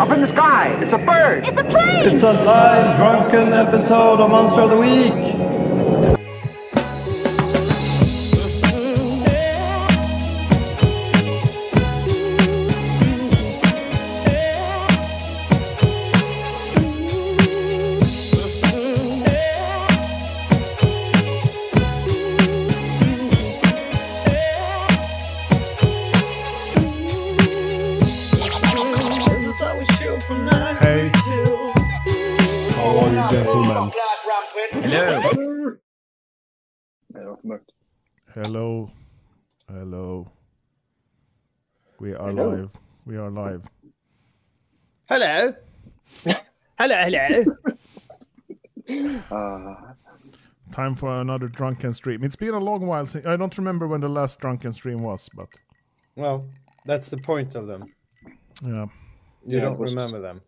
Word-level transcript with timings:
Up 0.00 0.10
in 0.12 0.22
the 0.22 0.28
sky. 0.28 0.68
It's 0.82 0.94
a 0.94 0.98
bird. 0.98 1.46
It's 1.46 1.60
a 1.60 1.62
plane! 1.62 2.08
It's 2.08 2.22
a 2.22 2.32
live 2.32 2.96
drunken 2.96 3.52
episode 3.52 4.18
of 4.18 4.30
Monster 4.30 4.62
of 4.62 4.70
the 4.70 4.78
Week. 4.78 5.59
Hello. 38.54 38.90
Hello. 39.68 40.26
We 42.00 42.14
are 42.14 42.30
Hello. 42.32 42.48
live. 42.50 42.70
We 43.06 43.16
are 43.16 43.30
live. 43.30 43.62
Hello. 45.08 45.54
hello, 46.76 46.96
hello. 46.96 47.44
Ah, 49.30 49.94
Time 50.72 50.96
for 50.96 51.20
another 51.20 51.46
drunken 51.46 51.94
stream. 51.94 52.24
It's 52.24 52.34
been 52.34 52.54
a 52.54 52.58
long 52.58 52.88
while 52.88 53.06
since 53.06 53.24
I 53.24 53.36
don't 53.36 53.56
remember 53.56 53.86
when 53.86 54.00
the 54.00 54.08
last 54.08 54.40
drunken 54.40 54.72
stream 54.72 54.98
was, 54.98 55.28
but 55.32 55.46
Well, 56.16 56.44
that's 56.84 57.08
the 57.08 57.18
point 57.18 57.54
of 57.54 57.68
them. 57.68 57.84
yeah. 58.64 58.86
You 59.44 59.58
Yeah, 59.58 59.60
don't 59.60 59.78
was- 59.78 59.94
remember 59.94 60.20
them. 60.20 60.40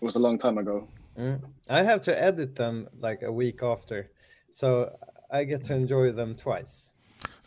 it 0.00 0.04
was 0.04 0.14
a 0.14 0.20
long 0.20 0.38
time 0.38 0.56
ago. 0.58 0.86
Mm. 1.18 1.40
I 1.68 1.82
have 1.82 2.00
to 2.02 2.12
edit 2.22 2.54
them 2.54 2.86
like 3.00 3.22
a 3.22 3.32
week 3.32 3.60
after, 3.64 4.08
so 4.52 4.96
I 5.32 5.42
get 5.44 5.64
to 5.64 5.74
enjoy 5.74 6.12
them 6.12 6.36
twice. 6.36 6.92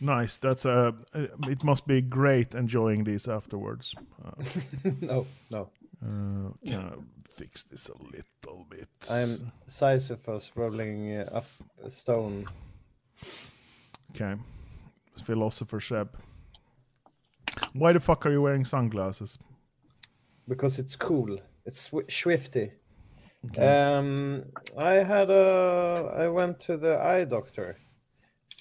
Nice. 0.00 0.38
That's 0.38 0.64
a. 0.64 0.94
it 1.14 1.62
must 1.64 1.86
be 1.86 2.00
great 2.00 2.54
enjoying 2.54 3.04
these 3.04 3.28
afterwards. 3.28 3.94
Uh, 4.24 4.42
no, 5.00 5.26
no. 5.50 5.70
uh, 6.04 6.68
can 6.68 6.80
I 6.80 6.92
fix 7.30 7.62
this 7.62 7.88
a 7.88 7.96
little 8.02 8.66
bit? 8.68 8.88
I'm 9.10 9.52
Sisyphus 9.66 10.52
rolling 10.54 11.12
uh, 11.12 11.28
up 11.32 11.46
a 11.84 11.90
stone. 11.90 12.46
okay. 14.14 14.34
Philosopher 15.24 15.80
Seb. 15.80 16.08
Why 17.74 17.92
the 17.92 18.00
fuck 18.00 18.26
are 18.26 18.30
you 18.30 18.42
wearing 18.42 18.64
sunglasses? 18.64 19.38
because 20.48 20.78
it's 20.78 20.96
cool. 20.96 21.38
It's 21.64 21.80
sw- 21.82 22.10
swifty. 22.10 22.72
Um, 23.58 24.44
I 24.78 24.92
had 24.94 25.30
a. 25.30 26.14
I 26.16 26.28
went 26.28 26.60
to 26.60 26.76
the 26.76 26.98
eye 27.00 27.24
doctor, 27.24 27.76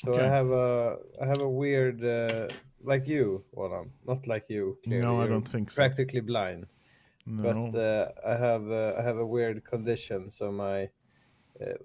so 0.03 0.11
Okay. 0.11 0.23
I 0.25 0.27
have 0.27 0.49
a. 0.52 0.97
I 1.21 1.25
have 1.27 1.41
a 1.41 1.49
weird, 1.49 2.03
uh, 2.03 2.47
like 2.83 3.07
you, 3.07 3.44
Roland. 3.55 3.91
Not 4.05 4.27
like 4.27 4.45
you. 4.49 4.77
Clearly. 4.83 5.05
No, 5.05 5.16
I 5.17 5.19
You're 5.25 5.30
don't 5.33 5.47
think 5.47 5.71
so. 5.71 5.75
Practically 5.75 6.21
blind, 6.21 6.66
No. 7.25 7.44
but 7.44 7.75
uh, 7.80 8.11
I 8.25 8.35
have. 8.35 8.69
Uh, 8.69 8.95
I 8.99 9.02
have 9.03 9.17
a 9.17 9.25
weird 9.25 9.63
condition, 9.63 10.29
so 10.29 10.52
my. 10.52 10.89
Uh, 11.61 11.77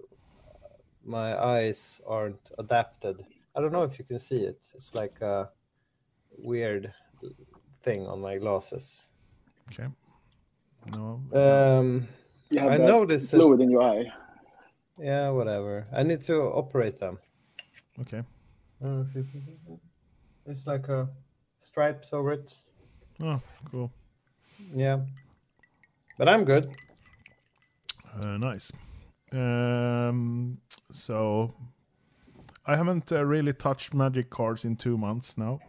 my 1.05 1.41
eyes 1.41 2.01
aren't 2.05 2.51
adapted. 2.59 3.23
I 3.55 3.61
don't 3.61 3.71
know 3.71 3.83
if 3.83 3.97
you 3.97 4.03
can 4.05 4.19
see 4.19 4.41
it. 4.43 4.59
It's 4.75 4.93
like 4.93 5.21
a 5.21 5.49
weird 6.37 6.91
thing 7.83 8.05
on 8.07 8.19
my 8.19 8.37
glasses. 8.37 9.07
okay. 9.71 9.87
No. 10.93 11.21
Um, 11.33 12.07
You 12.49 12.59
have 12.59 12.71
I 12.73 12.77
that 12.77 12.87
noticed 12.87 13.33
it. 13.33 13.37
fluid 13.37 13.61
in 13.61 13.71
your 13.71 13.81
eye. 13.83 14.05
Yeah, 14.99 15.29
whatever. 15.29 15.85
I 15.93 16.03
need 16.03 16.21
to 16.23 16.35
operate 16.61 16.99
them. 16.99 17.19
Okay. 18.01 18.23
Uh, 18.83 19.03
It's 20.45 20.65
like 20.65 20.87
a 20.87 21.09
stripes 21.61 22.13
over 22.13 22.33
it. 22.33 22.55
Oh, 23.21 23.41
cool. 23.69 23.91
Yeah. 24.73 24.99
But 26.17 26.27
I'm 26.27 26.45
good. 26.45 26.71
Uh, 28.21 28.37
nice. 28.37 28.71
Um, 29.31 30.57
so 30.91 31.53
I 32.65 32.75
haven't 32.75 33.11
uh, 33.11 33.25
really 33.25 33.53
touched 33.53 33.93
magic 33.93 34.29
cards 34.29 34.65
in 34.65 34.75
two 34.75 34.97
months 34.97 35.37
now. 35.37 35.59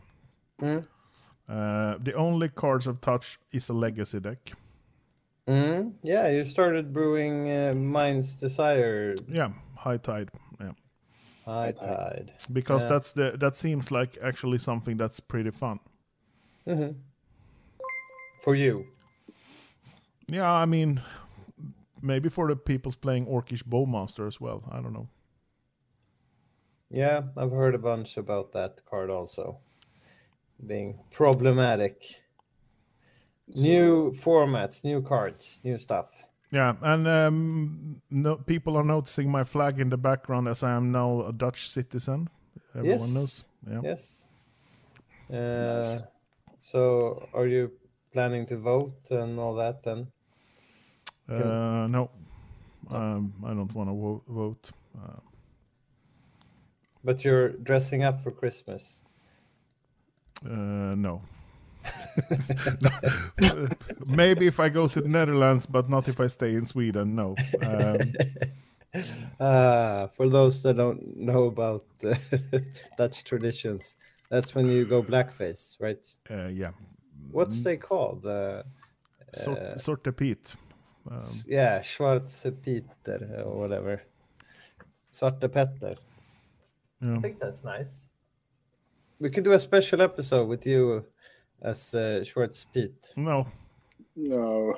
Mm. 0.61 0.84
Uh, 1.49 1.97
the 2.03 2.12
only 2.15 2.49
cards 2.49 2.87
I've 2.87 3.00
touched 3.00 3.38
is 3.53 3.69
a 3.69 3.72
legacy 3.72 4.21
deck. 4.21 4.53
Mm. 5.47 5.94
Yeah, 6.03 6.28
you 6.28 6.44
started 6.44 6.93
brewing 6.93 7.50
uh, 7.50 7.75
Mind's 7.75 8.34
Desire 8.34 9.17
Yeah, 9.28 9.50
high 9.77 9.97
tide. 9.97 10.31
Yeah, 11.48 11.54
High 11.54 11.72
Tide. 11.72 12.32
because 12.53 12.84
Yeah. 12.84 12.88
that's 12.88 13.12
the 13.12 13.36
that 13.38 13.56
seems 13.56 13.91
like 13.91 14.19
actually 14.22 14.59
something 14.59 14.97
that's 14.98 15.20
pretty 15.20 15.50
fun. 15.50 15.81
hmm 16.64 16.92
For 18.42 18.54
you. 18.54 18.86
Yeah, 20.28 20.50
I 20.53 20.66
mean, 20.66 21.00
maybe 22.03 22.28
for 22.28 22.48
the 22.48 22.56
people's 22.56 22.97
playing 22.97 23.26
Orcish 23.26 23.62
Bowmaster 23.64 24.26
as 24.26 24.41
well. 24.41 24.62
I 24.70 24.81
don't 24.81 24.92
know. 24.92 25.08
Yeah, 26.91 27.22
I've 27.37 27.50
heard 27.53 27.75
a 27.75 27.78
bunch 27.78 28.16
about 28.19 28.53
that 28.53 28.84
card 28.84 29.10
also. 29.10 29.58
Being 30.64 31.00
problematic. 31.10 32.04
New 33.56 34.12
formats, 34.12 34.84
new 34.84 35.03
cards, 35.03 35.60
new 35.64 35.78
stuff. 35.78 36.25
Yeah, 36.50 36.75
and 36.82 37.06
um, 37.06 38.00
no, 38.10 38.36
people 38.36 38.76
are 38.76 38.84
noticing 38.84 39.31
my 39.31 39.44
flag 39.44 39.78
in 39.81 39.91
the 39.91 39.97
background 39.98 40.48
as 40.48 40.62
I 40.62 40.70
am 40.76 40.91
now 40.92 41.26
a 41.28 41.32
Dutch 41.32 41.69
citizen. 41.69 42.28
Everyone 42.75 43.00
Yes. 43.00 43.14
knows. 43.14 43.44
Yeah. 43.70 43.81
Yes. 43.82 44.25
Uh, 45.31 46.06
So, 46.60 47.28
are 47.34 47.47
you 47.47 47.70
planning 48.12 48.47
to 48.47 48.56
vote 48.56 49.10
and 49.10 49.38
all 49.38 49.54
that 49.54 49.82
then? 49.82 50.06
Uh, 51.28 51.87
no, 51.88 52.10
um, 52.91 53.32
I 53.44 53.54
don't 53.54 53.75
want 53.75 53.88
to 53.91 53.94
wo- 53.94 54.22
vote. 54.26 54.70
Uh, 54.97 55.20
But 57.04 57.25
you're 57.25 57.50
dressing 57.62 58.03
up 58.04 58.20
for 58.22 58.31
Christmas. 58.31 59.00
uh, 60.44 60.94
no. 62.81 63.69
Maybe 64.06 64.47
if 64.47 64.60
I 64.60 64.69
go 64.69 64.88
to 64.88 65.00
the 65.00 65.09
Netherlands, 65.09 65.66
but 65.66 65.88
not 65.88 66.09
if 66.09 66.21
I 66.21 66.26
stay 66.26 66.54
in 66.54 66.66
Sweden. 66.66 67.15
No. 67.15 67.34
Um, 67.62 67.99
Ah, 69.38 70.09
for 70.16 70.31
those 70.31 70.62
that 70.62 70.78
don't 70.78 71.16
know 71.16 71.44
about 71.44 71.84
uh, 72.03 72.15
Dutch 72.99 73.22
traditions, 73.22 73.97
that's 74.31 74.54
when 74.54 74.66
you 74.66 74.87
go 74.87 75.03
blackface, 75.03 75.76
right? 75.78 76.04
uh, 76.31 76.49
yeah. 76.49 76.71
What's 77.31 77.60
they 77.60 77.76
called? 77.76 78.25
Uh, 78.25 78.62
Sort, 79.34 79.59
uh, 79.59 79.76
sorte 79.76 80.10
Pete. 80.16 80.55
Um, 81.10 81.20
yeah, 81.47 81.81
Schwarze 81.81 82.50
Peter 82.62 83.43
or 83.44 83.59
whatever. 83.59 84.03
Svarte 85.12 85.53
Petter. 85.53 85.97
yeah. 87.03 87.15
I 87.16 87.20
think 87.20 87.38
that's 87.38 87.65
nice. 87.65 88.10
We 89.20 89.31
could 89.31 89.44
do 89.44 89.53
a 89.53 89.59
special 89.59 90.00
episode 90.00 90.49
with 90.49 90.66
you 90.66 91.05
as 91.62 91.94
uh, 91.94 92.24
Schwartz 92.24 92.64
Pete. 92.72 93.12
No, 93.16 93.46
No. 94.16 94.74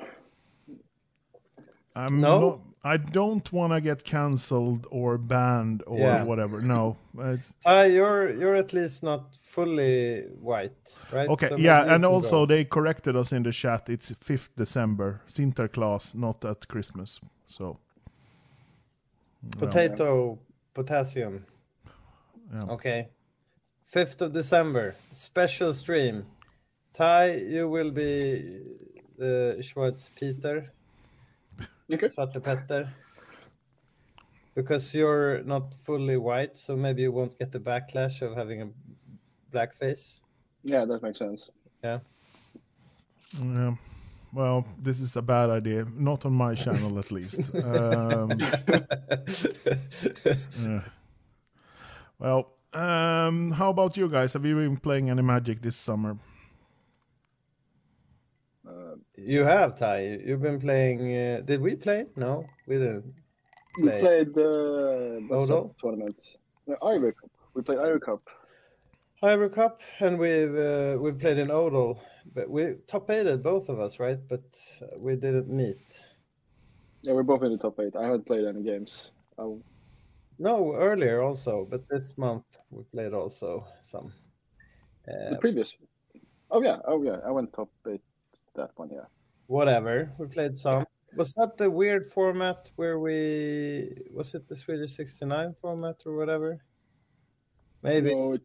I'm 1.95 2.21
No? 2.21 2.39
not. 2.39 2.59
I 2.83 2.97
don't 2.97 3.51
want 3.53 3.73
to 3.73 3.81
get 3.81 4.03
cancelled 4.03 4.87
or 4.89 5.17
banned 5.19 5.83
or 5.85 5.99
Yeah. 5.99 6.23
whatever. 6.23 6.61
No, 6.61 6.95
it's 7.19 7.53
Ty, 7.63 7.85
you're 7.97 8.31
you're 8.33 8.55
at 8.55 8.73
least 8.73 9.03
not 9.03 9.35
fully 9.43 10.23
white, 10.41 10.95
right? 11.13 11.29
okay. 11.29 11.49
So 11.49 11.57
yeah, 11.57 11.93
and 11.93 12.05
also 12.05 12.39
go. 12.39 12.45
they 12.47 12.65
corrected 12.65 13.15
us 13.15 13.31
in 13.33 13.43
the 13.43 13.51
chat. 13.51 13.87
It's 13.89 14.11
fifth 14.21 14.49
December, 14.55 15.21
Sinterklaas, 15.27 16.15
not 16.15 16.43
at 16.45 16.67
Christmas. 16.67 17.19
So 17.47 17.77
potato 19.59 20.39
potassium. 20.73 21.45
Yeah. 22.53 22.73
Okay, 22.73 23.09
fifth 23.85 24.21
of 24.21 24.31
December, 24.33 24.95
special 25.11 25.73
stream. 25.73 26.25
Ty, 26.93 27.35
you 27.35 27.69
will 27.69 27.91
be 27.91 28.59
the 29.17 29.57
Schwartz 29.61 30.09
Peter, 30.15 30.71
Okay. 31.93 32.07
Svarte 32.07 32.41
Petter. 32.41 32.89
Because 34.55 34.93
you're 34.93 35.43
not 35.43 35.73
fully 35.85 36.17
white, 36.17 36.57
so 36.57 36.75
maybe 36.75 37.01
you 37.03 37.11
won't 37.11 37.37
get 37.39 37.51
the 37.51 37.59
backlash 37.59 38.21
of 38.21 38.35
having 38.35 38.61
a 38.61 38.67
black 39.51 39.73
face. 39.73 40.21
Yeah, 40.63 40.85
that 40.85 41.01
makes 41.01 41.19
sense. 41.19 41.49
Yeah. 41.83 41.99
Yeah. 43.41 43.75
Well, 44.33 44.65
this 44.81 44.99
is 45.01 45.15
a 45.15 45.21
bad 45.21 45.49
idea. 45.49 45.85
Not 45.95 46.25
on 46.25 46.33
my 46.33 46.55
channel, 46.55 46.99
at 46.99 47.11
least. 47.11 47.51
Um, 47.63 48.31
yeah. 50.59 50.81
Well, 52.19 52.53
um, 52.73 53.51
how 53.51 53.69
about 53.69 53.97
you 53.97 54.07
guys? 54.09 54.33
Have 54.33 54.45
you 54.45 54.55
been 54.55 54.77
playing 54.77 55.09
any 55.09 55.21
Magic 55.21 55.61
this 55.61 55.75
summer? 55.75 56.17
Uh, 59.21 59.31
You 59.31 59.43
have 59.43 59.75
Ty. 59.77 60.19
You've 60.25 60.41
been 60.41 60.59
playing. 60.59 61.15
Uh, 61.15 61.41
did 61.45 61.61
we 61.61 61.75
play? 61.75 62.05
No, 62.15 62.45
we 62.67 62.75
didn't. 62.77 63.13
We 63.77 63.83
Play. 63.89 63.99
played 63.99 64.37
uh, 64.37 65.19
what's 65.27 65.49
Odal? 65.49 65.67
that 65.67 65.77
tournament. 65.79 66.21
No, 66.67 66.75
Ivory 66.83 67.13
Cup. 67.13 67.31
We 67.53 67.61
played 67.61 67.79
Ivory 67.79 67.99
Cup. 68.01 68.21
Ivory 69.23 69.49
Cup, 69.49 69.81
and 69.99 70.17
we've 70.19 70.55
uh, 70.55 70.97
we 70.99 71.11
played 71.13 71.37
in 71.37 71.51
Odal, 71.51 72.01
but 72.33 72.49
we 72.49 72.75
top 72.87 73.09
eighted 73.09 73.41
both 73.43 73.69
of 73.69 73.79
us, 73.79 73.99
right? 73.99 74.19
But 74.27 74.43
uh, 74.81 74.97
we 74.97 75.15
didn't 75.15 75.47
meet. 75.49 76.05
Yeah, 77.03 77.13
we're 77.13 77.23
both 77.23 77.43
in 77.43 77.51
the 77.51 77.57
top 77.57 77.79
eight. 77.79 77.95
I 77.95 78.03
haven't 78.03 78.25
played 78.25 78.45
any 78.45 78.61
games. 78.63 79.11
I, 79.39 79.43
No, 80.39 80.73
earlier 80.75 81.21
also, 81.21 81.65
but 81.69 81.87
this 81.87 82.17
month 82.17 82.45
we 82.71 82.83
played 82.91 83.13
also 83.13 83.65
some. 83.79 84.11
the 85.05 85.35
Uh, 85.35 85.39
previous. 85.39 85.75
Oh 86.49 86.61
yeah, 86.61 86.77
oh 86.85 87.01
yeah. 87.03 87.19
I 87.25 87.31
went 87.31 87.53
top 87.53 87.69
eight 87.87 88.01
that 88.55 88.71
one. 88.75 88.89
Yeah. 88.91 89.05
whatever, 89.47 90.11
we 90.17 90.27
played 90.27 90.55
some. 90.55 90.85
Was 91.17 91.33
that 91.33 91.57
the 91.57 91.69
weird 91.69 92.05
format 92.09 92.69
where 92.77 92.97
we 92.99 93.91
was 94.13 94.33
it 94.33 94.47
the 94.47 94.55
Swedish 94.55 94.95
sixty 94.95 95.25
nine 95.25 95.53
format 95.61 95.97
or 96.05 96.15
whatever? 96.15 96.57
Maybe. 97.83 98.13
No, 98.13 98.33
it, 98.33 98.41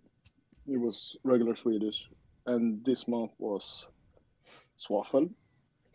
it 0.67 0.79
was 0.79 1.17
regular 1.23 1.55
Swedish, 1.55 2.09
and 2.47 2.85
this 2.85 3.07
month 3.07 3.33
was 3.39 3.87
Swaffle. 4.81 5.31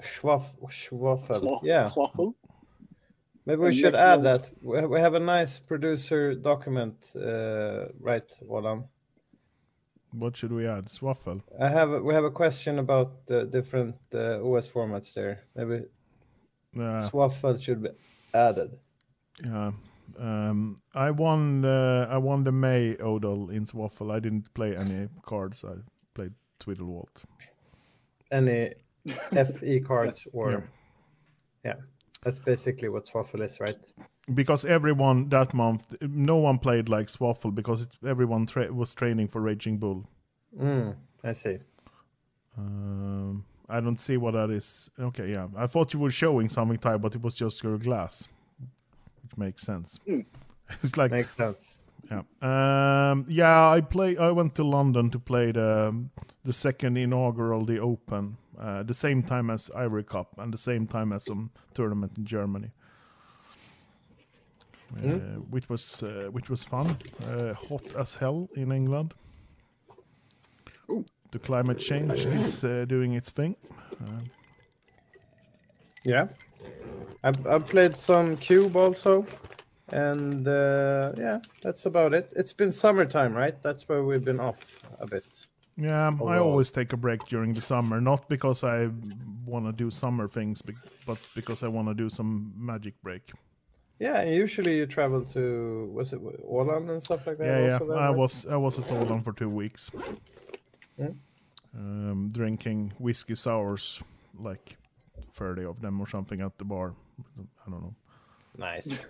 Schwaff, 0.01 0.45
Schwaffel. 0.69 1.59
Yeah, 1.63 1.85
Swaffle. 1.89 2.33
maybe 3.45 3.59
we 3.61 3.67
And 3.67 3.75
should 3.77 3.95
add 3.95 4.23
month- 4.23 4.43
that. 4.43 4.51
We 4.63 4.85
we 4.87 4.99
have 5.01 5.13
a 5.15 5.19
nice 5.19 5.59
producer 5.59 6.33
document, 6.35 7.11
uh, 7.15 7.87
right, 7.99 8.31
Roland? 8.47 8.83
What 10.13 10.35
should 10.37 10.51
we 10.51 10.67
add? 10.67 10.85
Swaffle. 10.87 11.41
I 11.59 11.69
have 11.69 11.91
a, 11.91 12.01
we 12.01 12.13
have 12.13 12.25
a 12.25 12.31
question 12.31 12.79
about 12.79 13.25
the 13.27 13.45
different 13.45 13.95
uh, 14.13 14.39
OS 14.43 14.67
formats 14.67 15.13
there. 15.13 15.43
Maybe 15.55 15.85
Uh, 16.77 17.09
Swaffle 17.09 17.61
should 17.61 17.81
be 17.83 17.89
added. 18.33 18.77
yeah. 19.43 19.71
Um, 20.19 20.81
I 20.93 21.09
won. 21.11 21.63
Uh, 21.65 22.05
I 22.09 22.17
won 22.17 22.43
the 22.43 22.51
May 22.51 22.95
Odal 22.97 23.49
in 23.49 23.65
Swaffle. 23.65 24.11
I 24.11 24.19
didn't 24.19 24.53
play 24.53 24.75
any 24.75 25.07
cards. 25.25 25.63
I 25.63 25.75
played 26.13 26.33
Twiddle 26.59 26.87
Vault. 26.87 27.23
Any 28.31 28.73
FE 29.33 29.79
cards 29.81 30.27
or 30.33 30.51
Yeah. 30.51 30.61
yeah. 31.63 31.75
That's 32.23 32.39
basically 32.39 32.89
what 32.89 33.05
Swaffle 33.07 33.41
is, 33.43 33.59
right? 33.59 33.91
Because 34.33 34.65
everyone 34.65 35.29
that 35.29 35.53
month, 35.53 35.95
no 36.01 36.37
one 36.37 36.57
played 36.59 36.89
like 36.89 37.07
Swaffle 37.07 37.53
because 37.53 37.83
it, 37.83 37.89
everyone 38.05 38.45
tra- 38.45 38.71
was 38.71 38.93
training 38.93 39.27
for 39.27 39.41
Raging 39.41 39.77
Bull. 39.77 40.05
Mm, 40.59 40.95
I 41.23 41.31
see. 41.33 41.59
Um, 42.57 43.45
I 43.69 43.79
don't 43.79 43.99
see 43.99 44.17
what 44.17 44.33
that 44.33 44.49
is. 44.49 44.89
Okay, 44.99 45.31
yeah, 45.31 45.47
I 45.55 45.67
thought 45.67 45.93
you 45.93 45.99
were 45.99 46.11
showing 46.11 46.49
something, 46.49 46.77
Ty, 46.77 46.97
but 46.97 47.15
it 47.15 47.21
was 47.21 47.35
just 47.35 47.63
your 47.63 47.77
glass, 47.77 48.27
which 49.23 49.37
makes 49.37 49.63
sense. 49.63 49.99
it's 50.83 50.97
like 50.97 51.11
Makes 51.11 51.35
sense. 51.35 51.77
yeah, 52.09 52.21
um, 53.11 53.25
yeah. 53.29 53.69
I 53.69 53.81
play. 53.81 54.17
I 54.17 54.31
went 54.31 54.55
to 54.55 54.63
London 54.63 55.09
to 55.11 55.19
play 55.19 55.51
the 55.51 55.95
the 56.43 56.53
second 56.53 56.97
inaugural 56.97 57.63
the 57.65 57.79
Open, 57.79 58.35
uh, 58.59 58.83
the 58.83 58.93
same 58.93 59.23
time 59.23 59.49
as 59.49 59.71
Ivory 59.75 60.03
Cup 60.03 60.27
and 60.37 60.53
the 60.53 60.57
same 60.57 60.87
time 60.87 61.13
as 61.13 61.23
some 61.25 61.51
tournament 61.73 62.11
in 62.17 62.25
Germany. 62.25 62.71
Uh, 64.97 65.39
which 65.49 65.69
was 65.69 66.03
uh, 66.03 66.27
which 66.31 66.49
was 66.49 66.63
fun, 66.63 66.97
uh, 67.29 67.53
hot 67.53 67.83
as 67.97 68.15
hell 68.15 68.49
in 68.55 68.71
England. 68.71 69.13
The 71.31 71.39
climate 71.39 71.79
change 71.79 72.25
is 72.25 72.63
uh, 72.63 72.85
doing 72.87 73.13
its 73.13 73.29
thing. 73.29 73.55
Yeah. 76.03 76.27
I've, 77.23 77.47
I've 77.47 77.65
played 77.67 77.95
some 77.95 78.35
Cube 78.37 78.75
also. 78.75 79.25
And 79.89 80.47
uh, 80.47 81.11
yeah, 81.17 81.39
that's 81.61 81.85
about 81.85 82.13
it. 82.13 82.31
It's 82.35 82.53
been 82.53 82.71
summertime, 82.71 83.33
right? 83.33 83.61
That's 83.61 83.87
where 83.89 84.03
we've 84.03 84.23
been 84.23 84.39
off 84.39 84.83
a 84.99 85.07
bit. 85.07 85.47
Yeah, 85.77 86.11
I 86.25 86.37
always 86.37 86.69
take 86.69 86.93
a 86.93 86.97
break 86.97 87.25
during 87.27 87.53
the 87.53 87.61
summer, 87.61 87.99
not 87.99 88.29
because 88.29 88.63
I 88.63 88.89
want 89.45 89.65
to 89.65 89.71
do 89.71 89.89
summer 89.89 90.27
things, 90.27 90.61
but 90.61 91.17
because 91.33 91.63
I 91.63 91.67
want 91.67 91.87
to 91.87 91.93
do 91.93 92.09
some 92.09 92.53
magic 92.55 92.93
break. 93.01 93.31
Yeah, 94.01 94.21
and 94.21 94.33
usually 94.43 94.77
you 94.77 94.87
travel 94.87 95.21
to 95.33 95.91
was 95.93 96.13
it 96.13 96.21
Åland 96.43 96.89
and 96.89 97.01
stuff 97.03 97.27
like 97.27 97.37
that. 97.37 97.45
Yeah, 97.47 97.67
yeah. 97.67 97.73
also 97.73 97.87
then, 97.87 97.97
I 97.97 98.09
right? 98.09 98.17
was 98.17 98.45
I 98.45 98.55
was 98.57 98.79
at 98.79 98.85
Åland 98.89 99.23
for 99.23 99.33
two 99.33 99.49
weeks, 99.49 99.91
Yeah. 100.97 101.13
um, 101.77 102.29
drinking 102.33 102.93
whiskey 102.99 103.35
sours, 103.35 104.01
like 104.43 104.77
thirty 105.33 105.65
of 105.65 105.81
them 105.81 106.01
or 106.01 106.07
something 106.09 106.41
at 106.41 106.57
the 106.57 106.65
bar. 106.65 106.93
I 107.67 107.69
don't 107.71 107.81
know. 107.81 107.95
nice. 108.57 109.09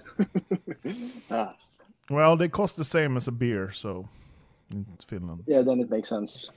Ah, 1.29 1.55
Well, 2.09 2.37
they 2.37 2.49
cost 2.49 2.75
the 2.75 2.83
same 2.83 3.17
as 3.17 3.27
a 3.27 3.31
beer, 3.31 3.71
so 3.73 4.09
in 4.73 4.85
Finland. 5.07 5.43
yeah. 5.47 5.63
Then 5.63 5.79
it 5.79 5.89
makes 5.89 6.09
sense. 6.09 6.51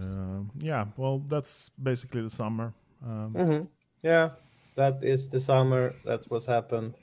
Uh, 0.00 0.42
yeah, 0.58 0.86
well, 0.96 1.22
that's 1.28 1.70
basically 1.82 2.22
the 2.22 2.30
summer. 2.30 2.72
Um, 3.06 3.32
hmm 3.34 3.66
Yeah, 4.02 4.30
that 4.74 5.02
is 5.02 5.28
the 5.28 5.40
summer. 5.40 5.94
That's 6.04 6.28
what's 6.28 6.46
happened. 6.46 6.94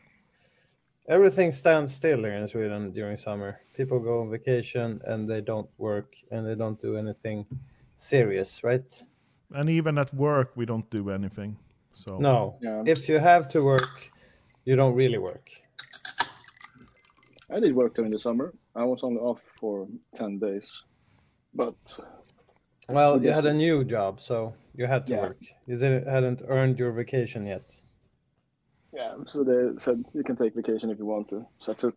Everything 1.08 1.52
stands 1.52 1.94
still 1.94 2.20
here 2.20 2.34
in 2.34 2.48
Sweden 2.48 2.92
during 2.92 3.18
summer. 3.18 3.60
People 3.74 4.00
go 4.00 4.22
on 4.22 4.30
vacation 4.30 5.02
and 5.06 5.30
they 5.30 5.42
don't 5.42 5.70
work 5.78 6.16
and 6.32 6.46
they 6.48 6.56
don't 6.56 6.80
do 6.80 6.96
anything 6.98 7.46
serious, 7.96 8.64
right? 8.64 9.04
And 9.54 9.70
even 9.70 9.98
at 9.98 10.14
work, 10.14 10.52
we 10.56 10.66
don't 10.66 10.90
do 10.90 11.10
anything. 11.10 11.58
So 11.94 12.18
No. 12.18 12.58
Yeah. 12.62 12.84
If 12.86 13.10
you 13.10 13.20
have 13.20 13.50
to 13.52 13.64
work, 13.64 14.12
you 14.66 14.76
don't 14.76 14.96
really 14.96 15.18
work. 15.18 15.50
I 17.50 17.60
did 17.60 17.76
work 17.76 17.96
during 17.96 18.12
the 18.12 18.20
summer. 18.20 18.54
I 18.76 18.86
was 18.86 19.04
only 19.04 19.20
off 19.20 19.42
for 19.60 19.88
ten 20.16 20.40
days, 20.40 20.84
but 21.54 21.76
Well, 22.92 23.24
you 23.24 23.32
had 23.32 23.46
a 23.46 23.54
new 23.54 23.84
job, 23.84 24.22
so 24.22 24.54
you 24.76 24.86
had 24.86 25.08
to 25.08 25.16
Yeah. 25.16 25.18
work. 25.18 25.38
You 25.66 25.78
didn't 25.80 26.08
hadn't 26.08 26.42
earned 26.48 26.78
your 26.80 26.92
vacation 26.92 27.48
yet. 27.48 27.82
yeah. 28.94 29.16
So 29.28 29.44
they 29.44 29.78
said 29.80 30.04
you 30.14 30.24
can 30.24 30.36
take 30.36 30.56
vacation 30.56 30.90
if 30.90 31.00
you 31.00 31.06
want 31.06 31.30
to. 31.30 31.46
So 31.60 31.72
I 31.72 31.76
took 31.76 31.96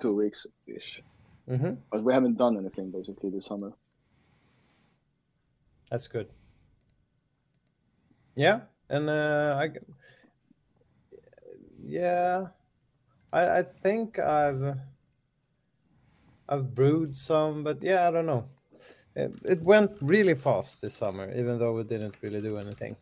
two 0.00 0.14
weeks 0.14 0.46
ish, 0.66 1.02
hmm 1.48 1.78
but 1.90 2.04
we 2.04 2.12
haven't 2.14 2.38
done 2.38 2.58
anything 2.58 2.92
basically 2.92 3.30
this 3.30 3.46
summer. 3.46 3.72
That's 5.90 6.08
good. 6.08 6.28
Yeah, 8.34 8.60
and 8.88 9.10
uh, 9.10 9.56
I, 9.60 9.70
yeah, 11.84 12.48
I 13.32 13.58
I 13.58 13.62
think 13.62 14.18
I've 14.18 14.78
I've 16.46 16.74
brewed 16.74 17.16
some, 17.16 17.64
but 17.64 17.82
yeah, 17.82 18.06
I 18.06 18.10
don't 18.10 18.26
know. 18.26 18.50
It, 19.18 19.32
it 19.44 19.62
went 19.62 19.90
really 20.00 20.34
fast 20.34 20.80
this 20.80 20.94
summer, 20.94 21.28
even 21.36 21.58
though 21.58 21.72
we 21.72 21.82
didn't 21.82 22.16
really 22.22 22.40
do 22.40 22.56
anything. 22.56 22.94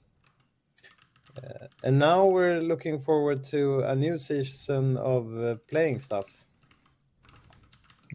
Uh, 1.36 1.66
and 1.82 1.98
now 1.98 2.24
we're 2.24 2.60
looking 2.62 2.98
forward 2.98 3.44
to 3.44 3.80
a 3.80 3.94
new 3.94 4.16
season 4.16 4.96
of 4.96 5.38
uh, 5.38 5.56
playing 5.68 5.98
stuff. 5.98 6.26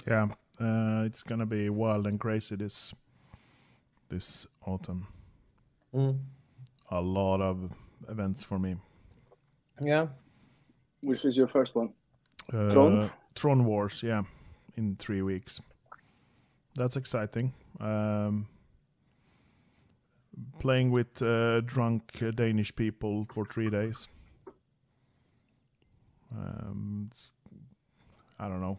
yeah, 0.08 0.29
uh, 0.60 1.03
it's 1.05 1.22
gonna 1.22 1.46
be 1.46 1.70
wild 1.70 2.08
and 2.08 2.20
crazy 2.20 2.55
this 2.55 2.91
this 4.10 4.48
autumn. 4.65 5.05
Mm. 5.93 6.17
A 6.89 7.01
lot 7.01 7.39
of 7.39 7.70
events 8.10 8.43
for 8.43 8.58
me. 8.58 8.77
Yeah, 9.79 10.08
Which 11.01 11.24
is 11.24 11.38
your 11.38 11.48
first 11.48 11.75
one? 11.75 11.93
Uh, 12.51 12.72
Tron? 12.72 13.12
Tron 13.36 13.65
Wars, 13.65 14.01
yeah, 14.03 14.24
in 14.75 14.96
three 14.96 15.22
weeks. 15.22 15.62
That's 16.75 16.96
exciting. 16.96 17.54
Um, 17.80 18.48
playing 20.60 20.92
with 20.92 21.22
uh, 21.22 21.62
drunk 21.62 22.04
uh, 22.22 22.32
Danish 22.32 22.74
people 22.75 23.28
for 23.34 23.46
three 23.46 23.70
days. 23.70 24.08
Um, 26.34 27.08
it's, 27.12 27.34
I 28.40 28.48
don't 28.48 28.62
know. 28.62 28.78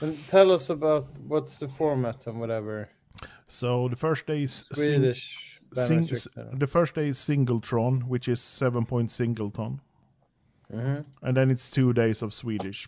and 0.00 0.16
tell 0.28 0.52
us 0.52 0.70
about 0.70 1.06
what's 1.26 1.58
the 1.58 1.68
format 1.68 2.26
and 2.26 2.38
whatever. 2.38 2.88
So 3.48 3.88
the 3.88 3.96
first 3.96 4.26
day 4.26 4.42
is 4.42 4.64
sing- 4.72 5.00
Swedish. 5.00 5.60
sing- 5.74 6.06
Biometric, 6.06 6.26
uh, 6.38 6.56
the 6.56 6.66
first 6.68 6.94
day 6.94 7.08
is 7.08 7.18
singletron, 7.18 8.04
which 8.04 8.28
is 8.28 8.40
seven 8.40 8.84
point 8.86 9.10
singleton, 9.10 9.80
mhm, 10.72 11.04
and 11.22 11.36
then 11.36 11.50
it's 11.50 11.70
two 11.70 11.92
days 11.92 12.22
of 12.22 12.32
Swedish. 12.32 12.86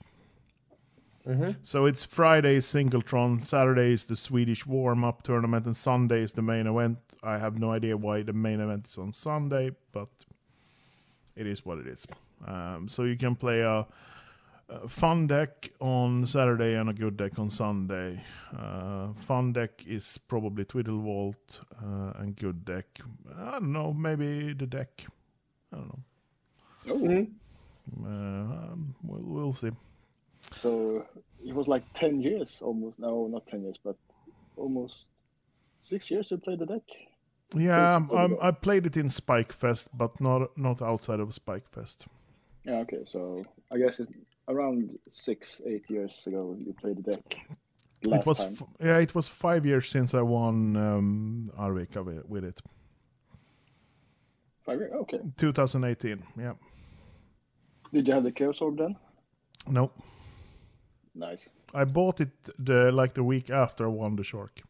Mhm. 1.28 1.56
So 1.62 1.86
it's 1.86 2.04
Friday 2.04 2.58
Singletron, 2.58 3.44
Saturday 3.44 3.92
is 3.92 4.04
the 4.06 4.16
Swedish 4.16 4.66
warm 4.66 5.04
up 5.04 5.22
tournament, 5.22 5.66
and 5.66 5.76
Sunday 5.76 6.22
is 6.22 6.32
the 6.32 6.42
main 6.42 6.66
event. 6.66 6.98
I 7.22 7.38
have 7.38 7.58
no 7.58 7.70
idea 7.72 7.96
why 7.96 8.22
the 8.22 8.32
main 8.32 8.60
event 8.60 8.86
is 8.86 8.98
on 8.98 9.12
Sunday, 9.12 9.70
but 9.92 10.08
it 11.36 11.46
is 11.46 11.64
what 11.64 11.78
it 11.78 11.86
is. 11.86 12.06
Um, 12.46 12.88
so 12.88 13.02
you 13.04 13.16
can 13.16 13.34
play 13.34 13.60
a 13.60 13.86
uh, 14.70 14.86
fun 14.86 15.26
deck 15.26 15.70
on 15.80 16.26
Saturday 16.26 16.74
and 16.74 16.90
a 16.90 16.92
good 16.92 17.16
deck 17.16 17.38
on 17.38 17.50
Sunday. 17.50 18.22
Uh, 18.56 19.12
fun 19.14 19.52
deck 19.52 19.82
is 19.86 20.18
probably 20.28 20.64
Twiddle 20.64 21.00
Vault 21.00 21.60
uh, 21.82 22.12
and 22.18 22.36
good 22.36 22.64
deck. 22.64 23.00
I 23.38 23.52
don't 23.52 23.72
know, 23.72 23.92
maybe 23.92 24.52
the 24.52 24.66
deck. 24.66 25.04
I 25.72 25.76
don't 25.76 25.88
know. 25.88 26.02
Oh, 26.90 27.26
Uh, 28.04 28.08
um, 28.08 28.94
we'll, 29.02 29.22
we'll 29.22 29.52
see. 29.52 29.70
So 30.52 31.04
it 31.44 31.54
was 31.54 31.68
like 31.68 31.84
10 31.94 32.20
years 32.20 32.60
almost. 32.62 32.98
No, 32.98 33.26
not 33.26 33.46
10 33.46 33.62
years, 33.62 33.78
but 33.82 33.96
almost 34.56 35.06
six 35.80 36.10
years 36.10 36.28
to 36.28 36.38
play 36.38 36.56
the 36.56 36.66
deck. 36.66 36.82
Yeah, 37.54 37.96
it's 37.96 37.96
um, 37.96 38.10
over. 38.10 38.42
I 38.42 38.50
played 38.50 38.84
it 38.86 38.96
in 38.96 39.08
Spike 39.08 39.52
Fest, 39.52 39.88
but 39.96 40.20
not 40.20 40.56
not 40.58 40.82
outside 40.82 41.18
of 41.18 41.32
Spike 41.32 41.66
Fest. 41.70 42.06
Yeah, 42.64 42.80
okay. 42.80 43.04
So 43.06 43.42
I 43.72 43.78
guess 43.78 44.00
it, 44.00 44.08
around 44.48 44.98
six, 45.08 45.62
eight 45.64 45.88
years 45.88 46.22
ago, 46.26 46.56
you 46.58 46.74
played 46.74 46.98
the 46.98 47.12
deck 47.12 47.38
it 48.02 48.26
was 48.26 48.40
f- 48.40 48.62
yeah, 48.80 48.98
it 48.98 49.14
was 49.14 49.28
five 49.28 49.66
years 49.66 49.88
since 49.88 50.14
I 50.14 50.22
won 50.22 50.76
um, 50.76 51.50
Arvika 51.58 52.04
with, 52.04 52.28
with 52.28 52.44
it. 52.44 52.60
Five 54.64 54.78
years? 54.80 54.92
Okay. 55.02 55.20
2018. 55.36 56.22
Yeah. 56.38 56.52
Did 57.92 58.06
you 58.06 58.14
have 58.14 58.24
the 58.24 58.32
Chaos 58.32 58.60
Orb 58.60 58.78
then? 58.78 58.96
No, 59.66 59.90
Nice. 61.18 61.50
I 61.74 61.84
bought 61.84 62.20
it 62.20 62.30
the 62.58 62.92
like 62.92 63.14
the 63.14 63.24
week 63.24 63.50
after 63.50 63.86
I 63.86 63.88
won 63.88 64.16
the 64.16 64.22
Shark. 64.22 64.62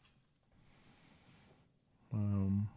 Um, 2.13 2.69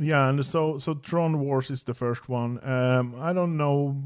yeah, 0.00 0.28
and 0.28 0.46
so 0.46 0.78
so 0.78 0.94
Tron 0.94 1.40
Wars 1.40 1.68
is 1.70 1.82
the 1.82 1.94
first 1.94 2.28
one. 2.28 2.64
Um, 2.64 3.16
I 3.20 3.32
don't 3.32 3.56
know 3.56 4.00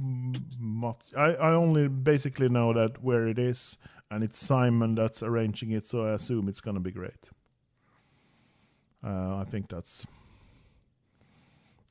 much. 0.59 1.01
I 1.15 1.35
I 1.35 1.53
only 1.53 1.89
basically 1.89 2.49
know 2.49 2.73
that 2.73 3.03
where 3.03 3.29
it 3.29 3.39
is, 3.39 3.77
and 4.11 4.25
it's 4.25 4.39
Simon 4.39 4.95
that's 4.95 5.23
arranging 5.23 5.73
it. 5.73 5.85
So 5.85 6.07
I 6.07 6.15
assume 6.15 6.49
it's 6.49 6.63
gonna 6.63 6.81
be 6.81 6.91
great. 6.91 7.31
Uh, 9.05 9.37
I 9.37 9.45
think 9.45 9.69
that's 9.69 10.07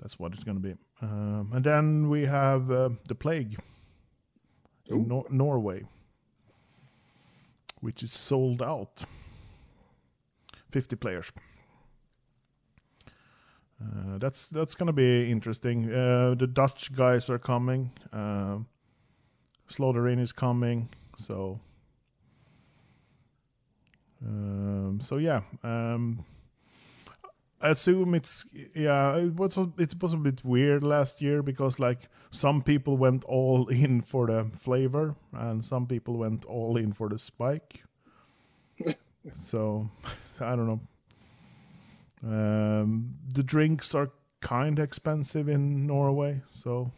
that's 0.02 0.18
what 0.18 0.34
it's 0.34 0.44
gonna 0.44 0.60
be. 0.60 0.76
Um, 1.04 1.52
and 1.54 1.64
then 1.64 2.10
we 2.10 2.26
have 2.26 2.72
uh, 2.72 2.90
the 3.08 3.16
plague 3.16 3.60
in 4.88 5.08
Nor- 5.08 5.28
Norway, 5.30 5.84
which 7.82 8.04
is 8.04 8.12
sold 8.12 8.62
out. 8.62 9.04
50 10.72 10.96
players. 10.98 11.32
Uh, 13.82 14.18
that's 14.18 14.50
that's 14.50 14.74
gonna 14.76 14.94
be 14.94 15.30
interesting. 15.30 15.92
Uh, 15.92 16.34
the 16.38 16.48
Dutch 16.48 16.94
guys 16.96 17.30
are 17.30 17.40
coming. 17.40 17.92
Uh, 18.12 18.60
Slaughterin 19.70 20.20
is 20.20 20.32
coming. 20.32 20.90
So, 21.18 21.60
um, 24.26 25.00
so 25.02 25.18
yeah. 25.18 25.42
Um, 25.64 26.26
I 27.62 27.70
assume 27.70 28.14
it's 28.14 28.46
yeah. 28.74 29.16
It 29.16 29.36
was 29.36 29.58
a, 29.58 29.72
it 29.78 30.02
was 30.02 30.14
a 30.14 30.18
bit 30.18 30.44
weird 30.44 30.84
last 30.84 31.22
year 31.22 31.42
because 31.42 31.80
like 31.80 32.10
some 32.32 32.62
people 32.62 32.98
went 32.98 33.24
all 33.26 33.68
in 33.84 34.02
for 34.02 34.28
the 34.28 34.52
flavor 34.60 35.16
and 35.34 35.64
some 35.64 35.88
people 35.88 36.18
went 36.18 36.46
all 36.46 36.78
in 36.78 36.94
for 36.94 37.10
the 37.10 37.18
spike. 37.18 37.84
so 39.38 39.90
I 40.40 40.56
don't 40.56 40.68
know. 40.68 40.82
Um, 42.24 43.16
the 43.34 43.44
drinks 43.44 43.94
are 43.96 44.12
kind 44.42 44.80
of 44.80 44.86
expensive 44.86 45.48
in 45.48 45.88
Norway, 45.88 46.42
so 46.48 46.92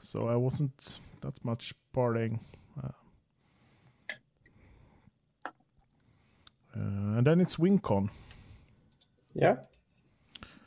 so 0.00 0.28
I 0.28 0.36
wasn't 0.36 1.00
that 1.20 1.44
much 1.44 1.74
partying. 1.94 2.40
Uh, 2.82 2.88
uh, 6.74 7.18
and 7.18 7.26
then 7.26 7.40
it's 7.40 7.56
WinCon. 7.56 8.08
Yeah. 9.34 9.56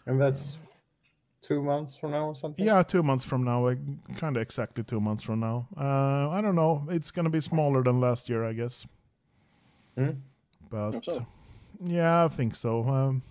And 0.06 0.20
that's 0.20 0.58
two 1.42 1.62
months 1.62 1.96
from 1.96 2.12
now 2.12 2.28
or 2.28 2.36
something? 2.36 2.66
Yeah, 2.66 2.82
two 2.82 3.04
months 3.04 3.26
from 3.26 3.44
now, 3.44 3.74
kind 4.16 4.38
of 4.38 4.42
exactly 4.42 4.84
two 4.84 5.00
months 5.00 5.24
from 5.24 5.42
now. 5.42 5.68
Uh, 5.78 6.30
I 6.30 6.42
don't 6.42 6.56
know. 6.56 6.84
It's 6.90 7.12
gonna 7.12 7.30
be 7.30 7.42
smaller 7.42 7.84
than 7.84 8.00
last 8.00 8.30
year, 8.30 8.44
I 8.44 8.54
guess. 8.54 8.88
Hmm? 9.96 10.12
But 10.70 11.04
so. 11.04 11.26
yeah, 11.84 12.26
I 12.26 12.28
think 12.30 12.56
so. 12.56 12.84
Um, 12.88 13.22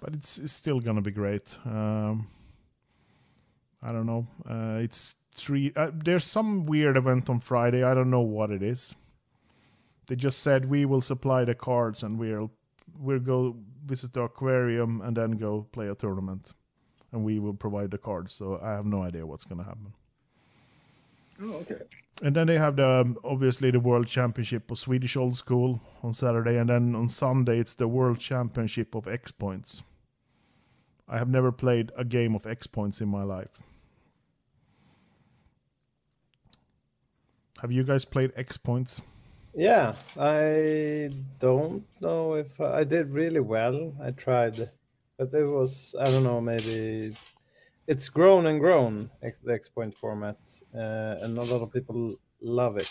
but 0.00 0.14
it's, 0.14 0.38
it's 0.38 0.52
still 0.52 0.80
gonna 0.80 1.02
be 1.02 1.12
great. 1.12 1.56
Um, 1.64 2.26
I 3.82 3.92
don't 3.92 4.06
know. 4.06 4.26
Uh, 4.48 4.78
it's 4.80 5.14
three. 5.34 5.72
Uh, 5.76 5.90
there's 5.92 6.24
some 6.24 6.66
weird 6.66 6.96
event 6.96 7.28
on 7.28 7.40
Friday. 7.40 7.84
I 7.84 7.94
don't 7.94 8.10
know 8.10 8.22
what 8.22 8.50
it 8.50 8.62
is. 8.62 8.94
They 10.06 10.16
just 10.16 10.40
said 10.40 10.66
we 10.66 10.84
will 10.84 11.00
supply 11.00 11.44
the 11.44 11.54
cards 11.54 12.02
and 12.02 12.18
we'll 12.18 12.50
we'll 12.98 13.20
go 13.20 13.56
visit 13.84 14.12
the 14.12 14.22
aquarium 14.22 15.00
and 15.00 15.16
then 15.16 15.32
go 15.32 15.66
play 15.72 15.88
a 15.88 15.94
tournament, 15.94 16.52
and 17.12 17.24
we 17.24 17.38
will 17.38 17.54
provide 17.54 17.90
the 17.90 17.98
cards. 17.98 18.32
So 18.32 18.58
I 18.62 18.70
have 18.70 18.86
no 18.86 19.02
idea 19.02 19.26
what's 19.26 19.44
gonna 19.44 19.64
happen. 19.64 19.92
Oh, 21.42 21.54
okay. 21.62 21.82
And 22.22 22.34
then 22.36 22.46
they 22.46 22.58
have 22.58 22.76
the 22.76 22.88
um, 22.88 23.18
obviously 23.24 23.70
the 23.70 23.80
World 23.80 24.06
Championship 24.06 24.70
of 24.70 24.78
Swedish 24.78 25.16
Old 25.16 25.36
School 25.36 25.80
on 26.02 26.14
Saturday, 26.14 26.56
and 26.56 26.70
then 26.70 26.94
on 26.94 27.08
Sunday 27.08 27.58
it's 27.58 27.74
the 27.74 27.88
World 27.88 28.18
Championship 28.20 28.94
of 28.94 29.08
X 29.08 29.32
Points. 29.32 29.82
I 31.08 31.18
have 31.18 31.28
never 31.28 31.52
played 31.52 31.90
a 31.96 32.04
game 32.04 32.34
of 32.34 32.46
X 32.46 32.66
Points 32.66 33.00
in 33.00 33.08
my 33.08 33.24
life. 33.24 33.62
Have 37.60 37.72
you 37.72 37.82
guys 37.82 38.04
played 38.04 38.32
X 38.36 38.56
Points? 38.56 39.00
Yeah, 39.54 39.94
I 40.18 41.10
don't 41.38 41.86
know 42.00 42.34
if 42.34 42.60
I 42.60 42.84
did 42.84 43.10
really 43.10 43.40
well. 43.40 43.94
I 44.02 44.10
tried, 44.10 44.56
but 45.16 45.32
it 45.32 45.44
was 45.44 45.94
I 46.00 46.04
don't 46.06 46.24
know 46.24 46.40
maybe 46.40 47.16
it's 47.86 48.08
grown 48.08 48.46
and 48.46 48.60
grown 48.60 49.10
X, 49.22 49.40
the 49.40 49.52
X 49.54 49.68
point 49.68 49.94
format, 49.94 50.38
uh, 50.74 51.16
and 51.22 51.38
a 51.38 51.44
lot 51.44 51.62
of 51.62 51.72
people 51.72 52.16
love 52.40 52.76
it. 52.78 52.90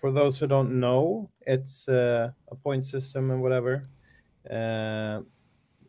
For 0.00 0.12
those 0.12 0.38
who 0.38 0.46
don't 0.46 0.80
know, 0.80 1.30
it's 1.42 1.88
uh, 1.88 2.32
a 2.48 2.56
point 2.56 2.86
system 2.86 3.30
and 3.30 3.42
whatever. 3.42 3.88
Uh, 4.50 5.22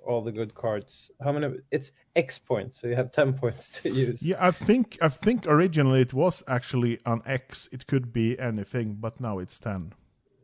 all 0.08 0.22
the 0.22 0.32
good 0.32 0.56
cards. 0.56 1.12
How 1.22 1.32
many? 1.32 1.58
It's 1.72 1.92
X 2.16 2.40
points, 2.40 2.80
so 2.82 2.88
you 2.88 2.96
have 2.96 3.12
ten 3.12 3.34
points 3.34 3.82
to 3.82 3.90
use. 3.90 4.22
Yeah, 4.26 4.38
I 4.40 4.52
think 4.52 4.98
I 5.02 5.10
think 5.10 5.46
originally 5.48 6.02
it 6.02 6.14
was 6.14 6.44
actually 6.48 7.00
an 7.06 7.22
X. 7.26 7.68
It 7.72 7.88
could 7.88 8.12
be 8.14 8.40
anything, 8.40 8.96
but 9.00 9.20
now 9.20 9.40
it's 9.40 9.60
ten. 9.60 9.94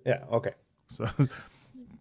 Yeah. 0.06 0.24
Okay. 0.32 0.54
So 0.90 1.08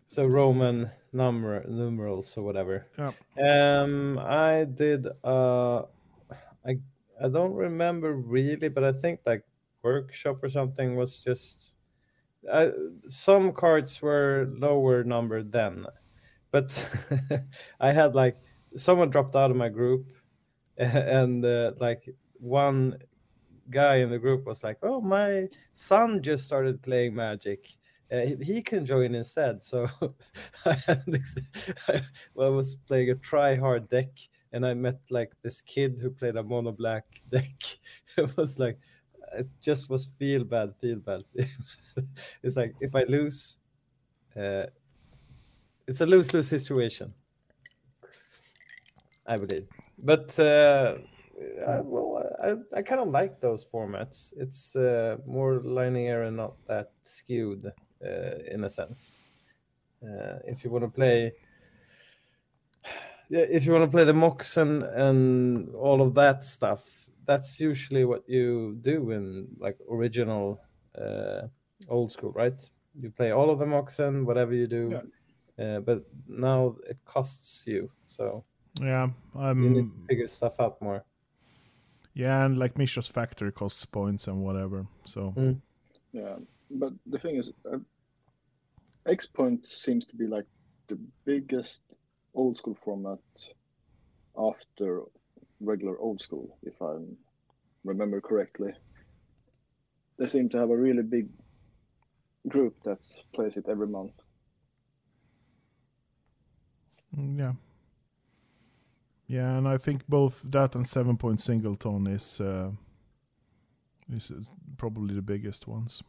So 0.08 0.26
Roman 0.26 0.90
number 1.14 1.64
numerals 1.66 2.36
or 2.36 2.42
whatever. 2.44 2.86
yeah. 2.98 3.12
Um, 3.40 4.18
I 4.18 4.64
did. 4.64 5.06
Uh, 5.24 5.84
I 6.66 6.76
I 7.22 7.28
don't 7.32 7.54
remember 7.54 8.12
really, 8.12 8.68
but 8.68 8.84
I 8.84 8.92
think 8.92 9.20
like 9.24 9.44
workshop 9.82 10.42
or 10.42 10.50
something 10.50 10.96
was 10.96 11.18
just. 11.18 11.74
I, 12.52 12.72
some 13.08 13.52
cards 13.52 14.02
were 14.02 14.50
lower 14.52 15.04
numbered 15.04 15.52
then, 15.52 15.86
but 16.52 16.88
I 17.80 17.90
had 17.90 18.14
like 18.14 18.36
someone 18.76 19.10
dropped 19.10 19.34
out 19.34 19.50
of 19.50 19.56
my 19.56 19.68
group, 19.68 20.06
and 20.78 21.44
uh, 21.44 21.72
like 21.80 22.08
one 22.38 22.98
guy 23.70 23.96
in 23.96 24.10
the 24.10 24.18
group 24.18 24.46
was 24.46 24.62
like, 24.62 24.78
"Oh, 24.82 25.00
my 25.00 25.48
son 25.72 26.22
just 26.22 26.44
started 26.44 26.80
playing 26.82 27.16
Magic." 27.16 27.66
Uh, 28.12 28.26
he, 28.42 28.60
can 28.60 28.84
join 28.84 29.14
instead. 29.14 29.64
So 29.64 29.88
I, 30.66 30.76
this, 31.06 31.34
I 31.88 32.02
was 32.34 32.76
playing 32.86 33.08
a 33.08 33.14
try 33.14 33.54
hard 33.54 33.88
deck, 33.88 34.10
and 34.52 34.66
I 34.66 34.74
met 34.74 35.00
like 35.08 35.32
this 35.42 35.62
kid 35.62 35.98
who 35.98 36.10
played 36.10 36.36
a 36.36 36.42
mono 36.42 36.72
black 36.72 37.04
deck. 37.30 37.54
it 38.18 38.36
was 38.36 38.58
like, 38.58 38.78
it 39.34 39.48
just 39.62 39.88
was 39.88 40.10
feel 40.18 40.44
bad, 40.44 40.74
feel 40.78 40.98
bad. 40.98 41.22
it's 42.42 42.56
like 42.56 42.74
if 42.82 42.94
I 42.94 43.04
lose, 43.04 43.60
uh, 44.36 44.66
it's 45.92 46.00
a 46.00 46.06
lose 46.06 46.32
lose 46.32 46.48
situation. 46.48 47.12
I 49.26 49.36
believe, 49.36 49.66
but 50.02 50.38
uh, 50.38 50.96
I, 51.68 51.80
well, 51.82 52.08
I, 52.42 52.78
I 52.78 52.82
kind 52.82 53.02
of 53.02 53.08
like 53.08 53.40
those 53.40 53.66
formats. 53.66 54.32
It's 54.38 54.74
uh, 54.74 55.18
more 55.26 55.60
linear 55.62 56.22
and 56.22 56.38
not 56.38 56.54
that 56.66 56.92
skewed 57.02 57.70
uh, 58.02 58.54
in 58.54 58.64
a 58.64 58.70
sense. 58.70 59.18
Uh, 60.02 60.38
if 60.46 60.64
you 60.64 60.70
want 60.70 60.84
to 60.84 60.88
play, 60.88 61.32
yeah, 63.28 63.46
if 63.58 63.66
you 63.66 63.72
want 63.72 63.84
to 63.84 63.90
play 63.90 64.04
the 64.04 64.14
Mox 64.14 64.56
and 64.56 64.82
and 64.82 65.74
all 65.74 66.00
of 66.00 66.14
that 66.14 66.42
stuff, 66.42 66.82
that's 67.26 67.60
usually 67.60 68.06
what 68.06 68.26
you 68.26 68.78
do 68.80 69.10
in 69.10 69.46
like 69.58 69.76
original 69.90 70.58
uh, 70.98 71.42
old 71.88 72.10
school, 72.10 72.32
right? 72.32 72.60
You 72.98 73.10
play 73.10 73.30
all 73.30 73.50
of 73.50 73.58
the 73.58 73.66
Mox 73.66 73.98
and 73.98 74.26
whatever 74.26 74.54
you 74.54 74.66
do, 74.66 74.88
uh, 75.58 75.80
but 75.80 76.04
now 76.28 76.76
it 76.88 76.98
costs 77.04 77.66
you, 77.66 77.90
so 78.06 78.44
Yeah, 78.80 79.08
you 79.34 79.70
need 79.70 79.84
I'm 79.84 79.90
to 79.90 80.06
figure 80.08 80.28
stuff 80.28 80.60
out 80.60 80.80
more. 80.80 81.04
Yeah, 82.14 82.44
and 82.44 82.58
like 82.58 82.76
Mishra's 82.76 83.08
Factory 83.08 83.52
costs 83.52 83.84
points 83.84 84.26
and 84.26 84.42
whatever. 84.42 84.86
So 85.06 85.32
Mm. 85.36 85.60
Yeah, 86.12 86.36
but 86.70 86.92
the 87.06 87.18
thing 87.18 87.36
is, 87.36 87.50
uh, 87.64 87.78
X 89.06 89.26
Point 89.26 89.66
seems 89.66 90.06
to 90.06 90.16
be 90.16 90.26
like 90.26 90.46
the 90.88 90.98
biggest 91.24 91.80
old 92.34 92.56
school 92.56 92.76
format 92.84 93.18
after 94.36 95.02
regular 95.60 95.98
old 95.98 96.20
school, 96.20 96.58
if 96.62 96.80
I 96.82 96.96
remember 97.84 98.20
correctly. 98.20 98.72
They 100.18 100.28
seem 100.28 100.48
to 100.50 100.58
have 100.58 100.70
a 100.70 100.76
really 100.76 101.02
big 101.02 101.28
group 102.48 102.76
that 102.84 103.00
plays 103.34 103.56
it 103.56 103.66
every 103.68 103.86
month. 103.86 104.12
Mm, 107.16 107.38
yeah. 107.38 107.52
Yeah, 109.28 109.56
and 109.56 109.66
I 109.66 109.78
think 109.78 110.06
both 110.08 110.42
that 110.44 110.74
and 110.74 110.86
seven 110.86 111.16
point 111.16 111.40
singleton 111.40 112.06
is 112.06 112.40
uh, 112.40 112.70
is 114.12 114.30
probably 114.76 115.14
the 115.14 115.22
biggest 115.22 115.66
ones. 115.66 116.02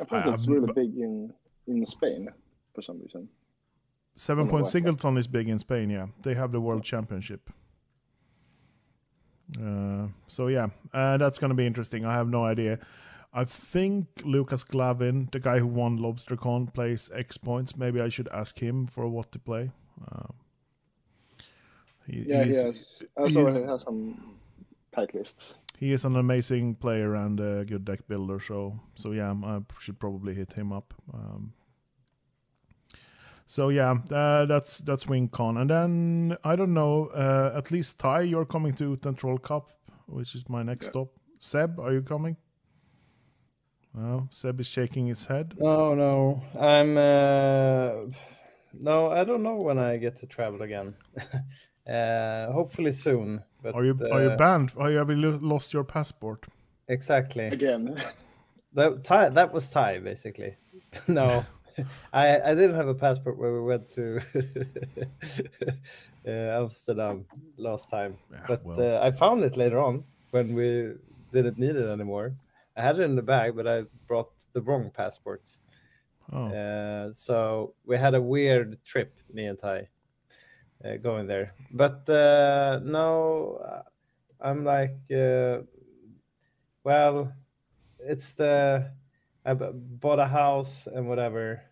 I 0.00 0.04
think 0.04 0.26
Uh, 0.26 0.32
it's 0.32 0.46
really 0.46 0.66
but- 0.66 0.74
big 0.76 0.96
in 0.96 1.32
in 1.66 1.84
Spain 1.86 2.28
for 2.74 2.82
some 2.82 3.00
reason. 3.00 3.28
Seven 4.16 4.48
point 4.48 4.66
singleton 4.66 5.16
is 5.18 5.26
big 5.26 5.48
in 5.48 5.58
Spain. 5.58 5.90
Yeah, 5.90 6.06
they 6.22 6.34
have 6.34 6.52
the 6.52 6.60
world 6.60 6.84
championship. 6.84 7.50
Uh, 9.60 10.06
so 10.26 10.46
yeah, 10.48 10.68
uh, 10.92 11.16
that's 11.18 11.38
gonna 11.38 11.54
be 11.54 11.66
interesting. 11.66 12.04
I 12.06 12.12
have 12.14 12.28
no 12.28 12.44
idea. 12.44 12.78
I 13.36 13.44
think 13.44 14.06
Lucas 14.24 14.62
Glavin, 14.64 15.30
the 15.32 15.40
guy 15.40 15.58
who 15.58 15.66
won 15.66 15.98
LobsterCon, 15.98 16.72
plays 16.72 17.10
X 17.12 17.36
points. 17.36 17.76
Maybe 17.76 18.00
I 18.00 18.08
should 18.08 18.28
ask 18.28 18.58
him 18.60 18.86
for 18.86 19.08
what 19.08 19.32
to 19.32 19.38
play. 19.38 19.72
Uh, 20.10 20.28
he, 22.06 22.24
Yeah, 22.28 22.44
he 22.44 22.54
has. 22.54 23.02
I 23.18 23.26
he 23.26 23.32
saw 23.32 23.50
he 23.52 23.62
has 23.62 23.82
some 23.82 24.34
tight 24.92 25.14
lists. 25.14 25.54
he 25.80 25.92
is 25.92 26.04
an 26.04 26.16
amazing 26.16 26.76
player 26.76 27.14
and 27.16 27.40
a 27.40 27.64
good 27.64 27.84
deck 27.84 28.06
builder. 28.06 28.38
So 28.40 28.78
so 28.94 29.12
yeah, 29.12 29.34
I 29.44 29.60
should 29.80 29.98
probably 29.98 30.34
hit 30.34 30.52
him 30.52 30.72
up. 30.72 30.94
Um, 31.12 31.52
so 33.46 33.68
yeah, 33.70 33.96
uh, 34.10 34.46
that's 34.46 34.78
that's 34.78 35.04
WinCon, 35.04 35.60
and 35.60 35.70
then 35.70 36.36
I 36.44 36.56
don't 36.56 36.72
know. 36.72 37.06
Uh, 37.06 37.52
at 37.58 37.70
least 37.70 37.98
Ty, 37.98 38.22
you're 38.22 38.46
coming 38.46 38.74
to 38.74 38.96
Control 38.96 39.38
Cup, 39.38 39.70
which 40.06 40.34
is 40.34 40.48
my 40.48 40.62
next 40.62 40.86
Yeah. 40.86 40.90
stop. 40.90 41.08
Seb, 41.40 41.80
are 41.80 41.92
you 41.92 42.02
coming? 42.02 42.36
No, 43.94 44.28
Seb 44.32 44.60
is 44.60 44.66
shaking 44.66 45.06
his 45.06 45.24
head. 45.24 45.54
No, 45.58 45.94
no. 45.94 46.42
I'm. 46.58 46.98
Uh, 46.98 48.10
no, 48.72 49.10
I 49.10 49.22
don't 49.22 49.42
know 49.42 49.54
when 49.56 49.78
I 49.78 49.96
get 49.98 50.16
to 50.16 50.26
travel 50.26 50.62
again. 50.62 50.94
uh, 51.88 52.52
hopefully 52.52 52.90
soon. 52.90 53.42
But, 53.62 53.74
Are 53.76 53.84
you 53.84 53.96
are 54.10 54.22
you 54.22 54.30
uh, 54.30 54.36
banned? 54.36 54.72
Are 54.76 54.90
you 54.90 54.98
have 54.98 55.10
you 55.10 55.16
lost 55.16 55.72
your 55.72 55.84
passport? 55.84 56.44
Exactly. 56.88 57.46
Again, 57.46 57.96
That 58.74 59.04
Thai, 59.04 59.28
that 59.28 59.52
was 59.52 59.68
Thai, 59.68 60.00
basically. 60.00 60.56
no, 61.08 61.44
I 62.12 62.40
I 62.40 62.54
didn't 62.54 62.74
have 62.74 62.88
a 62.88 62.94
passport 62.94 63.38
when 63.38 63.52
we 63.52 63.62
went 63.62 63.90
to 63.90 64.20
uh, 66.26 66.60
Amsterdam 66.60 67.26
last 67.56 67.90
time, 67.90 68.16
Yeah, 68.32 68.44
but 68.48 68.64
well. 68.64 68.80
uh, 68.80 69.06
I 69.06 69.12
found 69.12 69.44
it 69.44 69.56
later 69.56 69.78
on 69.78 70.02
when 70.32 70.54
we 70.54 70.94
didn't 71.32 71.58
need 71.58 71.76
it 71.76 71.88
anymore. 71.88 72.34
I 72.76 72.82
had 72.82 72.98
it 72.98 73.02
in 73.02 73.14
the 73.16 73.22
bag, 73.22 73.54
but 73.56 73.66
I 73.66 73.82
brought 74.06 74.32
the 74.52 74.60
wrong 74.62 74.90
passport. 74.90 75.42
Oh, 76.32 76.46
Uh, 76.52 77.12
so 77.12 77.74
we 77.84 77.96
had 77.98 78.14
a 78.14 78.20
weird 78.20 78.78
trip, 78.84 79.18
me 79.32 79.46
and 79.46 79.58
Ty, 79.58 79.88
uh, 80.84 80.96
going 80.96 81.26
there. 81.26 81.52
But 81.70 82.08
uh, 82.08 82.80
no, 82.82 83.56
uh, 83.64 83.82
I'm 84.40 84.64
like, 84.64 84.96
uh, 85.12 85.62
well, 86.84 87.32
it's 87.98 88.34
the 88.34 88.90
I 89.44 89.54
b- 89.54 89.70
bought 89.74 90.18
a 90.18 90.26
house 90.28 90.86
and 90.86 91.08
whatever, 91.08 91.62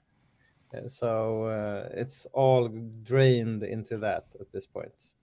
Uh, 0.75 0.89
so 0.89 1.45
uh, 1.45 1.89
it's 2.01 2.27
all 2.33 2.69
drained 3.03 3.63
into 3.63 3.99
that 3.99 4.25
at 4.41 4.51
this 4.53 4.67
point. 4.67 5.15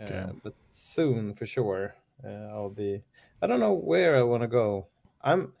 Uh, 0.00 0.04
Okay. 0.04 0.32
But 0.42 0.54
soon, 0.70 1.34
for 1.34 1.46
sure, 1.46 1.94
uh, 2.24 2.28
I'll 2.54 2.70
be. 2.70 3.02
I 3.42 3.46
don't 3.46 3.60
know 3.60 3.72
where 3.74 4.16
I 4.16 4.22
want 4.22 4.42
to 4.42 4.48
go. 4.48 4.86
I'm. 5.22 5.52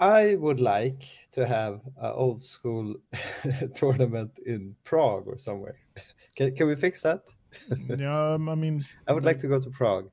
I 0.00 0.36
would 0.36 0.60
like 0.60 1.02
to 1.32 1.44
have 1.46 1.80
an 2.00 2.12
old 2.14 2.40
school 2.40 2.94
tournament 3.74 4.30
in 4.46 4.76
Prague 4.84 5.26
or 5.26 5.36
somewhere. 5.38 5.76
Can, 6.36 6.54
can 6.54 6.68
we 6.68 6.76
fix 6.76 7.02
that? 7.02 7.22
yeah. 7.98 8.34
um, 8.34 8.48
I 8.48 8.54
mean, 8.54 8.84
I 9.08 9.12
would 9.12 9.24
like 9.24 9.40
to 9.40 9.48
go 9.48 9.58
to 9.58 9.70
Prague. 9.70 10.08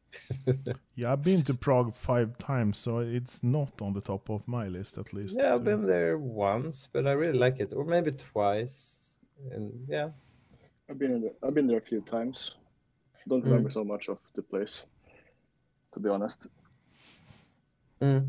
yeah, 0.95 1.11
I've 1.11 1.21
been 1.21 1.43
to 1.43 1.53
Prague 1.53 1.93
five 1.93 2.35
times, 2.39 2.79
so 2.79 2.97
it's 2.99 3.43
not 3.43 3.79
on 3.79 3.93
the 3.93 4.01
top 4.01 4.31
of 4.31 4.47
my 4.47 4.67
list 4.67 4.97
at 4.97 5.13
least. 5.13 5.37
Yeah, 5.37 5.53
I've 5.53 5.59
to- 5.63 5.69
been 5.69 5.85
there 5.85 6.17
once, 6.17 6.89
but 6.91 7.05
I 7.05 7.11
really 7.11 7.37
like 7.37 7.59
it, 7.59 7.73
or 7.75 7.85
maybe 7.85 8.09
twice. 8.09 9.17
And 9.51 9.71
yeah, 9.87 10.09
I've 10.89 10.97
been 10.97 11.11
in 11.11 11.21
the, 11.21 11.33
I've 11.45 11.53
been 11.53 11.67
there 11.67 11.77
a 11.77 11.81
few 11.91 12.01
times. 12.01 12.55
Don't 13.29 13.41
Mm. 13.43 13.45
remember 13.45 13.69
so 13.69 13.83
much 13.83 14.07
of 14.09 14.17
the 14.33 14.41
place, 14.41 14.81
to 15.95 15.99
be 15.99 16.09
honest. 16.09 16.47
Mm. 18.01 18.27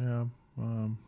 Yeah. 0.00 0.24
Um, 0.58 0.98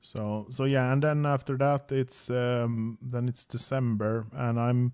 so 0.00 0.46
so 0.50 0.64
yeah, 0.64 0.92
and 0.92 1.02
then 1.02 1.26
after 1.26 1.56
that 1.58 1.90
it's 1.92 2.30
um, 2.30 2.98
then 3.02 3.28
it's 3.28 3.44
December, 3.44 4.24
and 4.32 4.58
I'm 4.60 4.92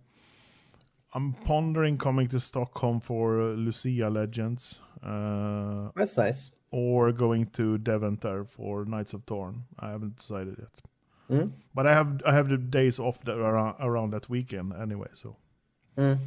I'm 1.15 1.33
pondering 1.45 1.99
coming 1.99 2.29
to 2.29 2.41
Stockholm 2.41 3.01
for 3.01 3.41
uh, 3.41 3.45
Lucia 3.55 4.09
Legends, 4.09 4.81
uh, 5.03 5.91
that's 5.97 6.17
nice. 6.17 6.53
or 6.71 7.13
going 7.13 7.47
to 7.53 7.79
Deventer 7.79 8.45
for 8.45 8.85
Knights 8.87 9.13
of 9.13 9.27
Torn. 9.27 9.65
I 9.81 9.91
haven't 9.91 10.17
decided 10.17 10.57
yet, 10.59 10.81
Mm. 11.29 11.51
but 11.75 11.87
I 11.87 11.93
have 11.95 12.23
I 12.25 12.33
have 12.33 12.49
the 12.49 12.57
days 12.59 12.99
off 12.99 13.21
that 13.25 13.37
around, 13.37 13.75
around 13.81 14.13
that 14.13 14.31
weekend 14.31 14.73
anyway. 14.73 15.09
So 15.13 15.37
Mm. 15.99 16.19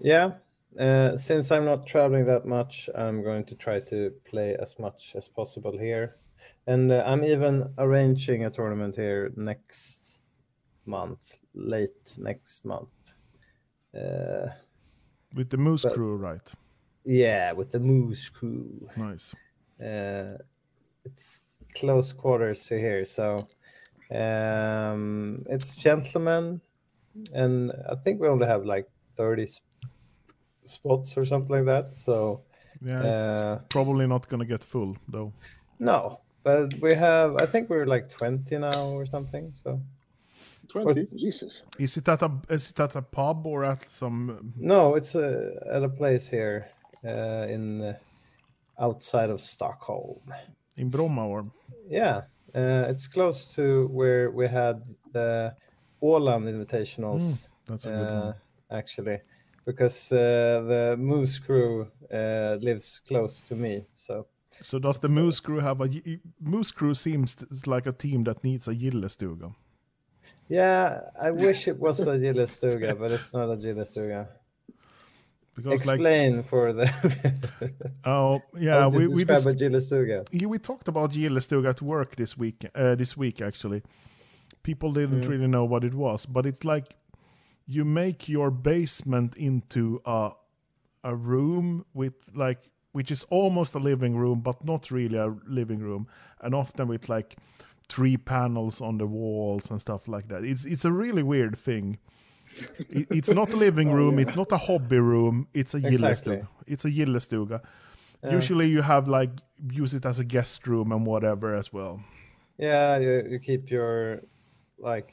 Yeah, 0.00 0.32
uh, 0.78 1.16
since 1.16 1.50
I'm 1.50 1.64
not 1.64 1.86
traveling 1.86 2.26
that 2.26 2.44
much, 2.46 2.88
I'm 2.94 3.22
going 3.22 3.44
to 3.46 3.54
try 3.54 3.80
to 3.80 4.10
play 4.24 4.56
as 4.60 4.78
much 4.78 5.12
as 5.16 5.28
possible 5.28 5.76
here. 5.78 6.16
And 6.66 6.90
uh, 6.92 7.02
I'm 7.06 7.24
even 7.24 7.72
arranging 7.78 8.44
a 8.44 8.50
tournament 8.50 8.96
here 8.96 9.32
next 9.36 10.20
month, 10.84 11.18
late 11.54 12.16
next 12.18 12.64
month. 12.64 12.90
Uh, 13.94 14.48
with 15.34 15.50
the 15.50 15.56
Moose 15.56 15.82
But- 15.82 15.94
Crew, 15.94 16.16
right? 16.16 16.52
yeah, 17.04 17.52
with 17.52 17.70
the 17.70 17.80
Moose 17.80 18.28
Crew. 18.28 18.88
Nice. 18.96 19.34
Uh, 19.80 20.36
it's 21.04 21.42
close 21.74 22.12
quarters 22.12 22.64
to 22.66 22.78
here, 22.78 23.04
so 23.04 23.46
um, 24.14 25.44
it's 25.48 25.74
gentlemen, 25.74 26.60
and 27.32 27.72
I 27.90 27.94
think 27.96 28.20
we 28.20 28.28
only 28.28 28.46
have 28.46 28.64
like 28.64 28.88
30 29.16 29.44
s- 29.44 29.60
spots 30.68 31.16
or 31.16 31.24
something 31.24 31.56
like 31.56 31.66
that. 31.66 31.94
So 31.94 32.42
Yeah, 32.82 33.00
uh, 33.00 33.58
it's 33.60 33.68
probably 33.74 34.06
not 34.06 34.28
gonna 34.28 34.44
get 34.44 34.64
full 34.64 34.96
though. 35.08 35.32
no, 35.78 36.20
but 36.42 36.74
we 36.80 36.94
have. 36.94 37.36
I 37.42 37.46
think 37.46 37.70
we're 37.70 37.86
like 37.86 38.08
20 38.08 38.58
now 38.58 38.90
or 38.98 39.06
something. 39.06 39.52
So 39.52 39.80
Twenty, 40.68 41.06
Jesus. 41.16 41.62
Is 41.78 41.96
it 41.96 42.08
at 42.08 42.22
a 42.22 42.30
is 42.48 42.70
it 42.70 42.80
at 42.80 42.96
a 42.96 43.02
pub 43.02 43.46
or 43.46 43.64
at 43.64 43.90
some? 43.90 44.52
no, 44.56 44.96
it's 44.96 45.14
uh, 45.14 45.50
at 45.70 45.82
a 45.82 45.88
place 45.88 46.28
here 46.28 46.66
uh, 47.04 47.46
in 47.48 47.82
uh, 47.82 47.94
outside 48.78 49.30
of 49.30 49.40
Stockholm. 49.40 50.20
In 50.76 50.90
Bromma 50.90 51.24
or? 51.24 51.46
Yeah, 51.88 52.22
uh, 52.54 52.86
it's 52.90 53.06
close 53.06 53.54
to 53.54 53.86
where 53.88 54.30
we 54.30 54.48
had 54.48 54.82
the 55.12 55.54
Åland 56.02 56.48
Invitationals. 56.48 57.48
That's 57.66 57.86
a 57.86 57.90
good 57.90 58.08
uh, 58.08 58.20
one. 58.26 58.34
actually, 58.78 59.20
because 59.66 60.12
uh, 60.12 60.62
the 60.68 60.96
Moose 60.98 61.38
Crew 61.40 61.88
uh, 62.12 62.56
lives 62.60 63.00
close 63.08 63.42
to 63.48 63.54
me. 63.54 63.84
So 63.92 64.26
So 64.62 64.78
does 64.78 64.98
the 65.00 65.08
Moose 65.08 65.40
Crew 65.40 65.60
have 65.60 65.80
a 65.80 65.88
Moose 66.40 66.70
Crew 66.72 66.94
seems 66.94 67.36
like 67.66 67.86
a 67.88 67.92
team 67.92 68.24
that 68.24 68.42
needs 68.44 68.68
a 68.68 68.74
gillestuga. 68.74 69.54
yeah, 70.48 71.00
I 71.20 71.30
wish 71.46 71.68
it 71.68 71.78
was 71.78 72.00
a 72.00 72.16
Gillestuga, 72.16 72.96
but 72.98 73.10
it's 73.12 73.34
not 73.34 73.50
a 73.50 73.56
Gillestuga. 73.56 74.28
Because 75.56 75.86
like 75.86 75.98
Explain 76.00 76.42
for 76.42 76.72
the. 76.72 76.86
oh 78.04 78.42
yeah 78.58 78.80
How 78.80 78.88
we 78.90 79.06
we, 79.06 79.24
describe 79.24 79.56
dis- 79.56 79.62
Gillestuga. 79.62 80.26
yeah, 80.32 80.46
we 80.46 80.58
talked 80.58 80.88
about 80.88 81.12
gillestuga 81.12 81.70
at 81.70 81.82
work 81.82 82.16
this 82.16 82.36
week 82.38 82.64
uh, 82.74 82.94
this 82.94 83.16
week 83.16 83.40
actually. 83.40 83.82
People 84.62 84.92
didn't 84.92 85.22
Mm. 85.22 85.28
really 85.28 85.46
know 85.48 85.64
what 85.64 85.84
it 85.84 85.94
was, 85.94 86.26
but 86.26 86.44
it's 86.46 86.64
like 86.64 86.95
you 87.66 87.84
make 87.84 88.28
your 88.28 88.50
basement 88.50 89.34
into 89.36 90.00
a 90.04 90.30
a 91.04 91.14
room 91.14 91.84
with 91.94 92.14
like 92.34 92.70
which 92.92 93.10
is 93.10 93.24
almost 93.30 93.74
a 93.74 93.78
living 93.78 94.16
room 94.16 94.40
but 94.40 94.64
not 94.64 94.90
really 94.90 95.18
a 95.18 95.34
living 95.46 95.78
room 95.80 96.06
and 96.40 96.54
often 96.54 96.88
with 96.88 97.08
like 97.08 97.36
three 97.88 98.16
panels 98.16 98.80
on 98.80 98.98
the 98.98 99.06
walls 99.06 99.70
and 99.70 99.80
stuff 99.80 100.08
like 100.08 100.26
that 100.28 100.42
it's 100.44 100.64
it's 100.64 100.84
a 100.84 100.90
really 100.92 101.22
weird 101.22 101.56
thing 101.58 101.98
It- 102.88 103.08
it's 103.10 103.30
not 103.30 103.52
a 103.52 103.56
living 103.56 103.90
oh, 103.92 103.94
room. 103.98 104.18
It's 104.18 104.34
not 104.34 104.50
a 104.50 104.56
hobby 104.56 104.98
room. 104.98 105.46
It's 105.52 105.74
a 105.74 105.76
Exactly. 105.78 106.36
gillestuga. 106.38 106.48
It's 106.66 106.84
a 106.86 106.90
gillestuga. 106.90 107.60
Yeah. 108.24 108.32
Usually 108.32 108.66
you 108.70 108.80
have 108.82 109.08
like 109.08 109.30
use 109.82 109.92
it 109.98 110.06
as 110.06 110.18
a 110.18 110.24
guest 110.24 110.66
room 110.66 110.90
and 110.90 111.04
whatever 111.06 111.54
as 111.54 111.70
well. 111.70 112.00
Yeah, 112.56 112.98
you, 112.98 113.12
you 113.30 113.38
keep 113.40 113.70
your 113.70 114.22
like 114.78 115.10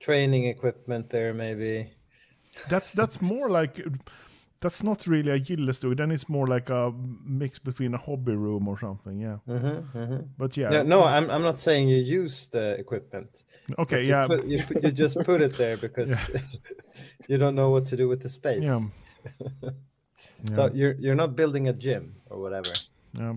training 0.00 0.44
equipment 0.46 1.10
there, 1.10 1.34
maybe. 1.34 1.90
That's 2.68 2.92
that's 2.92 3.20
more 3.22 3.48
like 3.48 3.80
that's 4.60 4.82
not 4.82 5.06
really 5.06 5.30
a 5.30 5.38
gillestuga. 5.40 5.96
Then 5.96 6.10
it's 6.10 6.28
more 6.28 6.46
like 6.48 6.70
a 6.70 6.92
mix 7.24 7.58
between 7.60 7.94
a 7.94 7.98
hobby 7.98 8.34
room 8.34 8.66
or 8.68 8.78
something. 8.78 9.20
Yeah, 9.20 9.38
Mm-hmm, 9.48 9.98
mm-hmm. 9.98 10.22
but 10.38 10.56
yeah. 10.56 10.72
Yeah, 10.72 10.82
no, 10.82 11.04
I'm 11.04 11.30
I'm 11.30 11.42
not 11.42 11.58
saying 11.58 11.88
you 11.88 11.98
use 12.22 12.48
the 12.50 12.76
equipment. 12.78 13.44
okay, 13.78 14.02
You 14.02 14.08
yeah, 14.10 14.26
put- 14.26 14.44
you, 14.46 14.62
you 14.82 14.90
just 14.90 15.16
put 15.24 15.40
it 15.42 15.56
there 15.56 15.76
because 15.76 16.10
you 17.28 17.38
don't 17.38 17.54
know 17.54 17.70
what 17.70 17.86
to 17.86 17.96
do 17.96 18.08
with 18.08 18.20
the 18.22 18.28
space. 18.28 18.64
yeah. 18.64 18.80
So 20.52 20.66
Yeah. 20.66 20.72
you're 20.74 20.94
you're 21.00 21.16
not 21.16 21.34
building 21.36 21.68
a 21.68 21.72
gym 21.72 22.14
or 22.30 22.38
whatever. 22.40 22.70
yeah. 23.12 23.34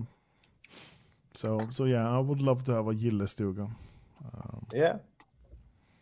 So 1.34 1.58
so 1.70 1.84
yeah, 1.84 2.08
I 2.08 2.18
would 2.18 2.40
love 2.40 2.62
to 2.64 2.72
have 2.72 2.86
a 2.88 2.94
gillestuga. 2.94 3.68
Yeah. 4.72 4.98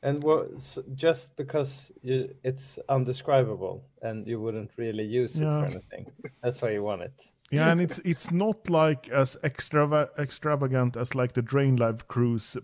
And 0.02 0.22
what 0.22 0.48
just 0.94 1.36
because 1.36 1.92
you 2.02 2.34
it's 2.42 2.78
undescribable 2.88 3.82
and 4.02 4.26
you 4.26 4.40
wouldn't 4.40 4.70
really 4.78 5.04
use 5.04 5.36
it 5.36 5.44
Yeah. 5.44 5.60
for 5.60 5.66
anything. 5.66 6.06
That's 6.42 6.62
why 6.62 6.70
you 6.70 6.82
want 6.82 7.02
it. 7.02 7.32
Yeah, 7.52 7.70
and 7.72 7.80
it's 7.80 7.98
it's 8.04 8.30
not 8.30 8.70
like 8.70 9.08
as 9.10 9.36
extrava- 9.42 10.08
extravagant 10.18 10.96
as 10.96 11.14
like 11.14 11.32
the 11.32 11.42
Drain 11.42 11.76
Live 11.76 12.06
cruise, 12.08 12.56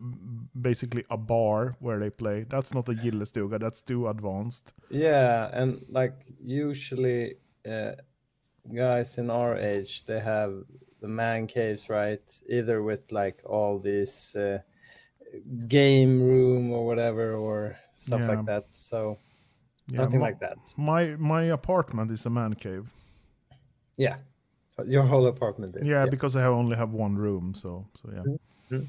basically 0.61 1.05
a 1.11 1.17
bar 1.17 1.77
where 1.81 1.99
they 1.99 2.11
play. 2.11 2.47
That's 2.49 2.73
not 2.73 2.89
a 2.89 2.93
gillestuga. 2.95 3.59
That's 3.59 3.83
too 3.83 4.09
advanced. 4.09 4.73
Yeah, 4.91 5.51
and 5.53 5.85
like 5.91 6.15
usually 6.41 7.35
uh, 7.69 7.93
guys 8.75 9.19
in 9.19 9.29
our 9.31 9.57
age 9.59 10.05
they 10.07 10.21
have 10.21 10.65
the 11.01 11.09
man 11.09 11.47
caves, 11.49 11.91
right? 11.91 12.23
Either 12.49 12.83
with 12.83 13.13
like 13.13 13.41
all 13.45 13.79
these 13.79 14.35
uh, 14.37 14.59
game 15.69 16.21
room 16.23 16.73
or 16.73 16.87
whatever 16.87 17.35
or 17.35 17.77
stuff 17.93 18.21
Yeah. 18.21 18.29
like 18.29 18.47
that. 18.47 18.65
So 18.71 19.19
Yeah, 19.89 20.03
nothing 20.03 20.21
my, 20.21 20.27
like 20.27 20.41
that. 20.41 20.59
My 20.77 21.17
my 21.19 21.43
apartment 21.53 22.11
is 22.11 22.27
a 22.27 22.31
man 22.31 22.55
cave. 22.55 22.85
Yeah. 23.97 24.17
Your 24.85 25.05
whole 25.05 25.27
apartment 25.27 25.77
is. 25.77 25.89
Yeah, 25.89 26.07
because 26.11 26.37
I 26.37 26.43
have 26.43 26.53
only 26.53 26.77
have 26.77 26.93
one 26.93 27.17
room, 27.17 27.55
so 27.55 27.85
so 27.95 28.11
yeah. 28.13 28.25
Mhm. 28.71 28.87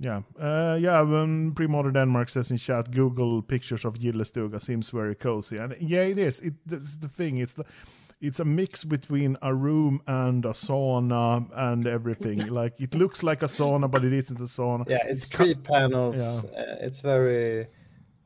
Yeah, 0.00 0.22
uh, 0.40 0.76
yeah. 0.80 1.02
When 1.02 1.52
Pre-Modern 1.52 1.92
Denmark 1.94 2.28
says 2.28 2.50
in 2.50 2.56
chat, 2.56 2.90
Google 2.90 3.42
pictures 3.42 3.84
of 3.84 3.94
Gillestuga 3.94 4.60
seems 4.60 4.90
very 4.90 5.14
cozy, 5.14 5.56
and 5.58 5.76
yeah, 5.80 6.02
it 6.02 6.18
is. 6.18 6.40
It 6.40 6.54
that's 6.66 6.96
the 6.96 7.08
thing. 7.08 7.38
It's 7.38 7.54
the, 7.54 7.64
it's 8.20 8.40
a 8.40 8.44
mix 8.44 8.84
between 8.84 9.36
a 9.42 9.54
room 9.54 10.00
and 10.06 10.44
a 10.44 10.50
sauna 10.50 11.48
and 11.54 11.86
everything. 11.86 12.46
like 12.60 12.80
it 12.80 12.94
looks 12.94 13.22
like 13.22 13.42
a 13.42 13.46
sauna, 13.46 13.90
but 13.90 14.04
it 14.04 14.12
isn't 14.12 14.40
a 14.40 14.44
sauna. 14.44 14.88
Yeah, 14.88 15.04
it's 15.06 15.28
three 15.28 15.54
panels. 15.54 16.16
Yeah. 16.16 16.60
Uh, 16.60 16.76
it's 16.80 17.00
very 17.00 17.66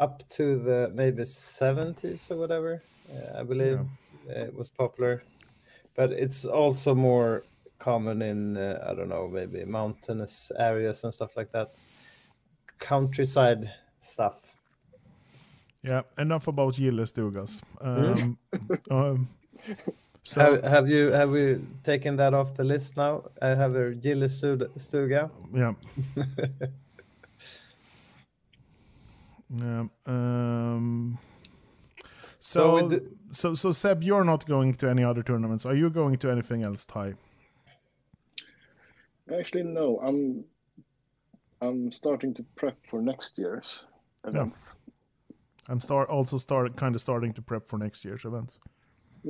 up 0.01 0.29
to 0.31 0.59
the 0.59 0.91
maybe 0.95 1.23
70s 1.23 2.31
or 2.31 2.37
whatever. 2.37 2.83
Uh, 3.11 3.41
I 3.41 3.43
believe 3.43 3.81
uh, 3.81 4.33
it 4.33 4.55
was 4.55 4.69
popular, 4.69 5.23
but 5.97 6.13
it's 6.13 6.45
also 6.45 6.95
more 6.95 7.43
common 7.79 8.23
in 8.23 8.57
uh, 8.57 8.85
I 8.89 8.95
don't 8.95 9.09
know 9.09 9.29
maybe 9.29 9.65
mountainous 9.65 10.51
areas 10.59 11.05
and 11.05 11.13
stuff 11.13 11.37
like 11.37 11.53
that. 11.53 11.79
Countryside 12.79 13.71
stuff. 13.99 14.37
Yeah, 15.83 16.03
enough 16.19 16.49
about 16.49 16.75
Gillestugas. 16.75 17.63
Um, 17.81 18.39
um, 18.91 19.29
so 20.25 20.41
have, 20.41 20.65
have 20.65 20.89
you 20.89 21.11
have 21.13 21.31
we 21.31 21.59
taken 21.83 22.17
that 22.17 22.35
off 22.35 22.55
the 22.55 22.65
list 22.65 22.97
now? 22.97 23.25
I 23.43 23.49
have 23.49 23.75
a 23.75 23.95
gillestuga. 23.95 25.31
yeah. 25.55 25.75
Yeah. 29.51 29.85
Um, 30.07 31.19
So 32.41 32.61
so, 32.61 32.87
we 32.87 32.97
d- 32.97 33.07
so, 33.33 33.55
so 33.55 33.73
Seb, 33.73 34.03
you're 34.03 34.25
not 34.25 34.47
going 34.47 34.75
to 34.75 34.89
any 34.89 35.05
other 35.05 35.23
tournaments. 35.23 35.67
Are 35.67 35.75
you 35.75 35.91
going 35.91 36.17
to 36.19 36.31
anything 36.31 36.63
else, 36.63 36.85
Ty? 36.85 37.15
Actually, 39.39 39.65
no. 39.65 39.99
I'm 40.03 40.45
I'm 41.61 41.91
starting 41.93 42.35
to 42.35 42.45
prep 42.57 42.77
for 42.89 43.03
next 43.03 43.39
year's 43.39 43.85
events. 44.25 44.75
I'm 45.69 45.81
start 45.81 46.09
also 46.09 46.39
start 46.39 46.77
kind 46.77 46.95
of 46.95 47.01
starting 47.01 47.35
to 47.35 47.43
prep 47.43 47.69
for 47.69 47.79
next 47.79 48.05
year's 48.05 48.25
events. 48.25 48.59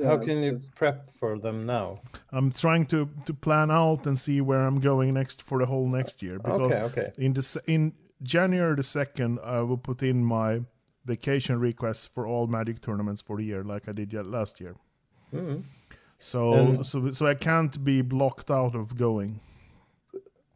How 0.03 0.17
can 0.17 0.41
you 0.43 0.59
prep 0.75 1.09
for 1.19 1.37
them 1.39 1.65
now? 1.65 1.97
I'm 2.31 2.51
trying 2.51 2.85
to 2.87 3.09
to 3.25 3.33
plan 3.33 3.69
out 3.71 4.05
and 4.07 4.17
see 4.17 4.41
where 4.41 4.61
I'm 4.67 4.79
going 4.79 5.13
next 5.13 5.41
for 5.41 5.59
the 5.59 5.65
whole 5.65 5.87
next 5.87 6.21
year 6.21 6.37
because 6.39 6.71
Okay, 6.79 6.83
okay. 7.01 7.11
in 7.17 7.33
the 7.33 7.61
in 7.67 7.93
January 8.21 8.75
the 8.75 8.83
second, 8.83 9.39
I 9.43 9.61
will 9.61 9.77
put 9.77 10.03
in 10.03 10.23
my 10.23 10.61
vacation 11.05 11.59
requests 11.59 12.05
for 12.05 12.27
all 12.27 12.47
Magic 12.47 12.81
tournaments 12.81 13.21
for 13.21 13.37
the 13.37 13.43
year, 13.43 13.63
like 13.63 13.89
I 13.89 13.93
did 13.93 14.13
ye- 14.13 14.21
last 14.21 14.59
year. 14.61 14.75
Mhm. 15.33 15.63
So 16.19 16.53
And- 16.53 16.85
so 16.85 17.11
so 17.11 17.25
I 17.27 17.35
can't 17.35 17.83
be 17.83 18.01
blocked 18.03 18.51
out 18.51 18.75
of 18.75 18.95
going. 18.95 19.39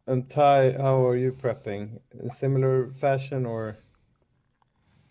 And 0.06 0.28
Ty, 0.28 0.72
how 0.72 1.06
are 1.06 1.16
you 1.16 1.32
prepping? 1.32 1.98
In 2.20 2.28
similar 2.28 2.90
fashion 2.92 3.46
or? 3.46 3.76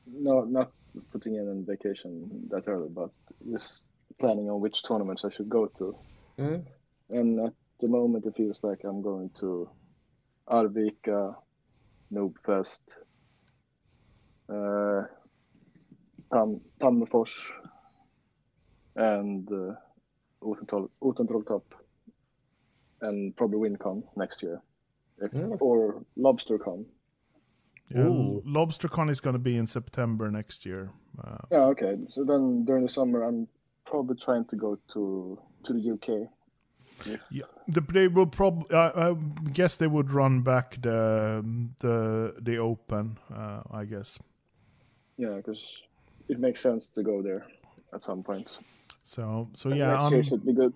No, 0.06 0.42
not 0.46 0.72
putting 1.12 1.36
in 1.36 1.48
a 1.48 1.56
vacation 1.66 2.48
that 2.52 2.68
early, 2.68 2.90
but 2.90 3.10
just 3.52 3.88
planning 4.20 4.50
on 4.50 4.60
which 4.62 4.84
tournaments 4.84 5.24
I 5.26 5.30
should 5.32 5.50
go 5.50 5.68
to. 5.78 5.96
Mm? 6.40 6.66
And 7.10 7.40
at 7.48 7.54
the 7.80 7.88
moment, 7.88 8.26
it 8.26 8.36
feels 8.36 8.60
like 8.64 8.80
I'm 8.84 9.02
going 9.02 9.30
to 9.40 9.70
Arvika, 10.50 11.36
Noobfest, 12.12 12.82
uh, 14.50 15.04
Tam, 16.32 16.62
Tammerfors, 16.82 17.34
and 18.96 19.48
uh, 19.52 19.76
Otentroll- 20.42 21.62
and 23.02 23.36
probably 23.36 23.70
WinCon 23.70 24.04
next 24.16 24.42
year, 24.44 24.62
if, 25.20 25.32
Mm. 25.32 25.58
or 25.62 26.04
LobsterCon. 26.18 26.86
Yeah, 27.90 28.08
Ooh. 28.08 28.42
LobsterCon 28.46 29.10
is 29.10 29.20
going 29.20 29.34
to 29.34 29.40
be 29.40 29.58
in 29.58 29.68
September 29.68 30.30
next 30.32 30.66
year. 30.66 30.92
Uh, 31.22 31.38
Yeah, 31.52 31.66
okay. 31.66 31.98
So 32.10 32.24
then 32.24 32.64
during 32.66 32.84
the 32.84 32.90
summer, 32.90 33.24
I'm 33.24 33.48
probably 33.86 34.16
trying 34.18 34.46
to 34.46 34.56
go 34.56 34.78
to 34.94 35.40
to 35.64 35.74
the 35.74 35.92
UK. 35.92 36.30
yeah, 37.32 37.46
the, 37.68 37.82
they 37.82 38.08
will 38.08 38.28
probably. 38.28 38.76
I 38.76 39.10
I 39.10 39.16
guess 39.54 39.76
they 39.78 39.88
would 39.88 40.12
run 40.12 40.42
back 40.42 40.82
the 40.82 41.44
the 41.80 42.36
the 42.42 42.58
Open. 42.58 43.18
Uh, 43.34 43.62
I 43.72 43.86
guess. 43.86 44.20
Yeah, 45.18 45.36
because 45.38 45.82
it 46.28 46.40
makes 46.40 46.62
sense 46.62 46.90
to 46.92 47.04
go 47.04 47.22
there 47.22 47.46
at 47.94 48.02
some 48.04 48.24
point. 48.24 48.58
So 49.04 49.50
so 49.54 49.70
yeah, 49.70 49.92
next 49.92 50.14
I'm 50.14 50.24
should 50.24 50.46
be 50.46 50.54
good. 50.54 50.74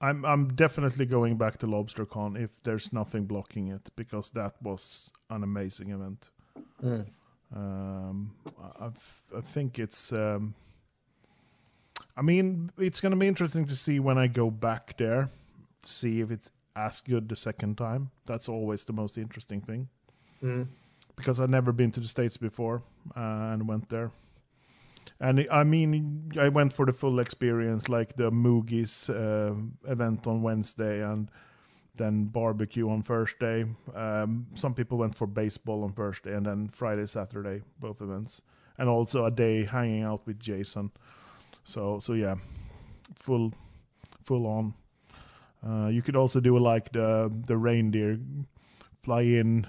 I'm 0.00 0.24
I'm 0.24 0.54
definitely 0.54 1.06
going 1.06 1.36
back 1.38 1.58
to 1.58 1.66
LobsterCon 1.66 2.36
if 2.42 2.50
there's 2.62 2.92
nothing 2.92 3.26
blocking 3.26 3.68
it 3.68 3.90
because 3.96 4.30
that 4.30 4.54
was 4.62 5.10
an 5.30 5.42
amazing 5.42 5.90
event. 5.90 6.30
Mm. 6.82 7.06
Um, 7.54 8.32
I, 8.80 8.84
I- 8.86 9.38
I 9.38 9.40
think 9.40 9.78
it's. 9.78 10.12
Um, 10.12 10.54
I 12.18 12.22
mean, 12.22 12.70
it's 12.78 13.00
going 13.00 13.12
to 13.12 13.16
be 13.16 13.28
interesting 13.28 13.64
to 13.66 13.76
see 13.76 14.00
when 14.00 14.18
I 14.18 14.26
go 14.26 14.50
back 14.50 14.96
there, 14.98 15.30
see 15.84 16.20
if 16.20 16.30
it's 16.32 16.50
as 16.74 17.00
good 17.00 17.28
the 17.28 17.36
second 17.36 17.78
time. 17.78 18.10
That's 18.26 18.48
always 18.48 18.84
the 18.84 18.92
most 18.92 19.16
interesting 19.18 19.60
thing 19.60 19.88
Mm. 20.42 20.66
because 21.16 21.40
I've 21.40 21.50
never 21.50 21.72
been 21.72 21.90
to 21.92 22.00
the 22.00 22.08
states 22.08 22.36
before 22.36 22.82
uh, 23.16 23.52
and 23.52 23.68
went 23.68 23.88
there. 23.88 24.10
And 25.20 25.46
I 25.50 25.64
mean, 25.64 26.32
I 26.38 26.48
went 26.48 26.72
for 26.72 26.86
the 26.86 26.92
full 26.92 27.18
experience, 27.18 27.88
like 27.88 28.14
the 28.16 28.30
Moogies 28.30 29.08
uh, 29.10 29.54
event 29.90 30.26
on 30.26 30.42
Wednesday 30.42 31.02
and 31.02 31.28
then 31.96 32.26
barbecue 32.26 32.88
on 32.88 33.02
Thursday. 33.02 33.64
Um, 33.94 34.46
some 34.54 34.74
people 34.74 34.98
went 34.98 35.16
for 35.16 35.26
baseball 35.26 35.82
on 35.82 35.92
Thursday 35.92 36.34
and 36.36 36.46
then 36.46 36.68
Friday, 36.72 37.06
Saturday, 37.06 37.62
both 37.80 38.00
events, 38.00 38.42
and 38.78 38.88
also 38.88 39.24
a 39.24 39.30
day 39.30 39.64
hanging 39.64 40.04
out 40.04 40.24
with 40.26 40.38
Jason. 40.38 40.92
So, 41.68 41.98
so 41.98 42.14
yeah, 42.14 42.36
full, 43.14 43.52
full 44.24 44.46
on. 44.46 44.72
Uh, 45.62 45.88
you 45.88 46.00
could 46.00 46.16
also 46.16 46.40
do 46.40 46.58
like 46.58 46.92
the 46.92 47.30
the 47.46 47.58
reindeer, 47.58 48.18
fly 49.02 49.20
in 49.20 49.66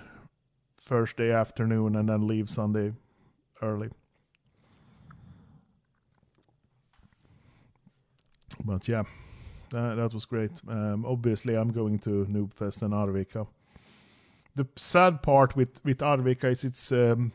Thursday 0.77 1.29
afternoon 1.29 1.97
and 1.97 2.07
then 2.07 2.25
leave 2.25 2.49
Sunday 2.49 2.93
early. 3.62 3.89
But 8.63 8.88
yeah, 8.88 9.03
that, 9.71 9.95
that 9.95 10.13
was 10.13 10.23
great. 10.23 10.51
Um, 10.69 11.05
obviously, 11.05 11.55
I'm 11.55 11.73
going 11.73 11.99
to 11.99 12.25
Noobfest 12.29 12.81
and 12.81 12.93
Arvika. 12.93 13.45
The 14.55 14.67
sad 14.77 15.21
part 15.21 15.57
with 15.57 15.83
with 15.83 15.97
Arvika 15.97 16.45
is 16.45 16.63
it's 16.63 16.93
um, 16.93 17.33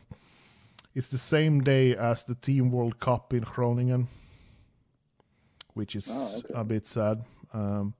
it's 0.95 1.09
the 1.09 1.19
same 1.19 1.61
day 1.61 1.95
as 1.95 2.23
the 2.23 2.33
Team 2.33 2.71
World 2.71 2.99
Cup 2.99 3.31
in 3.31 3.43
Groningen, 3.43 4.07
which 5.75 5.95
is 5.95 6.09
Ah, 6.11 6.39
okay. 6.39 6.53
a 6.61 6.63
bit 6.63 6.87
sad. 6.87 7.23
Um, 7.53 7.93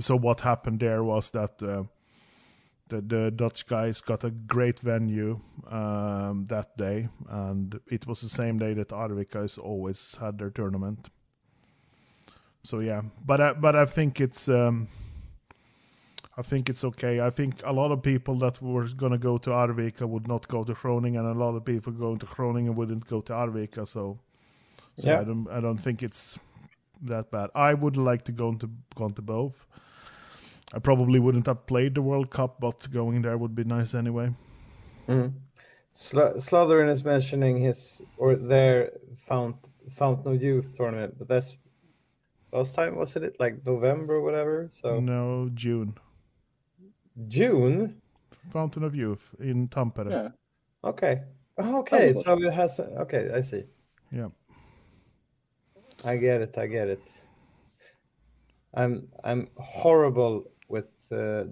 so 0.00 0.16
what 0.16 0.40
happened 0.40 0.80
there 0.80 1.02
was 1.04 1.30
that 1.30 1.62
uh, 1.62 1.84
the, 2.88 3.00
the 3.00 3.30
Dutch 3.30 3.66
guys 3.66 4.00
got 4.00 4.24
a 4.24 4.30
great 4.30 4.80
venue 4.80 5.40
um, 5.68 6.46
that 6.48 6.76
day, 6.76 7.08
and 7.28 7.78
it 7.90 8.06
was 8.06 8.20
the 8.20 8.28
same 8.28 8.58
day 8.58 8.74
that 8.74 8.88
Arvika 8.88 9.42
has 9.42 9.58
always 9.58 10.16
had 10.20 10.38
their 10.38 10.50
tournament. 10.50 11.08
So 12.62 12.80
yeah, 12.80 13.02
but 13.24 13.40
I, 13.40 13.52
but 13.52 13.76
I 13.76 13.86
think 13.86 14.20
it's 14.20 14.48
um, 14.48 14.88
I 16.36 16.42
think 16.42 16.68
it's 16.68 16.84
okay. 16.84 17.20
I 17.20 17.30
think 17.30 17.62
a 17.64 17.72
lot 17.72 17.90
of 17.92 18.02
people 18.02 18.38
that 18.40 18.60
were 18.60 18.88
gonna 18.88 19.18
go 19.18 19.38
to 19.38 19.50
Arvika 19.50 20.06
would 20.06 20.28
not 20.28 20.46
go 20.48 20.62
to 20.64 20.74
Groningen, 20.74 21.24
and 21.24 21.36
a 21.36 21.44
lot 21.44 21.54
of 21.56 21.64
people 21.64 21.92
going 21.92 22.18
to 22.18 22.26
Groningen 22.26 22.74
wouldn't 22.76 23.06
go 23.06 23.20
to 23.22 23.32
Arvika. 23.32 23.86
So, 23.86 24.18
so 24.96 25.08
Yeah. 25.08 25.20
I 25.20 25.24
don't 25.24 25.48
I 25.48 25.60
don't 25.60 25.78
think 25.80 26.02
it's 26.02 26.38
that 27.02 27.30
bad. 27.30 27.50
I 27.54 27.74
would 27.74 27.96
like 27.96 28.24
to 28.24 28.32
go 28.32 28.54
to 28.54 28.70
gone 28.94 29.12
to 29.14 29.22
both. 29.22 29.66
I 30.74 30.78
probably 30.78 31.20
wouldn't 31.20 31.46
have 31.46 31.66
played 31.66 31.94
the 31.94 32.02
World 32.02 32.30
Cup, 32.30 32.60
but 32.60 32.90
going 32.90 33.22
there 33.22 33.36
would 33.38 33.54
be 33.54 33.64
nice 33.64 33.94
anyway. 33.94 34.34
Mhm. 35.08 35.32
Sl- 35.92 36.38
Slotherin 36.38 36.90
is 36.90 37.04
mentioning 37.04 37.58
his 37.58 38.02
or 38.18 38.34
their 38.36 38.92
Fount 39.16 39.70
Fountain 39.96 40.34
of 40.34 40.42
Youth 40.42 40.76
tournament, 40.76 41.14
but 41.18 41.28
that's 41.28 41.56
last 42.52 42.74
time 42.74 42.96
was 42.96 43.16
it 43.16 43.36
like 43.38 43.64
November 43.64 44.16
or 44.16 44.22
whatever? 44.22 44.68
So 44.70 45.00
No, 45.00 45.48
June. 45.54 45.94
June. 47.28 48.00
Fountain 48.50 48.84
of 48.84 48.94
Youth 48.94 49.34
in 49.40 49.68
Tampere. 49.68 50.10
Yeah. 50.10 50.28
Okay. 50.84 51.22
Oh, 51.58 51.78
okay. 51.80 52.12
So 52.12 52.38
it 52.42 52.52
has. 52.52 52.78
Okay, 52.80 53.30
I 53.32 53.40
see. 53.40 53.64
Yeah. 54.12 54.28
I 56.06 56.16
get 56.16 56.40
it. 56.40 56.56
I 56.58 56.66
get 56.66 56.88
it. 56.88 57.22
I'm 58.74 59.08
I'm 59.24 59.48
horrible 59.58 60.44
with 60.68 60.88
uh, 61.12 61.44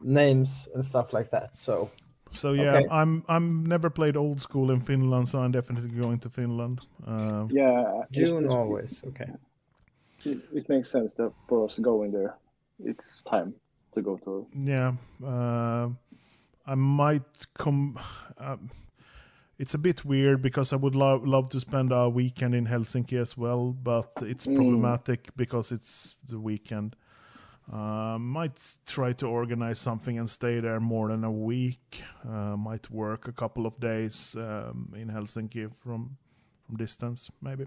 names 0.00 0.68
and 0.74 0.84
stuff 0.84 1.12
like 1.12 1.30
that. 1.30 1.56
So 1.56 1.90
So 2.32 2.52
yeah, 2.54 2.76
Okay. 2.78 2.88
I'm 2.90 3.22
I'm 3.28 3.66
never 3.66 3.90
played 3.90 4.16
old 4.16 4.40
school 4.40 4.70
in 4.70 4.80
Finland, 4.80 5.28
so 5.28 5.38
I'm 5.38 5.52
definitely 5.52 6.00
going 6.00 6.20
to 6.20 6.28
Finland. 6.30 6.78
Uh, 7.06 7.46
Yeah. 7.50 8.04
June 8.10 8.44
it's- 8.44 8.54
always. 8.58 9.04
Okay. 9.04 9.30
It, 10.24 10.38
it 10.54 10.68
makes 10.68 10.90
sense 10.90 11.14
that 11.16 11.32
for 11.48 11.64
us 11.64 11.78
going 11.80 12.12
there, 12.12 12.34
it's 12.78 13.22
time 13.30 13.52
to 13.94 14.00
go 14.02 14.16
to. 14.18 14.46
yeah, 14.54 14.92
uh, 15.24 15.88
I 16.66 16.74
might 16.74 17.46
come. 17.54 17.98
Um, 18.38 18.70
it's 19.58 19.74
a 19.74 19.78
bit 19.78 20.04
weird 20.04 20.42
because 20.42 20.72
I 20.72 20.76
would 20.76 20.94
love 20.94 21.26
love 21.26 21.48
to 21.50 21.60
spend 21.60 21.92
a 21.92 22.08
weekend 22.08 22.54
in 22.54 22.66
Helsinki 22.66 23.20
as 23.20 23.36
well, 23.36 23.72
but 23.72 24.10
it's 24.20 24.46
Mm. 24.46 24.56
problematic 24.56 25.28
because 25.36 25.72
it's 25.74 26.16
the 26.28 26.38
weekend. 26.38 26.96
Uh, 27.72 28.18
might 28.18 28.76
try 28.86 29.12
to 29.12 29.26
organize 29.26 29.78
something 29.78 30.18
and 30.18 30.28
stay 30.28 30.60
there 30.60 30.80
more 30.80 31.08
than 31.08 31.24
a 31.24 31.30
week. 31.30 32.02
Uh, 32.28 32.56
might 32.56 32.90
work 32.90 33.28
a 33.28 33.32
couple 33.32 33.66
of 33.66 33.78
days 33.78 34.34
um, 34.36 34.92
in 34.96 35.08
Helsinki 35.08 35.68
from 35.74 36.16
from 36.66 36.76
distance, 36.76 37.30
maybe. 37.40 37.66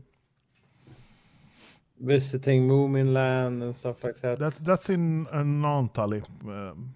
Visiting 1.99 2.67
Moomin 2.67 3.13
Land 3.13 3.63
and 3.63 3.73
stuff 3.75 4.03
like 4.03 4.19
that. 4.21 4.37
That 4.39 4.53
that's 4.65 4.89
in 4.89 5.27
uh, 5.27 5.43
Naantali, 5.43 6.21
um, 6.43 6.93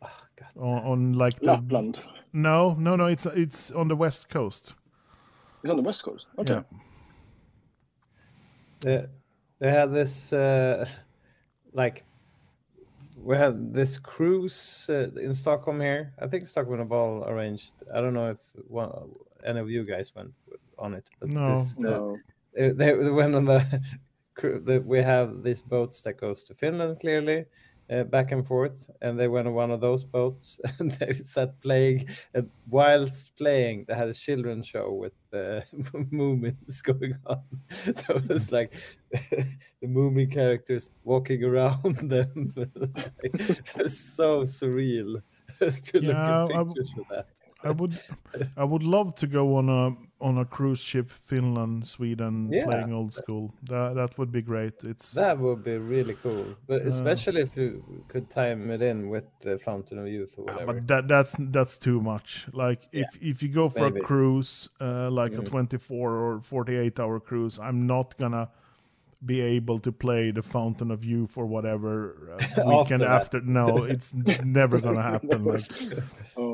God. 0.00 0.56
on, 0.56 0.84
on 0.84 1.12
like 1.12 1.38
the 1.38 1.46
Lapland. 1.52 1.98
No 2.32 2.74
no 2.78 2.96
no 2.96 3.06
it's 3.06 3.26
it's 3.26 3.70
on 3.70 3.88
the 3.88 3.96
west 3.96 4.28
coast. 4.28 4.74
It's 5.62 5.70
on 5.70 5.76
the 5.76 5.82
west 5.82 6.02
coast. 6.02 6.26
Okay. 6.38 6.52
Yeah. 6.52 6.62
They, 8.80 9.06
they 9.58 9.70
had 9.70 9.92
this 9.92 10.32
uh, 10.32 10.86
like 11.72 12.04
we 13.22 13.36
had 13.36 13.74
this 13.74 13.98
cruise 13.98 14.86
uh, 14.88 15.10
in 15.20 15.34
Stockholm 15.34 15.80
here. 15.80 16.14
I 16.18 16.26
think 16.26 16.46
Stockholm 16.46 16.86
Ball 16.88 17.24
arranged. 17.28 17.72
I 17.94 18.00
don't 18.00 18.14
know 18.14 18.30
if 18.30 18.38
one, 18.68 18.90
any 19.44 19.60
of 19.60 19.68
you 19.68 19.84
guys 19.84 20.14
went 20.16 20.32
on 20.78 20.94
it. 20.94 21.10
But 21.20 21.28
No. 21.28 21.50
this, 21.54 21.78
uh, 21.78 21.82
No. 21.82 22.18
they, 22.56 22.70
they 22.72 22.94
went 23.10 23.34
on 23.34 23.44
the, 23.44 23.82
cru- 24.34 24.60
the 24.64 24.80
we 24.80 25.02
have 25.02 25.42
these 25.42 25.60
boats 25.60 26.00
that 26.02 26.14
goes 26.18 26.44
to 26.44 26.54
Finland 26.54 27.00
clearly 27.00 27.44
uh, 27.90 28.04
back 28.04 28.30
and 28.32 28.46
forth 28.46 28.88
and 29.02 29.18
they 29.18 29.28
went 29.28 29.48
on 29.48 29.54
one 29.54 29.70
of 29.70 29.80
those 29.80 30.04
boats 30.04 30.60
and 30.78 30.92
they 30.92 31.12
sat 31.14 31.60
playing 31.60 32.06
and 32.34 32.50
whilst 32.66 33.36
playing 33.36 33.84
they 33.88 33.94
had 33.94 34.08
a 34.08 34.14
children's 34.14 34.66
show 34.66 34.92
with 34.92 35.14
uh, 35.32 35.60
Moomins 36.12 36.82
going 36.82 37.14
on. 37.26 37.44
So 37.96 38.16
it 38.16 38.28
was 38.28 38.52
like 38.52 38.74
the 39.80 39.86
Moomin 39.86 40.30
characters 40.32 40.90
walking 41.02 41.42
around 41.44 41.96
them. 42.10 42.52
It 42.56 42.70
was, 42.74 43.04
like, 43.22 43.34
it 43.38 43.76
was 43.76 43.98
so 44.00 44.42
surreal 44.42 45.22
to 45.60 46.00
Yeah, 46.00 46.12
look 46.12 46.28
at 46.28 46.46
w- 46.48 46.76
pictures 46.76 46.94
of 46.98 47.06
that. 47.08 47.26
I 47.62 47.70
would 47.70 48.00
I 48.56 48.64
would 48.64 48.82
love 48.82 49.14
to 49.16 49.26
go 49.26 49.56
on 49.56 49.68
a 49.68 49.96
on 50.20 50.38
a 50.38 50.44
cruise 50.44 50.78
ship 50.80 51.10
Finland 51.10 51.86
Sweden 51.86 52.48
Yeah. 52.52 52.64
playing 52.66 52.92
old 52.92 53.12
school. 53.12 53.52
That 53.68 53.94
that 53.94 54.18
would 54.18 54.30
be 54.32 54.42
great. 54.42 54.84
It's 54.84 55.12
That 55.14 55.38
would 55.38 55.62
be 55.64 55.76
really 55.78 56.14
cool, 56.22 56.44
but 56.66 56.82
Uh, 56.82 56.88
especially 56.88 57.40
if 57.42 57.56
you 57.56 57.82
could 58.08 58.28
time 58.30 58.70
it 58.74 58.82
in 58.82 59.08
with 59.12 59.26
the 59.40 59.58
Fountain 59.58 59.98
of 59.98 60.06
Youth 60.06 60.32
or 60.38 60.44
whatever. 60.44 60.72
but 60.74 60.86
that 60.88 61.08
that's 61.08 61.34
that's 61.52 61.78
too 61.78 62.00
much. 62.00 62.46
Like 62.52 62.80
if 62.92 63.08
if 63.20 63.42
you 63.42 63.48
go 63.52 63.68
for 63.68 63.84
maybe. 63.90 64.00
a 64.00 64.04
cruise 64.04 64.68
uh, 64.80 65.10
like 65.22 65.38
a 65.38 65.42
Mhm. 65.42 65.50
24 65.50 66.10
or 66.24 66.40
48 66.42 67.00
hour 67.00 67.20
cruise, 67.20 67.58
I'm 67.58 67.86
not 67.86 68.16
gonna 68.18 68.48
be 69.22 69.40
able 69.56 69.78
to 69.80 69.92
play 69.92 70.32
the 70.32 70.42
Fountain 70.42 70.90
of 70.90 71.04
Youth 71.04 71.36
or 71.36 71.46
whatever 71.46 72.14
uh, 72.32 72.62
weekend 72.70 73.00
that. 73.02 73.20
after. 73.20 73.40
No, 73.42 73.84
it's 73.84 74.14
never 74.60 74.80
gonna 74.80 75.02
happen. 75.02 75.44
Like 75.44 75.66
Oh, 76.36 76.49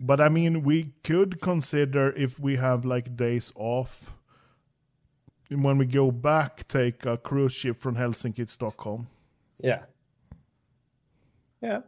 But 0.00 0.20
I 0.20 0.28
mean, 0.28 0.62
we 0.62 0.92
could 1.04 1.40
consider 1.40 2.10
if 2.12 2.38
we 2.40 2.56
have 2.56 2.84
like 2.84 3.16
days 3.16 3.52
off. 3.54 4.14
and 5.50 5.62
When 5.62 5.78
we 5.78 5.86
go 5.86 6.10
back, 6.10 6.66
take 6.68 7.06
a 7.06 7.16
cruise 7.16 7.52
ship 7.52 7.80
from 7.80 7.96
Helsinki 7.96 8.36
to 8.46 8.46
Stockholm. 8.46 9.06
yeah, 9.62 9.84
yeah. 11.60 11.80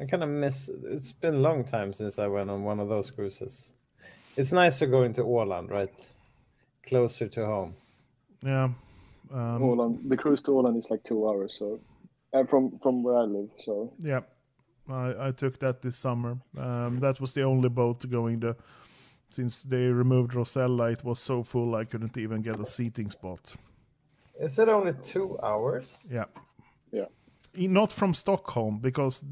I 0.00 0.06
kind 0.06 0.22
of 0.22 0.30
miss. 0.30 0.70
It's 0.84 1.12
been 1.12 1.34
a 1.34 1.38
long 1.38 1.64
time 1.64 1.92
since 1.92 2.18
I 2.18 2.26
went 2.26 2.48
on 2.50 2.64
one 2.64 2.80
of 2.80 2.88
those 2.88 3.10
cruises. 3.10 3.70
It's 4.36 4.52
nicer 4.52 4.86
going 4.86 5.12
to 5.14 5.22
Åland, 5.22 5.68
right? 5.70 6.14
Closer 6.86 7.28
to 7.28 7.44
home. 7.44 7.74
Yeah. 8.42 8.70
Um, 9.30 9.62
Åland. 9.62 10.08
The 10.08 10.16
cruise 10.16 10.40
to 10.42 10.52
Åland 10.52 10.78
is 10.78 10.90
like 10.90 11.02
two 11.04 11.28
hours. 11.28 11.56
So, 11.58 11.80
uh, 12.32 12.44
from 12.44 12.78
from 12.82 13.02
where 13.02 13.16
I 13.16 13.24
live. 13.24 13.50
So 13.64 13.92
yeah. 13.98 14.20
I, 14.92 15.28
I 15.28 15.30
took 15.32 15.58
that 15.58 15.82
this 15.82 15.96
summer. 15.96 16.38
Um, 16.58 16.98
that 17.00 17.20
was 17.20 17.32
the 17.32 17.42
only 17.42 17.68
boat 17.68 18.08
going 18.10 18.40
to. 18.40 18.56
Since 19.30 19.62
they 19.62 19.84
removed 19.86 20.34
Rosella, 20.34 20.90
it 20.90 21.04
was 21.04 21.20
so 21.20 21.42
full 21.44 21.76
I 21.76 21.84
couldn't 21.84 22.16
even 22.16 22.42
get 22.42 22.58
a 22.58 22.66
seating 22.66 23.10
spot. 23.10 23.54
Is 24.40 24.58
it 24.58 24.68
only 24.68 24.92
two 25.02 25.38
hours? 25.42 26.08
Yeah. 26.10 26.24
Yeah. 26.90 27.06
Not 27.54 27.92
from 27.92 28.14
Stockholm 28.14 28.78
because 28.78 29.22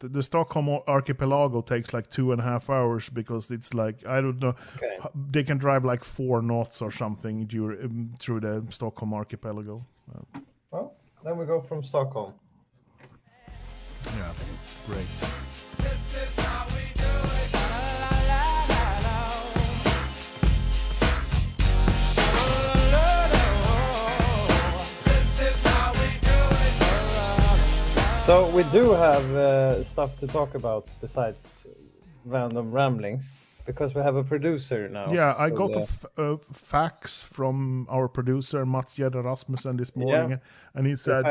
the, 0.00 0.08
the 0.08 0.22
Stockholm 0.22 0.68
archipelago 0.86 1.62
takes 1.62 1.94
like 1.94 2.10
two 2.10 2.32
and 2.32 2.40
a 2.40 2.44
half 2.44 2.68
hours 2.68 3.08
because 3.08 3.50
it's 3.50 3.72
like 3.72 4.04
I 4.06 4.20
don't 4.20 4.40
know. 4.40 4.54
Okay. 4.76 4.98
They 5.30 5.44
can 5.44 5.58
drive 5.58 5.84
like 5.84 6.04
four 6.04 6.42
knots 6.42 6.82
or 6.82 6.90
something 6.90 7.46
dur- 7.46 7.82
um, 7.82 8.12
through 8.18 8.40
the 8.40 8.64
Stockholm 8.70 9.14
archipelago. 9.14 9.84
Uh, 10.14 10.40
Well, 10.70 10.94
then 11.24 11.38
we 11.38 11.46
go 11.46 11.58
from 11.60 11.82
Stockholm. 11.82 12.34
Yeah, 14.16 14.32
great. 14.86 15.06
So 28.26 28.48
we 28.50 28.62
do 28.70 28.92
have 28.92 29.24
uh, 29.34 29.82
stuff 29.82 30.16
to 30.18 30.26
talk 30.28 30.54
about 30.54 30.86
besides 31.00 31.66
random 32.24 32.70
ramblings 32.70 33.42
because 33.66 33.92
we 33.92 34.02
have 34.02 34.14
a 34.14 34.22
producer 34.22 34.88
now. 34.88 35.06
Yeah, 35.12 35.34
I 35.36 35.48
So 35.48 35.56
got 35.56 35.70
a 35.70 35.72
the- 35.74 35.80
f- 35.80 36.04
a 36.16 36.38
fax 36.52 37.24
from 37.24 37.86
our 37.90 38.06
producer 38.08 38.64
Mats 38.64 38.94
Gjedde 38.94 39.24
Rasmussen 39.24 39.76
this 39.78 39.96
morning, 39.96 40.38
and 40.74 40.86
he 40.86 40.92
the 40.92 40.98
said 40.98 41.24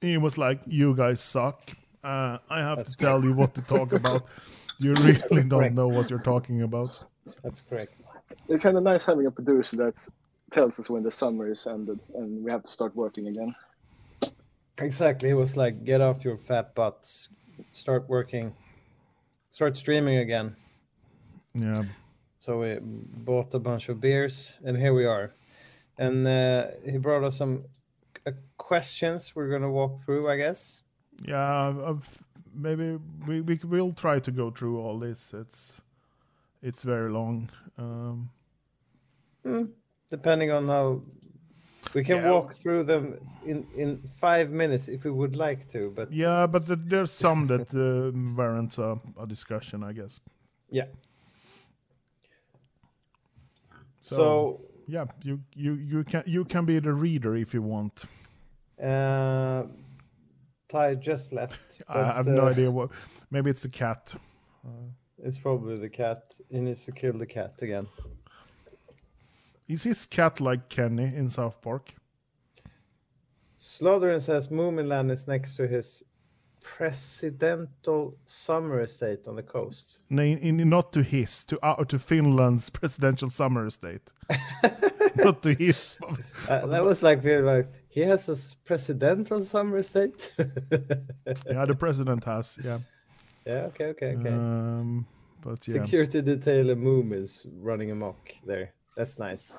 he 0.00 0.16
was 0.16 0.38
like, 0.38 0.60
"You 0.66 0.94
guys 0.94 1.20
suck. 1.20 1.58
Uh, 2.02 2.38
I 2.50 2.58
have 2.58 2.78
That's 2.78 2.92
to 2.92 2.96
tell 2.96 3.22
you 3.24 3.32
what 3.32 3.54
to 3.54 3.62
talk 3.62 3.92
about. 3.92 4.26
You 4.80 4.94
really 4.94 5.44
don't 5.44 5.74
know 5.74 5.86
what 5.86 6.10
you're 6.10 6.18
talking 6.18 6.62
about." 6.62 6.98
That's 7.44 7.60
correct. 7.60 7.94
it's 8.48 8.64
kind 8.64 8.76
of 8.76 8.82
nice 8.82 9.04
having 9.04 9.26
a 9.26 9.30
producer 9.30 9.76
that 9.76 10.08
tells 10.50 10.80
us 10.80 10.90
when 10.90 11.02
the 11.02 11.10
summer 11.10 11.50
is 11.50 11.66
ended 11.66 12.00
and 12.14 12.42
we 12.42 12.50
have 12.50 12.64
to 12.64 12.72
start 12.72 12.96
working 12.96 13.28
again. 13.28 13.54
Exactly. 14.78 15.30
It 15.30 15.34
was 15.34 15.56
like, 15.56 15.84
get 15.84 16.00
off 16.00 16.24
your 16.24 16.36
fat 16.36 16.74
butts, 16.74 17.28
start 17.72 18.08
working, 18.08 18.52
start 19.50 19.76
streaming 19.76 20.18
again. 20.18 20.56
Yeah. 21.54 21.84
So 22.38 22.60
we 22.60 22.78
bought 22.80 23.54
a 23.54 23.58
bunch 23.58 23.88
of 23.88 24.00
beers, 24.00 24.54
and 24.64 24.76
here 24.76 24.94
we 24.94 25.04
are. 25.04 25.32
And 25.98 26.26
uh, 26.26 26.68
he 26.84 26.98
brought 26.98 27.22
us 27.22 27.36
some 27.36 27.64
uh, 28.26 28.32
questions 28.56 29.32
we're 29.34 29.50
gonna 29.50 29.70
walk 29.70 30.04
through, 30.04 30.28
I 30.28 30.36
guess. 30.36 30.82
Yeah, 31.20 31.68
I've, 31.88 32.08
maybe 32.54 32.98
we, 33.26 33.40
we 33.40 33.56
will 33.64 33.92
try 33.92 34.18
to 34.20 34.30
go 34.30 34.50
through 34.50 34.80
all 34.80 34.98
this. 34.98 35.32
It's 35.34 35.80
it's 36.62 36.82
very 36.82 37.10
long. 37.10 37.50
Um, 37.78 38.30
Depending 40.10 40.50
on 40.52 40.68
how 40.68 41.02
we 41.94 42.04
can 42.04 42.16
Yeah. 42.16 42.30
walk 42.30 42.54
through 42.54 42.84
them 42.84 43.18
in 43.44 43.66
in 43.76 44.02
five 44.20 44.50
minutes 44.50 44.88
if 44.88 45.04
we 45.04 45.10
would 45.10 45.36
like 45.36 45.68
to, 45.72 45.90
but 45.96 46.12
yeah, 46.12 46.46
but 46.46 46.66
th- 46.66 46.78
there's 46.88 47.12
some 47.12 47.46
that 47.48 47.74
uh, 47.74 48.10
warrants 48.36 48.78
a, 48.78 48.98
a 49.20 49.26
discussion, 49.26 49.82
I 49.82 49.92
guess. 49.92 50.20
yeah. 50.70 50.86
So, 54.00 54.16
So, 54.16 54.60
yeah, 54.86 55.06
you 55.22 55.40
you 55.54 55.74
you 55.74 56.04
can 56.04 56.22
you 56.26 56.44
can 56.44 56.64
be 56.64 56.80
the 56.80 56.92
reader 56.92 57.36
if 57.36 57.54
you 57.54 57.62
want. 57.62 58.04
uh, 58.82 59.62
Ty 60.72 60.94
just 60.94 61.32
left. 61.32 61.82
I 61.88 61.94
but, 61.94 62.16
have 62.16 62.26
no 62.26 62.46
uh, 62.46 62.50
idea 62.50 62.70
what. 62.70 62.90
Maybe 63.30 63.50
it's 63.50 63.64
a 63.64 63.68
cat. 63.68 64.14
It's 65.22 65.38
probably 65.38 65.76
the 65.76 65.88
cat. 65.88 66.38
He 66.50 66.60
needs 66.60 66.84
to 66.86 66.92
kill 66.92 67.12
the 67.12 67.26
cat 67.26 67.54
again. 67.60 67.86
Is 69.68 69.84
his 69.84 70.06
cat 70.06 70.40
like 70.40 70.68
Kenny 70.68 71.04
in 71.04 71.28
South 71.28 71.60
Park? 71.60 71.94
Slothrin 73.58 74.20
says 74.20 74.48
Moominland 74.48 75.10
is 75.10 75.28
next 75.28 75.56
to 75.56 75.68
his 75.68 76.02
presidential 76.62 78.16
summer 78.24 78.80
estate 78.80 79.28
on 79.28 79.36
the 79.36 79.42
coast. 79.42 79.98
No, 80.10 80.22
in, 80.22 80.60
in- 80.60 80.68
not 80.68 80.92
to 80.92 81.02
his, 81.02 81.44
to 81.44 81.58
uh, 81.64 81.84
to 81.84 81.98
Finland's 81.98 82.70
presidential 82.70 83.30
summer 83.30 83.66
estate. 83.66 84.12
not 85.16 85.42
to 85.42 85.54
his. 85.54 85.96
Uh, 86.48 86.66
that 86.66 86.84
was 86.84 87.04
like, 87.04 87.22
like 87.24 87.68
he 87.92 88.00
has 88.00 88.28
a 88.30 88.32
s- 88.32 88.54
presidential 88.64 89.42
summer 89.42 89.82
state. 89.82 90.32
yeah, 90.38 91.66
the 91.66 91.76
president 91.78 92.24
has. 92.24 92.58
Yeah. 92.64 92.78
yeah, 93.46 93.68
okay, 93.68 93.86
okay, 93.86 94.16
okay. 94.16 94.30
Um, 94.30 95.06
but 95.42 95.68
yeah, 95.68 95.82
Security 95.82 96.22
detail 96.22 96.70
and 96.70 96.82
Moom 96.82 97.12
is 97.12 97.46
running 97.60 97.90
amok 97.90 98.32
there. 98.46 98.72
That's 98.96 99.18
nice. 99.18 99.58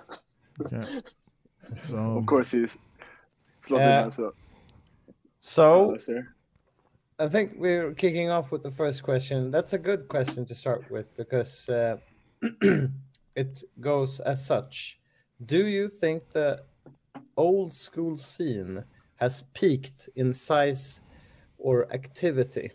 yeah. 0.72 0.86
So 1.82 1.98
Of 1.98 2.26
course, 2.26 2.52
he's 2.52 2.78
floating 3.62 3.88
as 3.88 4.20
a 4.20 4.32
So. 5.40 5.96
I 7.20 7.30
think 7.30 7.54
we're 7.58 7.94
kicking 7.94 8.30
off 8.32 8.52
with 8.52 8.64
the 8.64 8.72
first 8.72 9.04
question. 9.04 9.52
That's 9.52 9.74
a 9.74 9.78
good 9.78 10.08
question 10.08 10.46
to 10.46 10.56
start 10.56 10.90
with 10.90 11.16
because 11.16 11.70
uh, 11.70 11.98
it 13.36 13.64
goes 13.80 14.20
as 14.20 14.44
such. 14.46 15.00
Do 15.46 15.66
you 15.68 15.88
think 15.88 16.32
the 16.34 16.64
old 17.38 17.74
school 17.74 18.18
scene 18.18 18.84
has 19.16 19.44
peaked 19.54 20.10
in 20.16 20.34
size 20.34 21.02
or 21.58 21.92
activity? 21.94 22.72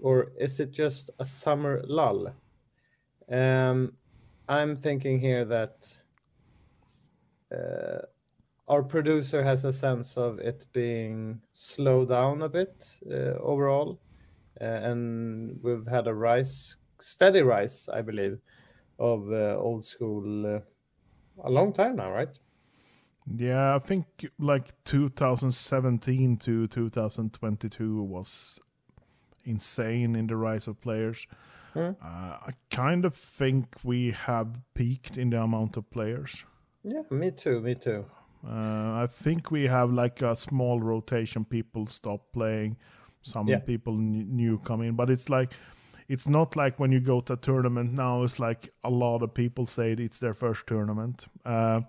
Or 0.00 0.32
is 0.38 0.60
it 0.60 0.70
just 0.70 1.10
a 1.18 1.24
summer 1.24 1.82
lull? 1.86 2.32
Um, 3.30 3.92
I'm 4.48 4.76
thinking 4.76 5.18
here 5.18 5.44
that 5.44 5.88
uh, 7.52 8.06
our 8.68 8.82
producer 8.82 9.42
has 9.42 9.64
a 9.64 9.72
sense 9.72 10.16
of 10.16 10.38
it 10.38 10.66
being 10.72 11.40
slowed 11.52 12.10
down 12.10 12.42
a 12.42 12.48
bit 12.48 12.86
uh, 13.10 13.38
overall, 13.40 14.00
uh, 14.60 14.64
and 14.64 15.58
we've 15.62 15.86
had 15.86 16.06
a 16.06 16.14
rise, 16.14 16.76
steady 17.00 17.40
rise, 17.40 17.88
I 17.92 18.02
believe, 18.02 18.38
of 18.98 19.32
uh, 19.32 19.56
old 19.58 19.84
school 19.84 20.56
uh, 20.56 20.60
a 21.44 21.50
long 21.50 21.72
time 21.72 21.96
now, 21.96 22.12
right? 22.12 22.38
Yeah, 23.36 23.74
I 23.74 23.78
think 23.78 24.06
like 24.38 24.72
2017 24.84 26.36
to 26.38 26.66
2022 26.66 28.02
was 28.02 28.58
insane 29.44 30.14
in 30.16 30.26
the 30.26 30.36
rise 30.36 30.66
of 30.68 30.80
players. 30.80 31.26
Hmm. 31.74 31.90
Uh, 32.02 32.36
I 32.48 32.50
kind 32.70 33.04
of 33.04 33.14
think 33.14 33.76
we 33.84 34.10
have 34.12 34.48
peaked 34.74 35.16
in 35.16 35.30
the 35.30 35.40
amount 35.42 35.76
of 35.76 35.90
players. 35.90 36.44
Yeah, 36.84 37.02
me 37.10 37.30
too, 37.30 37.60
me 37.60 37.74
too. 37.74 38.04
Uh, 38.46 39.02
I 39.02 39.08
think 39.10 39.50
we 39.50 39.64
have 39.66 39.92
like 39.92 40.22
a 40.22 40.36
small 40.36 40.80
rotation. 40.80 41.44
People 41.44 41.86
stop 41.86 42.32
playing, 42.32 42.76
some 43.22 43.48
Yeah. 43.48 43.58
people 43.58 43.94
n- 43.94 44.28
new 44.36 44.58
come 44.58 44.80
in, 44.82 44.94
but 44.94 45.10
it's 45.10 45.28
like 45.28 45.52
it's 46.08 46.26
not 46.26 46.56
like 46.56 46.78
when 46.78 46.90
you 46.92 47.00
go 47.00 47.20
to 47.20 47.34
a 47.34 47.36
tournament 47.36 47.92
now. 47.92 48.22
It's 48.22 48.38
like 48.38 48.72
a 48.82 48.90
lot 48.90 49.22
of 49.22 49.34
people 49.34 49.66
say 49.66 49.92
it's 49.92 50.18
their 50.18 50.34
first 50.34 50.66
tournament. 50.66 51.26
Uh, 51.44 51.82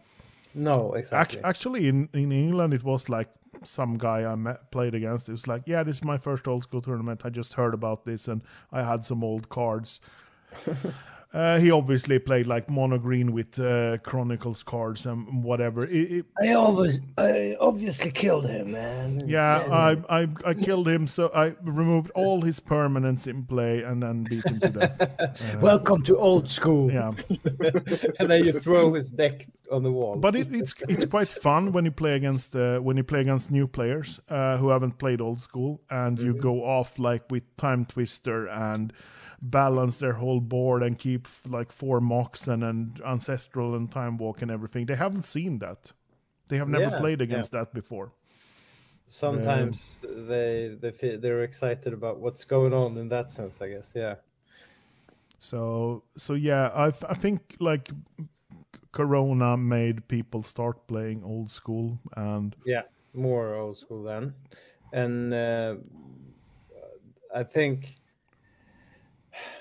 No, 0.53 0.93
ac- 0.95 0.99
exactly. 0.99 1.39
actually, 1.43 1.87
in 1.87 2.09
in 2.13 2.31
England, 2.31 2.73
it 2.73 2.83
was 2.83 3.09
like 3.09 3.29
some 3.63 3.97
guy 3.97 4.23
I 4.31 4.35
met, 4.35 4.71
played 4.71 4.93
against. 4.95 5.29
It 5.29 5.33
was 5.33 5.47
like, 5.47 5.63
yeah, 5.67 5.83
this 5.83 5.97
is 5.97 6.03
my 6.03 6.17
first 6.17 6.47
old 6.47 6.63
school 6.63 6.81
tournament. 6.81 7.21
I 7.25 7.29
just 7.29 7.53
heard 7.53 7.73
about 7.73 8.05
this, 8.05 8.27
and 8.27 8.41
I 8.71 8.83
had 8.83 9.03
some 9.05 9.23
old 9.23 9.49
cards. 9.49 9.99
Uh, 11.31 11.59
he 11.59 11.69
obviously 11.69 12.17
played 12.17 12.47
like 12.47 12.71
mono 12.71 12.97
green 12.97 13.31
with 13.31 13.59
uh, 13.59 13.99
Chronicles 13.99 14.63
cards 14.63 15.05
and 15.05 15.43
whatever. 15.43 15.85
It, 15.85 16.11
it, 16.11 16.25
I 16.41 16.53
always, 16.53 16.99
I 17.19 17.55
obviously 17.59 18.09
killed 18.09 18.47
him, 18.47 18.71
man. 18.71 19.21
Yeah, 19.27 19.59
I, 19.71 20.21
I 20.21 20.27
I 20.43 20.53
killed 20.55 20.87
him, 20.87 21.05
so 21.05 21.29
I 21.35 21.53
removed 21.61 22.09
all 22.15 22.41
his 22.41 22.59
permanents 22.59 23.27
in 23.27 23.45
play 23.45 23.83
and 23.83 24.01
then 24.01 24.23
beat 24.23 24.43
him 24.43 24.59
to 24.59 24.69
death. 24.69 25.55
Welcome 25.61 26.01
to 26.03 26.17
old 26.17 26.49
school. 26.49 26.91
Yeah, 26.91 27.11
and 28.19 28.31
then 28.31 28.45
you 28.45 28.59
throw 28.59 28.93
his 28.93 29.11
deck 29.11 29.45
on 29.71 29.83
the 29.83 29.91
wall. 29.91 30.15
but 30.15 30.35
it, 30.35 30.51
it's 30.51 30.73
it's 30.89 31.05
quite 31.05 31.27
fun 31.27 31.71
when 31.71 31.85
you 31.85 31.91
play 31.91 32.15
against 32.15 32.55
uh, 32.55 32.79
when 32.79 32.97
you 32.97 33.03
play 33.03 33.21
against 33.21 33.51
new 33.51 33.67
players 33.67 34.19
uh, 34.29 34.57
who 34.57 34.69
haven't 34.69 34.97
played 34.97 35.21
old 35.21 35.39
school, 35.39 35.79
and 35.91 36.17
you 36.17 36.33
go 36.33 36.63
off 36.63 36.97
like 36.97 37.29
with 37.29 37.43
time 37.55 37.85
twister 37.85 38.47
and 38.47 38.91
balance 39.41 39.99
their 39.99 40.13
whole 40.13 40.39
board 40.41 40.83
and 40.83 40.97
keep 40.97 41.27
like 41.47 41.71
four 41.71 42.01
Mox 42.01 42.47
and 42.47 42.63
and 42.63 43.01
ancestral 43.05 43.75
and 43.75 43.91
time 43.91 44.17
walk 44.17 44.41
and 44.41 44.51
everything. 44.51 44.85
They 44.85 44.95
haven't 44.95 45.23
seen 45.25 45.59
that. 45.59 45.93
They 46.49 46.57
have 46.57 46.69
never 46.69 46.91
Yeah, 46.91 46.91
played 46.91 47.21
yeah. 47.27 47.45
against 47.45 47.51
that 47.53 47.73
before. 47.73 48.13
sometimes 49.07 49.97
they 50.03 50.77
they 50.79 50.91
feel, 50.91 51.19
they're 51.19 51.43
excited 51.43 51.93
about 51.93 52.19
what's 52.19 52.45
going 52.45 52.73
on 52.73 52.97
in 52.97 53.09
that 53.09 53.31
sense. 53.31 53.61
I 53.61 53.69
guess. 53.69 53.91
Yeah. 53.95 54.15
So 55.39 56.03
so 56.17 56.33
yeah, 56.33 56.69
I 56.75 56.87
I 57.07 57.13
think 57.13 57.55
like 57.59 57.89
Corona 58.91 59.57
made 59.57 60.07
people 60.07 60.43
start 60.43 60.85
playing 60.87 61.23
old 61.23 61.49
school, 61.49 61.99
and 62.15 62.55
Yeah, 62.65 62.83
more 63.13 63.55
old 63.55 63.77
school 63.77 64.03
then, 64.03 64.33
and 64.91 65.33
uh, 65.33 65.75
I 67.33 67.43
think 67.43 67.95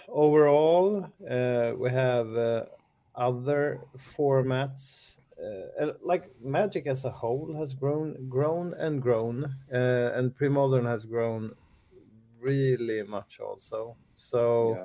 overall 0.08 1.04
uh, 1.28 1.72
we 1.76 1.90
have 1.90 2.34
uh, 2.36 2.66
other 3.14 3.80
formats. 4.16 5.18
Uh, 5.38 5.92
like 6.02 6.32
Magic 6.40 6.86
as 6.88 7.04
a 7.04 7.10
whole 7.10 7.54
has 7.60 7.72
grown, 7.74 8.28
grown 8.28 8.74
and 8.74 9.00
grown, 9.00 9.56
and 9.70 10.34
pre-modern 10.34 10.84
has 10.84 11.04
grown 11.04 11.54
really 12.40 13.02
much 13.04 13.40
also. 13.40 13.96
So 14.16 14.82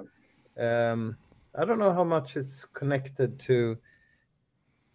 um, 0.57 1.17
I 1.55 1.65
don't 1.65 1.79
know 1.79 1.93
how 1.93 2.03
much 2.03 2.37
it's 2.37 2.65
connected 2.65 3.39
to 3.41 3.79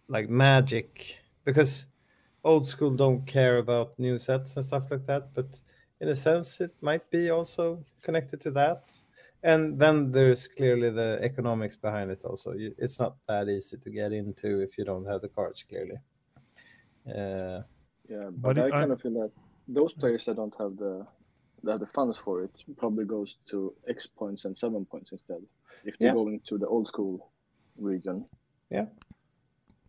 like 0.07 0.29
magic 0.29 1.19
because 1.45 1.85
old 2.43 2.67
school 2.67 2.91
don't 2.91 3.25
care 3.25 3.57
about 3.57 3.97
new 3.99 4.17
sets 4.17 4.55
and 4.55 4.65
stuff 4.65 4.91
like 4.91 5.05
that. 5.05 5.33
But 5.33 5.61
in 5.99 6.07
a 6.09 6.15
sense, 6.15 6.61
it 6.61 6.75
might 6.81 7.09
be 7.09 7.29
also 7.29 7.85
connected 8.01 8.41
to 8.41 8.51
that. 8.51 9.01
And 9.43 9.79
then 9.79 10.11
there's 10.11 10.47
clearly 10.47 10.89
the 10.89 11.19
economics 11.21 11.75
behind 11.77 12.11
it. 12.11 12.25
Also, 12.25 12.51
you, 12.53 12.75
it's 12.77 12.99
not 12.99 13.15
that 13.27 13.47
easy 13.47 13.77
to 13.77 13.89
get 13.89 14.11
into 14.11 14.59
if 14.61 14.77
you 14.77 14.83
don't 14.85 15.05
have 15.05 15.21
the 15.21 15.29
cards 15.29 15.63
clearly. 15.63 15.97
Uh, 17.07 17.61
Yeah, 18.09 18.29
But 18.31 18.41
but, 18.41 18.57
it- 18.57 18.63
I 18.63 18.67
I- 18.67 18.81
kind 18.81 18.91
of 18.91 19.01
feel 19.01 19.13
that 19.21 19.31
those 19.67 19.93
players 19.93 20.25
that 20.25 20.35
don't 20.35 20.55
have 20.57 20.75
the 20.77 21.05
that 21.63 21.71
have 21.71 21.79
the 21.81 21.87
funds 21.93 22.17
for 22.17 22.43
it 22.43 22.51
probably 22.77 23.05
goes 23.05 23.37
to 23.51 23.73
X 23.87 24.07
points 24.07 24.45
and 24.45 24.55
seven 24.57 24.85
points 24.85 25.11
instead. 25.11 25.41
If 25.85 25.97
they're 25.99 26.07
Yeah. 26.09 26.13
going 26.15 26.39
to 26.49 26.57
the 26.57 26.67
old 26.67 26.87
school 26.87 27.31
region. 27.77 28.25
Yeah. 28.71 28.87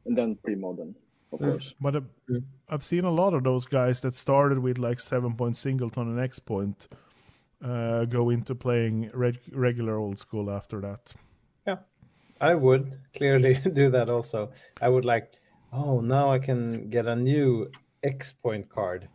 And 0.04 0.16
then 0.18 0.36
pre-modern, 0.44 0.94
of 1.32 1.38
course. 1.38 1.74
but 1.80 1.94
uh. 1.96 2.00
I've 2.68 2.84
seen 2.84 3.04
a 3.04 3.10
lot 3.10 3.34
of 3.34 3.42
those 3.44 3.66
guys 3.66 4.00
that 4.00 4.14
started 4.14 4.58
with 4.58 4.78
like 4.78 5.00
seven 5.00 5.34
point 5.36 5.56
singleton 5.56 6.08
and 6.10 6.20
X 6.20 6.38
point 6.40 6.88
uh, 7.64 8.04
go 8.06 8.30
into 8.30 8.54
playing 8.54 9.10
reg- 9.14 9.50
regular 9.52 9.96
old 9.98 10.18
school 10.18 10.50
after 10.50 10.80
that. 10.80 11.12
Yeah, 11.66 11.76
I 12.40 12.54
would 12.54 12.98
clearly 13.14 13.54
do 13.72 13.90
that 13.90 14.08
also. 14.08 14.52
I 14.80 14.88
would 14.88 15.04
like, 15.04 15.32
oh, 15.72 16.00
now 16.00 16.32
I 16.32 16.38
can 16.38 16.88
get 16.90 17.06
a 17.06 17.16
new 17.16 17.70
X 18.02 18.32
point 18.32 18.68
card, 18.68 19.08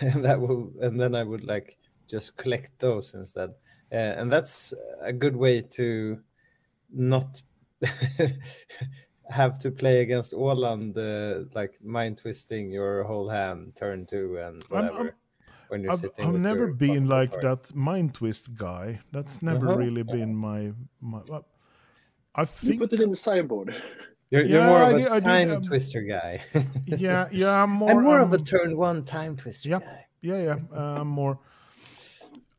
and 0.00 0.24
that 0.26 0.40
will, 0.40 0.72
and 0.80 1.00
then 1.00 1.14
I 1.14 1.22
would 1.24 1.44
like 1.44 1.76
just 2.08 2.36
collect 2.36 2.78
those 2.78 3.14
instead. 3.14 3.50
Uh, 3.92 3.96
and 4.18 4.30
that's 4.32 4.72
a 5.00 5.12
good 5.12 5.34
way 5.36 5.60
to 5.62 6.20
not 6.92 7.42
have 9.30 9.58
to 9.60 9.70
play 9.70 10.00
against 10.02 10.32
Åland, 10.32 10.96
uh, 10.96 11.44
like 11.54 11.72
mind 11.82 12.18
twisting 12.18 12.70
your 12.70 13.02
whole 13.04 13.28
hand, 13.28 13.74
turn 13.76 14.06
two, 14.06 14.36
and 14.38 14.62
I'm- 14.70 14.84
whatever. 14.84 14.98
I'm- 15.08 15.14
when 15.70 15.82
you're 15.82 15.92
I've, 15.92 16.00
sitting 16.00 16.26
I've 16.26 16.32
with 16.32 16.42
never 16.42 16.66
your 16.66 16.74
been 16.74 17.06
like 17.08 17.32
cards. 17.40 17.68
that 17.68 17.74
mind 17.76 18.14
twist 18.14 18.54
guy. 18.56 19.00
That's 19.12 19.42
never 19.42 19.66
Uh-huh. 19.68 19.76
really 19.78 20.02
been 20.02 20.34
my 20.34 20.72
my. 21.00 21.20
well, 21.28 21.46
I 22.34 22.46
You 22.62 22.78
put 22.78 22.92
it 22.92 23.00
in 23.00 23.10
the 23.10 23.16
sideboard. 23.16 23.74
You're, 24.30 24.44
you're 24.44 24.64
more 24.64 24.78
I 24.82 24.90
of 24.90 24.94
a 24.94 24.98
did- 24.98 25.08
I 25.08 25.14
did, 25.20 25.24
time 25.24 25.50
um, 25.56 25.62
twister 25.62 26.02
guy. 26.02 26.40
yeah, 26.86 27.28
yeah. 27.32 27.62
I'm 27.62 27.70
more. 27.70 27.90
I'm 27.90 28.04
more 28.04 28.20
of 28.20 28.32
a 28.32 28.36
um, 28.36 28.44
turn 28.44 28.76
one 28.76 29.04
time 29.04 29.36
twister 29.36 29.68
Yeah. 29.70 29.80
guy. 29.80 30.06
Yeah, 30.22 30.42
yeah. 30.42 30.56
Uh, 30.72 31.00
I'm 31.00 31.08
more. 31.08 31.38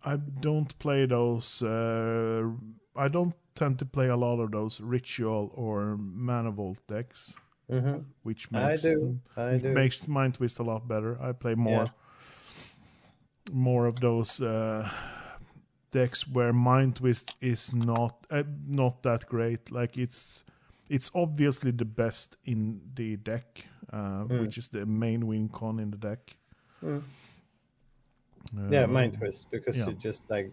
I 0.03 0.17
don't 0.17 0.77
play 0.79 1.05
those. 1.05 1.61
Uh, 1.61 2.49
I 2.95 3.07
don't 3.07 3.35
tend 3.55 3.77
to 3.79 3.85
play 3.85 4.07
a 4.09 4.15
lot 4.17 4.39
of 4.39 4.51
those 4.51 4.81
ritual 4.81 5.51
or 5.55 5.95
manifold 5.97 6.77
decks, 6.87 7.35
hmm 7.69 7.99
which 8.23 8.47
I 8.53 8.67
makes 8.67 8.81
do. 8.81 9.19
I 9.37 9.57
do. 9.57 9.69
makes 9.73 10.07
mind 10.07 10.33
twist 10.35 10.59
a 10.59 10.63
lot 10.63 10.87
better. 10.87 11.17
I 11.21 11.31
play 11.33 11.55
more 11.55 11.85
more 13.51 13.85
of 13.85 13.99
those 13.99 14.41
uh, 14.41 14.89
decks 15.91 16.27
where 16.27 16.53
mind 16.53 16.95
twist 16.95 17.35
is 17.41 17.73
not 17.73 18.25
uh, 18.29 18.43
not 18.67 19.03
that 19.03 19.25
great. 19.27 19.71
Like 19.71 19.97
it's 19.97 20.43
it's 20.89 21.11
obviously 21.13 21.71
the 21.71 21.85
best 21.85 22.37
in 22.45 22.81
the 22.95 23.17
deck, 23.17 23.65
uh, 23.93 24.25
Mm. 24.25 24.41
which 24.41 24.57
is 24.57 24.69
the 24.69 24.85
main 24.85 25.27
win 25.27 25.49
con 25.49 25.79
in 25.79 25.91
the 25.91 25.97
deck. 25.97 26.35
Mm. 26.83 27.03
yeah, 28.71 28.85
mind 28.87 29.13
twist 29.17 29.47
because 29.51 29.77
yeah. 29.77 29.87
you 29.87 29.93
just 29.93 30.29
like 30.29 30.51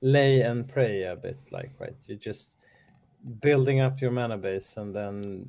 lay 0.00 0.42
and 0.42 0.68
pray 0.68 1.02
a 1.04 1.16
bit, 1.16 1.38
like 1.50 1.70
right. 1.80 1.96
You're 2.06 2.18
just 2.18 2.56
building 3.40 3.80
up 3.80 4.00
your 4.00 4.10
mana 4.10 4.36
base, 4.38 4.76
and 4.76 4.94
then 4.94 5.48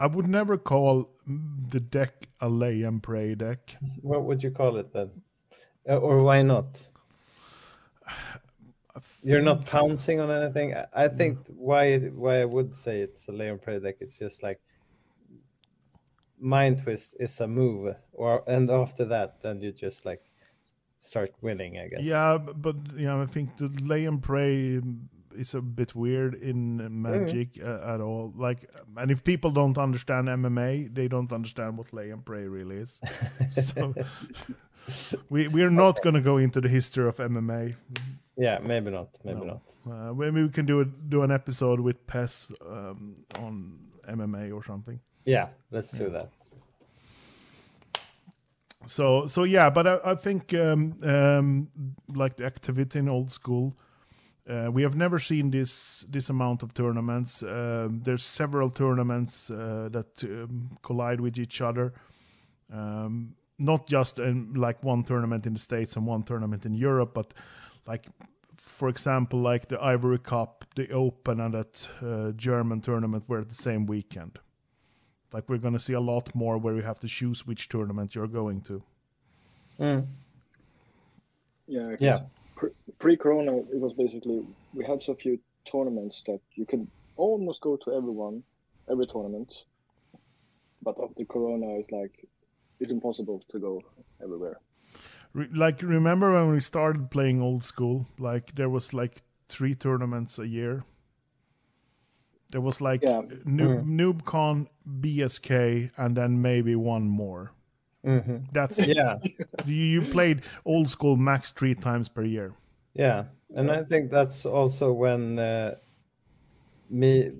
I 0.00 0.06
would 0.06 0.28
never 0.28 0.58
call 0.58 1.08
the 1.70 1.80
deck 1.80 2.28
a 2.40 2.48
lay 2.48 2.82
and 2.82 3.02
pray 3.02 3.34
deck. 3.34 3.76
what 4.02 4.24
would 4.24 4.42
you 4.42 4.50
call 4.50 4.76
it 4.76 4.92
then? 4.92 5.10
Uh, 5.88 5.96
or 5.96 6.22
why 6.22 6.42
not? 6.42 6.86
You're 9.22 9.42
not 9.42 9.66
pouncing 9.66 10.20
on 10.20 10.30
anything. 10.30 10.74
I- 10.94 11.08
think 11.08 11.38
why 11.48 11.98
why 11.98 12.40
I 12.40 12.44
would 12.44 12.74
say 12.76 13.00
it's 13.00 13.28
a 13.28 13.32
lay 13.32 13.48
and 13.48 13.60
pray 13.60 13.78
deck. 13.78 13.96
It's 14.00 14.18
just 14.18 14.42
like 14.42 14.60
mind 16.38 16.82
twist 16.82 17.16
is 17.18 17.40
a 17.40 17.46
move, 17.46 17.94
or 18.12 18.42
and 18.46 18.70
after 18.70 19.04
that, 19.06 19.42
then 19.42 19.60
you 19.60 19.72
just 19.72 20.04
like 20.04 20.22
start 20.98 21.32
winning. 21.40 21.78
I 21.78 21.88
guess. 21.88 22.04
Yeah, 22.04 22.38
but 22.38 22.76
yeah, 22.96 23.20
I 23.20 23.26
think 23.26 23.56
the 23.56 23.68
lay 23.82 24.06
and 24.06 24.22
pray 24.22 24.80
is 25.36 25.54
a 25.54 25.60
bit 25.60 25.94
weird 25.94 26.34
in 26.34 26.78
Mm. 26.78 26.90
Magic 26.90 27.48
uh, 27.62 27.94
at 27.94 28.00
all. 28.00 28.32
Like, 28.36 28.70
and 28.96 29.10
if 29.10 29.22
people 29.22 29.50
don't 29.50 29.78
understand 29.78 30.28
MMA, 30.28 30.94
they 30.94 31.08
don't 31.08 31.32
understand 31.32 31.76
what 31.78 31.92
lay 31.92 32.10
and 32.10 32.24
pray 32.24 32.46
really 32.48 32.76
is. 32.76 33.00
so 33.50 33.94
we 35.30 35.48
we're 35.48 35.70
not 35.70 36.02
going 36.02 36.14
to 36.14 36.20
go 36.20 36.36
into 36.38 36.60
the 36.60 36.68
history 36.68 37.08
of 37.08 37.16
MMA. 37.16 37.74
Yeah, 38.36 38.58
maybe 38.62 38.90
not. 38.90 39.08
Maybe 39.24 39.40
No. 39.40 39.46
not. 39.46 39.62
Uh, 39.90 40.12
maybe 40.14 40.42
we 40.42 40.48
can 40.50 40.66
do 40.66 40.80
a, 40.80 40.84
do 40.84 41.22
an 41.22 41.30
episode 41.30 41.80
with 41.80 42.06
Pes 42.06 42.52
um, 42.70 43.16
on 43.38 43.78
MMA 44.08 44.52
or 44.54 44.62
something. 44.64 45.00
Yeah, 45.24 45.48
let's 45.70 45.90
do 45.90 46.10
that. 46.10 46.28
So 48.86 49.26
so 49.26 49.44
yeah, 49.44 49.70
but 49.70 49.86
I, 49.86 49.98
I 50.12 50.14
think 50.14 50.54
um, 50.54 50.94
um, 51.02 51.68
like 52.14 52.36
the 52.36 52.44
activity 52.44 52.98
in 52.98 53.08
old 53.08 53.32
school, 53.32 53.74
uh, 54.48 54.70
we 54.70 54.82
have 54.82 54.94
never 54.96 55.18
seen 55.18 55.50
this 55.50 56.04
this 56.08 56.30
amount 56.30 56.62
of 56.62 56.72
tournaments. 56.72 57.42
Um, 57.42 58.00
there's 58.04 58.22
several 58.24 58.70
tournaments 58.70 59.50
uh, 59.50 59.88
that 59.90 60.22
um, 60.22 60.76
collide 60.82 61.20
with 61.20 61.38
each 61.38 61.60
other. 61.60 61.94
Um, 62.72 63.34
not 63.58 63.86
just 63.86 64.18
in 64.18 64.54
like 64.54 64.82
one 64.84 65.02
tournament 65.04 65.46
in 65.46 65.54
the 65.54 65.58
states 65.60 65.96
and 65.96 66.06
one 66.06 66.22
tournament 66.22 66.66
in 66.66 66.74
Europe, 66.74 67.12
but 67.14 67.32
like 67.86 68.06
for 68.56 68.88
example, 68.88 69.38
like 69.40 69.68
the 69.68 69.82
Ivory 69.82 70.18
Cup, 70.18 70.64
the 70.74 70.90
Open, 70.90 71.40
and 71.40 71.54
that 71.54 71.88
uh, 72.02 72.32
German 72.32 72.80
tournament 72.80 73.24
were 73.28 73.40
at 73.40 73.48
the 73.48 73.54
same 73.54 73.86
weekend. 73.86 74.38
Like 75.32 75.48
we're 75.48 75.58
gonna 75.58 75.80
see 75.80 75.94
a 75.94 76.00
lot 76.00 76.34
more 76.34 76.58
where 76.58 76.74
you 76.76 76.82
have 76.82 77.00
to 77.00 77.08
choose 77.08 77.46
which 77.46 77.68
tournament 77.68 78.14
you're 78.14 78.26
going 78.28 78.60
to. 78.62 78.82
Mm. 79.80 80.06
Yeah. 81.66 81.90
'cause 81.90 82.00
Yeah. 82.00 82.20
Pre- 82.54 82.70
pre-corona, 82.98 83.56
it 83.58 83.80
was 83.80 83.92
basically 83.92 84.46
we 84.74 84.84
had 84.84 85.02
so 85.02 85.14
few 85.14 85.38
tournaments 85.64 86.22
that 86.26 86.40
you 86.54 86.64
could 86.64 86.86
almost 87.16 87.60
go 87.60 87.76
to 87.76 87.92
everyone, 87.92 88.42
every 88.90 89.06
tournament. 89.06 89.64
But 90.82 90.96
after 91.02 91.24
corona, 91.24 91.78
it's 91.78 91.90
like 91.90 92.26
it's 92.80 92.90
impossible 92.90 93.42
to 93.48 93.58
go 93.58 93.82
everywhere. 94.22 94.60
Re- 95.32 95.48
like 95.54 95.82
remember 95.82 96.32
when 96.32 96.52
we 96.52 96.60
started 96.60 97.10
playing 97.10 97.42
old 97.42 97.64
school? 97.64 98.06
Like 98.18 98.54
there 98.54 98.70
was 98.70 98.94
like 98.94 99.22
three 99.48 99.74
tournaments 99.74 100.38
a 100.38 100.46
year. 100.46 100.84
There 102.52 102.60
was 102.60 102.80
like 102.80 103.02
Yeah. 103.02 103.22
Noob, 103.44 103.84
noobcon 103.86 104.68
bsk 105.00 105.90
and 105.96 106.16
then 106.16 106.40
maybe 106.40 106.76
one 106.76 107.08
more. 107.08 107.52
Hmm 108.04 108.36
that's 108.52 108.78
it. 108.78 108.96
Yeah, 108.96 109.18
you, 109.66 109.74
you 109.74 110.02
played 110.02 110.42
old 110.64 110.90
school 110.90 111.16
max 111.16 111.50
three 111.52 111.74
times 111.74 112.08
per 112.08 112.22
year. 112.22 112.54
Yeah, 112.94 113.24
and 113.54 113.70
I 113.70 113.82
think 113.82 114.10
that's 114.10 114.46
also 114.46 114.92
when 114.92 115.38
uh, 115.38 115.74
me. 116.90 117.32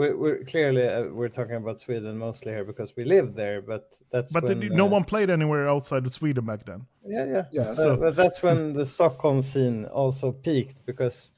We're, 0.00 0.16
we're 0.16 0.44
clearly 0.44 0.88
uh, 0.88 1.08
we're 1.12 1.28
talking 1.28 1.56
about 1.56 1.78
Sweden 1.78 2.16
mostly 2.16 2.52
here 2.52 2.64
because 2.64 2.96
we 2.96 3.04
live 3.04 3.34
there, 3.34 3.60
but 3.60 3.84
that's 4.10 4.32
but 4.32 4.44
when, 4.44 4.60
then 4.60 4.74
no 4.74 4.86
uh, 4.86 4.96
one 4.96 5.04
played 5.04 5.28
anywhere 5.28 5.68
outside 5.68 6.06
of 6.06 6.14
sweden 6.14 6.46
back 6.46 6.64
then 6.64 6.86
Yeah, 7.04 7.26
yeah, 7.26 7.44
Yeah, 7.52 7.68
Uh, 7.68 7.74
so- 7.74 7.96
but 7.98 8.16
that's 8.16 8.42
when 8.42 8.72
the 8.72 8.86
Stockholm 8.86 9.42
scene 9.42 9.84
also 9.84 10.32
peaked 10.32 10.78
because 10.86 11.32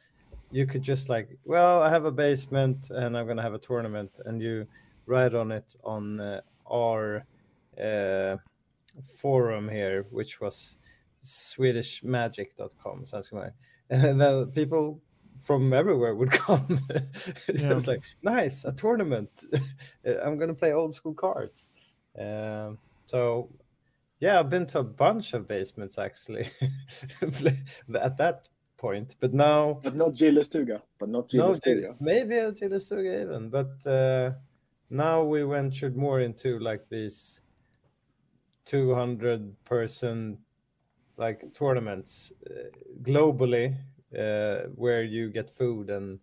you 0.53 0.65
could 0.65 0.83
just 0.83 1.09
like, 1.09 1.29
well, 1.45 1.83
I 1.83 1.91
have 1.91 2.05
a 2.05 2.13
basement 2.13 2.91
and 2.91 3.19
I'm 3.19 3.27
gonna 3.27 3.43
have 3.43 3.55
a 3.55 3.65
tournament, 3.71 4.21
and 4.27 4.41
you 4.41 4.69
write 5.07 5.35
on 5.35 5.51
it 5.51 5.75
on 5.83 6.21
uh, 6.21 6.41
our 6.71 7.25
uh, 7.83 8.37
forum 9.19 9.69
here, 9.69 10.07
which 10.11 10.41
was 10.41 10.79
SwedishMagic.com. 11.25 13.07
So 13.07 13.17
that's 13.17 13.33
my, 13.41 13.49
and 13.91 14.21
then 14.21 14.47
people 14.53 15.01
from 15.43 15.73
everywhere 15.73 16.15
would 16.15 16.31
come. 16.47 16.79
Yeah. 16.91 17.75
It's 17.75 17.87
like 17.87 18.03
nice 18.23 18.65
a 18.65 18.73
tournament. 18.73 19.45
I'm 20.25 20.39
gonna 20.39 20.55
play 20.55 20.73
old 20.73 20.95
school 20.95 21.15
cards. 21.15 21.73
Um, 22.19 22.79
so 23.07 23.51
yeah, 24.21 24.39
I've 24.39 24.51
been 24.51 24.67
to 24.67 24.79
a 24.79 24.85
bunch 24.85 25.35
of 25.35 25.49
basements 25.49 25.99
actually 25.99 26.49
at 27.95 28.17
that 28.19 28.49
point, 28.77 29.17
but 29.21 29.35
now 29.35 29.81
But 29.83 29.97
not 29.97 30.15
Gillestuga. 30.15 30.81
But 30.99 31.09
not 31.09 31.33
no, 31.35 31.55
maybe 32.01 32.37
a 32.37 32.53
Gillestuga 32.53 33.23
even, 33.23 33.51
but 33.51 33.87
uh, 33.87 34.33
now 34.91 35.23
we 35.25 35.43
ventured 35.43 35.97
more 35.97 36.21
into 36.21 36.59
like 36.59 36.89
these 36.89 37.41
200 38.65 39.65
person 39.65 40.39
like 41.17 41.53
tournaments 41.53 42.33
uh, 42.49 42.69
globally 43.03 43.77
uh, 44.19 44.69
where 44.75 45.03
you 45.03 45.31
get 45.31 45.51
food 45.51 45.91
and 45.91 46.19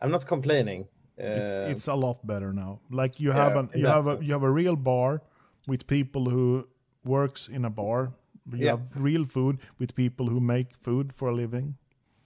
I'm 0.00 0.10
not 0.10 0.26
complaining. 0.26 0.86
Uh, 1.18 1.24
it's, 1.24 1.58
it's 1.66 1.86
a 1.88 1.94
lot 1.94 2.26
better 2.26 2.52
now 2.52 2.78
like 2.90 3.18
you 3.18 3.28
yeah, 3.30 3.34
have 3.44 3.56
an 3.56 3.70
you 3.74 3.86
have 3.86 4.06
a 4.06 4.18
you 4.22 4.32
have 4.32 4.42
a 4.42 4.50
real 4.50 4.76
bar 4.76 5.22
with 5.66 5.86
people 5.86 6.28
who 6.30 6.66
works 7.04 7.48
in 7.48 7.64
a 7.64 7.70
bar 7.70 8.12
you 8.52 8.66
Yeah. 8.66 8.72
have 8.72 8.82
real 8.94 9.24
food 9.24 9.58
with 9.78 9.94
people 9.94 10.26
who 10.26 10.40
make 10.40 10.76
food 10.82 11.12
for 11.14 11.28
a 11.30 11.34
living 11.34 11.76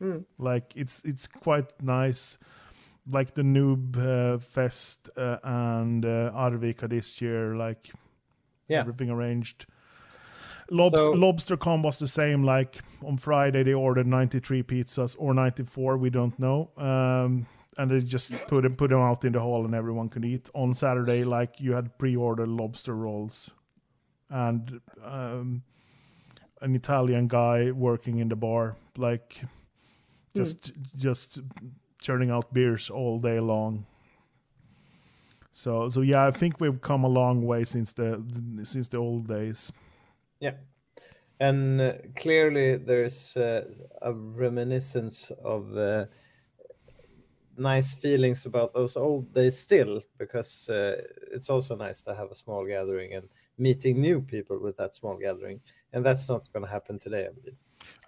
Mm. 0.02 0.24
like 0.38 0.72
it's 0.76 1.02
it's 1.04 1.26
quite 1.28 1.72
nice 1.82 2.38
like 3.06 3.34
the 3.34 3.42
noob 3.42 3.96
uh, 3.96 4.38
fest 4.38 5.10
uh, 5.16 5.36
and 5.44 6.04
uh, 6.04 6.32
arvika 6.34 6.88
this 6.88 7.20
year 7.20 7.54
like 7.54 7.90
Yeah. 8.68 8.80
everything 8.80 9.10
arranged 9.10 9.66
Lobster, 10.70 11.56
So- 11.58 11.76
was 11.82 11.98
the 11.98 12.08
same. 12.08 12.44
Like 12.44 12.80
on 13.04 13.16
Friday, 13.18 13.62
they 13.62 13.74
ordered 13.74 14.06
93 14.06 14.62
pizzas 14.62 15.16
or 15.18 15.34
94, 15.34 15.96
we 15.98 16.10
don't 16.10 16.38
know. 16.38 16.70
Um, 16.76 17.46
and 17.76 17.90
they 17.90 18.00
just 18.00 18.32
put 18.48 18.62
them, 18.62 18.76
put 18.76 18.90
them 18.90 19.00
out 19.00 19.24
in 19.24 19.32
the 19.32 19.40
hall 19.40 19.64
and 19.64 19.74
everyone 19.74 20.08
could 20.08 20.24
eat. 20.24 20.48
On 20.54 20.74
Saturday, 20.74 21.24
like 21.24 21.60
you 21.60 21.72
had 21.74 21.96
pre-ordered 21.98 22.48
lobster 22.48 22.94
rolls, 22.94 23.50
and 24.28 24.80
um, 25.04 25.62
an 26.60 26.74
Italian 26.74 27.26
guy 27.26 27.70
working 27.70 28.18
in 28.18 28.28
the 28.28 28.36
bar, 28.36 28.76
like 28.96 29.40
just 30.36 30.72
just 30.96 31.40
churning 32.00 32.30
out 32.30 32.52
beers 32.52 32.90
all 32.90 33.18
day 33.18 33.40
long. 33.40 33.86
So 35.52 35.88
so 35.88 36.00
yeah, 36.02 36.26
I 36.26 36.30
think 36.30 36.60
we've 36.60 36.80
come 36.80 37.04
a 37.04 37.08
long 37.08 37.44
way 37.44 37.64
since 37.64 37.92
the 37.92 38.22
since 38.64 38.88
the 38.88 38.98
old 38.98 39.26
days. 39.26 39.72
Yeah. 40.40 40.56
And 41.40 41.80
uh, 41.80 41.94
clearly 42.16 42.76
there's 42.76 43.36
uh, 43.36 43.72
a 44.02 44.12
reminiscence 44.12 45.30
of 45.44 45.76
uh, 45.76 46.06
nice 47.56 47.92
feelings 47.92 48.46
about 48.46 48.72
those 48.72 48.96
old 48.96 49.32
days 49.34 49.58
still 49.58 50.02
because 50.18 50.68
uh, 50.68 51.02
it's 51.32 51.50
also 51.50 51.76
nice 51.76 52.00
to 52.02 52.14
have 52.14 52.30
a 52.30 52.34
small 52.34 52.66
gathering 52.66 53.12
and 53.14 53.28
meeting 53.58 54.00
new 54.00 54.20
people 54.20 54.58
with 54.58 54.76
that 54.76 54.94
small 54.94 55.16
gathering, 55.18 55.60
and 55.92 56.04
that's 56.04 56.28
not 56.28 56.50
going 56.52 56.64
to 56.64 56.70
happen 56.70 56.98
today, 56.98 57.26
I 57.26 57.30
believe. 57.30 57.56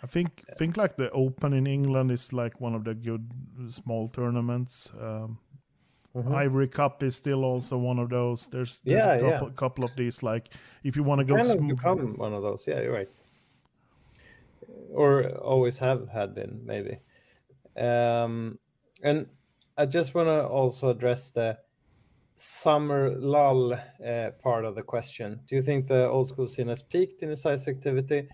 I 0.03 0.07
think 0.07 0.45
think 0.57 0.77
like 0.77 0.97
the 0.97 1.11
Open 1.11 1.53
in 1.53 1.67
England 1.67 2.11
is 2.11 2.33
like 2.33 2.61
one 2.61 2.75
of 2.75 2.85
the 2.85 2.95
good 2.95 3.31
small 3.69 4.09
tournaments. 4.09 4.93
Um, 5.01 5.39
Mhm. 6.15 6.35
Ivory 6.35 6.69
Cup 6.69 7.03
is 7.03 7.17
still 7.17 7.45
also 7.45 7.79
one 7.79 7.99
of 7.99 8.11
those. 8.11 8.47
There's, 8.49 8.81
there's 8.81 8.99
Yeah, 8.99 9.15
a 9.15 9.19
yeah. 9.19 9.31
couple, 9.33 9.51
couple 9.51 9.85
of 9.85 9.97
these. 9.97 10.23
Like 10.23 10.53
if 10.85 10.95
you 10.97 11.03
want 11.03 11.21
to 11.21 11.25
go, 11.25 11.37
kind 11.37 11.51
of 11.51 11.67
become 11.67 12.17
one 12.17 12.35
of 12.35 12.43
those. 12.43 12.67
Yeah, 12.67 12.81
you're 12.83 12.93
right. 12.93 13.09
Or 14.93 15.25
always 15.39 15.79
have 15.79 16.09
had 16.09 16.35
been, 16.35 16.61
maybe. 16.65 16.99
Um, 17.77 18.59
and 19.03 19.27
I 19.79 19.87
just 19.87 20.15
want 20.15 20.29
to 20.29 20.47
also 20.47 20.91
address 20.91 21.31
the 21.31 21.59
summer 22.35 23.11
lull 23.17 23.73
uh, 23.73 24.31
part 24.43 24.65
of 24.65 24.75
the 24.75 24.83
question. 24.83 25.41
Do 25.47 25.57
you 25.57 25.63
think 25.63 25.87
the 25.87 26.09
old 26.09 26.29
school 26.29 26.47
scene 26.47 26.69
has 26.69 26.83
peaked 26.83 27.23
in 27.23 27.31
the 27.31 27.37
size 27.37 27.69
activity? 27.69 28.29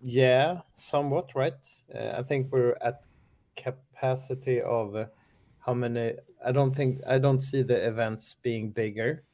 Yeah, 0.00 0.60
somewhat, 0.74 1.32
right? 1.34 1.68
Uh, 1.94 2.14
I 2.16 2.22
think 2.22 2.50
we're 2.50 2.76
at 2.80 3.04
capacity 3.56 4.62
of 4.62 4.96
uh, 4.96 5.06
how 5.64 5.74
many. 5.74 6.14
I 6.44 6.52
don't 6.52 6.74
think 6.74 7.00
I 7.06 7.18
don't 7.18 7.40
see 7.40 7.62
the 7.62 7.86
events 7.86 8.36
being 8.42 8.70
bigger, 8.70 9.24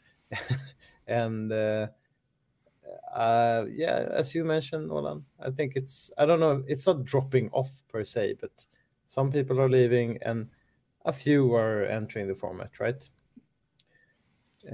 and. 1.06 1.52
Uh, 1.52 1.86
uh 3.14 3.64
yeah 3.68 4.06
as 4.12 4.34
you 4.34 4.44
mentioned 4.44 4.90
Åland, 4.90 5.22
i 5.40 5.50
think 5.50 5.72
it's 5.76 6.10
i 6.18 6.26
don't 6.26 6.40
know 6.40 6.62
it's 6.66 6.86
not 6.86 7.04
dropping 7.04 7.50
off 7.50 7.70
per 7.88 8.04
se 8.04 8.34
but 8.40 8.66
some 9.06 9.30
people 9.30 9.60
are 9.60 9.68
leaving 9.68 10.18
and 10.22 10.48
a 11.04 11.12
few 11.12 11.54
are 11.54 11.84
entering 11.84 12.28
the 12.28 12.34
format 12.34 12.78
right 12.78 13.08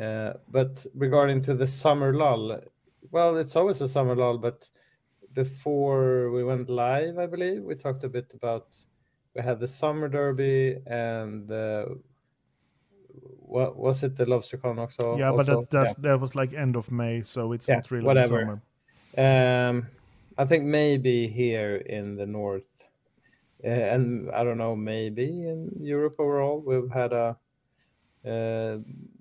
uh, 0.01 0.33
but 0.49 0.85
regarding 0.95 1.43
to 1.43 1.55
the 1.55 1.67
summer 1.67 2.15
lull 2.15 2.59
well 3.11 3.37
it's 3.37 3.57
always 3.57 3.81
a 3.81 3.89
summer 3.89 4.17
lull 4.17 4.39
but 4.39 4.69
before 5.35 6.31
we 6.31 6.43
went 6.43 6.69
live 6.69 7.19
i 7.19 7.27
believe 7.27 7.63
we 7.63 7.75
talked 7.75 8.05
a 8.05 8.09
bit 8.09 8.33
about 8.35 8.77
we 9.35 9.43
had 9.43 9.61
the 9.61 9.67
summer 9.67 10.09
derby 10.09 10.79
and 10.87 11.51
uh, 11.51 11.87
what 13.39 13.77
was 13.77 14.03
it 14.03 14.17
the 14.17 14.25
lobstercon 14.25 14.79
also 14.79 15.19
yeah, 15.19 15.33
but 15.33 15.47
that 15.47 15.71
that's, 15.71 15.95
that 15.95 16.21
was 16.21 16.35
like 16.35 16.53
end 16.55 16.77
of 16.77 16.91
May, 16.91 17.23
so 17.23 17.53
it's 17.53 17.69
Yeah, 17.69 17.77
not 17.77 17.91
really 17.91 18.07
whatever. 18.07 18.61
summer. 19.17 19.69
Um, 19.69 19.87
I 20.39 20.45
think 20.47 20.65
maybe 20.65 21.29
here 21.29 21.77
in 21.77 22.17
the 22.17 22.27
north, 22.27 22.65
uh, 23.65 23.69
and 23.69 24.31
I 24.31 24.43
don't 24.45 24.59
know, 24.59 24.75
maybe 24.75 25.25
in 25.25 25.71
Europe 25.81 26.17
overall, 26.19 26.61
we've 26.65 26.91
had 26.91 27.13
a 27.13 27.37
uh, 28.27 28.79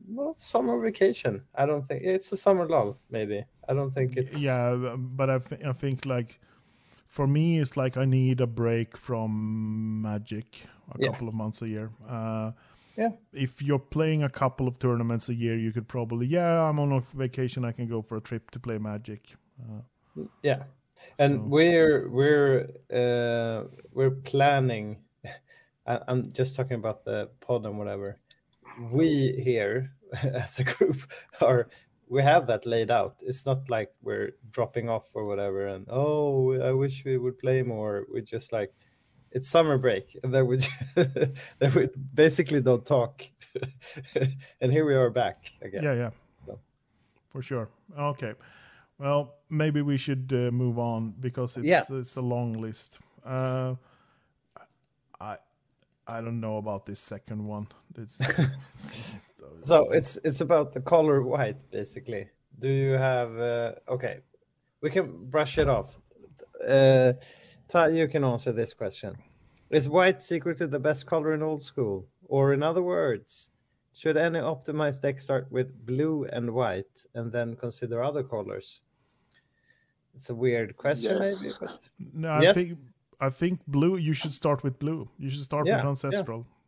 well 0.07 0.35
summer 0.37 0.79
vacation. 0.79 1.43
I 1.55 1.65
don't 1.65 1.85
think 1.85 2.03
it's 2.03 2.31
a 2.31 2.37
summer 2.37 2.67
lull. 2.67 2.97
Maybe 3.09 3.45
I 3.67 3.73
don't 3.73 3.91
think 3.93 4.15
it's 4.17 4.37
Yeah, 4.37 4.95
but 4.97 5.29
I, 5.29 5.39
th- 5.39 5.63
I 5.65 5.73
think 5.73 6.05
like 6.05 6.39
for 7.11 7.27
me, 7.27 7.59
it's 7.59 7.75
like 7.77 7.97
I 7.97 8.05
need 8.05 8.41
a 8.41 8.47
break 8.47 8.97
from 8.97 10.01
Magic 10.01 10.45
a 10.91 10.97
Yeah. 10.97 11.09
couple 11.11 11.27
of 11.27 11.33
months 11.35 11.61
a 11.61 11.67
year. 11.67 11.91
Uh, 12.07 12.51
Yeah. 12.97 13.11
If 13.33 13.61
you're 13.61 13.79
playing 13.91 14.23
a 14.23 14.29
couple 14.29 14.67
of 14.67 14.77
tournaments 14.77 15.29
a 15.29 15.33
year, 15.33 15.55
you 15.57 15.71
could 15.71 15.87
probably, 15.87 16.27
yeah, 16.27 16.67
I'm 16.69 16.77
on 16.79 16.91
a 16.91 16.99
vacation. 17.13 17.63
I 17.65 17.71
can 17.71 17.87
go 17.87 18.01
for 18.01 18.17
a 18.17 18.21
trip 18.21 18.51
to 18.51 18.59
play 18.59 18.77
Magic. 18.79 19.21
Uh, 19.61 19.81
yeah 20.43 20.63
and 21.19 21.33
So- 21.35 21.43
we're 21.47 22.09
we're 22.09 22.67
uh 22.93 23.63
we're 23.93 24.11
planning 24.31 24.97
I, 25.87 25.99
i'm 26.09 26.31
just 26.33 26.53
talking 26.55 26.77
about 26.83 27.05
the 27.05 27.29
pod 27.39 27.65
and 27.65 27.77
whatever 27.79 28.17
we 28.91 29.33
here 29.43 29.93
as 30.43 30.59
a 30.59 30.63
group 30.65 30.97
are 31.39 31.69
we 32.11 32.21
have 32.21 32.45
that 32.45 32.65
laid 32.65 32.91
out 32.91 33.15
it's 33.21 33.45
not 33.45 33.69
like 33.69 33.89
we're 34.03 34.31
dropping 34.51 34.89
off 34.89 35.05
or 35.13 35.23
whatever 35.25 35.67
and 35.67 35.87
oh 35.89 36.53
i 36.61 36.71
wish 36.71 37.05
we 37.05 37.17
would 37.17 37.39
play 37.39 37.63
more 37.63 38.05
we 38.13 38.21
just 38.21 38.51
like 38.51 38.73
it's 39.31 39.47
summer 39.47 39.77
break 39.77 40.17
and 40.23 40.33
then 40.33 40.45
we 40.45 40.57
then 40.95 41.73
we 41.73 41.87
basically 42.13 42.61
don't 42.61 42.85
talk 42.85 43.23
and 44.61 44.71
here 44.71 44.85
we 44.85 44.93
are 44.93 45.09
back 45.09 45.51
again 45.61 45.83
yeah, 45.83 45.93
yeah, 45.93 46.09
So. 46.45 46.59
for 47.29 47.41
sure. 47.41 47.69
Okay, 47.97 48.33
well, 48.97 49.35
maybe 49.49 49.81
we 49.81 49.97
should 49.97 50.31
uh, 50.33 50.51
move 50.51 50.79
on 50.79 51.13
because 51.19 51.57
it's 51.57 51.65
Yeah. 51.65 51.83
it's 51.99 52.15
a 52.17 52.21
long 52.21 52.53
list. 52.53 52.99
Uh, 53.25 53.75
I 55.19 55.37
I 56.07 56.21
don't 56.21 56.39
know 56.39 56.57
about 56.57 56.85
this 56.85 56.99
second 56.99 57.45
one. 57.45 57.67
It's 57.97 58.21
So 59.61 59.91
it's 59.91 60.17
it's 60.23 60.41
about 60.41 60.73
the 60.73 60.81
color 60.81 61.21
white, 61.21 61.69
basically. 61.71 62.29
Do 62.59 62.69
you 62.69 62.93
have? 62.93 63.37
Uh, 63.39 63.71
okay, 63.87 64.19
we 64.81 64.89
can 64.89 65.25
brush 65.29 65.57
it 65.57 65.69
off. 65.69 65.99
Uh, 66.67 67.13
Ty, 67.67 67.89
you 67.89 68.07
can 68.07 68.23
answer 68.23 68.51
this 68.51 68.73
question: 68.73 69.15
Is 69.69 69.87
white 69.87 70.21
secretly 70.23 70.67
the 70.67 70.79
best 70.79 71.05
color 71.05 71.33
in 71.33 71.41
old 71.43 71.63
school, 71.63 72.07
or 72.27 72.53
in 72.53 72.63
other 72.63 72.81
words, 72.81 73.49
should 73.93 74.17
any 74.17 74.39
optimized 74.39 75.01
deck 75.01 75.19
start 75.19 75.51
with 75.51 75.85
blue 75.85 76.25
and 76.25 76.51
white 76.51 77.05
and 77.13 77.31
then 77.31 77.55
consider 77.55 78.03
other 78.03 78.23
colors? 78.23 78.81
It's 80.15 80.29
a 80.29 80.35
weird 80.35 80.75
question, 80.75 81.19
Yes. 81.19 81.41
maybe, 81.41 81.53
but 81.59 81.89
no, 82.13 82.29
I 82.31 82.41
Yes. 82.43 82.55
think 82.55 82.77
I 83.19 83.29
think 83.29 83.59
blue. 83.67 83.97
You 83.97 84.13
should 84.13 84.33
start 84.33 84.63
with 84.63 84.79
blue. 84.79 85.07
You 85.19 85.29
should 85.29 85.43
start 85.43 85.67
Yeah, 85.67 85.77
with 85.77 85.85
ancestral. 85.85 86.39
yeah, 86.39 86.60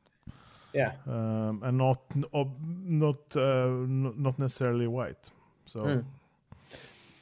um, 1.08 1.62
and 1.64 1.78
not 1.78 2.00
not 2.16 3.36
uh, 3.36 3.68
not 3.88 4.40
necessarily 4.40 4.88
white. 4.88 5.32
So 5.66 5.84
Mm. 5.84 6.04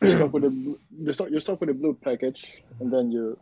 you 0.02 0.16
start 0.16 0.32
with 0.34 0.44
a 0.46 0.52
you 1.06 1.14
start 1.14 1.32
you 1.32 1.40
start 1.40 1.60
with 1.60 1.70
a 1.70 1.74
blue 1.74 1.94
package 1.94 2.64
and 2.80 2.92
then 2.92 3.12
you 3.12 3.38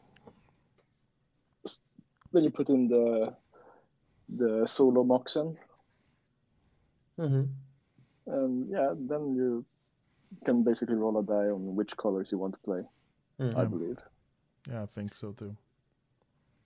then 2.33 2.43
you 2.43 2.51
put 2.51 2.69
in 2.69 2.87
the 2.87 3.33
the 4.29 4.65
solo 4.67 5.03
moxen 5.03 5.57
hmm 7.17 7.43
and 8.27 8.69
yeah 8.69 8.93
then 9.09 9.35
you 9.35 9.65
can 10.45 10.63
basically 10.63 10.95
roll 10.95 11.17
a 11.19 11.23
die 11.23 11.49
on 11.49 11.75
which 11.75 11.95
colors 11.97 12.29
you 12.31 12.37
want 12.37 12.53
to 12.53 12.59
play 12.59 12.81
i 13.55 13.63
Mhm. 13.63 13.71
believe 13.71 13.97
yeah, 14.67 14.83
I 14.83 14.85
think 14.87 15.15
so 15.15 15.31
too. 15.31 15.55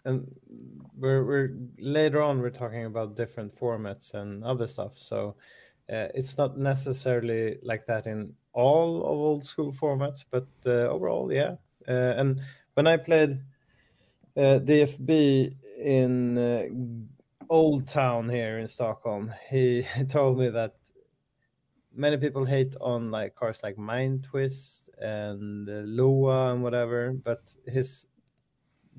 And 0.05 0.27
we're 0.97 1.23
we're 1.23 1.49
later 1.79 2.21
on 2.21 2.41
we're 2.41 2.49
talking 2.49 2.85
about 2.85 3.15
different 3.15 3.53
formats 3.53 4.13
and 4.13 4.43
other 4.43 4.67
stuff 4.67 4.97
so 4.97 5.35
uh, 5.91 6.07
it's 6.15 6.37
not 6.37 6.57
necessarily 6.57 7.57
like 7.61 7.85
that 7.87 8.05
in 8.05 8.33
all 8.53 8.97
of 9.01 9.17
old 9.17 9.45
school 9.45 9.73
formats 9.73 10.23
but 10.29 10.47
uh, 10.65 10.87
overall 10.87 11.31
yeah. 11.31 11.55
Uh, 11.87 12.13
and 12.17 12.41
when 12.75 12.87
i 12.87 12.95
played 12.95 13.39
uh, 14.37 14.59
dfb 14.59 15.53
in 15.79 16.37
uh, 16.37 16.63
old 17.49 17.87
town 17.87 18.29
here 18.29 18.59
in 18.59 18.67
stockholm 18.67 19.33
he 19.49 19.85
told 20.09 20.37
me 20.37 20.49
that 20.49 20.75
many 21.95 22.17
people 22.17 22.45
hate 22.45 22.75
on 22.79 23.11
like 23.11 23.35
cars 23.35 23.61
like 23.61 23.77
mind 23.77 24.23
twist 24.23 24.89
and 24.99 25.69
uh, 25.69 25.83
LoA 25.83 26.53
and 26.53 26.63
whatever 26.63 27.11
but 27.11 27.53
his 27.67 28.07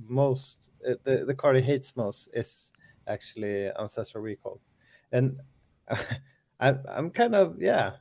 most 0.09 0.70
uh, 0.88 0.95
the 1.05 1.24
the 1.24 1.34
card 1.34 1.57
he 1.57 1.62
hates 1.62 1.97
most 1.97 2.28
is 2.34 2.72
actually 3.07 3.70
ancestral 3.78 4.22
recall. 4.22 4.61
And 5.12 5.38
I, 6.61 6.74
i'm 6.88 7.11
kind 7.11 7.34
of 7.34 7.61
yeah. 7.61 7.92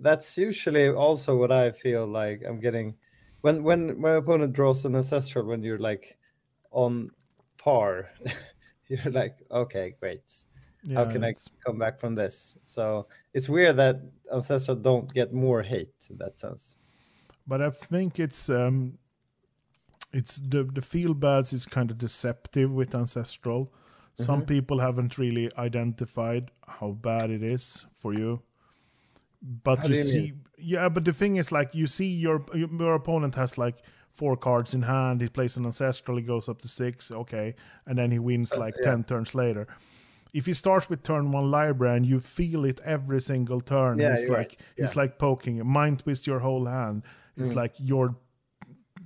That's 0.00 0.38
usually 0.38 0.88
also 0.88 1.36
what 1.36 1.52
i 1.52 1.70
feel 1.70 2.06
like 2.06 2.42
i'm 2.46 2.60
getting. 2.60 2.94
When 3.42 3.62
when 3.62 4.00
my 4.00 4.12
opponent 4.12 4.52
draws 4.52 4.84
an 4.84 4.94
ancestral 4.96 5.46
when 5.46 5.62
you're 5.62 5.78
like 5.78 6.16
on 6.70 7.10
par 7.58 8.10
you're 8.88 9.12
like 9.12 9.36
okay 9.50 9.94
great. 10.00 10.32
Yeah, 10.82 11.04
how 11.04 11.10
can 11.10 11.24
i 11.24 11.34
come 11.64 11.78
back 11.78 12.00
from 12.00 12.14
this? 12.14 12.58
So 12.64 13.06
it's 13.34 13.48
weird 13.48 13.76
that 13.76 14.00
ancestral 14.32 14.76
don't 14.76 15.12
get 15.12 15.32
more 15.32 15.62
hate 15.62 15.94
in 16.08 16.16
that 16.18 16.38
sense. 16.38 16.76
But 17.46 17.60
I 17.60 17.70
think 17.70 18.20
it's 18.20 18.48
um, 18.48 18.96
it's 20.12 20.36
the 20.36 20.64
the 20.64 20.82
feel 20.82 21.14
bads 21.14 21.52
is 21.52 21.66
kind 21.66 21.90
of 21.90 21.98
deceptive 21.98 22.70
with 22.70 22.94
ancestral. 22.94 23.72
Some 24.16 24.40
Mm-hmm. 24.42 24.54
people 24.54 24.78
haven't 24.80 25.16
really 25.18 25.50
identified 25.56 26.50
how 26.66 26.90
bad 26.92 27.30
it 27.30 27.42
is 27.42 27.86
for 27.96 28.12
you. 28.12 28.42
But 29.42 29.78
How 29.78 29.88
you, 29.88 29.94
see, 30.04 30.20
mean? 30.20 30.40
yeah. 30.58 30.88
But 30.90 31.04
the 31.04 31.12
thing 31.12 31.36
is, 31.36 31.50
like, 31.50 31.74
you 31.74 31.86
see 31.86 32.08
your 32.08 32.44
your 32.54 32.94
opponent 32.94 33.34
has 33.36 33.56
like 33.56 33.76
four 34.12 34.36
cards 34.36 34.74
in 34.74 34.82
hand. 34.82 35.22
He 35.22 35.28
plays 35.28 35.56
an 35.56 35.64
ancestral. 35.64 36.18
He 36.18 36.22
goes 36.24 36.48
up 36.48 36.60
to 36.62 36.68
six. 36.68 37.10
Okay, 37.10 37.54
and 37.86 37.96
then 37.98 38.10
he 38.10 38.18
wins 38.18 38.54
like 38.56 38.74
Uh, 38.74 38.80
yeah. 38.84 38.90
ten 38.90 39.04
turns 39.04 39.34
later. 39.34 39.66
If 40.34 40.46
he 40.46 40.52
starts 40.54 40.88
with 40.90 41.02
turn 41.02 41.32
one 41.32 41.50
library 41.50 41.96
and 41.96 42.06
you 42.06 42.20
feel 42.20 42.64
it 42.64 42.80
every 42.84 43.20
single 43.20 43.60
turn, 43.60 43.98
Yeah, 43.98 44.16
you're 44.18 44.28
like 44.28 44.36
right. 44.38 44.68
Yeah. 44.76 44.90
like 44.94 45.18
poking 45.18 45.56
it. 45.58 45.64
mind 45.64 46.00
twist 46.00 46.26
your 46.26 46.40
whole 46.40 46.66
hand. 46.66 47.02
It's 47.36 47.50
Mm. 47.50 47.56
like 47.62 47.74
you're 47.78 48.14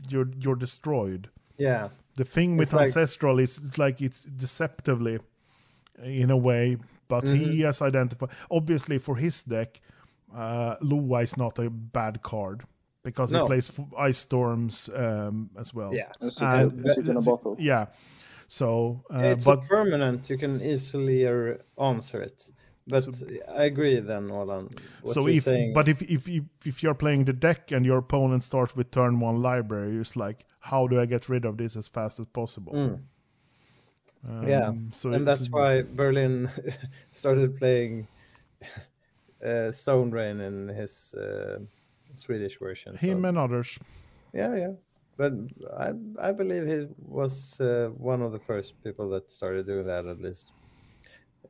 you're 0.09 0.29
you're 0.39 0.57
destroyed. 0.59 1.29
yeah 1.59 1.89
The 2.17 2.25
thing 2.25 2.57
with 2.59 2.73
like- 2.73 2.87
ancestral 2.87 3.39
is 3.41 3.59
it's 3.59 3.79
like 3.79 4.01
it's 4.01 4.25
deceptively 4.25 5.19
in 6.03 6.31
a 6.31 6.37
way, 6.37 6.77
but 7.09 7.25
he 7.25 7.61
Mhm. 7.61 7.65
has 7.67 7.81
identified. 7.83 8.31
Obviously, 8.51 8.99
for 8.99 9.17
his 9.17 9.43
deck, 9.43 9.81
uh, 10.35 10.77
LoA 10.83 11.23
is 11.23 11.37
not 11.37 11.59
a 11.59 11.71
bad 11.71 12.23
card 12.23 12.65
because 13.05 13.33
No. 13.33 13.43
he 13.43 13.47
plays 13.47 13.71
f- 13.71 13.87
Ice 14.11 14.19
Storms 14.19 14.89
um, 14.95 15.51
as 15.59 15.73
well. 15.75 15.93
Yeah. 15.95 16.11
And- 16.21 16.85
it's 16.87 16.99
in 16.99 17.17
a 17.17 17.21
bottle. 17.21 17.57
Yeah. 17.59 17.87
So, 18.49 19.03
uh, 19.13 19.19
it's 19.33 19.45
but 19.45 19.59
a 19.59 19.67
permanent. 19.69 20.29
You 20.31 20.39
can 20.39 20.61
easily 20.61 21.27
uh, 21.27 21.57
answer 21.79 22.21
it. 22.23 22.51
But 22.87 23.09
I 23.49 23.65
agree 23.65 24.01
then, 24.01 24.31
Åland. 24.31 24.79
So 25.07 25.27
if 25.27 25.45
but 25.75 25.89
if, 25.89 26.03
if 26.03 26.29
if 26.29 26.45
if 26.67 26.83
you're 26.83 26.95
playing 26.95 27.25
the 27.25 27.33
deck 27.33 27.73
and 27.73 27.87
your 27.87 27.99
opponent 27.99 28.43
starts 28.43 28.77
with 28.77 28.91
turn 28.91 29.21
one 29.21 29.41
library, 29.41 29.97
it's 29.97 30.17
like 30.17 30.45
how 30.61 30.87
do 30.87 31.01
I 31.01 31.07
get 31.07 31.29
rid 31.29 31.45
of 31.45 31.57
this 31.57 31.77
as 31.77 31.89
fast 31.89 32.21
as 32.21 32.27
possible? 32.27 32.73
Mm. 32.73 32.99
Um, 34.29 34.49
Yeah, 34.49 34.73
so 34.93 35.13
and 35.13 35.27
that's 35.27 35.51
why 35.51 35.83
Berlin 35.83 36.51
started 37.11 37.59
playing 37.59 38.07
uh, 39.45 39.71
Stone 39.73 40.11
Rain 40.11 40.41
in 40.41 40.69
his 40.69 41.15
uh, 41.15 41.59
Swedish 42.15 42.59
version. 42.59 42.99
so- 42.99 43.07
him 43.07 43.25
and 43.25 43.39
others. 43.39 43.79
Yeah, 44.33 44.57
yeah. 44.57 44.73
But 45.17 45.33
I 45.79 45.93
I 46.29 46.33
believe 46.33 46.67
he 46.67 46.89
was 46.99 47.61
uh, 47.61 47.91
one 47.97 48.25
of 48.25 48.33
the 48.33 48.41
first 48.41 48.75
people 48.83 49.09
that 49.11 49.31
started 49.31 49.67
doing 49.67 49.87
that 49.87 50.07
at 50.07 50.21
least 50.21 50.53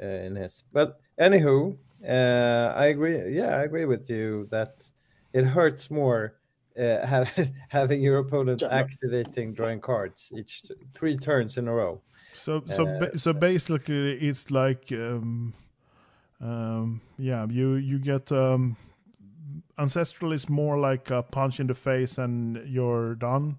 uh, 0.01 0.07
in 0.26 0.36
his. 0.36 0.64
But 0.72 1.01
anywho, 1.18 1.76
uh, 2.07 2.72
I 2.76 2.86
agree. 2.86 3.34
Yeah, 3.36 3.57
I 3.57 3.62
agree 3.62 3.84
with 3.86 4.11
you 4.11 4.47
that 4.51 4.90
it 5.32 5.45
hurts 5.45 5.90
more 5.90 6.34
uh, 6.78 7.07
have, 7.07 7.30
having 7.68 8.03
your 8.03 8.18
opponent 8.18 8.62
Yeah. 8.62 8.68
activating 8.80 9.55
drawing 9.55 9.80
cards 9.80 10.32
each 10.36 10.62
t- 10.62 10.74
three 10.92 11.16
turns 11.16 11.57
in 11.57 11.68
a 11.68 11.72
row. 11.72 12.01
So 12.32 12.62
so 12.66 12.86
Uh, 12.86 12.99
ba- 12.99 13.18
so 13.18 13.32
basically, 13.32 14.18
it's 14.28 14.51
like 14.51 14.92
um, 14.92 15.55
um, 16.40 17.01
yeah, 17.18 17.47
you 17.51 17.74
you 17.76 17.99
get 17.99 18.32
um, 18.32 18.76
ancestral 19.78 20.32
is 20.32 20.49
more 20.49 20.78
like 20.90 21.11
a 21.11 21.22
punch 21.22 21.61
in 21.61 21.66
the 21.66 21.74
face 21.74 22.18
and 22.18 22.57
you're 22.66 23.14
done. 23.14 23.59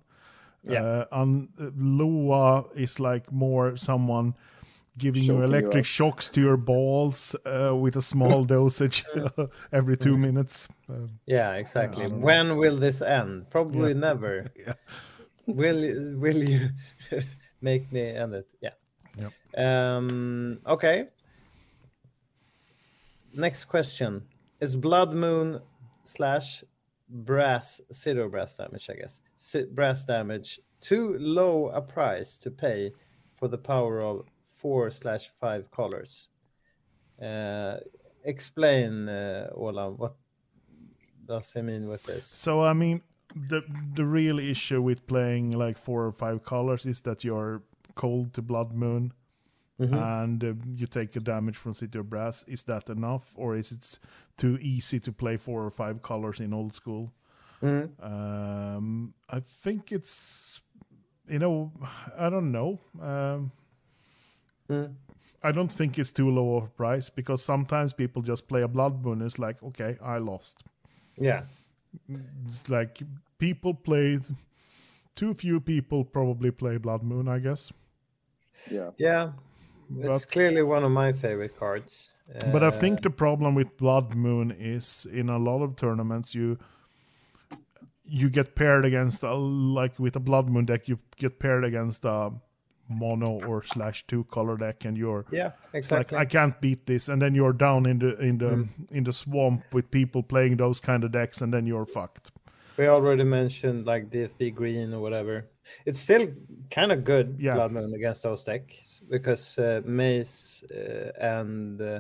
Yeah. 0.63 0.81
Uh, 0.83 1.05
un- 1.21 1.49
LoA 1.77 2.65
is 2.75 2.99
like 2.99 3.31
more 3.31 3.77
someone 3.77 4.33
giving 4.97 5.21
you 5.23 5.27
Choking 5.27 5.39
you 5.41 5.45
electric 5.45 5.81
up. 5.81 5.85
shocks 5.85 6.29
to 6.29 6.41
your 6.41 6.57
balls 6.57 7.35
uh, 7.45 7.75
with 7.75 7.95
a 7.95 8.01
small 8.01 8.43
dosage 8.55 9.03
every 9.71 9.97
2 9.97 10.17
minutes. 10.17 10.67
Uh, 10.89 11.07
Yeah, 11.25 11.53
exactly. 11.55 12.03
don't 12.07 12.19
know. 12.19 12.25
when 12.25 12.57
will 12.57 12.77
this 12.77 13.01
end? 13.01 13.49
Probably 13.49 13.93
never. 13.93 14.51
Yeah. 14.57 14.73
Will 15.47 15.79
you- 15.83 16.17
will 16.19 16.49
you 16.49 16.69
make 17.61 17.91
me 17.91 18.01
end 18.09 18.33
it? 18.33 18.47
Yeah. 18.61 18.73
Yep. 19.19 19.33
Um. 19.65 20.59
Okay. 20.65 21.07
Next 23.33 23.65
question: 23.65 24.23
Is 24.59 24.75
Blood 24.75 25.13
Moon 25.13 25.59
slash 26.03 26.63
brass 27.09 27.81
zero 27.93 28.29
brass 28.29 28.55
damage? 28.55 28.89
I 28.89 28.93
guess 28.95 29.21
Si- 29.35 29.65
brass 29.71 30.05
damage 30.05 30.59
too 30.81 31.15
low 31.19 31.67
a 31.69 31.81
price 31.81 32.37
to 32.37 32.49
pay 32.51 32.91
for 33.33 33.47
the 33.47 33.57
power 33.57 34.01
of 34.01 34.25
four 34.65 34.91
slash 34.91 35.29
five 35.39 35.69
colors? 35.69 36.29
Uh, 37.21 37.77
explain, 38.23 39.07
uh, 39.07 39.49
Ola. 39.53 39.91
What 39.91 40.15
does 41.27 41.53
he 41.53 41.61
mean 41.61 41.87
with 41.87 42.03
this? 42.03 42.25
So 42.25 42.63
I 42.63 42.73
mean, 42.73 43.01
the 43.49 43.61
the 43.95 44.05
real 44.05 44.39
issue 44.39 44.81
with 44.81 45.05
playing 45.05 45.51
like 45.51 45.77
four 45.77 46.05
or 46.05 46.11
five 46.11 46.43
colors 46.43 46.85
is 46.85 47.01
that 47.01 47.23
you're 47.23 47.61
cold 47.93 48.33
to 48.33 48.41
Blood 48.41 48.73
Moon, 48.73 49.13
and 49.79 50.43
uh, 50.43 50.53
you 50.75 50.87
take 50.87 51.15
a 51.15 51.19
damage 51.19 51.57
from 51.57 51.73
City 51.73 51.99
of 51.99 52.09
Brass. 52.09 52.43
Is 52.47 52.63
that 52.63 52.89
enough, 52.89 53.33
or 53.35 53.55
is 53.57 53.71
it 53.71 53.99
too 54.37 54.57
easy 54.61 54.99
to 54.99 55.11
play 55.11 55.37
four 55.37 55.63
or 55.63 55.71
five 55.71 56.01
colors 56.01 56.39
in 56.39 56.53
old 56.53 56.73
school? 56.73 57.11
Mhm. 57.61 57.89
Um, 57.99 59.13
I 59.29 59.41
think 59.63 59.91
it's, 59.91 60.61
you 61.29 61.39
know, 61.39 61.71
I 62.17 62.29
don't 62.29 62.51
know. 62.51 62.79
Um, 62.99 63.51
Mm. 64.69 64.93
I 65.43 65.51
don't 65.51 65.71
think 65.71 65.99
it's 65.99 66.11
too 66.11 66.29
low 66.31 66.57
of 66.57 66.63
a 66.63 66.67
price 66.67 67.09
because 67.09 67.43
sometimes 67.43 67.93
people 67.93 68.21
just 68.23 68.47
play 68.47 68.63
a 68.63 68.67
Blood 68.67 69.03
Moon. 69.05 69.21
It's 69.21 69.37
like, 69.37 69.61
okay, 69.63 69.97
I 70.01 70.17
lost. 70.17 70.63
Yeah. 71.17 71.43
It's 72.47 72.67
like 72.69 73.01
people 73.37 73.73
played. 73.73 74.23
Too 75.15 75.33
few 75.33 75.59
people 75.59 76.03
probably 76.03 76.51
play 76.51 76.77
Blood 76.77 77.03
Moon, 77.03 77.27
I 77.27 77.39
guess. 77.39 77.71
Yeah. 78.69 78.89
Yeah, 78.97 79.31
it's 79.99 80.25
But- 80.25 80.31
clearly 80.31 80.63
one 80.63 80.83
of 80.83 80.91
my 80.91 81.11
favorite 81.13 81.55
cards. 81.57 82.15
But 82.51 82.63
I 82.63 82.67
Uh, 82.67 82.71
think 82.79 83.01
the 83.03 83.11
problem 83.11 83.53
with 83.55 83.77
Blood 83.77 84.15
Moon 84.15 84.51
is 84.51 85.05
in 85.05 85.29
a 85.29 85.37
lot 85.37 85.61
of 85.61 85.75
tournaments 85.75 86.33
you 86.33 86.57
you 88.07 88.29
get 88.29 88.53
paired 88.55 88.85
against 88.85 89.23
a, 89.23 89.33
like 89.33 89.97
with 89.99 90.15
a 90.15 90.19
Blood 90.19 90.47
Moon 90.49 90.65
deck 90.65 90.87
you 90.87 90.99
get 91.17 91.39
paired 91.39 91.63
against 91.63 92.05
a 92.05 92.31
mono 92.89 93.39
or 93.47 93.63
slash 93.63 94.05
two 94.07 94.23
color 94.25 94.57
deck 94.57 94.85
and 94.85 94.97
you're 94.97 95.25
yeah, 95.31 95.51
it's 95.73 95.91
like 95.91 96.01
exactly. 96.01 96.17
I 96.19 96.25
can't 96.25 96.59
beat 96.61 96.85
this 96.85 97.09
and 97.09 97.21
then 97.21 97.33
you're 97.35 97.53
down 97.53 97.85
in 97.85 97.99
the 97.99 98.17
in 98.19 98.37
the 98.37 98.45
Mm. 98.45 98.67
in 98.91 99.03
the 99.03 99.13
swamp 99.13 99.63
with 99.73 99.89
people 99.89 100.21
playing 100.23 100.57
those 100.57 100.79
kind 100.79 101.03
of 101.03 101.11
decks 101.11 101.41
and 101.41 101.53
then 101.53 101.65
you're 101.65 101.85
fucked. 101.85 102.31
we 102.77 102.87
already 102.87 103.23
mentioned 103.23 103.87
like 103.87 104.09
DFB 104.11 104.53
Green 104.53 104.93
or 104.93 104.99
whatever. 104.99 105.45
It's 105.85 105.99
still 105.99 106.27
kind 106.69 106.91
of 106.91 107.03
good 107.03 107.37
Yeah. 107.39 107.55
Blood 107.55 107.71
Moon 107.71 107.93
against 107.95 108.21
those 108.23 108.43
decks 108.43 108.99
because 109.09 109.57
uh, 109.57 109.81
Maze 109.85 110.63
uh, 110.69 111.11
and 111.19 111.81
uh, 111.81 111.99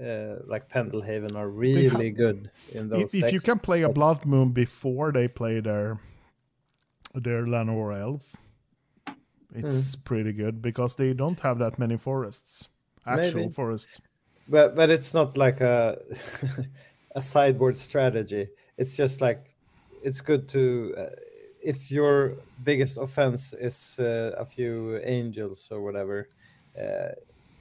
uh, 0.00 0.36
like 0.46 0.68
Pendelhaven 0.68 1.34
are 1.34 1.48
really 1.48 2.10
good 2.10 2.50
in 2.72 2.88
those 2.88 3.14
If, 3.14 3.24
if 3.24 3.32
you 3.32 3.40
can 3.40 3.58
play 3.58 3.82
a 3.82 3.88
Blood 3.88 4.24
Moon 4.26 4.50
before 4.52 5.10
they 5.12 5.26
play 5.26 5.60
their 5.60 5.98
their 7.14 7.44
Llanowar 7.46 7.98
Elf, 8.00 8.36
it's 9.54 9.94
Hmm. 9.94 10.00
pretty 10.04 10.32
good 10.32 10.62
because 10.62 10.94
they 10.96 11.12
don't 11.14 11.40
have 11.40 11.58
that 11.58 11.78
many 11.78 11.96
forests, 11.96 12.68
actual 13.06 13.48
Maybe. 13.48 13.54
forests. 13.54 14.00
but 14.48 14.76
but 14.76 14.90
it's 14.90 15.14
not 15.14 15.36
like 15.36 15.60
a 15.60 15.98
a 17.16 17.22
sideboard 17.22 17.78
strategy. 17.78 18.48
It's 18.78 18.96
just 18.96 19.20
like 19.20 19.56
it's 20.02 20.20
good 20.20 20.48
to 20.50 20.94
uh, 20.98 21.16
if 21.62 21.90
your 21.90 22.36
biggest 22.62 22.96
offense 22.98 23.52
is 23.54 23.98
uh, 23.98 24.32
a 24.38 24.46
few 24.46 24.98
angels 25.04 25.68
or 25.70 25.82
whatever. 25.82 26.30
Uh, 26.78 27.12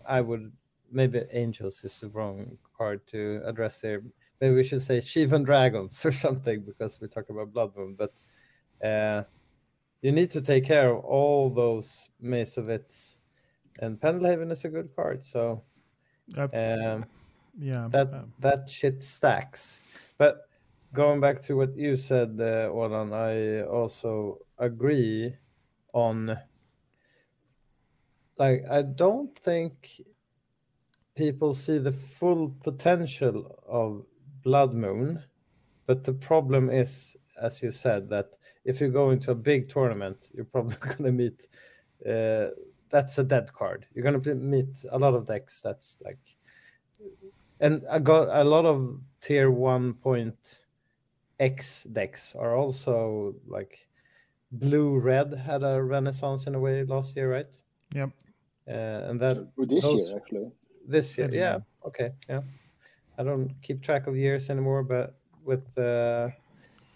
I 0.07 0.21
would 0.21 0.51
maybe 0.91 1.23
angels 1.31 1.83
is 1.83 1.99
the 1.99 2.09
wrong 2.09 2.57
card 2.77 3.05
to 3.07 3.41
address 3.45 3.81
here. 3.81 4.03
Maybe 4.41 4.55
we 4.55 4.63
should 4.63 4.81
say 4.81 4.99
Shivan 4.99 5.45
dragons 5.45 6.05
or 6.05 6.11
something 6.11 6.61
because 6.61 6.99
we 7.01 7.07
talk 7.07 7.29
about 7.29 7.53
Blood 7.53 7.75
Moon. 7.75 7.95
But 7.95 8.21
uh, 8.85 9.23
you 10.05 10.11
need 10.11 10.31
to 10.31 10.41
take 10.41 10.65
care 10.65 10.89
of 10.93 11.03
all 11.05 11.49
those 11.49 12.09
Masovits, 12.21 13.17
and 13.81 13.99
Pendelhaven 13.99 14.51
is 14.51 14.65
a 14.65 14.69
good 14.69 14.89
card. 14.95 15.23
So. 15.23 15.63
Uh, 16.37 16.47
Um, 16.53 17.05
yeah, 17.57 17.87
that 17.91 18.09
uh, 18.13 18.25
that 18.39 18.69
shit 18.69 19.03
stacks. 19.03 19.81
But 20.17 20.33
going 20.91 21.21
back 21.21 21.41
to 21.41 21.53
what 21.55 21.77
you 21.77 21.95
said, 21.95 22.29
uh, 22.39 22.73
Åland, 22.73 23.13
I 23.13 23.61
also 23.67 24.39
agree 24.57 25.37
on. 25.93 26.37
Like, 28.37 28.63
I 28.69 28.81
don't 28.81 29.33
think 29.39 30.01
people 31.15 31.53
see 31.53 31.79
the 31.79 31.91
full 32.19 32.49
potential 32.63 33.63
of 33.67 34.05
Blood 34.43 34.73
Moon, 34.73 35.23
but 35.87 36.03
the 36.03 36.13
problem 36.13 36.69
is, 36.69 37.17
as 37.41 37.61
you 37.61 37.71
said, 37.71 38.09
that 38.09 38.37
if 38.63 38.79
you 38.81 38.89
go 38.89 39.11
into 39.11 39.31
a 39.31 39.35
big 39.35 39.69
tournament, 39.69 40.31
you're 40.33 40.45
probably 40.45 40.75
going 40.79 41.03
to 41.03 41.11
meet. 41.11 41.47
Uh, 42.07 42.51
that's 42.89 43.17
a 43.17 43.23
dead 43.23 43.51
card. 43.53 43.85
You're 43.93 44.03
going 44.03 44.21
to 44.21 44.35
meet 44.35 44.85
a 44.91 44.97
lot 44.97 45.13
of 45.15 45.25
decks 45.25 45.61
that's 45.61 45.97
like 46.03 46.19
and 47.59 47.83
I 47.89 47.99
got 47.99 48.29
a 48.29 48.43
lot 48.43 48.65
of 48.65 48.99
tier 49.21 49.49
one 49.51 49.93
point 49.93 50.65
X 51.39 51.83
decks 51.91 52.35
are 52.37 52.55
also 52.55 53.35
like 53.47 53.87
blue 54.51 54.97
red 54.99 55.33
had 55.33 55.63
a 55.63 55.81
renaissance 55.81 56.47
in 56.47 56.55
a 56.55 56.59
way 56.59 56.83
last 56.83 57.15
year, 57.15 57.31
right? 57.31 57.61
Yep. 57.93 58.09
Uh, 58.67 58.71
and 59.09 59.19
that 59.19 59.37
Or 59.57 59.65
this 59.65 59.83
those- 59.83 60.09
year, 60.09 60.17
actually. 60.17 60.51
this 60.87 61.17
year, 61.17 61.29
yeah, 61.31 61.39
yeah. 61.39 61.59
okay, 61.87 62.11
yeah. 62.29 62.41
I 63.17 63.23
don't 63.23 63.53
keep 63.61 63.81
track 63.81 64.07
of 64.07 64.15
years 64.17 64.49
anymore, 64.49 64.83
but 64.83 65.15
with 65.43 65.65
uh, 65.77 66.29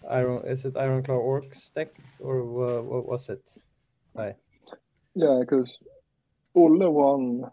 Iron, 0.08 0.46
is 0.46 0.64
it 0.64 0.74
Ironclaw 0.74 1.20
Orcs 1.20 1.72
deck 1.72 1.88
or 2.18 2.40
uh, 2.40 2.82
what 2.82 3.06
was 3.06 3.28
it? 3.28 3.58
Right. 4.14 4.36
Yeah, 5.14 5.38
because 5.40 5.78
Olle 6.54 6.90
won 6.90 7.50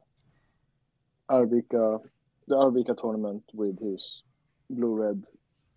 Arvika, 1.30 2.02
the 2.48 2.56
Arvika 2.56 3.00
tournament 3.00 3.43
with 3.54 3.80
his 3.80 4.24
blue 4.70 4.95
red. 4.95 5.26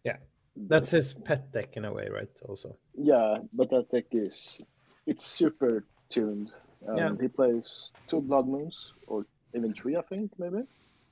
Yeah. 0.04 0.16
That's 0.56 0.90
his 0.90 1.14
pet 1.14 1.52
deck 1.52 1.76
in 1.76 1.84
a 1.84 1.92
way, 1.92 2.08
right? 2.12 2.30
Also. 2.48 2.76
Yeah, 2.94 3.38
but 3.52 3.70
that 3.70 3.90
deck 3.90 4.06
is 4.12 4.60
it's 5.06 5.24
super 5.24 5.84
tuned. 6.08 6.52
And 6.86 6.98
Yeah. 6.98 7.14
he 7.20 7.28
plays 7.28 7.92
two 8.06 8.20
Blood 8.20 8.48
Moons 8.48 8.92
or 9.06 9.26
even 9.54 9.74
three. 9.74 9.96
I 9.96 10.02
think 10.02 10.32
maybe. 10.38 10.64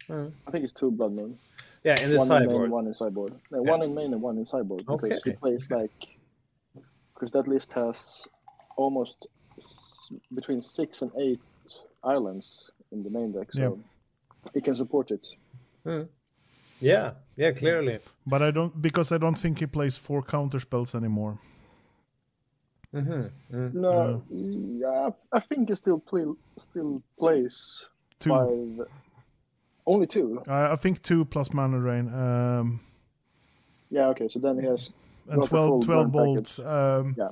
Mm. 0.08 0.32
I 0.46 0.50
think 0.50 0.64
it's 0.64 0.72
two 0.72 0.90
Blood 0.90 1.12
Moon. 1.12 1.38
Yeah, 1.84 2.00
in 2.00 2.10
the 2.10 2.18
one 2.18 2.42
in 2.42 2.48
main, 2.48 2.70
one 2.70 2.86
in 2.86 2.94
sideboard. 2.94 3.32
No, 3.50 3.62
Yeah. 3.64 3.70
one 3.70 3.82
in 3.82 3.94
main 3.94 4.12
and 4.12 4.22
one 4.22 4.36
in 4.38 4.46
sideboard 4.46 4.84
because 4.86 5.22
he 5.24 5.30
Okay. 5.30 5.36
plays 5.40 5.66
like 5.70 5.98
because 7.14 7.30
that 7.32 7.48
list 7.48 7.72
has 7.72 8.26
almost 8.76 9.26
s- 9.58 10.12
between 10.34 10.62
six 10.62 11.02
and 11.02 11.10
eight 11.18 11.40
islands 12.04 12.70
in 12.92 13.02
the 13.02 13.10
main 13.10 13.32
deck, 13.32 13.52
so 13.52 13.60
Yeah. 13.60 14.50
he 14.54 14.60
can 14.60 14.76
support 14.76 15.10
it. 15.10 15.26
Hmm. 15.84 16.02
Yeah, 16.80 17.14
yeah, 17.36 17.52
clearly. 17.52 17.98
But 18.26 18.42
I 18.42 18.50
don't 18.52 18.80
because 18.80 19.10
I 19.12 19.18
don't 19.18 19.38
think 19.38 19.58
he 19.58 19.66
plays 19.66 19.96
four 19.98 20.22
counter 20.22 20.60
spells 20.60 20.94
anymore. 20.94 21.38
hmm 22.92 23.26
No, 23.72 23.90
uh, 23.90 24.20
yeah, 24.30 25.10
I 25.32 25.40
think 25.40 25.68
he 25.68 25.74
still 25.74 25.98
play 26.00 26.24
still 26.58 27.02
plays 27.18 27.84
Two. 28.20 28.30
five. 28.30 28.86
Only 29.88 30.06
two. 30.06 30.42
I 30.46 30.72
I 30.72 30.76
think 30.76 31.02
two 31.02 31.24
plus 31.24 31.52
mana 31.52 31.78
drain. 31.78 32.12
Um, 32.12 32.80
Yeah, 33.90 34.08
okay. 34.08 34.28
So 34.28 34.38
then 34.38 34.60
he 34.60 34.66
has 34.66 34.90
and 35.30 35.40
Got 35.40 35.48
12, 35.48 35.84
12 35.84 36.12
bolts. 36.12 36.58
Um, 36.58 37.14
Yeah. 37.16 37.30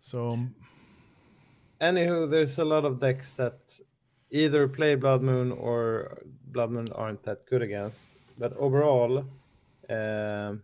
So 0.00 0.38
Anywho, 1.80 2.28
there's 2.30 2.58
a 2.58 2.64
lot 2.64 2.84
of 2.84 2.98
decks 2.98 3.34
that 3.36 3.80
either 4.30 4.66
play 4.66 4.96
Blood 4.96 5.22
Moon 5.22 5.52
or 5.52 6.18
Blood 6.52 6.70
Moon 6.70 6.88
aren't 6.94 7.22
that 7.22 7.46
good 7.46 7.62
against. 7.62 8.06
But 8.38 8.52
overall, 8.56 9.24
um, 9.88 10.62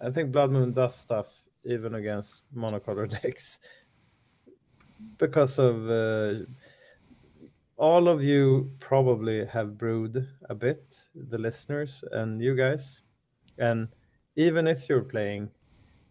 I 0.00 0.10
think 0.12 0.30
Blood 0.30 0.50
Moon 0.50 0.72
does 0.72 0.94
stuff 0.94 1.26
even 1.64 1.94
against 1.96 2.42
monocolor 2.54 3.08
decks 3.22 3.58
because 5.18 5.58
of 5.58 5.90
uh, 5.90 6.44
all 7.76 8.08
of 8.08 8.22
you 8.22 8.70
probably 8.80 9.44
have 9.46 9.76
brewed 9.76 10.26
a 10.48 10.54
bit, 10.54 10.98
the 11.14 11.38
listeners 11.38 12.02
and 12.12 12.40
you 12.40 12.56
guys. 12.56 13.02
And 13.58 13.88
even 14.36 14.66
if 14.66 14.88
you're 14.88 15.02
playing 15.02 15.50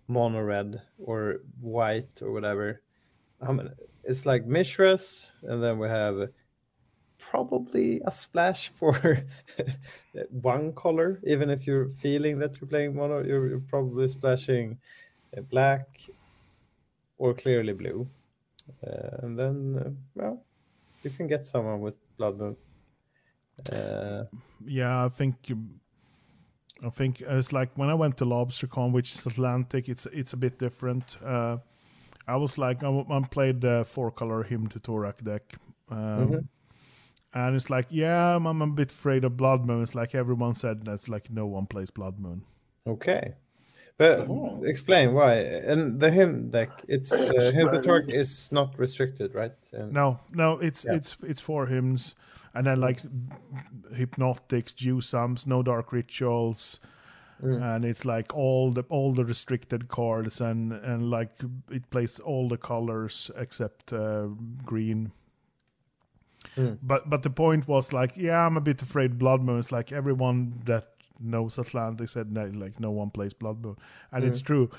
mono 0.07 0.41
red 0.41 0.81
or 0.99 1.41
white 1.59 2.21
or 2.21 2.31
whatever, 2.31 2.81
how 3.43 3.53
many, 3.53 3.69
it's 4.03 4.25
like 4.25 4.45
Mishras, 4.45 5.31
and 5.43 5.61
then 5.61 5.79
we 5.79 5.87
have 5.87 6.29
probably 7.17 8.01
a 8.05 8.11
splash 8.11 8.69
for 8.75 9.23
one 10.29 10.73
color. 10.73 11.19
Even 11.25 11.49
if 11.49 11.65
you're 11.65 11.89
feeling 11.89 12.39
that 12.39 12.59
you're 12.61 12.69
playing 12.69 12.95
mono, 12.95 13.23
you're, 13.23 13.47
you're 13.47 13.59
probably 13.59 14.07
splashing 14.07 14.77
black 15.49 15.99
or 17.17 17.33
clearly 17.33 17.73
blue. 17.73 18.07
Uh, 18.85 19.17
and 19.23 19.37
then, 19.37 19.83
uh, 19.85 19.89
well, 20.15 20.43
you 21.05 21.11
can 21.11 21.27
get 21.27 21.45
someone 21.45 21.79
with 21.81 21.97
Blood 22.17 22.37
Moon. 22.37 22.55
Uh, 23.71 24.25
yeah, 24.65 25.05
I 25.05 25.09
think 25.09 25.35
um, 25.51 25.79
I 26.83 26.89
think 26.89 27.21
it's 27.21 27.53
like 27.53 27.69
when 27.75 27.89
I 27.89 27.93
went 27.93 28.17
to 28.17 28.25
LobsterCon, 28.25 28.91
which 28.91 29.13
is 29.15 29.25
Atlantic. 29.25 29.87
It's 29.87 30.05
it's 30.07 30.33
a 30.33 30.37
bit 30.37 30.59
different. 30.59 31.17
Uh, 31.23 31.57
I 32.27 32.35
was 32.35 32.57
like 32.57 32.83
I, 32.83 32.89
I 32.89 33.21
played 33.31 33.61
the 33.61 33.85
four 33.87 34.11
color 34.11 34.43
hymn 34.43 34.67
to 34.67 34.79
Tourach 34.79 35.23
deck. 35.23 35.55
Um, 35.89 35.97
Mhm. 35.97 36.47
And 37.33 37.53
it's 37.57 37.69
like, 37.69 37.87
yeah, 37.89 38.37
I'm, 38.37 38.45
I'm 38.45 38.61
a 38.61 38.67
bit 38.67 38.93
afraid 38.93 39.25
of 39.25 39.35
Blood 39.35 39.65
Moon. 39.65 39.83
It's 39.83 39.93
like 39.93 40.15
everyone 40.15 40.55
said 40.55 40.85
that's 40.85 41.09
like 41.09 41.29
no 41.29 41.45
one 41.45 41.65
plays 41.65 41.91
Blood 41.91 42.17
Moon. 42.17 42.43
okay. 42.87 43.33
But 43.97 44.09
So- 44.27 44.61
explain 44.65 45.13
why. 45.13 45.35
And 45.35 45.99
the 45.99 46.11
hymn 46.11 46.49
deck, 46.49 46.69
it's 46.87 47.11
uh, 47.13 47.51
hymn 47.53 47.69
to 47.69 47.79
Tourach 47.79 48.09
is 48.09 48.51
not 48.51 48.77
restricted, 48.77 49.33
right? 49.33 49.53
And- 49.73 49.93
No, 49.93 50.19
no, 50.33 50.59
it's 50.59 50.83
Yeah. 50.85 50.95
it's 50.95 51.15
it's 51.23 51.41
four 51.41 51.67
hymns, 51.67 52.15
and 52.53 52.65
then 52.67 52.79
like 52.81 52.99
hypnotics, 53.93 54.73
Juzáms, 54.73 55.47
no 55.47 55.63
dark 55.63 55.91
rituals, 55.93 56.79
Mm. 57.41 57.61
and 57.75 57.85
it's 57.85 58.05
like 58.05 58.33
all 58.35 58.71
the 58.73 58.83
all 58.89 59.13
the 59.13 59.23
restricted 59.25 59.87
cards, 59.87 60.41
and 60.41 60.73
and 60.73 61.09
like 61.09 61.31
it 61.71 61.89
plays 61.89 62.19
all 62.19 62.49
the 62.49 62.57
colors 62.57 63.31
except 63.37 63.93
uh, 63.93 64.27
green. 64.65 65.11
Mm. 66.57 66.77
But 66.81 67.09
but 67.09 67.23
the 67.23 67.29
point 67.29 67.67
was 67.67 67.93
like, 67.93 68.17
yeah, 68.17 68.45
I'm 68.45 68.57
a 68.57 68.61
bit 68.61 68.81
afraid 68.81 69.17
Blood 69.17 69.41
Moon 69.41 69.59
is 69.59 69.71
like 69.71 69.91
everyone 69.95 70.61
that 70.65 70.94
knows 71.19 71.57
Atlantic 71.57 72.09
said 72.09 72.31
no, 72.31 72.45
like 72.55 72.79
no 72.79 72.91
one 72.91 73.09
plays 73.09 73.33
Blood 73.33 73.61
Moon, 73.63 73.75
and 74.11 74.23
it's 74.23 74.41
Mm. 74.41 74.45
true 74.45 74.69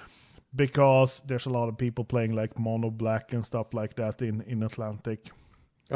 because 0.55 1.21
there's 1.27 1.47
a 1.47 1.51
lot 1.51 1.69
of 1.69 1.77
people 1.77 2.05
playing 2.05 2.33
like 2.35 2.59
mono 2.59 2.91
black 2.91 3.33
and 3.33 3.45
stuff 3.45 3.75
like 3.75 3.95
that 3.97 4.23
in 4.23 4.41
in 4.43 4.63
Atlantic 4.63 5.31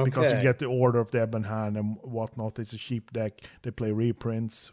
because 0.05 0.33
you 0.33 0.41
get 0.43 0.59
the 0.59 0.67
order 0.67 0.99
of 1.01 1.11
the 1.11 1.23
Ebon 1.23 1.45
Hand 1.45 1.77
and 1.77 1.97
whatnot. 2.03 2.59
It's 2.59 2.73
a 2.73 2.79
cheap 2.79 3.13
deck. 3.13 3.41
They 3.63 3.71
play 3.71 3.91
reprints. 3.93 4.73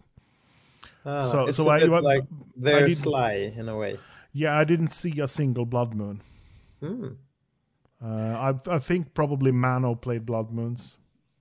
Ah, 1.05 1.21
so- 1.21 1.47
it's 1.47 1.57
so 1.57 1.67
a 1.69 1.73
I- 1.73 1.79
bit 1.79 1.91
I- 1.91 1.99
like 1.99 2.23
they're 2.55 2.87
did- 2.87 2.97
sly 2.97 3.31
in 3.55 3.69
a 3.69 3.75
way. 3.77 3.97
Yeah, 4.33 4.57
I 4.57 4.63
didn't 4.65 4.89
see 4.89 5.19
a 5.21 5.27
single 5.27 5.65
Blood 5.65 5.93
Moon. 5.95 6.21
Hmm. 6.79 7.07
Uh, 8.03 8.53
I 8.67 8.75
I 8.75 8.79
think 8.79 9.13
probably 9.13 9.51
Mano 9.51 9.95
played 9.95 10.25
Blood 10.25 10.51
Moons. 10.51 10.97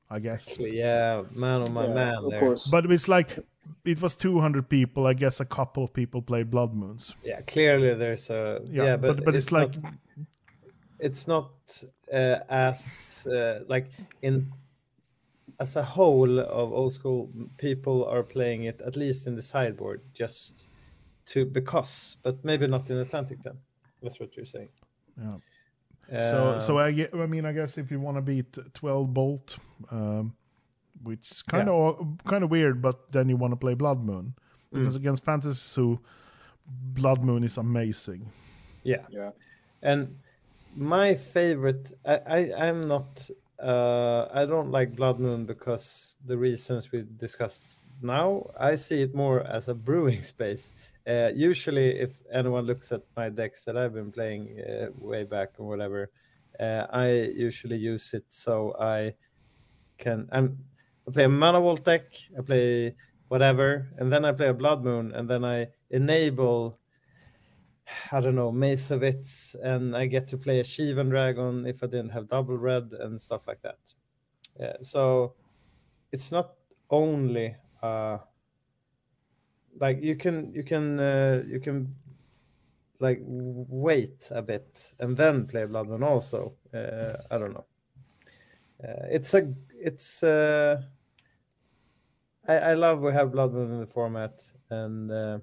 I 0.09 0.21
guess, 0.21 0.49
Actually, 0.49 0.79
yeah, 0.79 1.25
Mano, 1.35 1.67
my 1.67 1.87
yeah, 1.89 1.95
man 1.95 2.15
of 2.15 2.31
there. 2.31 2.39
course. 2.41 2.69
but 2.69 2.89
it's 2.93 3.09
like 3.09 3.41
it 3.85 4.01
was 4.01 4.17
200 4.17 4.69
people. 4.69 5.07
I 5.07 5.15
guess 5.15 5.41
a 5.41 5.45
couple 5.45 5.85
of 5.85 5.93
people 5.93 6.23
played 6.23 6.51
Blood 6.51 6.75
Moons. 6.75 7.15
Yeah, 7.25 7.41
clearly 7.43 7.95
there's 7.95 8.31
a 8.31 8.61
Yeah, 8.65 8.85
yeah, 8.85 8.97
but 8.97 9.25
but, 9.25 9.35
it's, 9.35 9.53
like 9.53 9.83
not, 9.83 9.93
it's 10.99 11.27
not 11.29 11.51
uh, 12.13 12.39
as 12.49 13.27
uh, 13.31 13.61
like 13.69 13.91
in 14.23 14.53
as 15.59 15.77
a 15.77 15.83
whole 15.83 16.39
of 16.39 16.73
old 16.73 16.93
school 16.93 17.31
people 17.57 18.05
are 18.05 18.23
playing 18.23 18.65
it 18.65 18.83
at 18.83 18.95
least 18.95 19.27
in 19.27 19.35
the 19.35 19.43
sideboard 19.43 20.03
just 20.13 20.69
to 21.27 21.45
because, 21.45 22.17
but 22.23 22.45
maybe 22.45 22.67
not 22.67 22.89
in 22.91 22.99
Atlantic 22.99 23.43
then. 23.43 23.59
That's 24.03 24.21
what 24.21 24.37
you're 24.37 24.47
saying. 24.47 24.69
yeah. 25.21 25.37
So, 26.23 26.59
so 26.61 26.79
Uh, 26.79 26.85
I, 26.85 27.09
I 27.13 27.27
mean, 27.27 27.45
I 27.45 27.53
guess 27.53 27.79
if 27.79 27.91
you 27.91 28.01
want 28.01 28.17
to 28.17 28.23
beat 28.23 28.57
12 28.75 29.13
Bolt, 29.13 29.59
um, 29.91 30.35
which 31.03 31.31
is 31.31 31.43
kind 31.43 31.69
of 31.69 32.19
kind 32.25 32.45
of 32.45 32.51
weird, 32.51 32.81
but 32.83 33.13
then 33.13 33.29
you 33.29 33.37
want 33.37 33.53
to 33.53 33.57
play 33.57 33.75
Blood 33.75 34.05
Moon. 34.05 34.35
Because 34.73 34.95
Mm. 34.97 35.01
against 35.01 35.25
Fantasy 35.25 35.55
Zoo, 35.59 36.01
Blood 36.67 37.23
Moon 37.25 37.45
is 37.45 37.57
amazing. 37.57 38.31
yeah, 38.85 39.07
yeah, 39.11 39.31
and 39.83 40.17
my 40.77 41.15
favorite 41.15 41.91
i, 42.05 42.17
I 42.17 42.69
i'm 42.69 42.87
not 42.87 43.31
uh 43.63 44.27
i 44.35 44.45
don't 44.45 44.71
like 44.71 44.95
blood 44.95 45.19
moon 45.19 45.47
because 45.47 46.17
the 46.27 46.37
reasons 46.37 46.93
we 46.93 47.05
discussed 47.17 47.81
now 48.03 48.45
i 48.61 48.75
see 48.77 49.01
it 49.01 49.15
more 49.15 49.41
as 49.47 49.69
a 49.69 49.75
brewing 49.75 50.21
space. 50.35 50.73
Uh, 51.09 51.31
usually 51.35 51.99
if 52.01 52.21
anyone 52.33 52.67
looks 52.67 52.93
at 52.93 53.01
my 53.17 53.29
decks 53.31 53.65
that 53.65 53.77
i've 53.77 53.95
been 53.95 54.13
playing 54.13 54.61
uh, 54.61 54.87
way 54.99 55.25
back 55.25 55.51
or 55.59 55.67
whatever 55.67 56.11
uh, 56.61 56.85
i 56.91 57.09
usually 57.09 57.77
use 57.77 58.13
it 58.13 58.25
so 58.29 58.75
i 58.81 59.15
can 59.99 60.29
I'm, 60.33 60.59
i 61.07 61.11
play 61.11 61.25
a 61.25 61.29
mana 61.29 61.61
vault 61.61 61.85
deck 61.85 62.05
i 62.39 62.43
play 62.43 62.95
whatever 63.29 63.89
and 63.99 64.13
then 64.13 64.25
i 64.25 64.33
play 64.33 64.49
a 64.49 64.55
blood 64.55 64.83
moon 64.85 65.13
and 65.13 65.29
then 65.29 65.45
i 65.45 65.67
enable 65.91 66.79
I 68.11 68.21
don't 68.21 68.35
know, 68.35 68.51
Masovitz, 68.51 69.55
and 69.63 69.97
I 69.97 70.07
get 70.07 70.29
to 70.29 70.37
play 70.37 70.61
a 70.61 70.65
Shivan 70.65 71.09
Dragon 71.09 71.67
if 71.67 71.83
I 71.83 71.87
didn't 71.87 72.11
have 72.11 72.29
double 72.29 72.57
red 72.59 72.93
and 72.99 73.21
stuff 73.21 73.47
like 73.47 73.63
that. 73.63 73.79
Yeah, 74.59 74.77
so 74.83 75.35
it's 76.13 76.33
not 76.33 76.55
only 76.91 77.55
uh, 77.83 78.19
like 79.79 80.03
you 80.03 80.17
can 80.17 80.53
you 80.53 80.65
can 80.65 80.99
uh, 80.99 81.43
you 81.47 81.61
can 81.61 81.95
like 82.99 83.21
wait 83.23 84.29
a 84.31 84.43
bit 84.43 84.95
and 84.99 85.17
then 85.17 85.47
play 85.47 85.65
Blood 85.67 85.89
Moon 85.89 86.03
also. 86.03 86.55
Uh, 86.75 87.17
I 87.31 87.39
don't 87.39 87.53
know. 87.53 87.67
Uh, 88.83 89.07
it's 89.11 89.35
a 89.35 89.53
it's 89.71 90.23
uh, 90.23 90.83
I, 92.49 92.55
I 92.55 92.75
love 92.75 93.01
we 93.01 93.13
have 93.13 93.33
Blood 93.33 93.53
Moon 93.53 93.73
in 93.73 93.81
the 93.81 93.87
format 93.87 94.43
and. 94.71 95.11
Uh, 95.11 95.39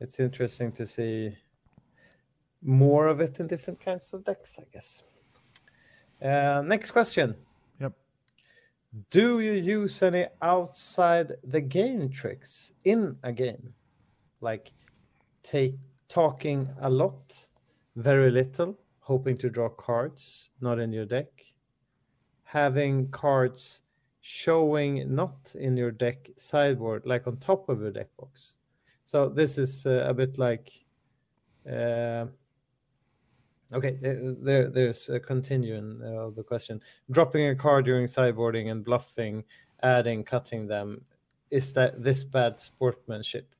it's 0.00 0.20
interesting 0.20 0.70
to 0.72 0.86
see 0.86 1.34
more 2.62 3.06
of 3.06 3.20
it 3.20 3.40
in 3.40 3.46
different 3.46 3.80
kinds 3.80 4.12
of 4.12 4.22
decks, 4.24 4.58
I 4.60 4.64
guess. 4.72 5.02
Uh, 6.22 6.62
next 6.62 6.90
question. 6.90 7.34
Yep. 7.80 7.92
Do 9.10 9.40
you 9.40 9.52
use 9.52 10.02
any 10.02 10.26
outside 10.42 11.32
the 11.42 11.60
game 11.60 12.10
tricks 12.10 12.72
in 12.84 13.16
a 13.22 13.32
game? 13.32 13.72
Like 14.40 14.72
take 15.42 15.76
talking 16.08 16.68
a 16.82 16.90
lot, 16.90 17.46
very 17.96 18.30
little, 18.30 18.78
hoping 19.00 19.38
to 19.38 19.48
draw 19.48 19.68
cards 19.68 20.50
not 20.60 20.78
in 20.78 20.92
your 20.92 21.06
deck, 21.06 21.30
having 22.42 23.08
cards 23.08 23.80
showing 24.26 25.14
not 25.14 25.54
in 25.54 25.76
your 25.76 25.90
deck 25.90 26.30
sideboard, 26.36 27.04
like 27.04 27.26
on 27.26 27.36
top 27.36 27.68
of 27.68 27.82
your 27.82 27.90
deck 27.90 28.08
box. 28.18 28.54
So 29.04 29.28
this 29.28 29.58
is 29.58 29.84
uh, 29.84 30.06
a 30.08 30.14
bit 30.14 30.38
like, 30.38 30.72
uh, 31.70 32.24
Okay, 33.72 33.98
there, 34.00 34.70
there's 34.70 35.08
a 35.08 35.18
continuing 35.18 36.00
uh, 36.02 36.26
of 36.26 36.36
the 36.36 36.42
question. 36.42 36.80
Dropping 37.10 37.48
a 37.48 37.56
card 37.56 37.84
during 37.86 38.06
sideboarding 38.06 38.70
and 38.70 38.84
bluffing, 38.84 39.42
adding, 39.82 40.22
cutting 40.22 40.68
them, 40.68 41.00
is 41.50 41.72
that 41.72 42.02
this 42.02 42.22
bad 42.22 42.60
sportsmanship? 42.60 43.52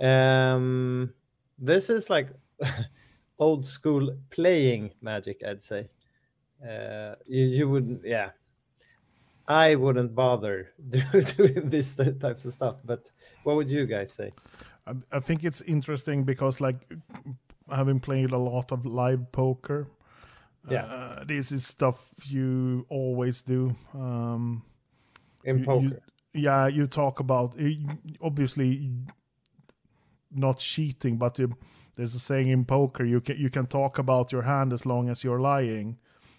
Um, 0.00 1.12
this 1.58 1.90
is 1.90 2.10
like 2.10 2.30
old 3.38 3.64
school 3.64 4.16
playing 4.30 4.90
Magic, 5.00 5.42
I'd 5.46 5.62
say. 5.62 5.88
Uh, 6.62 7.14
you, 7.26 7.44
you 7.44 7.68
wouldn't, 7.68 8.04
yeah. 8.04 8.30
I 9.48 9.74
wouldn't 9.76 10.14
bother 10.14 10.72
doing 11.36 11.70
these 11.70 11.94
types 11.96 12.44
of 12.44 12.52
stuff. 12.52 12.76
But 12.84 13.10
what 13.44 13.56
would 13.56 13.70
you 13.70 13.86
guys 13.86 14.12
say? 14.12 14.32
I, 14.86 14.92
I 15.12 15.20
think 15.20 15.44
it's 15.44 15.60
interesting 15.62 16.24
because 16.24 16.60
like 16.60 16.76
having 17.70 18.00
played 18.00 18.32
a 18.32 18.38
lot 18.38 18.72
of 18.72 18.84
live 18.86 19.30
poker, 19.32 19.86
Yeah. 20.68 20.84
uh, 20.84 21.24
this 21.24 21.52
is 21.52 21.64
stuff 21.66 22.12
you 22.24 22.86
always 22.88 23.42
do. 23.42 23.76
Um, 23.94 24.62
In 25.44 25.58
you- 25.58 25.64
poker. 25.64 25.84
you- 25.84 26.00
yeah, 26.34 26.66
you 26.66 26.86
talk 26.86 27.20
about 27.20 27.56
obviously 28.20 28.90
not 30.30 30.58
cheating, 30.58 31.16
but 31.16 31.38
you, 31.38 31.56
there's 31.96 32.14
a 32.14 32.18
saying 32.18 32.48
in 32.48 32.64
poker 32.64 33.04
you 33.04 33.20
can 33.22 33.38
you 33.38 33.48
can 33.48 33.66
talk 33.66 33.98
about 33.98 34.32
your 34.32 34.42
hand 34.42 34.72
as 34.72 34.84
long 34.84 35.08
as 35.08 35.24
you're 35.24 35.40
lying. 35.40 35.96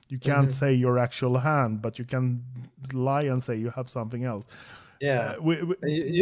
You 0.10 0.20
can't 0.20 0.48
Mhm. 0.50 0.52
say 0.62 0.74
your 0.74 0.98
actual 1.00 1.38
hand, 1.40 1.82
but 1.82 1.98
you 2.00 2.06
can 2.06 2.44
lie 2.94 3.24
and 3.32 3.44
say 3.44 3.56
you 3.56 3.70
have 3.72 3.90
something 3.90 4.24
else. 4.24 4.46
yeah. 5.00 5.36
Uh, 5.38 5.42
we, 5.42 5.62
we, 5.64 5.76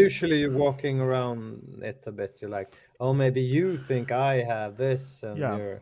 Usually, 0.05 0.39
you're 0.39 0.57
walking 0.67 0.99
around 0.99 1.79
it 1.81 2.03
a 2.07 2.11
bit. 2.11 2.39
You're 2.41 2.49
like, 2.59 2.69
"Oh, 2.99 3.13
maybe 3.13 3.41
you 3.41 3.77
think 3.87 4.11
I 4.11 4.43
have 4.43 4.75
this," 4.75 5.23
and 5.23 5.37
Yeah. 5.37 5.57
you're, 5.57 5.79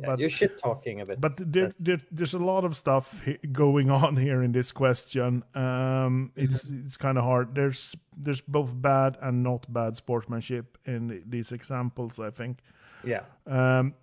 yeah, 0.00 0.06
But- 0.06 0.18
you're 0.20 0.30
shit 0.30 0.56
talking 0.58 1.00
a 1.00 1.06
bit. 1.06 1.20
but 1.20 1.32
there, 1.52 1.72
there, 1.80 1.98
there's 2.12 2.34
a 2.34 2.38
lot 2.52 2.64
of 2.64 2.76
stuff 2.76 3.06
going 3.52 3.90
on 4.02 4.16
here 4.16 4.42
in 4.44 4.52
this 4.52 4.70
question. 4.72 5.42
Um, 5.54 6.30
it's 6.36 6.68
it's 6.86 6.96
kind 6.96 7.18
of 7.18 7.24
hard. 7.24 7.54
There's 7.54 7.96
there's 8.24 8.40
both 8.42 8.70
bad 8.80 9.16
and 9.20 9.42
not 9.42 9.66
bad 9.72 9.96
sportsmanship 9.96 10.78
in 10.86 11.22
these 11.28 11.50
examples. 11.54 12.18
I 12.20 12.30
think. 12.30 12.58
yeah, 13.04 13.22
um, 13.46 13.94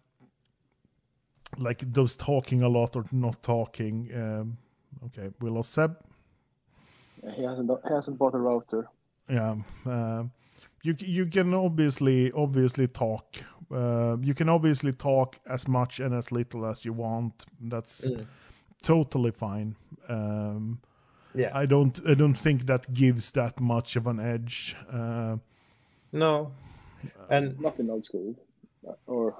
like 1.57 1.93
those 1.93 2.15
talking 2.15 2.61
a 2.61 2.69
lot 2.69 2.95
or 2.95 3.05
not 3.11 3.41
talking. 3.43 4.09
Um, 4.15 4.57
okay, 5.05 5.29
we 5.41 5.49
lost 5.49 5.71
Seb. 5.73 5.95
He 7.35 7.43
hasn't 7.43 7.69
he 7.87 7.93
hasn't 7.93 8.17
bought 8.17 8.33
a 8.35 8.37
router. 8.37 8.87
Yeah, 9.29 9.55
um, 9.85 10.31
you 10.83 10.95
you 10.99 11.25
can 11.25 11.53
obviously 11.53 12.31
obviously 12.31 12.87
talk. 12.87 13.25
Uh, 13.71 14.17
you 14.21 14.33
can 14.35 14.49
obviously 14.49 14.91
talk 14.93 15.37
as 15.49 15.67
much 15.67 15.99
and 15.99 16.13
as 16.13 16.31
little 16.31 16.65
as 16.65 16.85
you 16.85 16.93
want. 16.93 17.45
That's 17.59 18.07
Mm. 18.07 18.25
totally 18.83 19.31
fine. 19.31 19.75
Um, 20.07 20.79
yeah. 21.33 21.49
I 21.61 21.65
don't 21.65 21.99
I 22.07 22.13
don't 22.13 22.37
think 22.37 22.65
that 22.67 22.93
gives 22.93 23.31
that 23.31 23.59
much 23.59 23.95
of 23.95 24.05
an 24.07 24.19
edge. 24.19 24.75
Uh, 24.91 25.37
no, 26.11 26.51
and 27.29 27.59
Not 27.59 27.79
in 27.79 27.89
old 27.89 28.05
school, 28.05 28.35
Uh, 28.87 28.93
or 29.07 29.33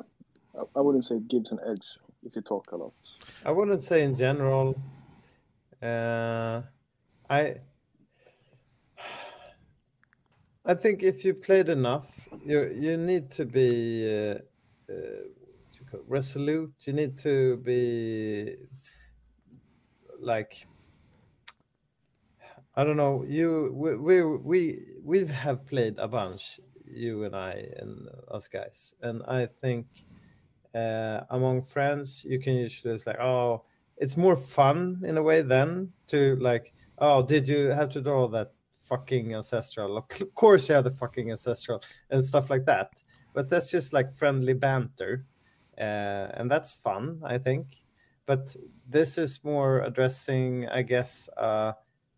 I- 0.58 0.80
I 0.80 0.82
wouldn't 0.82 1.06
say 1.06 1.16
it 1.18 1.28
gives 1.28 1.52
an 1.52 1.60
edge 1.70 1.86
if 2.26 2.36
you 2.36 2.42
talk 2.42 2.72
a 2.72 2.76
lot. 2.76 2.94
I 3.46 3.52
wouldn't 3.52 3.82
say 3.82 4.04
in 4.04 4.16
general. 4.16 4.76
Uh, 5.82 6.62
I 7.30 7.56
I 10.66 10.74
think 10.74 11.04
if 11.04 11.24
you 11.24 11.34
played 11.34 11.70
enough, 11.70 12.28
you 12.44 12.72
you 12.74 12.98
need 12.98 13.30
to 13.32 13.46
be 13.46 14.10
uh, 14.10 14.40
uh, 14.92 16.00
resolute. 16.08 16.74
You 16.88 16.94
need 16.94 17.18
to 17.20 17.58
be 17.58 18.56
like 20.20 20.68
I 22.76 22.84
don't 22.84 22.98
know. 22.98 23.24
You 23.28 23.72
we 23.74 23.96
we 23.96 24.24
we 24.24 24.86
we 25.04 25.28
have 25.28 25.66
played 25.66 25.98
a 25.98 26.08
bunch, 26.08 26.60
you 26.86 27.24
and 27.24 27.36
I 27.36 27.68
and 27.78 28.08
us 28.30 28.48
guys, 28.48 28.96
and 29.02 29.24
I 29.28 29.46
think 29.62 29.86
uh, 30.76 31.22
among 31.30 31.62
friends 31.62 32.26
you 32.28 32.40
can 32.40 32.54
usually 32.56 32.94
it's 32.94 33.08
like 33.08 33.20
oh 33.20 33.64
it's 33.98 34.18
more 34.18 34.36
fun 34.36 35.02
in 35.06 35.18
a 35.18 35.24
way 35.24 35.42
then 35.42 35.90
to 36.08 36.36
like 36.42 36.74
oh 37.00 37.22
did 37.22 37.48
you 37.48 37.68
have 37.68 37.90
to 37.90 38.02
draw 38.02 38.28
that 38.28 38.52
fucking 38.82 39.34
ancestral? 39.34 39.98
Of 39.98 40.08
course 40.36 40.70
you 40.70 40.76
have 40.76 40.84
the 40.84 40.92
fucking 40.92 41.32
ancestral 41.32 41.82
and 42.12 42.24
stuff 42.26 42.50
like 42.50 42.66
that 42.66 43.02
but 43.34 43.50
that's 43.50 43.70
just 43.72 43.94
like 43.94 44.14
friendly 44.14 44.54
banter 44.54 45.26
uh, 45.78 46.28
and 46.38 46.50
that's 46.50 46.74
fun 46.74 47.20
i 47.26 47.38
think 47.38 47.66
but 48.26 48.56
this 48.90 49.18
is 49.18 49.44
more 49.44 49.82
addressing 49.82 50.68
i 50.70 50.82
guess 50.82 51.30
uh 51.38 51.74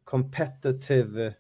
competitiveness. 0.06 1.36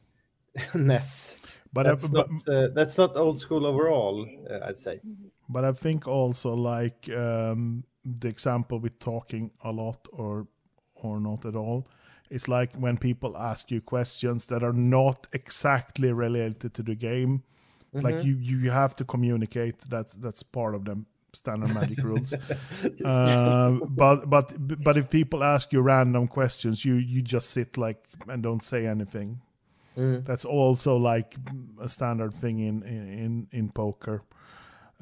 But 1.74 1.86
I- 1.86 1.89
that's 1.89 2.07
but- 2.09 2.30
not 2.30 2.47
uh, 2.47 2.68
that's 2.74 2.97
not 2.97 3.15
old 3.18 3.39
school 3.39 3.65
overall 3.65 4.26
uh, 4.49 4.59
i'd 4.68 4.78
say 4.78 4.99
But 5.50 5.64
I 5.66 5.72
think 5.72 6.08
also 6.08 6.54
like 6.54 7.10
um, 7.10 7.84
the 8.04 8.28
example 8.28 8.80
with 8.80 9.00
talking 9.00 9.52
a 9.64 9.72
lot 9.72 10.08
or 10.12 10.48
or 10.95 11.20
not 11.20 11.45
at 11.45 11.56
all. 11.56 11.88
It's 12.30 12.48
like 12.48 12.76
when 12.76 12.98
people 12.98 13.38
ask 13.38 13.72
you 13.72 13.80
questions 13.80 14.48
that 14.48 14.64
are 14.64 14.74
not 14.74 15.28
exactly 15.32 16.12
related 16.12 16.74
to 16.74 16.84
the 16.84 16.95
game. 16.95 17.43
Like 17.93 18.24
you 18.24 18.36
you 18.36 18.70
have 18.70 18.95
to 18.98 19.06
communicate. 19.06 19.80
That's 19.89 20.14
that's 20.16 20.43
part 20.43 20.76
of 20.76 20.86
them 20.86 21.08
standard 21.34 21.74
magic 21.74 22.04
rules. 22.04 22.34
Um, 23.06 23.84
but 23.89 24.30
but 24.30 24.54
but 24.84 24.98
if 24.98 25.10
people 25.10 25.43
ask 25.43 25.72
you 25.74 25.82
random 25.82 26.28
questions, 26.28 26.84
you 26.86 26.95
you 26.95 27.22
just 27.22 27.50
sit 27.50 27.78
like 27.78 28.04
and 28.28 28.43
don't 28.43 28.64
say 28.64 28.86
anything. 28.86 29.41
Mm. 29.98 30.26
That's 30.26 30.45
also 30.45 30.98
like 30.98 31.36
a 31.82 31.89
standard 31.89 32.34
thing 32.34 32.60
in 32.60 32.84
in 32.84 33.48
in 33.52 33.70
poker. 33.70 34.22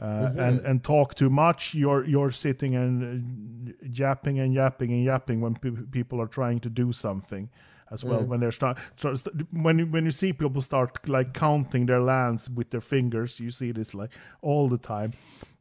Uh, 0.01 0.29
and 0.37 0.59
and 0.61 0.83
talk 0.83 1.15
too 1.15 1.29
much. 1.29 1.73
You're 1.73 2.05
you're 2.05 2.31
sitting 2.31 2.75
and 2.75 3.69
uh, 3.69 3.73
yapping 3.89 4.39
and 4.39 4.53
yapping 4.53 4.91
and 4.91 5.03
yapping 5.05 5.39
when 5.39 5.55
pe- 5.55 5.85
people 5.89 6.19
are 6.19 6.27
trying 6.27 6.59
to 6.61 6.69
do 6.69 6.91
something 6.91 7.49
as 7.91 8.03
well. 8.03 8.23
When 8.23 8.39
they're 8.41 8.51
start, 8.51 8.77
start 8.97 9.21
when 9.53 9.79
you 9.79 9.85
when 9.85 10.03
you 10.05 10.11
see 10.11 10.33
people 10.33 10.61
start 10.61 11.07
like 11.07 11.33
counting 11.33 11.85
their 11.85 12.01
lands 12.01 12.49
with 12.49 12.71
their 12.71 12.81
fingers, 12.81 13.39
you 13.39 13.51
see 13.51 13.71
this 13.71 13.93
like 13.93 14.11
all 14.41 14.67
the 14.67 14.77
time. 14.77 15.13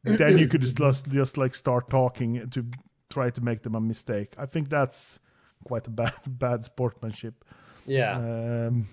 then 0.03 0.37
you 0.37 0.47
could 0.47 0.61
just 0.61 0.77
just, 0.77 1.09
just 1.09 1.37
like 1.37 1.55
start 1.55 1.89
talking 1.89 2.49
to 2.49 2.65
try 3.09 3.29
to 3.29 3.41
make 3.41 3.61
them 3.61 3.75
a 3.75 3.81
mistake. 3.81 4.33
I 4.37 4.45
think 4.47 4.69
that's 4.69 5.19
quite 5.63 5.87
a 5.87 5.91
bad 5.91 6.13
bad 6.27 6.63
sportsmanship. 6.65 7.45
yeah 7.85 8.17
Um, 8.17 8.87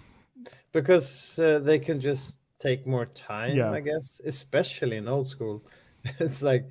because 0.72 1.38
uh, 1.38 1.59
they 1.59 1.78
can 1.78 2.01
just 2.01 2.36
take 2.62 2.86
more 2.86 3.06
time 3.06 3.56
Yeah. 3.56 3.72
i 3.72 3.80
guess 3.80 4.20
especially 4.24 4.96
in 4.96 5.08
old 5.08 5.28
school 5.28 5.62
it's 6.20 6.42
like 6.42 6.64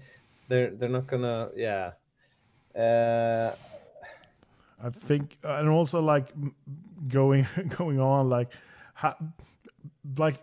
they're 0.48 0.72
they're 0.78 0.90
not 0.90 1.08
gonna 1.08 1.50
yeah 1.56 1.92
uh 2.76 3.56
I 4.84 4.90
think, 4.90 5.38
and 5.44 5.70
also 5.70 6.02
like 6.02 6.30
going 7.08 7.48
going 7.78 8.00
on, 8.00 8.30
like, 8.30 8.52
ha, 8.96 9.16
like 10.18 10.40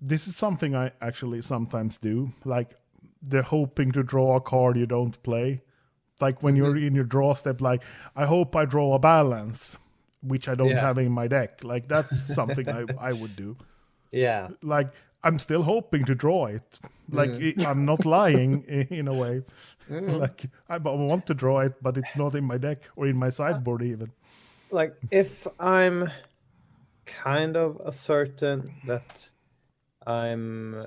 this 0.00 0.28
is 0.28 0.36
something 0.36 0.74
I 0.74 0.92
actually 1.00 1.40
sometimes 1.42 1.98
do. 1.98 2.32
Like, 2.44 2.76
they're 3.22 3.42
hoping 3.42 3.92
to 3.92 4.02
draw 4.02 4.36
a 4.36 4.40
card 4.40 4.76
you 4.76 4.86
don't 4.86 5.20
play. 5.22 5.62
Like 6.20 6.42
when 6.42 6.56
you're 6.56 6.76
in 6.76 6.94
your 6.94 7.04
draw 7.04 7.34
step, 7.34 7.60
like 7.60 7.82
I 8.14 8.26
hope 8.26 8.54
I 8.56 8.66
draw 8.66 8.94
a 8.94 8.98
balance, 8.98 9.78
which 10.22 10.48
I 10.48 10.54
don't 10.54 10.76
Yeah. 10.76 10.80
have 10.80 10.98
in 10.98 11.12
my 11.12 11.28
deck. 11.28 11.64
Like 11.64 11.88
that's 11.88 12.16
something 12.34 12.70
I 12.70 12.86
I 12.98 13.12
would 13.14 13.36
do. 13.36 13.56
Yeah 14.12 14.48
Like 14.62 14.90
I'm 15.22 15.38
still 15.38 15.62
hoping 15.62 16.04
to 16.06 16.14
draw 16.14 16.46
it. 16.46 16.78
Like 17.10 17.30
Mm-hmm. 17.30 17.66
i 17.66 17.70
I'm 17.70 17.84
not 17.84 18.06
lying 18.06 18.62
in 18.90 19.08
a 19.08 19.12
way. 19.14 19.42
like 19.88 20.46
I 20.68 20.78
want 20.78 21.26
to 21.26 21.34
draw 21.34 21.60
it, 21.60 21.74
but 21.82 21.96
it's 21.96 22.16
not 22.16 22.34
in 22.34 22.44
my 22.44 22.56
deck 22.58 22.78
or 22.96 23.06
in 23.06 23.16
my 23.16 23.30
sideboard 23.30 23.82
even. 23.82 24.10
like 24.70 24.94
if 25.10 25.46
i'm 25.58 26.08
kind 27.06 27.56
of 27.56 27.80
a 27.84 27.90
certain 27.92 28.72
that 28.86 29.28
i'm 30.06 30.86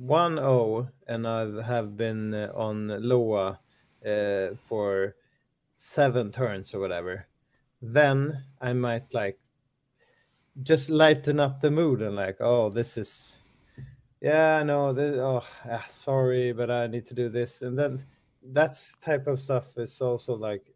1-0 0.00 0.88
and 1.08 1.26
i 1.26 1.62
have 1.62 1.96
been 1.96 2.34
uh, 2.34 2.52
on 2.54 2.86
loa 3.02 3.58
uh, 4.06 4.54
for 4.68 5.14
seven 5.76 6.30
turns 6.30 6.74
or 6.74 6.78
whatever 6.80 7.26
then 7.82 8.44
i 8.60 8.72
might 8.72 9.12
like 9.12 9.38
just 10.62 10.90
lighten 10.90 11.40
up 11.40 11.60
the 11.60 11.70
mood 11.70 12.02
and 12.02 12.16
like 12.16 12.36
oh 12.40 12.70
this 12.70 12.96
is 12.96 13.38
yeah 14.20 14.56
i 14.56 14.62
know 14.62 14.92
this 14.92 15.18
oh 15.18 15.44
ah, 15.70 15.84
sorry 15.88 16.52
but 16.52 16.70
i 16.70 16.86
need 16.86 17.04
to 17.06 17.14
do 17.14 17.28
this 17.28 17.62
and 17.62 17.78
then 17.78 18.02
that's 18.52 18.96
type 18.98 19.26
of 19.26 19.38
stuff 19.38 19.76
is 19.76 20.00
also 20.00 20.34
like 20.34 20.74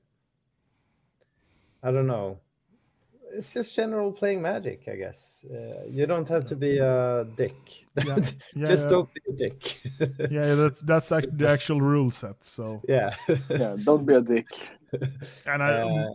i 1.82 1.90
don't 1.90 2.06
know 2.06 2.38
it's 3.32 3.52
just 3.52 3.74
general 3.74 4.12
playing 4.12 4.42
magic, 4.42 4.82
I 4.90 4.96
guess. 4.96 5.44
Uh, 5.50 5.84
you 5.88 6.06
don't 6.06 6.28
have 6.28 6.44
to 6.46 6.56
be 6.56 6.78
a 6.78 7.26
dick. 7.36 7.54
Yeah, 8.04 8.16
yeah, 8.54 8.66
just 8.66 8.84
yeah. 8.84 8.90
don't 8.90 9.08
be 9.14 9.20
a 9.28 9.32
dick. 9.32 9.80
Yeah, 10.30 10.54
that's 10.54 10.80
that's 10.80 11.12
actually 11.12 11.36
the 11.36 11.48
actual 11.48 11.80
rule 11.80 12.10
set. 12.10 12.44
So, 12.44 12.80
yeah. 12.88 13.14
Yeah, 13.48 13.76
don't 13.84 14.06
be 14.06 14.14
a 14.14 14.20
dick. 14.20 14.48
and 15.46 15.62
I 15.62 15.82
Uh, 15.82 16.08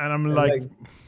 and 0.00 0.12
I'm 0.12 0.24
And, 0.26 0.34
like, 0.34 0.62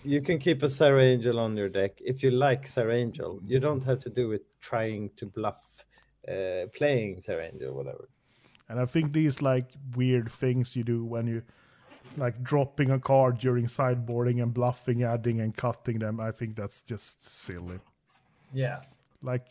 you 0.05 0.21
can 0.21 0.39
keep 0.39 0.63
a 0.63 0.69
Serra 0.69 1.03
Angel 1.05 1.39
on 1.39 1.57
your 1.57 1.69
deck 1.69 1.93
if 2.01 2.23
you 2.23 2.31
like 2.31 2.67
Serra 2.67 2.95
Angel. 2.97 3.41
You 3.45 3.59
don't 3.61 3.83
have 3.85 3.99
to 4.01 4.11
do 4.11 4.33
it 4.33 4.45
trying 4.61 5.11
to 5.17 5.27
bluff 5.27 5.61
uh, 6.29 6.67
playing 6.75 7.21
Serra 7.21 7.47
Angel, 7.53 7.75
whatever. 7.75 8.09
and 8.69 8.81
I 8.81 8.87
think 8.87 9.13
these 9.13 9.43
like 9.43 9.69
weird 9.97 10.31
things 10.31 10.77
you 10.77 10.85
do 10.85 11.05
when 11.05 11.27
you 11.27 11.43
like 12.17 12.43
dropping 12.43 12.91
a 12.91 12.99
card 12.99 13.39
during 13.39 13.67
sideboarding 13.67 14.43
and 14.43 14.53
bluffing, 14.55 15.03
adding 15.03 15.41
and 15.41 15.57
cutting 15.57 15.99
them. 15.99 16.21
I 16.21 16.31
think 16.31 16.57
that's 16.57 16.83
just 16.83 17.25
silly. 17.25 17.81
Yeah. 18.53 18.81
like 19.23 19.47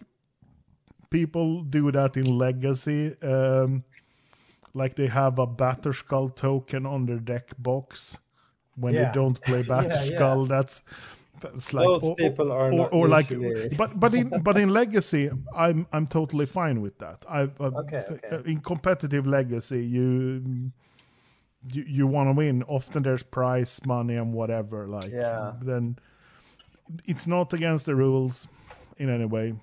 people 1.10 1.64
do 1.64 1.92
that 1.92 2.16
in 2.18 2.26
legacy 2.26 3.16
um 3.22 3.84
like 4.74 4.96
they 4.96 5.08
have 5.08 5.40
a 5.40 5.48
batterskull 5.48 6.34
token 6.36 6.86
on 6.86 7.06
their 7.06 7.20
deck 7.20 7.50
box 7.58 8.18
when 8.82 8.94
Yeah. 8.94 9.06
they 9.06 9.12
don't 9.20 9.40
play 9.42 9.60
Yeah, 9.68 9.74
batterskull 9.74 10.48
that's 10.48 10.84
that's 11.42 11.74
like 11.74 11.86
Those 11.88 12.04
or- 12.04 12.16
people 12.16 12.52
are 12.52 12.68
or, 12.68 12.72
not 12.72 12.94
or 12.94 13.08
like 13.08 13.30
but 13.78 14.00
but 14.00 14.14
in 14.14 14.30
but 14.44 14.58
in 14.58 14.70
legacy 14.70 15.30
i'm 15.56 15.88
i'm 15.94 16.06
totally 16.08 16.46
fine 16.46 16.82
with 16.82 16.98
that 17.00 17.26
i 17.28 17.42
I- 17.42 17.80
Okay, 17.82 18.04
okay. 18.16 18.52
in 18.52 18.60
competitive 18.62 19.26
legacy 19.26 19.84
you 19.86 20.12
you, 21.74 21.84
you 21.98 22.08
want 22.08 22.28
to 22.30 22.34
win 22.34 22.64
often 22.68 23.04
there's 23.04 23.24
prize 23.24 23.80
money 23.86 24.16
and 24.18 24.34
whatever 24.34 24.88
like 24.88 25.12
Yeah. 25.12 25.54
then 25.62 25.96
it's 27.06 27.26
not 27.28 27.54
against 27.54 27.86
the 27.86 27.96
rules 27.96 28.48
in 28.98 29.10
any 29.10 29.26
way 29.26 29.54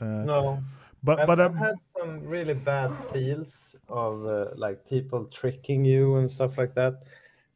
uh, 0.00 0.04
No. 0.04 0.58
but 1.04 1.20
I've, 1.20 1.26
but 1.26 1.40
I've 1.40 1.50
um, 1.50 1.56
had 1.56 1.74
some 1.98 2.12
really 2.26 2.54
bad 2.54 2.90
feels 3.12 3.76
of 3.88 4.24
uh, 4.26 4.46
like 4.56 4.84
people 4.88 5.24
tricking 5.26 5.84
you 5.84 6.16
and 6.18 6.30
stuff 6.30 6.56
like 6.58 6.74
that. 6.74 7.02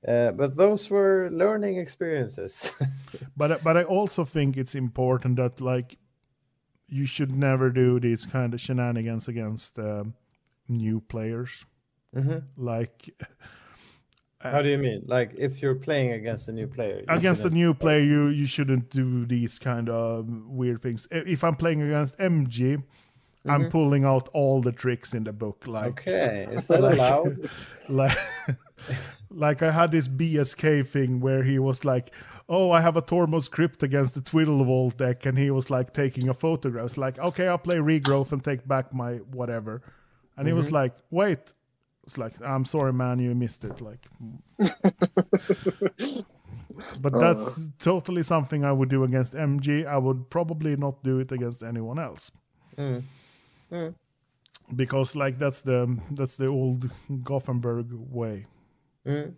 Uh, 0.07 0.33
but 0.33 0.57
those 0.57 0.91
were 0.91 1.29
learning 1.33 1.77
experiences. 1.79 2.73
but 3.37 3.63
but 3.63 3.77
I 3.77 3.85
also 3.85 4.25
think 4.25 4.57
it's 4.57 4.75
important 4.75 5.37
that 5.37 5.61
like 5.61 5.99
you 6.89 7.07
should 7.07 7.33
never 7.33 7.71
do 7.71 8.01
these 8.01 8.27
kind 8.27 8.53
of 8.55 8.61
shenanigans 8.61 9.29
against 9.29 9.79
um, 9.79 10.15
new 10.69 11.01
players. 11.01 11.65
Mhm. 12.15 12.43
Like 12.57 13.11
How 14.41 14.61
do 14.61 14.69
you 14.69 14.79
mean? 14.79 15.05
Like 15.07 15.33
if 15.39 15.63
you're 15.63 15.77
playing 15.77 16.13
against 16.13 16.49
a 16.49 16.53
new 16.53 16.67
player? 16.67 17.05
against 17.09 17.45
a 17.45 17.51
new 17.51 17.73
player, 17.75 18.01
you 18.03 18.27
you 18.29 18.47
shouldn't 18.47 18.91
do 18.91 19.25
these 19.25 19.59
kind 19.61 19.89
of 19.89 20.27
weird 20.49 20.83
things. 20.83 21.07
If 21.11 21.45
I'm 21.45 21.55
playing 21.55 21.81
against 21.83 22.19
MG, 22.19 22.83
I'm 23.47 23.71
pulling 23.71 24.05
out 24.05 24.29
all 24.33 24.61
the 24.61 24.73
tricks 24.73 25.15
in 25.15 25.25
the 25.25 25.33
book. 25.33 25.67
Like 25.67 26.05
Mm-hmm. 26.05 26.11
Okay, 26.11 26.57
is 26.57 26.67
that 26.67 26.81
Like- 26.83 26.95
allowed? 26.99 27.51
like 27.89 28.19
like 29.35 29.63
I 29.63 29.71
had 29.71 29.91
this 29.93 30.09
BSK 30.09 30.87
thing 30.87 31.21
where 31.21 31.43
he 31.43 31.59
was 31.59 31.85
like, 31.85 32.13
"Oh, 32.49 32.71
I 32.71 32.81
have 32.81 32.97
a 32.97 33.03
Tormod's 33.03 33.49
Crypt 33.49 33.83
against 33.83 34.15
the 34.15 34.21
Twiddle 34.21 34.65
Vault 34.65 34.97
deck," 34.99 35.27
and 35.27 35.37
he 35.39 35.51
was 35.51 35.71
like 35.71 35.93
taking 35.93 36.29
a 36.29 36.35
photograph. 36.35 36.87
It's 36.87 36.97
like, 36.99 37.19
"Okay, 37.19 37.49
I'll 37.49 37.59
play 37.59 37.77
Regrowth 37.77 38.33
and 38.33 38.43
take 38.45 38.67
back 38.67 38.93
my 38.95 39.15
whatever," 39.33 39.83
and 40.37 40.47
he 40.47 40.53
was 40.55 40.67
Mm-hmm. 40.67 40.75
like, 40.77 40.95
"Wait." 41.11 41.55
It's 42.05 42.19
like, 42.19 42.33
I'm 42.45 42.65
sorry, 42.65 42.93
man, 42.93 43.21
you 43.21 43.33
missed 43.33 43.63
it. 43.63 43.81
Like, 43.81 44.09
but 47.01 47.19
that's 47.19 47.69
totally 47.79 48.23
something 48.25 48.65
I 48.65 48.73
would 48.73 48.89
do 48.89 49.05
against 49.05 49.35
MG. 49.35 49.87
I 49.87 49.99
would 49.99 50.29
probably 50.31 50.75
not 50.77 51.03
do 51.05 51.19
it 51.21 51.31
against 51.33 51.63
anyone 51.63 51.99
else 52.01 52.31
Mm. 52.77 53.03
Mm. 53.71 53.95
because, 54.75 55.15
like, 55.15 55.39
that's 55.39 55.63
the 55.63 55.97
that's 56.11 56.37
the 56.37 56.47
old 56.47 56.91
Gothenburg 57.23 57.87
way. 57.93 58.47
Mm. 59.07 59.35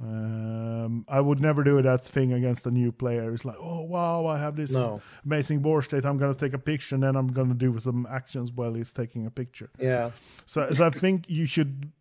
Um, 0.00 1.04
I 1.08 1.20
would 1.20 1.40
never 1.40 1.62
do 1.62 1.80
that 1.80 2.04
thing 2.04 2.32
against 2.32 2.66
a 2.66 2.70
new 2.70 2.90
player. 2.90 3.32
It's 3.32 3.44
like, 3.44 3.56
oh 3.60 3.82
wow, 3.82 4.26
I 4.26 4.36
have 4.38 4.56
this 4.56 4.72
No. 4.72 5.00
amazing 5.24 5.60
board 5.60 5.84
state. 5.84 6.04
I'm 6.04 6.18
gonna 6.18 6.34
take 6.34 6.54
a 6.54 6.58
picture, 6.58 6.96
and 6.96 7.04
then 7.04 7.14
I'm 7.14 7.28
gonna 7.28 7.54
do 7.54 7.78
some 7.78 8.06
actions 8.10 8.50
while 8.50 8.74
he's 8.74 8.92
taking 8.92 9.26
a 9.26 9.30
picture. 9.30 9.70
Yeah. 9.78 10.10
So, 10.44 10.72
so 10.74 10.86
I 10.86 10.90
think 10.90 11.28
you 11.28 11.46
should 11.46 11.92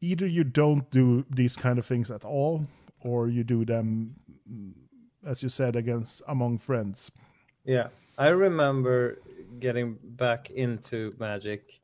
either 0.00 0.26
you 0.26 0.44
don't 0.44 0.88
do 0.90 1.26
these 1.28 1.56
kind 1.56 1.78
of 1.78 1.84
things 1.84 2.10
at 2.10 2.24
all, 2.24 2.64
or 3.00 3.28
you 3.28 3.44
do 3.44 3.66
them, 3.66 4.14
as 5.26 5.42
you 5.42 5.50
said, 5.50 5.76
against 5.76 6.22
among 6.26 6.56
friends. 6.58 7.10
Yeah, 7.64 7.88
I 8.16 8.28
remember 8.28 9.18
getting 9.58 9.98
back 10.02 10.48
into 10.48 11.14
Magic, 11.18 11.79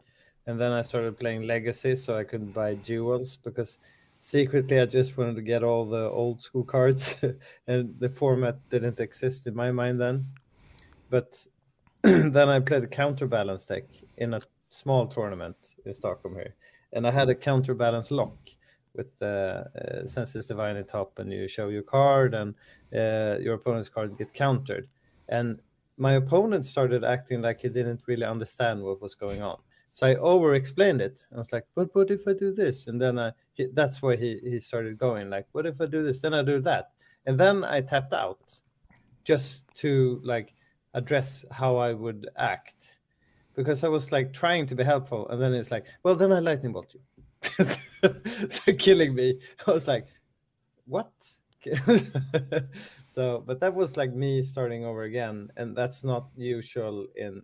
and 0.46 0.60
then 0.60 0.72
I 0.72 0.82
started 0.82 1.18
playing 1.18 1.42
Legacy, 1.42 1.96
so 1.96 2.16
I 2.16 2.24
could 2.24 2.54
buy 2.54 2.76
duals 2.76 3.36
because 3.42 3.78
secretly 4.18 4.80
I 4.80 4.86
just 4.86 5.16
wanted 5.16 5.36
to 5.36 5.42
get 5.42 5.64
all 5.64 5.84
the 5.84 6.08
old 6.10 6.40
school 6.40 6.64
cards, 6.64 7.22
and 7.66 7.94
the 7.98 8.08
format 8.08 8.56
didn't 8.70 9.00
exist 9.00 9.46
in 9.46 9.54
my 9.54 9.72
mind 9.72 10.00
then. 10.00 10.26
But 11.10 11.44
then 12.02 12.48
I 12.48 12.60
played 12.60 12.84
a 12.84 12.88
counterbalance 12.88 13.66
deck 13.66 13.84
in 14.18 14.34
a 14.34 14.40
small 14.68 15.06
tournament 15.06 15.56
in 15.84 15.92
Stockholm 15.92 16.34
here, 16.34 16.54
and 16.92 17.06
I 17.06 17.10
had 17.10 17.28
a 17.28 17.34
counterbalance 17.34 18.10
lock 18.10 18.36
with 18.94 19.10
uh, 19.20 19.24
uh, 19.24 20.04
Sensei's 20.04 20.46
Divining 20.46 20.84
Top, 20.84 21.18
and 21.18 21.32
you 21.32 21.48
show 21.48 21.68
your 21.68 21.82
card, 21.82 22.34
and 22.34 22.54
uh, 22.94 23.38
your 23.40 23.54
opponent's 23.54 23.88
cards 23.88 24.14
get 24.14 24.32
countered. 24.32 24.88
And 25.28 25.60
my 25.98 26.14
opponent 26.14 26.64
started 26.64 27.04
acting 27.04 27.42
like 27.42 27.60
he 27.60 27.68
didn't 27.68 28.02
really 28.06 28.24
understand 28.24 28.82
what 28.82 29.02
was 29.02 29.14
going 29.14 29.42
on. 29.42 29.58
So 29.96 30.06
I 30.06 30.16
over 30.16 30.56
explained 30.56 31.00
it. 31.00 31.26
I 31.34 31.38
was 31.38 31.50
like, 31.52 31.64
but 31.74 31.88
what 31.94 32.10
if 32.10 32.28
I 32.28 32.34
do 32.34 32.52
this? 32.52 32.86
And 32.86 33.00
then 33.00 33.18
I, 33.18 33.32
he, 33.54 33.68
that's 33.72 34.02
where 34.02 34.14
he, 34.14 34.38
he 34.44 34.58
started 34.58 34.98
going, 34.98 35.30
like, 35.30 35.46
what 35.52 35.64
if 35.64 35.80
I 35.80 35.86
do 35.86 36.02
this? 36.02 36.20
Then 36.20 36.34
I 36.34 36.42
do 36.42 36.60
that. 36.60 36.90
And 37.24 37.40
then 37.40 37.64
I 37.64 37.80
tapped 37.80 38.12
out 38.12 38.52
just 39.24 39.72
to 39.76 40.20
like 40.22 40.52
address 40.92 41.46
how 41.50 41.76
I 41.76 41.94
would 41.94 42.28
act 42.36 42.98
because 43.54 43.84
I 43.84 43.88
was 43.88 44.12
like 44.12 44.34
trying 44.34 44.66
to 44.66 44.74
be 44.74 44.84
helpful. 44.84 45.30
And 45.30 45.40
then 45.40 45.54
it's 45.54 45.70
like, 45.70 45.86
well, 46.02 46.14
then 46.14 46.30
I 46.30 46.40
lightning 46.40 46.74
bolt 46.74 46.92
you. 46.92 47.64
so 47.64 48.72
killing 48.78 49.14
me. 49.14 49.40
I 49.66 49.70
was 49.70 49.88
like, 49.88 50.08
what? 50.84 51.10
so, 53.08 53.42
but 53.46 53.60
that 53.60 53.74
was 53.74 53.96
like 53.96 54.12
me 54.12 54.42
starting 54.42 54.84
over 54.84 55.04
again. 55.04 55.48
And 55.56 55.74
that's 55.74 56.04
not 56.04 56.28
usual 56.36 57.06
in, 57.16 57.40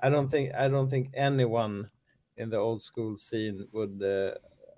I 0.00 0.08
don't 0.10 0.28
think, 0.28 0.54
I 0.54 0.68
don't 0.68 0.88
think 0.90 1.10
anyone 1.14 1.90
in 2.36 2.50
the 2.50 2.56
old 2.58 2.82
school 2.82 3.16
scene 3.16 3.68
would 3.72 4.02
uh, 4.02 4.34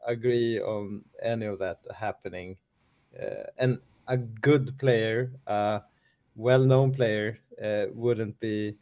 agree 0.07 0.61
on 0.61 1.05
any 1.23 1.47
of 1.47 1.59
that 1.59 1.79
happening. 1.95 2.57
Uh, 3.21 3.45
and 3.59 3.81
a 4.09 4.17
good 4.17 4.79
player, 4.79 5.33
a 5.47 5.83
well-known 6.37 6.93
player, 6.93 7.39
uh, 7.63 7.87
wouldn't 7.93 8.39
be. 8.41 8.77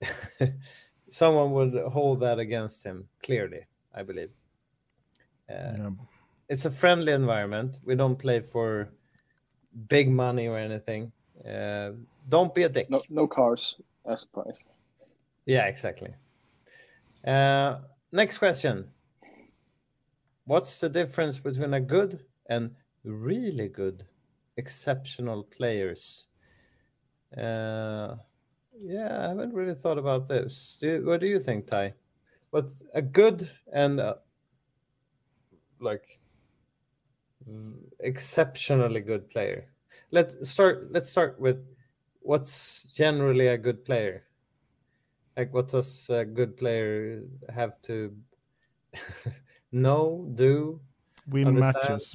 someone 1.08 1.52
would 1.52 1.74
hold 1.92 2.20
that 2.20 2.38
against 2.38 2.84
him 2.84 3.08
clearly. 3.22 3.66
I 3.94 4.02
believe. 4.02 4.30
Uh, 5.48 5.76
Yeah. 5.76 5.90
It's 6.48 6.64
a 6.64 6.70
friendly 6.70 7.12
environment. 7.12 7.78
We 7.84 7.94
don't 7.94 8.16
play 8.18 8.40
for 8.40 8.88
big 9.88 10.10
money 10.10 10.48
or 10.48 10.58
anything. 10.58 11.12
Uh, 11.44 11.92
don't 12.28 12.54
be 12.54 12.64
a 12.64 12.68
dick. 12.68 12.90
No, 12.90 13.02
no 13.08 13.26
cars 13.26 13.80
as 14.04 14.24
a 14.24 14.26
prize. 14.28 14.66
Yeah, 15.50 15.66
exactly. 15.66 16.14
Uh, 17.26 17.80
next 18.12 18.38
question. 18.38 18.88
What's 20.44 20.78
the 20.78 20.88
difference 20.88 21.40
between 21.40 21.74
a 21.74 21.80
good 21.80 22.20
and 22.48 22.70
really 23.02 23.66
good 23.66 24.04
exceptional 24.56 25.42
players? 25.42 26.28
Uh, 27.36 28.14
yeah, 28.78 29.24
I 29.24 29.28
haven't 29.30 29.52
really 29.52 29.74
thought 29.74 29.98
about 29.98 30.28
this. 30.28 30.78
Do, 30.80 31.04
what 31.04 31.18
do 31.20 31.26
you 31.26 31.40
think, 31.40 31.66
Thai? 31.66 31.94
What's 32.50 32.84
a 32.94 33.02
good 33.02 33.50
and 33.72 33.98
uh 33.98 34.14
like 35.80 36.20
exceptionally 37.98 39.00
good 39.00 39.28
player? 39.30 39.66
Let's 40.12 40.48
start. 40.48 40.92
Let's 40.92 41.08
start 41.08 41.40
with 41.40 41.58
what's 42.20 42.84
generally 42.94 43.48
a 43.48 43.58
good 43.58 43.84
player 43.84 44.29
like 45.40 45.54
what 45.54 45.68
does 45.68 46.10
a 46.10 46.22
good 46.24 46.54
player 46.58 47.22
have 47.48 47.80
to 47.80 48.14
know 49.72 50.28
do 50.34 50.80
Win 51.26 51.48
Understand. 51.48 51.88
matches. 51.88 52.14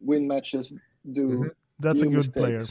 Win 0.00 0.26
matches, 0.26 0.72
do 1.12 1.28
Mhm. 1.28 1.50
That's 1.80 2.00
a 2.00 2.04
few 2.06 2.22
good 2.22 2.32
player. 2.32 2.62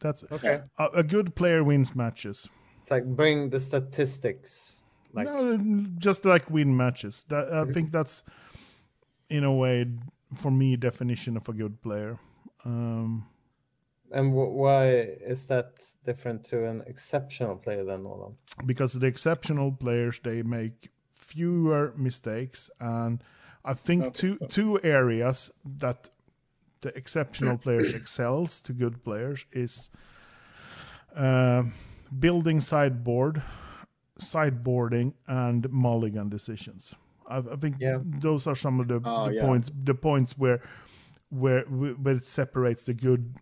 That's 0.00 0.24
okay 0.32 0.62
a, 0.78 0.84
a 1.02 1.02
good 1.02 1.34
player 1.34 1.62
wins 1.62 1.94
matches. 1.94 2.48
it's 2.80 2.90
like 2.90 3.04
bring 3.04 3.50
the 3.50 3.60
statistics 3.60 4.82
like 5.12 5.26
no, 5.26 5.58
just 5.98 6.24
like 6.24 6.48
win 6.50 6.76
matches. 6.76 7.24
That 7.28 7.52
I 7.52 7.64
think 7.72 7.92
that's 7.92 8.24
in 9.28 9.44
a 9.44 9.52
way 9.52 9.86
for 10.36 10.50
me 10.50 10.76
definition 10.76 11.36
of 11.36 11.48
a 11.48 11.52
good 11.52 11.80
player. 11.82 12.18
Um, 12.64 13.26
And 14.14 14.32
why 14.32 14.86
is 15.32 15.46
that 15.48 15.66
different 16.04 16.44
to 16.44 16.64
an 16.70 16.82
exceptional 16.86 17.56
player 17.56 17.84
then, 17.84 18.04
Åland? 18.04 18.34
because 18.66 18.92
the 19.00 19.06
exceptional 19.06 19.72
players 19.72 20.20
they 20.22 20.42
make 20.42 20.90
fewer 21.14 21.92
mistakes 21.96 22.70
and 22.80 23.22
i 23.64 23.74
think 23.74 24.14
two 24.14 24.36
two 24.48 24.78
areas 24.84 25.50
that 25.78 26.10
the 26.82 26.96
exceptional 26.96 27.58
players 27.58 27.92
excels 28.00 28.60
to 28.60 28.72
good 28.72 29.02
players 29.04 29.44
is 29.52 29.90
uh, 31.16 31.62
building 32.20 32.60
sideboard 32.60 33.42
sideboarding 34.20 35.12
and 35.26 35.68
mulligan 35.70 36.28
decisions 36.28 36.94
i, 37.28 37.38
I 37.38 37.56
think 37.56 37.76
Yeah. 37.80 37.98
those 38.20 38.46
are 38.50 38.56
some 38.56 38.80
of 38.80 38.86
the, 38.88 39.00
Oh, 39.04 39.26
the 39.28 39.34
yeah. 39.34 39.46
points 39.46 39.70
the 39.84 39.94
points 39.94 40.38
where 40.38 40.60
where 41.30 41.62
where 42.02 42.16
it 42.16 42.22
separates 42.24 42.84
the 42.84 42.94
good 42.94 43.34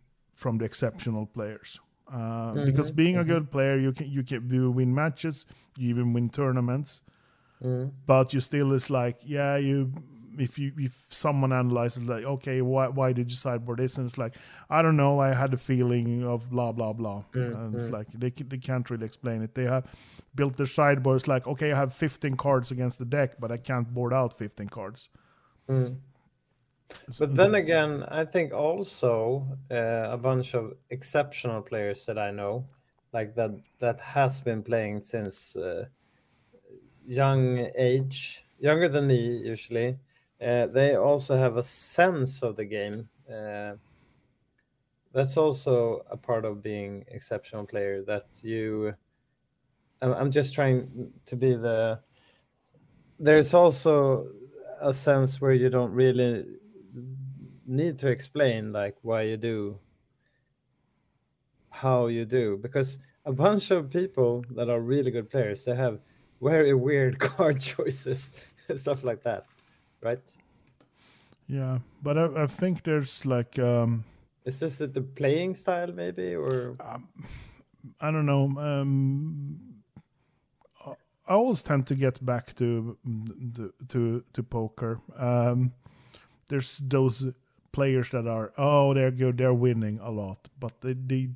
from 0.43 0.59
the 0.59 0.65
exceptional 0.65 1.27
players. 1.27 1.79
Uh, 2.13 2.17
mm-hmm. 2.19 2.65
Because 2.67 2.91
being 2.91 3.17
a 3.17 3.21
mm-hmm. 3.21 3.33
good 3.33 3.51
player, 3.51 3.79
you 3.79 3.93
can 3.93 4.11
you 4.11 4.23
can 4.23 4.51
you 4.51 4.71
win 4.71 4.95
matches, 4.95 5.47
you 5.79 5.89
even 5.89 6.13
win 6.13 6.29
tournaments, 6.29 7.01
mm-hmm. 7.65 7.89
but 8.07 8.35
you 8.35 8.41
still 8.41 8.73
is 8.73 8.91
like 8.91 9.17
yeah 9.25 9.57
you 9.57 9.93
if 10.39 10.59
you 10.59 10.73
if 10.77 10.95
someone 11.09 11.53
analyzes 11.53 12.03
like 12.03 12.25
okay 12.25 12.61
why 12.63 12.89
why 12.89 13.13
did 13.13 13.31
you 13.31 13.37
sideboard 13.37 13.79
this? 13.79 13.97
And 13.97 14.07
it's 14.07 14.19
like 14.19 14.35
I 14.69 14.83
don't 14.83 14.97
know 14.97 15.21
I 15.21 15.33
had 15.33 15.55
a 15.55 15.57
feeling 15.57 16.27
of 16.27 16.51
blah 16.51 16.73
blah 16.73 16.93
blah. 16.93 17.25
And 17.65 17.75
it's 17.75 17.87
like 17.87 18.09
they 18.13 18.31
they 18.31 18.59
can't 18.59 18.89
really 18.91 19.07
explain 19.07 19.43
it. 19.43 19.55
They 19.55 19.65
have 19.65 19.87
built 20.35 20.57
their 20.57 20.67
sideboards 20.67 21.29
like 21.29 21.47
okay 21.47 21.73
I 21.73 21.77
have 21.77 21.95
15 21.95 22.37
cards 22.37 22.71
against 22.71 22.99
the 22.99 23.05
deck 23.05 23.41
but 23.41 23.51
I 23.53 23.59
can't 23.59 23.95
board 23.95 24.13
out 24.13 24.37
15 24.37 24.69
cards. 24.69 25.09
But 27.19 27.35
then 27.35 27.55
again, 27.55 28.05
I 28.09 28.25
think 28.25 28.53
also 28.53 29.47
uh, 29.71 30.11
a 30.11 30.17
bunch 30.17 30.55
of 30.55 30.75
exceptional 30.91 31.63
players 31.63 32.07
that 32.07 32.19
I 32.19 32.31
know, 32.31 32.67
like 33.13 33.35
that, 33.35 33.51
that 33.81 34.01
has 34.01 34.41
been 34.41 34.63
playing 34.63 35.03
since 35.03 35.57
uh, 35.57 35.87
young 37.07 37.69
age, 37.77 38.45
younger 38.59 38.89
than 38.89 39.07
me 39.07 39.39
usually. 39.39 39.99
Uh, 40.41 40.67
they 40.67 40.97
also 40.97 41.37
have 41.37 41.57
a 41.57 41.63
sense 41.63 42.43
of 42.43 42.57
the 42.57 42.65
game. 42.65 43.09
Uh, 43.33 43.75
that's 45.13 45.37
also 45.37 46.05
a 46.11 46.17
part 46.17 46.45
of 46.45 46.63
being 46.63 47.05
exceptional 47.09 47.67
player. 47.67 48.03
That 48.03 48.27
you, 48.43 48.95
I'm, 50.01 50.13
I'm 50.15 50.31
just 50.31 50.55
trying 50.55 51.13
to 51.27 51.37
be 51.37 51.55
the. 51.55 52.01
There's 53.19 53.55
also 53.55 54.27
a 54.81 54.93
sense 54.93 55.41
where 55.41 55.53
you 55.53 55.69
don't 55.69 55.93
really 55.93 56.45
need 57.67 57.99
to 57.99 58.09
explain 58.09 58.73
like 58.73 58.97
why 59.03 59.23
you 59.23 59.37
do 59.37 59.79
how 61.71 62.07
you 62.07 62.25
do 62.25 62.59
because 62.63 62.99
a 63.25 63.33
bunch 63.33 63.71
of 63.71 63.91
people 63.91 64.45
that 64.51 64.69
are 64.69 64.81
really 64.81 65.11
good 65.11 65.31
players 65.31 65.65
they 65.65 65.75
have 65.75 65.99
very 66.41 66.75
weird 66.87 67.19
card 67.19 67.61
choices 67.61 68.33
and 68.69 68.79
stuff 68.81 69.05
like 69.05 69.23
that 69.23 69.47
right 70.03 70.37
Yeah, 71.49 71.79
but 72.03 72.17
I, 72.17 72.45
I 72.45 72.47
think 72.47 72.83
there's 72.83 73.27
like 73.27 73.59
um, 73.59 74.05
is 74.45 74.59
this 74.59 74.79
the 74.79 75.01
playing 75.15 75.55
style 75.55 75.93
maybe 75.93 76.35
or 76.35 76.77
I 78.01 78.11
don't 78.11 78.27
know. 78.27 78.45
Um, 78.59 79.59
I- 80.87 80.97
I 81.29 81.35
always 81.35 81.63
tend 81.63 81.87
to 81.87 81.95
get 81.95 82.25
back 82.25 82.55
to 82.57 82.97
mm, 83.07 83.55
to 83.57 83.73
to, 83.89 84.25
to 84.33 84.43
poker. 84.43 85.01
Um, 85.17 85.73
there's 86.49 86.79
those 86.79 87.29
players 87.73 88.11
that 88.11 88.27
are 88.27 88.53
oh 88.57 88.95
they're 88.95 89.11
good, 89.11 89.39
they're 89.39 89.55
winning 89.55 89.99
a 90.03 90.11
lot, 90.11 90.49
but 90.59 90.81
they 90.81 90.95
they 90.95 91.31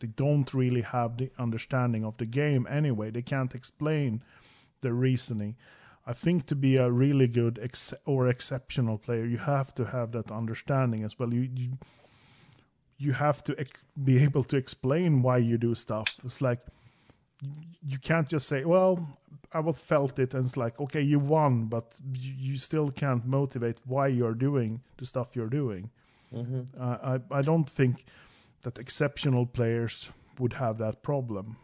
they 0.00 0.08
don't 0.08 0.54
really 0.54 0.80
have 0.80 1.18
the 1.18 1.30
understanding 1.38 2.04
of 2.04 2.16
the 2.16 2.26
game 2.26 2.66
anyway. 2.70 3.10
They 3.10 3.22
can't 3.22 3.54
explain 3.54 4.22
the 4.80 4.92
reasoning. 4.92 5.56
I 6.06 6.14
think 6.14 6.46
to 6.46 6.54
be 6.54 6.76
a 6.76 6.90
really 6.90 7.26
good 7.26 7.58
ex- 7.62 7.94
or 8.06 8.28
exceptional 8.28 8.98
player, 8.98 9.26
you 9.26 9.38
have 9.38 9.74
to 9.74 9.84
have 9.84 10.12
that 10.12 10.32
understanding 10.32 11.04
as 11.04 11.18
well. 11.18 11.32
You 11.34 11.48
you, 11.54 11.78
you 12.98 13.12
have 13.12 13.44
to 13.44 13.54
ex- 13.58 13.82
be 14.02 14.22
able 14.22 14.44
to 14.44 14.56
explain 14.56 15.22
why 15.22 15.38
you 15.38 15.58
do 15.58 15.74
stuff. 15.74 16.16
It's 16.24 16.40
like 16.40 16.60
you 17.82 17.98
can't 17.98 18.28
just 18.28 18.46
say, 18.48 18.64
"Well, 18.64 19.18
I 19.52 19.60
was 19.60 19.78
felt 19.78 20.18
it," 20.18 20.34
and 20.34 20.44
it's 20.44 20.56
like, 20.56 20.78
"Okay, 20.80 21.00
you 21.02 21.18
won," 21.18 21.66
but 21.66 21.94
you, 22.12 22.32
you 22.38 22.56
still 22.58 22.90
can't 22.90 23.24
motivate 23.26 23.80
why 23.84 24.08
you're 24.08 24.34
doing 24.34 24.80
the 24.98 25.06
stuff 25.06 25.34
you're 25.36 25.48
doing. 25.50 25.90
Uh, 26.78 27.18
I 27.32 27.38
I 27.38 27.42
don't 27.42 27.68
think 27.68 28.04
that 28.62 28.78
exceptional 28.78 29.46
players 29.46 30.10
would 30.38 30.52
have 30.54 30.78
that 30.78 31.02
problem. 31.02 31.56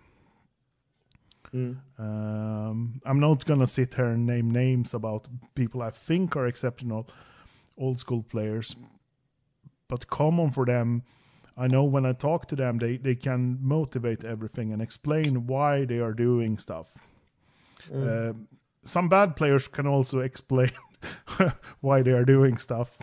Um, 1.98 3.00
I'm 3.04 3.20
not 3.20 3.44
gonna 3.46 3.66
sit 3.66 3.94
here 3.94 4.06
and 4.06 4.26
name 4.26 4.50
names 4.50 4.94
about 4.94 5.28
people 5.54 5.80
I 5.82 5.90
think 5.90 6.36
are 6.36 6.46
exceptional 6.46 7.06
old 7.78 7.98
school 7.98 8.22
players, 8.22 8.74
but 9.88 10.08
common 10.08 10.50
for 10.50 10.66
them. 10.66 11.02
I 11.56 11.66
know 11.68 11.84
when 11.84 12.04
I 12.04 12.12
talk 12.12 12.46
to 12.48 12.56
them, 12.56 12.78
they, 12.78 12.96
they 12.98 13.14
can 13.14 13.58
motivate 13.62 14.24
everything 14.24 14.72
and 14.72 14.82
explain 14.82 15.46
why 15.46 15.84
they 15.86 15.98
are 16.00 16.12
doing 16.12 16.58
stuff. 16.58 16.92
Um, 17.92 18.48
some 18.84 19.08
bad 19.08 19.36
players 19.36 19.68
can 19.68 19.86
also 19.86 20.18
explain 20.30 20.70
why 21.80 22.02
they 22.02 22.12
are 22.12 22.24
doing 22.24 22.56
stuff, 22.58 22.98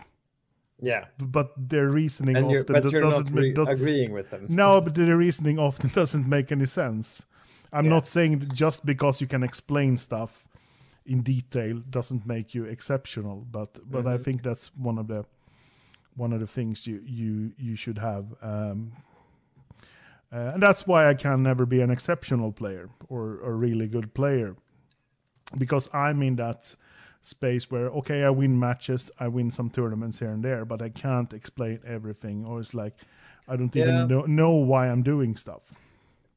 yeah 0.80 1.04
but 1.18 1.52
their 1.56 1.88
reasoning 1.88 2.36
and 2.36 2.46
often 2.46 2.72
but 2.82 2.90
you're 2.92 3.00
doesn't 3.00 3.26
not 3.26 3.32
make- 3.34 3.42
re- 3.44 3.52
does- 3.52 3.68
agreeing 3.68 4.12
with 4.12 4.28
them 4.30 4.46
no, 4.48 4.80
but 4.80 4.94
the 4.94 5.16
reasoning 5.16 5.58
often 5.58 5.88
doesn't 5.94 6.26
make 6.28 6.52
any 6.52 6.66
sense. 6.66 7.24
I'm 7.72 7.84
Yeah. 7.86 7.90
not 7.96 8.06
saying 8.06 8.50
just 8.54 8.84
because 8.84 9.20
you 9.20 9.26
can 9.26 9.42
explain 9.42 9.96
stuff 9.96 10.44
in 11.06 11.22
detail 11.22 11.78
doesn't 11.90 12.26
make 12.26 12.54
you 12.54 12.64
exceptional, 12.64 13.46
but 13.50 13.78
but 13.90 14.06
I 14.06 14.18
think 14.18 14.42
that's 14.42 14.70
one 14.76 14.98
of 14.98 15.06
the 15.06 15.24
one 16.16 16.32
of 16.32 16.40
the 16.40 16.46
things 16.46 16.86
you 16.86 17.02
you 17.04 17.52
you 17.58 17.76
should 17.76 17.98
have. 17.98 18.26
Um, 18.42 18.92
uh, 20.32 20.52
and 20.54 20.62
that's 20.62 20.86
why 20.86 21.08
I 21.08 21.14
can 21.14 21.42
never 21.42 21.64
be 21.66 21.80
an 21.80 21.90
exceptional 21.90 22.52
player 22.52 22.90
or 23.08 23.40
a 23.40 23.52
really 23.52 23.86
good 23.86 24.14
player 24.14 24.56
because 25.58 25.88
I'm 25.92 26.22
in 26.22 26.36
that 26.36 26.74
space 27.22 27.70
where 27.70 27.88
okay 27.88 28.24
I 28.24 28.30
win 28.30 28.58
matches 28.58 29.10
I 29.18 29.28
win 29.28 29.50
some 29.50 29.70
tournaments 29.70 30.18
here 30.20 30.30
and 30.30 30.44
there 30.44 30.64
but 30.64 30.82
I 30.82 30.90
can't 30.90 31.32
explain 31.32 31.80
everything 31.86 32.44
or 32.44 32.60
it's 32.60 32.74
like 32.74 32.94
I 33.48 33.56
don't 33.56 33.74
Yeah. 33.74 33.76
even 33.76 34.08
know, 34.08 34.22
know 34.22 34.50
why 34.52 34.88
I'm 34.88 35.02
doing 35.02 35.36
stuff 35.36 35.72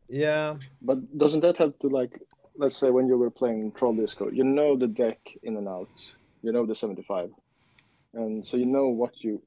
yeah 0.10 0.56
But 0.82 1.00
doesn't 1.18 1.42
that 1.42 1.58
have 1.58 1.78
to 1.80 1.88
like, 1.90 2.20
let's 2.58 2.78
say 2.78 2.92
when 2.92 3.08
you 3.08 3.18
were 3.18 3.32
playing 3.32 3.74
Troll 3.74 3.96
Disco, 3.96 4.30
you 4.30 4.44
know 4.44 4.78
the 4.78 4.88
deck 4.88 5.20
in 5.44 5.58
and 5.58 5.68
out, 5.68 5.90
you 6.42 6.52
know 6.52 6.66
the 6.66 6.76
75, 6.76 7.30
and 8.14 8.46
so 8.46 8.58
you 8.58 8.66
know 8.66 8.90
what 8.90 9.14
you 9.24 9.42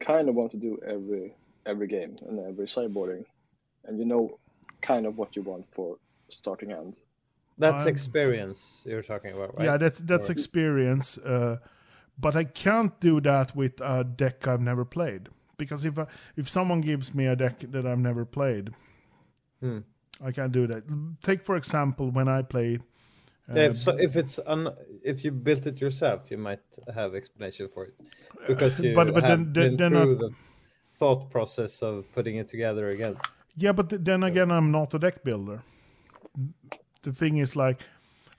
kind 0.00 0.28
of 0.28 0.34
want 0.34 0.50
to 0.52 0.56
do 0.56 0.78
every 0.86 1.34
every 1.66 1.86
game 1.86 2.16
and 2.28 2.38
every 2.40 2.66
sideboarding, 2.66 3.24
and 3.84 3.98
you 3.98 4.04
know 4.04 4.38
kind 4.82 5.06
of 5.06 5.16
what 5.16 5.34
you 5.36 5.42
want 5.42 5.64
for 5.74 5.96
starting 6.28 6.70
hand. 6.70 6.98
that's 7.58 7.82
I'm- 7.86 7.88
experience 7.88 8.82
you're 8.84 9.02
talking 9.02 9.32
about 9.32 9.56
right 9.56 9.64
yeah 9.64 9.76
that's 9.78 9.98
that's 10.00 10.28
experience 10.28 11.16
uh, 11.18 11.56
but 12.18 12.36
I 12.36 12.44
can't 12.44 12.98
do 13.00 13.20
that 13.22 13.56
with 13.56 13.80
a 13.80 14.04
deck 14.04 14.46
I've 14.46 14.60
never 14.60 14.84
played 14.84 15.28
because 15.56 15.84
if 15.86 15.98
I, 15.98 16.06
if 16.36 16.48
someone 16.48 16.80
gives 16.82 17.14
me 17.14 17.24
a 17.26 17.34
deck 17.36 17.60
that 17.70 17.86
I've 17.86 17.98
never 18.10 18.24
played 18.24 18.70
Hmm. 19.60 19.78
I 20.22 20.30
can't 20.32 20.52
do 20.52 20.66
that 20.66 20.82
take 21.22 21.42
for 21.42 21.56
example 21.56 22.10
when 22.10 22.28
I 22.28 22.42
play 22.42 22.78
Yeah, 23.54 23.66
if, 23.70 23.78
so 23.78 23.92
if 23.96 24.16
it's 24.16 24.40
un, 24.46 24.70
if 25.04 25.24
you 25.24 25.30
built 25.30 25.66
it 25.66 25.80
yourself, 25.80 26.30
you 26.30 26.38
might 26.38 26.64
have 26.94 27.14
explanation 27.14 27.68
for 27.72 27.84
it 27.84 27.94
because 28.46 28.80
you 28.80 28.94
But- 28.94 29.14
but 29.14 29.22
have 29.24 29.38
then- 29.38 29.52
been 29.52 29.76
then 29.76 29.90
through 29.92 30.16
I- 30.16 30.18
the 30.18 30.30
thought 30.98 31.30
process 31.30 31.82
of 31.82 32.04
putting 32.14 32.36
it 32.36 32.48
together 32.48 32.88
again. 32.90 33.16
Yeah, 33.56 33.72
but 33.72 33.88
then 34.04 34.22
again, 34.24 34.50
I'm 34.50 34.70
not 34.70 34.94
a 34.94 34.98
deck 34.98 35.22
builder. 35.24 35.62
The 37.02 37.12
thing 37.12 37.38
is, 37.38 37.54
like, 37.56 37.82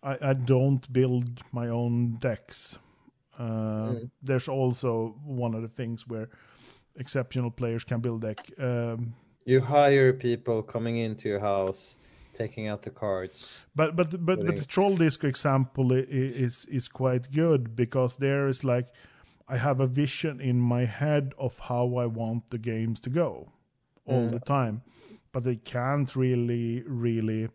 I, 0.03 0.17
I 0.21 0.33
don't 0.33 0.91
build 0.91 1.41
my 1.51 1.69
own 1.69 2.17
decks. 2.19 2.77
Uh, 3.39 3.93
There's 4.21 4.47
also 4.47 5.15
one 5.23 5.53
of 5.55 5.61
the 5.61 5.67
things 5.69 6.07
where 6.07 6.27
exceptional 6.95 7.51
players 7.51 7.83
can 7.83 8.01
build 8.01 8.21
deck. 8.21 8.39
Um, 8.59 9.13
You 9.45 9.61
hire 9.61 10.11
people 10.13 10.61
coming 10.63 10.97
into 10.97 11.29
your 11.29 11.39
house, 11.39 11.97
taking 12.37 12.67
out 12.67 12.81
the 12.83 12.89
cards. 12.89 13.65
but 13.75 13.95
but 13.95 14.11
but 14.25 14.45
but 14.45 14.55
the 14.55 14.65
troll 14.65 14.95
disc 14.95 15.23
example 15.23 15.91
is 15.91 16.65
is 16.65 16.87
quite 16.87 17.31
good 17.31 17.75
because 17.75 18.17
there 18.17 18.47
is 18.47 18.63
like 18.63 18.87
I 19.49 19.57
have 19.57 19.79
a 19.79 19.87
vision 19.87 20.41
in 20.41 20.59
my 20.59 20.85
head 20.85 21.33
of 21.37 21.57
how 21.59 21.95
I 21.95 22.05
want 22.05 22.49
the 22.49 22.57
games 22.57 22.99
to 23.01 23.09
go 23.09 23.47
all 24.05 24.27
mm. 24.27 24.31
the 24.31 24.39
time, 24.39 24.81
but 25.31 25.43
they 25.43 25.55
can't 25.55 26.15
really 26.15 26.83
really 26.85 27.49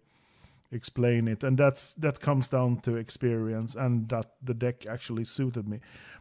explain 0.70 1.28
it, 1.28 1.44
and 1.44 1.58
that's 1.58 1.94
that 1.94 2.20
comes 2.20 2.48
down 2.48 2.80
to 2.80 2.96
experience 2.96 3.74
and 3.76 4.08
that 4.08 4.26
the 4.42 4.54
deck 4.54 4.86
actually 4.86 5.24
suited 5.24 5.68
me. 5.68 5.80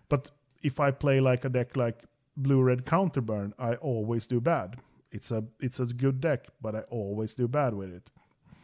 But 0.09 0.31
if 0.61 0.79
I 0.79 0.91
play 0.91 1.19
like 1.19 1.45
a 1.45 1.49
deck 1.49 1.75
like 1.75 2.03
blue 2.35 2.61
red 2.61 2.85
counterburn, 2.85 3.53
I 3.57 3.75
always 3.75 4.27
do 4.27 4.39
bad. 4.39 4.75
it's 5.11 5.31
a 5.31 5.43
it's 5.59 5.79
a 5.79 5.85
good 5.85 6.21
deck, 6.21 6.41
but 6.61 6.73
I 6.75 6.81
always 6.89 7.35
do 7.35 7.47
bad 7.47 7.73
with 7.73 7.93
it 7.93 8.11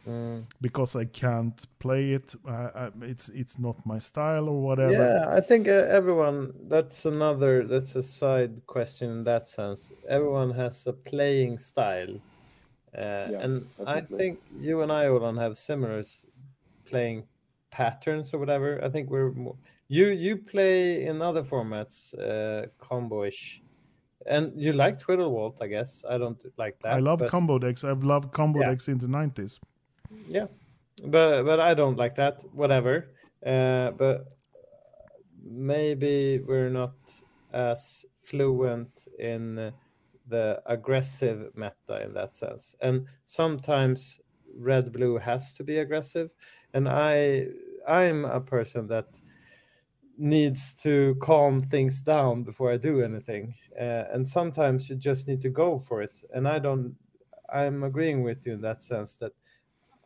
Mm. 0.08 0.44
because 0.62 0.96
I 0.96 1.04
can't 1.04 1.66
play 1.80 2.12
it. 2.12 2.34
Uh, 2.46 2.70
I, 2.74 2.88
it's 3.02 3.28
it's 3.28 3.58
not 3.58 3.76
my 3.84 3.98
style 3.98 4.48
or 4.48 4.58
whatever. 4.62 4.92
Yeah, 4.92 5.36
I 5.36 5.40
think 5.40 5.68
uh, 5.68 5.86
everyone. 5.98 6.52
That's 6.68 7.04
another. 7.04 7.66
That's 7.66 7.94
a 7.96 8.02
side 8.02 8.52
question 8.66 9.10
in 9.10 9.24
that 9.24 9.48
sense. 9.48 9.92
Everyone 10.08 10.50
has 10.52 10.86
a 10.86 10.92
playing 10.92 11.58
style, 11.58 12.14
uh, 12.96 13.42
and 13.44 13.66
I 13.86 14.00
think 14.00 14.38
you 14.58 14.80
and 14.82 14.90
I, 14.90 15.04
Åland, 15.08 15.38
have 15.38 15.58
similar 15.58 16.02
playing 16.86 17.24
patterns 17.70 18.32
or 18.32 18.38
whatever. 18.38 18.80
I 18.82 18.88
think 18.88 19.10
we're 19.10 19.32
more, 19.32 19.56
you 19.88 20.06
you 20.08 20.36
play 20.38 21.04
in 21.06 21.20
other 21.20 21.42
formats, 21.42 22.14
uh, 22.18 22.66
combo-ish, 22.78 23.62
and 24.26 24.52
you 24.56 24.72
like 24.72 24.98
Twiddle 24.98 25.30
Vault, 25.30 25.58
I 25.60 25.66
guess. 25.66 26.04
I 26.08 26.16
don't 26.18 26.42
like 26.56 26.78
that. 26.82 26.94
I 26.94 27.00
love 27.00 27.18
but- 27.18 27.30
combo 27.30 27.58
decks. 27.58 27.84
I've 27.84 28.04
loved 28.04 28.32
combo 28.32 28.60
Yeah. 28.60 28.70
decks 28.70 28.88
in 28.88 28.98
the 28.98 29.08
nineties. 29.08 29.60
Yeah, 30.26 30.46
but 31.04 31.42
but 31.44 31.60
I 31.60 31.74
don't 31.74 31.96
like 31.96 32.14
that. 32.16 32.44
Whatever. 32.52 33.10
Uh, 33.44 33.92
but 33.92 34.26
maybe 35.42 36.40
we're 36.40 36.70
not 36.70 36.94
as 37.52 38.04
fluent 38.20 39.08
in 39.18 39.72
the 40.28 40.60
aggressive 40.66 41.50
meta 41.54 42.02
in 42.04 42.12
that 42.14 42.36
sense. 42.36 42.74
And 42.80 43.06
sometimes 43.24 44.20
red 44.56 44.92
blue 44.92 45.18
has 45.18 45.52
to 45.54 45.64
be 45.64 45.78
aggressive, 45.78 46.30
and 46.74 46.88
I 46.88 47.46
I'm 47.86 48.24
a 48.24 48.40
person 48.40 48.86
that 48.88 49.20
needs 50.18 50.74
to 50.74 51.16
calm 51.22 51.60
things 51.60 52.02
down 52.02 52.42
before 52.42 52.72
I 52.72 52.76
do 52.76 53.00
anything. 53.00 53.54
Uh, 53.80 54.04
and 54.12 54.26
sometimes 54.26 54.90
you 54.90 54.96
just 54.96 55.28
need 55.28 55.40
to 55.42 55.48
go 55.48 55.78
for 55.78 56.02
it. 56.02 56.22
And 56.34 56.46
I 56.48 56.58
don't. 56.58 56.94
I'm 57.50 57.82
agreeing 57.84 58.22
with 58.22 58.44
you 58.44 58.52
in 58.54 58.60
that 58.62 58.82
sense 58.82 59.16
that 59.16 59.32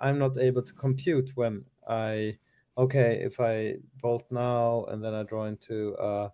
I'm 0.03 0.19
not 0.19 0.37
able 0.37 0.63
to 0.63 0.73
compute 0.75 1.31
when 1.37 1.65
I 1.89 2.37
okay 2.77 3.23
if 3.23 3.41
I 3.41 3.77
bolt 4.01 4.25
now 4.31 4.85
and 4.89 5.03
then 5.03 5.15
I 5.15 5.23
draw 5.23 5.45
into 5.45 5.95
uh, 5.97 6.29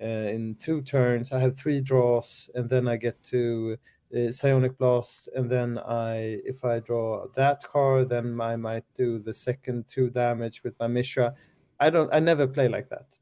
uh, 0.00 0.04
in 0.04 0.56
two 0.58 0.80
turns 0.82 1.32
I 1.32 1.40
have 1.40 1.56
three 1.56 1.80
draws 1.80 2.48
and 2.54 2.68
then 2.68 2.86
I 2.86 2.96
get 2.96 3.22
to 3.24 3.76
uh, 4.16 4.30
psionic 4.30 4.78
blast 4.78 5.28
and 5.34 5.50
then 5.50 5.78
I 5.78 6.38
if 6.44 6.64
I 6.64 6.78
draw 6.78 7.26
that 7.34 7.64
card 7.64 8.10
then 8.10 8.40
I 8.40 8.56
might 8.56 8.84
do 8.94 9.18
the 9.18 9.34
second 9.34 9.88
two 9.88 10.08
damage 10.10 10.62
with 10.62 10.78
my 10.78 10.86
Mishra. 10.86 11.34
I 11.80 11.90
don't 11.90 12.12
I 12.14 12.20
never 12.20 12.46
play 12.46 12.68
like 12.68 12.88
that. 12.90 13.18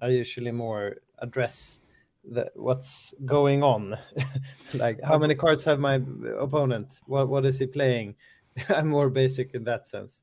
I 0.00 0.08
usually 0.08 0.50
more 0.50 0.96
address 1.18 1.80
the, 2.28 2.50
what's 2.54 3.14
going 3.24 3.62
on 3.62 3.96
like 4.74 5.00
how 5.02 5.18
many 5.18 5.34
cards 5.34 5.64
have 5.64 5.80
my 5.80 6.00
opponent 6.38 7.00
what 7.06 7.28
what 7.28 7.44
is 7.44 7.58
he 7.58 7.66
playing 7.66 8.14
i'm 8.68 8.88
more 8.88 9.08
basic 9.10 9.54
in 9.54 9.64
that 9.64 9.86
sense 9.86 10.22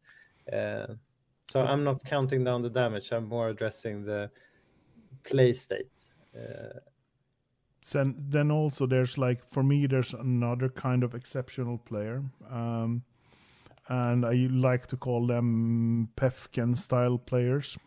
uh, 0.53 0.87
so 1.51 1.61
i'm 1.61 1.83
not 1.83 2.03
counting 2.05 2.43
down 2.43 2.61
the 2.61 2.69
damage 2.69 3.11
i'm 3.11 3.27
more 3.27 3.49
addressing 3.49 4.03
the 4.05 4.29
play 5.23 5.53
state 5.53 5.91
uh, 6.37 6.79
Then, 7.91 8.15
then 8.29 8.51
also 8.51 8.85
there's 8.85 9.17
like 9.17 9.41
for 9.51 9.63
me 9.63 9.87
there's 9.87 10.13
another 10.13 10.69
kind 10.69 11.03
of 11.03 11.15
exceptional 11.15 11.77
player, 11.79 12.21
um, 12.51 13.01
and 13.87 14.25
I 14.25 14.47
like 14.51 14.85
to 14.87 14.97
call 14.97 15.25
them 15.27 16.09
Pefken 16.15 16.75
style 16.77 17.17
players. 17.17 17.77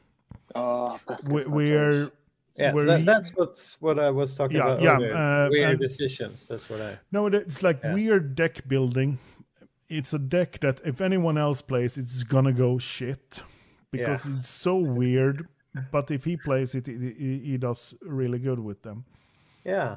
That 0.55 0.99
We, 1.29 1.37
gets 1.37 1.49
my 1.49 1.55
we're 1.57 1.93
choice. 2.05 2.11
yeah 2.57 2.73
Where 2.75 2.85
that, 2.87 2.99
he- 2.99 3.05
that's 3.05 3.31
what's 3.37 3.77
what 3.81 3.99
i 3.99 4.11
was 4.11 4.35
talking 4.35 4.57
Yeah, 4.57 4.67
about 4.73 4.83
yeah, 4.83 4.97
earlier. 4.97 5.15
uh, 5.15 5.49
weird 5.51 5.71
and- 5.71 5.81
decisions 5.81 6.47
that's 6.49 6.69
what 6.69 6.81
i 6.81 6.99
no, 7.13 7.27
it's 7.27 7.63
like 7.63 7.79
Yeah. 7.85 7.95
weird 7.95 8.35
deck 8.35 8.67
building. 8.69 9.19
It's 9.99 10.13
a 10.15 10.19
deck 10.19 10.61
that 10.61 10.81
if 10.85 11.01
anyone 11.01 11.37
else 11.39 11.63
plays, 11.63 11.99
it's 11.99 12.23
gonna 12.25 12.53
go 12.53 12.79
shit 12.79 13.43
because 13.91 14.27
it's 14.27 14.49
so 14.49 14.77
weird. 14.77 15.47
But 15.91 16.11
if 16.11 16.25
he 16.25 16.37
plays 16.37 16.75
it, 16.75 16.87
he, 16.87 17.15
he, 17.19 17.39
he 17.51 17.57
does 17.59 17.95
really 18.03 18.39
good 18.39 18.59
with 18.59 18.83
them. 18.83 19.05
yeah 19.65 19.97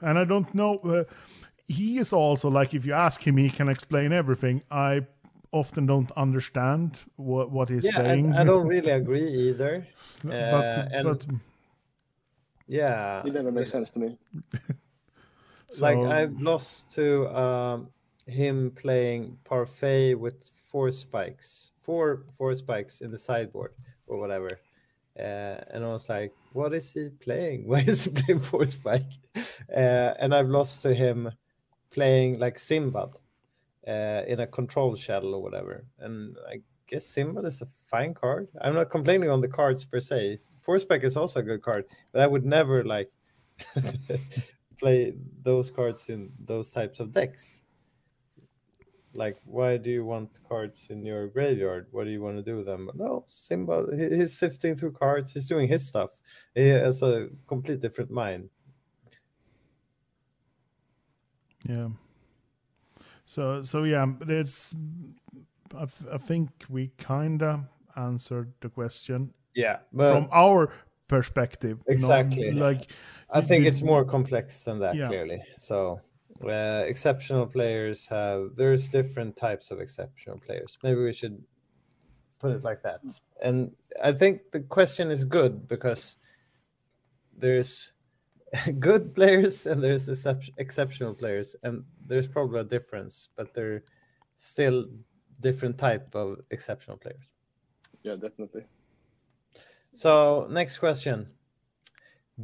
And 0.00 0.18
I 0.18 0.24
don't 0.24 0.52
know. 0.54 0.78
Uh, 0.78 1.04
he 1.66 1.98
is 1.98 2.12
also 2.12 2.48
like 2.50 2.74
if 2.74 2.86
you 2.86 2.94
ask 2.94 3.26
him, 3.26 3.36
he 3.36 3.50
can 3.50 3.68
explain 3.68 4.12
everything. 4.12 4.62
I 4.70 5.06
often 5.52 5.86
don't 5.86 6.10
understand 6.16 6.90
what 7.16 7.50
what 7.50 7.68
he's 7.68 7.84
yeah 7.84 7.96
saying. 8.02 8.32
I, 8.34 8.40
I 8.40 8.44
don't 8.44 8.68
really 8.68 8.90
agree 8.90 9.28
either 9.48 9.86
but, 10.24 10.64
uh, 10.64 10.88
and- 10.96 11.04
but 11.08 11.26
yeah 12.66 13.22
It 13.26 13.32
never 13.32 13.50
makes 13.52 13.70
sense 13.70 13.90
to 13.92 13.98
me. 13.98 14.18
like 15.80 15.98
I've 15.98 16.40
lost 16.40 16.90
to 16.94 17.26
um, 17.36 17.88
him 18.28 18.70
playing 18.72 19.38
parfait 19.44 20.14
with 20.14 20.50
four 20.70 20.92
spikes, 20.92 21.70
four 21.80 22.24
four 22.36 22.54
spikes 22.54 23.00
in 23.00 23.10
the 23.10 23.18
sideboard 23.18 23.72
or 24.06 24.18
whatever, 24.18 24.60
uh, 25.18 25.56
and 25.72 25.84
I 25.84 25.88
was 25.88 26.08
like, 26.08 26.32
"What 26.52 26.74
is 26.74 26.92
he 26.92 27.08
playing? 27.08 27.66
Why 27.68 27.80
is 27.80 28.04
he 28.04 28.10
playing 28.10 28.40
four 28.40 28.66
spike?" 28.66 29.12
Uh, 29.74 30.14
and 30.20 30.34
I've 30.34 30.48
lost 30.48 30.82
to 30.82 30.94
him 30.94 31.30
playing 31.90 32.38
like 32.38 32.58
Sindbad 32.58 33.14
uh, 33.86 34.22
in 34.26 34.40
a 34.40 34.46
control 34.46 34.94
shell 34.94 35.34
or 35.34 35.42
whatever, 35.42 35.84
and 35.98 36.36
I 36.48 36.60
guess 36.86 37.06
Sindbad 37.06 37.46
is 37.46 37.62
a 37.62 37.66
fine 37.86 38.14
card. 38.14 38.48
I'm 38.60 38.74
not 38.74 38.90
complaining 38.90 39.30
on 39.30 39.40
the 39.40 39.48
cards 39.48 39.84
per 39.84 40.00
se. 40.00 40.38
Four 40.60 40.78
spike 40.78 41.04
is 41.04 41.16
also 41.16 41.40
a 41.40 41.42
good 41.42 41.62
card, 41.62 41.84
but 42.12 42.20
I 42.22 42.26
would 42.26 42.44
never 42.44 42.84
like 42.84 43.10
play 44.78 45.14
those 45.42 45.70
cards 45.70 46.08
in 46.08 46.30
those 46.44 46.70
types 46.70 47.00
of 47.00 47.12
decks. 47.12 47.62
Like, 49.18 49.36
why 49.44 49.78
do 49.78 49.90
you 49.90 50.04
want 50.04 50.38
cards 50.48 50.86
in 50.90 51.04
your 51.04 51.26
graveyard? 51.26 51.88
What 51.90 52.04
do 52.04 52.10
you 52.10 52.22
want 52.22 52.36
to 52.36 52.42
do 52.42 52.56
with 52.58 52.66
them? 52.66 52.88
No, 52.94 53.24
Simba, 53.26 53.86
he's 53.92 54.38
sifting 54.38 54.76
through 54.76 54.92
cards. 54.92 55.32
He's 55.32 55.48
doing 55.48 55.66
his 55.66 55.84
stuff. 55.86 56.10
He 56.54 56.68
has 56.68 57.02
a 57.02 57.28
complete 57.48 57.80
different 57.80 58.12
mind. 58.12 58.48
yeah. 61.68 61.88
So 63.26 63.62
so 63.62 63.82
yeah, 63.84 64.06
but 64.06 64.30
it's. 64.30 64.74
I, 65.76 65.82
f- 65.82 66.06
I 66.10 66.16
think 66.16 66.48
we 66.70 66.92
kinda 66.96 67.68
answered 67.96 68.52
the 68.60 68.70
question 68.70 69.34
Yeah, 69.54 69.80
but 69.92 70.12
from 70.12 70.28
our 70.32 70.72
perspective. 71.08 71.78
Exactly. 71.88 72.52
like 72.52 72.90
I 73.30 73.42
think 73.42 73.66
it's 73.66 73.82
more 73.82 74.04
complex 74.04 74.64
than 74.64 74.78
that, 74.78 74.94
Yeah. 74.94 75.08
clearly. 75.08 75.42
So, 75.58 76.00
uh, 76.44 76.84
exceptional 76.86 77.46
players 77.46 78.06
have 78.08 78.54
there's 78.54 78.88
different 78.88 79.36
types 79.36 79.70
of 79.70 79.80
exceptional 79.80 80.38
players. 80.38 80.78
Maybe 80.82 81.02
we 81.02 81.12
should 81.12 81.42
put 82.38 82.52
it 82.52 82.62
like 82.62 82.82
that. 82.82 83.00
And 83.42 83.72
I 84.02 84.12
think 84.12 84.50
the 84.52 84.60
question 84.60 85.10
is 85.10 85.24
good 85.24 85.66
because 85.68 86.16
there's 87.36 87.92
good 88.78 89.14
players 89.14 89.66
and 89.66 89.82
there's 89.82 90.08
excep- 90.08 90.54
exceptional 90.58 91.14
players, 91.14 91.56
and 91.62 91.84
there's 92.06 92.26
probably 92.26 92.60
a 92.60 92.64
difference, 92.64 93.28
but 93.36 93.52
they're 93.54 93.82
still 94.36 94.86
different 95.40 95.78
type 95.78 96.08
of 96.14 96.40
exceptional 96.50 96.96
players. 96.96 97.24
Yeah, 98.02 98.16
definitely. 98.16 98.62
So, 99.92 100.46
next 100.50 100.78
question. 100.78 101.28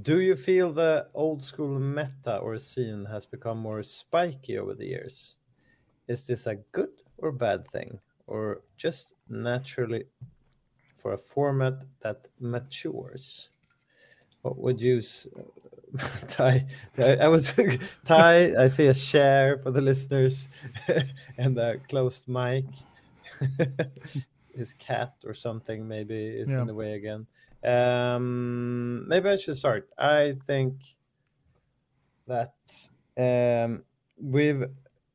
Do 0.02 0.20
you 0.20 0.34
feel 0.34 0.72
the 0.72 1.06
old 1.14 1.42
school 1.42 1.78
meta 1.78 2.38
or 2.38 2.58
scene 2.58 3.04
has 3.04 3.26
become 3.26 3.58
more 3.58 3.82
spiky 3.82 4.58
over 4.58 4.74
the 4.74 4.86
years? 4.86 5.36
Is 6.08 6.26
this 6.26 6.46
a 6.48 6.56
good 6.72 6.90
or 7.18 7.30
bad 7.30 7.68
thing, 7.68 8.00
or 8.26 8.62
just 8.76 9.14
naturally 9.28 10.04
for 10.98 11.12
a 11.12 11.18
format 11.18 11.84
that 12.00 12.26
matures? 12.40 13.50
What 14.42 14.58
would 14.58 14.80
you, 14.80 15.00
Thai? 16.28 16.66
I, 16.98 17.16
I 17.16 17.28
was 17.28 17.54
Thai. 18.04 18.54
I 18.58 18.66
see 18.66 18.88
a 18.88 18.94
share 18.94 19.58
for 19.58 19.70
the 19.70 19.80
listeners 19.80 20.48
and 21.38 21.56
a 21.56 21.78
closed 21.88 22.26
mic. 22.26 22.64
His 24.54 24.74
cat 24.74 25.14
or 25.24 25.34
something 25.34 25.86
maybe 25.86 26.16
is 26.16 26.50
Yeah. 26.50 26.62
in 26.62 26.66
the 26.66 26.74
way 26.74 26.94
again. 26.94 27.26
Um, 27.64 29.08
maybe 29.08 29.28
I 29.28 29.36
should 29.36 29.56
start. 29.56 29.88
I 29.98 30.36
think 30.46 30.74
that 32.26 32.54
um, 33.16 33.84
we've, 34.20 34.64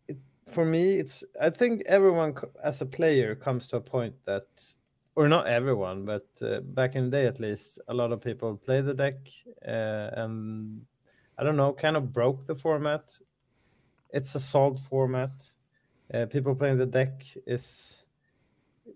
it, 0.08 0.18
for 0.48 0.66
me, 0.66 0.96
it's. 0.96 1.24
I 1.42 1.50
think 1.50 1.84
everyone 1.86 2.36
as 2.64 2.82
a 2.82 2.86
player 2.86 3.36
comes 3.36 3.68
to 3.70 3.78
a 3.78 3.82
point 3.82 4.16
that, 4.26 4.48
or 5.16 5.28
not 5.28 5.48
everyone, 5.48 6.06
but 6.06 6.28
uh, 6.42 6.62
back 6.62 6.96
in 6.96 7.06
the 7.06 7.12
day 7.12 7.26
at 7.28 7.40
least, 7.40 7.80
a 7.88 7.94
lot 7.94 8.12
of 8.12 8.22
people 8.22 8.58
play 8.58 8.82
the 8.82 8.94
deck 8.94 9.18
uh, 9.68 10.10
and 10.14 10.82
I 11.40 11.44
don't 11.44 11.56
know, 11.56 11.72
kind 11.72 11.96
of 11.96 12.12
broke 12.12 12.46
the 12.46 12.56
format. 12.56 13.14
It's 14.12 14.36
a 14.36 14.40
solved 14.40 14.82
format. 14.82 15.32
Uh, 16.14 16.26
people 16.26 16.54
playing 16.54 16.78
the 16.78 16.86
deck 16.86 17.24
is 17.48 18.04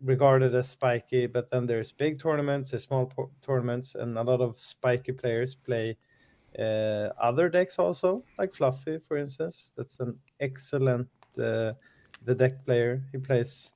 regarded 0.04 0.54
as 0.54 0.70
spiky, 0.70 1.28
but 1.28 1.50
then 1.50 1.66
there's 1.66 1.92
big 1.92 2.20
tournaments, 2.20 2.72
there's 2.72 2.84
small 2.84 3.06
po- 3.06 3.32
tournaments, 3.42 3.96
and 3.96 4.18
a 4.18 4.24
lot 4.24 4.42
of 4.42 4.60
spiky 4.60 5.12
players 5.12 5.56
play 5.56 5.98
uh, 6.60 7.10
other 7.20 7.50
decks 7.50 7.80
also, 7.80 8.24
like 8.38 8.54
Fluffy, 8.54 9.00
for 9.00 9.18
instance. 9.18 9.72
That's 9.76 10.00
an 10.00 10.18
excellent 10.40 11.08
uh, 11.38 11.74
the 12.26 12.36
deck 12.36 12.64
player. 12.66 13.04
He 13.12 13.18
plays 13.18 13.74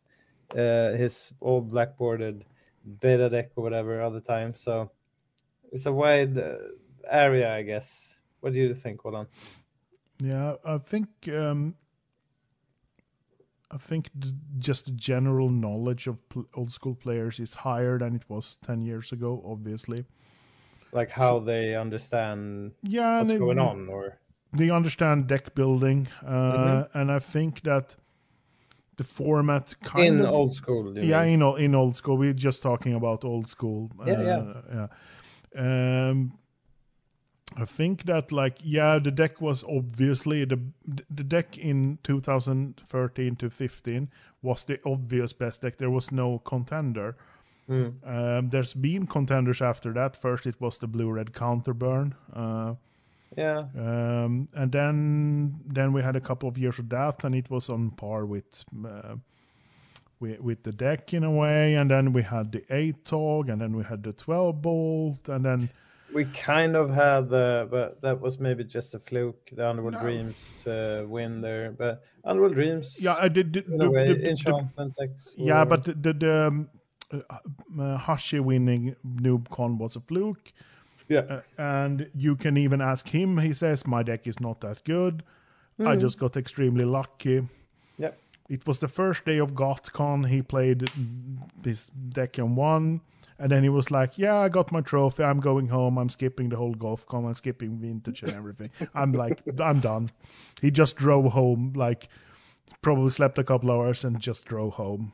uh, 0.54 0.92
his 0.92 1.34
old 1.42 1.70
black-bordered 1.70 2.46
beta 3.00 3.30
deck 3.30 3.52
or 3.56 3.64
whatever 3.64 4.02
all 4.02 4.12
the 4.12 4.22
time. 4.22 4.54
So 4.56 4.92
it's 5.72 5.86
a 5.86 5.92
wide 5.92 6.38
uh, 6.38 6.58
area, 7.10 7.54
I 7.56 7.64
guess. 7.64 8.20
What 8.42 8.54
do 8.54 8.60
you 8.60 8.74
think, 8.74 9.04
Åland? 9.04 9.28
Yeah, 10.22 10.56
I 10.66 10.78
think 10.78 11.08
um, 11.30 11.76
I 13.72 13.78
think 13.78 14.10
the, 14.16 14.34
just 14.60 14.86
the 14.86 14.92
general 14.92 15.50
knowledge 15.50 16.08
of 16.08 16.18
pl- 16.30 16.48
old 16.54 16.72
school 16.72 16.96
players 16.96 17.40
is 17.40 17.56
higher 17.56 17.98
than 18.00 18.16
it 18.16 18.24
was 18.30 18.58
ten 18.66 18.82
years 18.82 19.12
ago. 19.12 19.42
Obviously, 19.46 20.06
Like 20.94 21.10
how 21.12 21.40
they 21.40 21.76
understand 21.76 22.72
yeah, 22.84 23.20
what's 23.20 23.32
it- 23.32 23.40
going 23.40 23.60
on, 23.60 23.90
or 23.90 24.20
they 24.54 24.70
understand 24.70 25.28
deck 25.28 25.54
building, 25.56 26.08
uh, 26.26 26.30
Mm-hmm. 26.32 26.98
and 27.00 27.12
I 27.12 27.20
think 27.20 27.62
that 27.64 27.96
the 28.98 29.04
format 29.04 29.76
kind 29.82 30.08
in 30.20 30.22
of 30.26 30.34
old 30.34 30.54
school. 30.54 30.98
yeah 30.98 31.22
mean? 31.24 31.34
in 31.34 31.42
old, 31.44 31.60
in 31.60 31.76
old 31.76 31.96
school 31.96 32.18
we're 32.18 32.34
just 32.34 32.62
talking 32.64 32.96
about 32.96 33.24
old 33.24 33.48
school 33.48 33.90
Yeah, 34.06 34.22
yeah. 34.22 34.38
uh, 34.38 34.88
yeah 35.58 36.10
um 36.10 36.32
i 37.56 37.66
think 37.66 38.04
that 38.06 38.32
like 38.32 38.58
yeah 38.62 39.00
the 39.00 39.12
deck 39.12 39.40
was 39.42 39.64
obviously 39.64 40.46
the 40.46 40.60
the 41.10 41.24
deck 41.24 41.58
in 41.58 41.98
2013 42.04 43.36
to 43.36 43.50
15 43.50 44.10
was 44.42 44.64
the 44.66 44.80
obvious 44.86 45.34
best 45.34 45.62
deck 45.62 45.78
there 45.78 45.90
was 45.92 46.12
no 46.12 46.40
contender 46.40 47.16
Hmm. 47.70 47.90
um, 48.06 48.50
there's 48.50 48.74
been 48.74 49.08
contenders 49.08 49.62
after 49.62 49.92
that 49.92 50.16
first 50.16 50.46
it 50.46 50.56
was 50.62 50.78
the 50.78 50.88
blue 50.88 51.12
red 51.12 51.34
counterburn 51.34 52.14
uh, 52.34 52.76
yeah, 53.36 53.66
um, 53.78 54.48
and 54.54 54.72
then 54.72 55.60
then 55.66 55.92
we 55.92 56.02
had 56.02 56.16
a 56.16 56.22
couple 56.22 56.48
of 56.48 56.58
years 56.58 56.80
of 56.80 56.88
that, 56.90 57.26
and 57.26 57.36
it 57.36 57.50
was 57.50 57.70
on 57.70 57.92
par 57.92 58.26
with 58.26 58.64
uh, 58.86 59.16
with, 60.20 60.40
with 60.40 60.64
the 60.64 60.72
deck 60.72 61.14
in 61.14 61.24
a 61.26 61.30
way. 61.32 61.76
And 61.76 61.92
then 61.92 62.14
we 62.14 62.24
had 62.24 62.52
the 62.54 62.64
eight 62.74 63.04
tog, 63.04 63.50
and 63.50 63.60
then 63.60 63.76
we 63.76 63.84
had 63.84 64.02
the 64.02 64.14
twelve 64.14 64.62
bolt, 64.62 65.28
and 65.28 65.44
then 65.44 65.70
we 66.14 66.26
kind 66.26 66.76
of 66.76 66.90
had 66.90 67.30
the, 67.30 67.68
but 67.70 68.02
that 68.02 68.20
was 68.20 68.40
maybe 68.40 68.64
just 68.64 68.96
a 68.96 69.00
fluke. 69.00 69.50
The 69.52 69.68
Underworld 69.70 69.96
No. 69.96 70.02
Dreams 70.02 70.66
uh, 70.68 71.04
win 71.08 71.42
there, 71.42 71.72
but 71.72 72.04
Underworld 72.24 72.54
Dreams. 72.56 72.98
yeah, 73.00 73.16
I 73.20 73.28
did. 73.28 73.54
The, 73.54 73.66
in 73.66 73.78
the- 73.78 73.90
way, 73.90 74.08
the- 74.08 74.14
the- 74.16 74.30
enchantment 74.30 74.96
decks. 75.00 75.34
yeah, 75.38 75.66
but 75.66 75.84
the 75.84 75.94
the, 75.94 76.14
the 76.14 76.48
um, 76.48 76.70
uh, 77.80 77.98
Hashi 77.98 78.40
winning 78.40 78.96
NoobCon 79.06 79.78
was 79.78 79.96
a 79.96 80.02
fluke. 80.02 80.52
yeah, 81.10 81.20
Uh, 81.30 81.42
and 81.58 82.10
you 82.16 82.36
can 82.36 82.58
even 82.58 82.82
ask 82.82 83.08
him. 83.10 83.38
He 83.38 83.54
says 83.54 83.86
my 83.88 84.04
deck 84.04 84.28
is 84.28 84.40
not 84.40 84.60
that 84.62 84.84
good. 84.84 85.24
I 85.86 85.96
just 85.96 86.18
got 86.20 86.36
extremely 86.36 86.86
lucky. 86.86 87.48
Yeah, 88.48 88.56
it 88.56 88.68
was 88.68 88.80
the 88.80 88.88
first 88.88 89.26
day 89.26 89.38
of 89.38 89.54
GothCon. 89.54 90.28
He 90.28 90.42
played 90.42 90.90
this 91.62 91.88
deck 92.10 92.38
and 92.38 92.56
won. 92.56 93.02
And 93.40 93.52
then 93.52 93.62
he 93.64 93.70
was 93.70 93.92
like, 93.92 94.18
Yeah, 94.18 94.38
I 94.38 94.50
got 94.50 94.72
my 94.72 94.82
trophy. 94.82 95.24
I'm 95.24 95.40
going 95.40 95.68
home. 95.68 95.98
I'm 95.98 96.10
skipping 96.10 96.50
the 96.50 96.56
whole 96.56 96.74
GothCon. 96.74 97.28
I'm 97.28 97.34
skipping 97.36 97.78
vintage 97.78 98.24
and 98.24 98.34
everything. 98.34 98.72
I'm 98.96 99.12
like, 99.12 99.42
I'm 99.60 99.80
done. 99.80 100.12
He 100.62 100.72
just 100.72 100.96
drove 100.96 101.26
home, 101.34 101.74
like, 101.76 102.08
probably 102.82 103.10
slept 103.10 103.38
a 103.38 103.44
couple 103.44 103.72
hours 103.72 104.04
and 104.04 104.20
just 104.20 104.46
drove 104.46 104.74
home. 104.74 105.12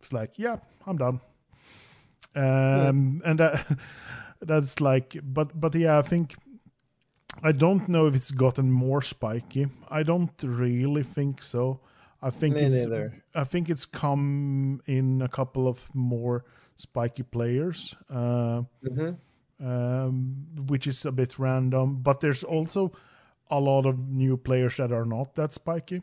It's 0.00 0.12
like, 0.12 0.38
Yeah, 0.38 0.56
I'm 0.86 0.96
done. 0.96 1.20
Um, 2.34 3.22
and 3.24 3.38
that, 3.40 3.66
that's 4.40 4.80
like, 4.80 5.16
but, 5.22 5.58
but 5.58 5.74
yeah, 5.74 5.98
I 5.98 6.02
think. 6.02 6.34
I 7.42 7.52
don't 7.52 7.86
know 7.86 8.06
if 8.06 8.14
it's 8.14 8.30
gotten 8.30 8.72
more 8.72 9.02
spiky. 9.02 9.66
I 9.90 10.04
don't 10.04 10.32
really 10.42 11.02
think 11.02 11.42
so. 11.42 11.80
I 12.26 12.30
think 12.30 12.56
Me 12.56 12.62
it's 12.62 12.74
neither. 12.76 13.22
I 13.34 13.44
think 13.44 13.70
it's 13.70 13.86
come 13.86 14.80
in 14.86 15.22
a 15.22 15.28
couple 15.28 15.68
of 15.68 15.88
more 15.94 16.44
spiky 16.76 17.22
players, 17.22 17.94
uh, 18.10 18.62
Mhm. 18.82 19.16
um, 19.60 20.46
which 20.66 20.86
is 20.86 21.04
a 21.06 21.12
bit 21.12 21.38
random. 21.38 22.02
But 22.02 22.20
there's 22.20 22.42
also 22.44 22.90
a 23.50 23.60
lot 23.60 23.86
of 23.86 23.98
new 23.98 24.36
players 24.36 24.76
that 24.76 24.90
are 24.92 25.04
not 25.04 25.34
that 25.34 25.52
spiky. 25.52 26.02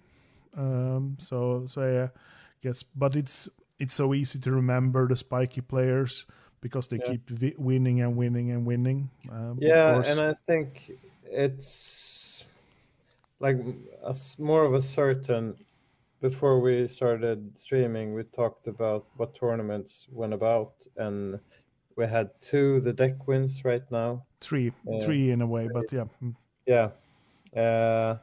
Um, 0.55 1.17
so 1.19 1.65
so 1.67 1.81
yeah, 1.83 2.07
guess. 2.61 2.83
But 2.95 3.15
it's 3.15 3.49
it's 3.79 3.93
so 3.93 4.13
easy 4.13 4.39
to 4.39 4.51
remember 4.51 5.07
the 5.07 5.15
spiky 5.15 5.61
players 5.61 6.25
because 6.61 6.87
they 6.87 6.97
Yeah. 6.99 7.11
keep 7.11 7.29
vi- 7.29 7.55
winning 7.57 8.01
and 8.01 8.15
winning 8.15 8.51
and 8.51 8.65
winning. 8.65 9.09
Um, 9.29 9.57
yeah, 9.59 10.01
and 10.07 10.19
I 10.21 10.35
think 10.47 10.91
it's 11.25 12.45
like 13.39 13.57
a 14.03 14.13
more 14.39 14.63
of 14.63 14.73
a 14.73 14.81
certain. 14.81 15.55
Before 16.23 16.61
we 16.61 16.87
started 16.87 17.51
streaming, 17.57 18.13
we 18.13 18.23
talked 18.23 18.67
about 18.67 19.07
what 19.17 19.35
tournaments 19.35 20.07
went 20.09 20.33
about, 20.33 20.71
and 20.95 21.37
we 21.97 22.07
had 22.07 22.29
two 22.39 22.79
the 22.79 22.93
deck 22.93 23.27
wins 23.27 23.65
right 23.65 23.83
now. 23.91 24.23
three 24.39 24.71
uh, 24.87 24.99
three 25.01 25.31
in 25.31 25.41
a 25.41 25.45
way, 25.45 25.67
but 25.67 25.91
yeah. 25.91 26.05
mm. 26.23 26.33
Yeah, 26.65 26.91
uh, 27.61 28.19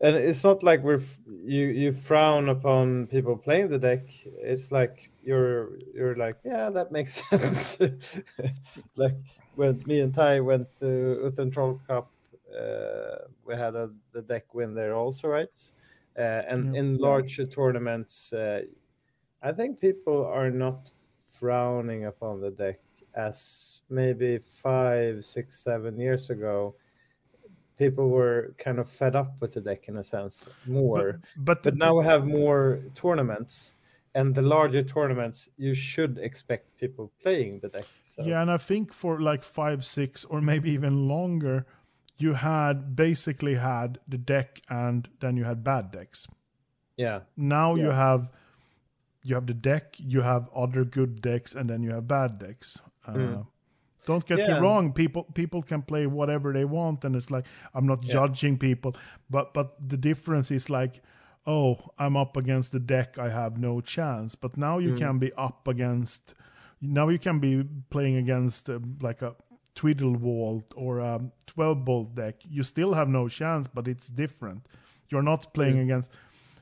and 0.00 0.14
it's 0.14 0.44
not 0.44 0.62
like 0.62 0.84
we're 0.84 1.02
f- 1.02 1.18
you 1.26 1.66
you 1.66 1.90
frown 1.90 2.48
upon 2.50 3.08
people 3.08 3.36
playing 3.36 3.68
the 3.68 3.80
deck. 3.80 4.06
It's 4.38 4.70
like 4.70 5.10
you're 5.20 5.70
you're 5.92 6.14
like 6.14 6.36
yeah 6.44 6.70
that 6.70 6.92
makes 6.92 7.14
sense. 7.30 7.80
like 8.96 9.16
when 9.56 9.82
me 9.86 10.02
and 10.02 10.14
Thai 10.14 10.38
went 10.38 10.68
to 10.76 10.84
Uthen 10.84 11.52
Troll 11.52 11.80
Cup, 11.88 12.12
uh, 12.56 13.26
we 13.44 13.56
had 13.56 13.74
a 13.74 13.90
the 14.12 14.22
deck 14.22 14.54
win 14.54 14.72
there 14.72 14.94
also, 14.94 15.26
right? 15.26 15.72
Uh, 16.16 16.42
and 16.48 16.74
Yeah. 16.74 16.80
in 16.80 16.98
larger 16.98 17.46
tournaments, 17.46 18.32
uh, 18.32 18.62
I 19.42 19.52
think 19.52 19.80
people 19.80 20.24
are 20.24 20.50
not 20.50 20.90
frowning 21.28 22.06
upon 22.06 22.40
the 22.40 22.50
deck 22.50 22.80
as 23.14 23.82
maybe 23.88 24.38
five, 24.38 25.24
six, 25.24 25.58
seven 25.58 25.98
years 25.98 26.30
ago 26.30 26.74
people 27.76 28.08
were 28.08 28.54
kind 28.58 28.78
of 28.78 28.88
fed 28.88 29.16
up 29.16 29.34
with 29.40 29.54
the 29.54 29.60
deck 29.60 29.88
in 29.88 29.96
a 29.96 30.02
sense 30.02 30.48
more. 30.66 31.20
But, 31.36 31.62
But, 31.64 31.76
now 31.76 31.98
we 31.98 32.04
have 32.04 32.24
more 32.26 32.80
tournaments, 32.94 33.74
and 34.14 34.34
the 34.34 34.42
larger 34.42 34.82
tournaments, 34.82 35.48
you 35.56 35.74
should 35.74 36.18
expect 36.18 36.76
people 36.78 37.10
playing 37.22 37.60
the 37.60 37.68
deck. 37.68 37.86
So 38.02 38.22
Yeah, 38.24 38.42
and 38.42 38.50
I 38.50 38.58
think 38.58 38.92
for 38.92 39.20
like 39.20 39.42
five, 39.42 39.84
six, 39.84 40.24
or 40.24 40.40
maybe 40.40 40.70
even 40.70 41.08
longer, 41.08 41.66
you 42.16 42.34
had 42.34 42.94
basically 42.96 43.54
had 43.56 43.98
the 44.08 44.18
deck 44.18 44.60
and 44.68 45.08
then 45.20 45.36
you 45.36 45.44
had 45.44 45.64
bad 45.64 45.90
decks. 45.90 46.26
yeah, 46.96 47.20
Now 47.36 47.74
you 47.74 47.90
have 47.90 48.28
you 49.22 49.34
have 49.34 49.46
the 49.46 49.54
deck, 49.54 49.96
you 49.98 50.20
have 50.20 50.48
other 50.54 50.84
good 50.84 51.22
decks, 51.22 51.54
and 51.54 51.68
then 51.70 51.82
you 51.82 51.90
have 51.94 52.06
bad 52.06 52.38
decks. 52.38 52.80
Uh, 53.06 53.12
Mm. 53.12 53.46
Don't 54.06 54.26
get 54.26 54.38
Yeah. 54.38 54.48
me 54.48 54.60
wrong, 54.60 54.92
people 54.92 55.22
people 55.34 55.62
can 55.62 55.82
play 55.82 56.06
whatever 56.06 56.52
they 56.52 56.64
want, 56.66 57.04
and 57.04 57.16
it's 57.16 57.30
like 57.30 57.46
I'm 57.74 57.86
not 57.86 58.02
Yeah. 58.04 58.12
judging 58.12 58.58
people, 58.58 58.94
but 59.30 59.54
but 59.54 59.88
the 59.88 59.96
difference 59.96 60.50
is 60.54 60.68
like, 60.68 61.02
oh, 61.46 61.78
I'm 61.98 62.16
up 62.16 62.36
against 62.36 62.72
the 62.72 62.80
deck, 62.80 63.18
I 63.18 63.30
have 63.30 63.58
no 63.58 63.80
chance. 63.80 64.34
But 64.36 64.56
now 64.56 64.78
you 64.78 64.90
Mm. 64.92 64.98
can 64.98 65.18
be 65.18 65.32
up 65.38 65.68
against, 65.68 66.34
now 66.80 67.08
you 67.08 67.18
can 67.18 67.38
be 67.40 67.64
playing 67.90 68.16
against 68.16 68.68
uh, 68.68 68.78
like 69.00 69.22
a 69.22 69.34
Twiddle 69.74 70.16
Vault 70.16 70.72
or 70.76 70.98
a 71.00 71.20
12 71.46 71.84
bolt 71.84 72.14
deck. 72.14 72.36
You 72.48 72.62
still 72.62 72.94
have 72.94 73.08
no 73.08 73.28
chance, 73.28 73.66
but 73.66 73.88
it's 73.88 74.08
different. 74.08 74.66
You're 75.10 75.22
not 75.22 75.52
playing 75.52 75.78
against. 75.80 76.10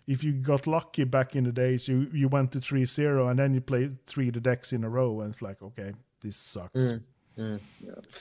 If 0.06 0.24
you 0.24 0.32
got 0.32 0.66
lucky 0.66 1.04
back 1.04 1.36
in 1.36 1.44
the 1.44 1.52
days, 1.52 1.86
you 1.88 2.08
you 2.12 2.28
went 2.28 2.52
to 2.52 2.58
3-0 2.60 3.30
and 3.30 3.38
then 3.38 3.54
you 3.54 3.60
played 3.60 4.04
three 4.06 4.30
the 4.30 4.40
decks 4.40 4.72
in 4.72 4.82
a 4.84 4.88
row, 4.88 5.20
and 5.20 5.30
it's 5.30 5.42
like, 5.42 5.62
okay, 5.62 5.92
this 6.20 6.36
sucks. 6.36 6.74
Mm. 6.74 7.02
Mm. 7.38 7.60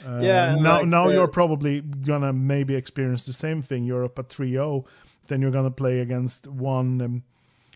Uh, 0.06 0.20
Yeah, 0.22 0.56
now 0.56 0.78
like 0.78 0.86
now 0.88 1.08
the- 1.08 1.14
you're 1.14 1.28
probably 1.28 1.82
gonna 1.82 2.32
maybe 2.34 2.76
experience 2.76 3.26
the 3.26 3.34
same 3.34 3.62
thing. 3.62 3.84
You're 3.84 4.06
up 4.06 4.20
at 4.20 4.30
3-0, 4.30 4.86
then 5.28 5.42
you're 5.42 5.52
gonna 5.52 5.72
play 5.72 6.00
against 6.00 6.48
one 6.48 7.02
um, 7.02 7.24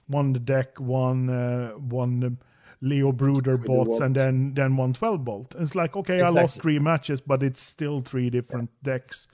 one 0.08 0.34
the 0.34 0.40
deck, 0.40 0.80
one 0.80 1.30
uh, 1.30 1.72
one 1.72 2.24
um, 2.24 2.38
Leo 2.86 3.12
Bruder 3.12 3.58
bots, 3.58 4.00
and 4.00 4.16
then 4.16 4.54
then 4.54 4.78
one 4.78 4.94
12 4.94 5.26
bolt. 5.26 5.56
It's 5.58 5.74
like 5.74 5.96
okay, 5.96 6.22
I 6.22 6.30
lost 6.30 6.62
three 6.62 6.80
matches, 6.80 7.20
but 7.20 7.42
it's 7.42 7.60
still 7.60 8.02
three 8.02 8.30
different 8.30 8.70
decks, 8.84 9.28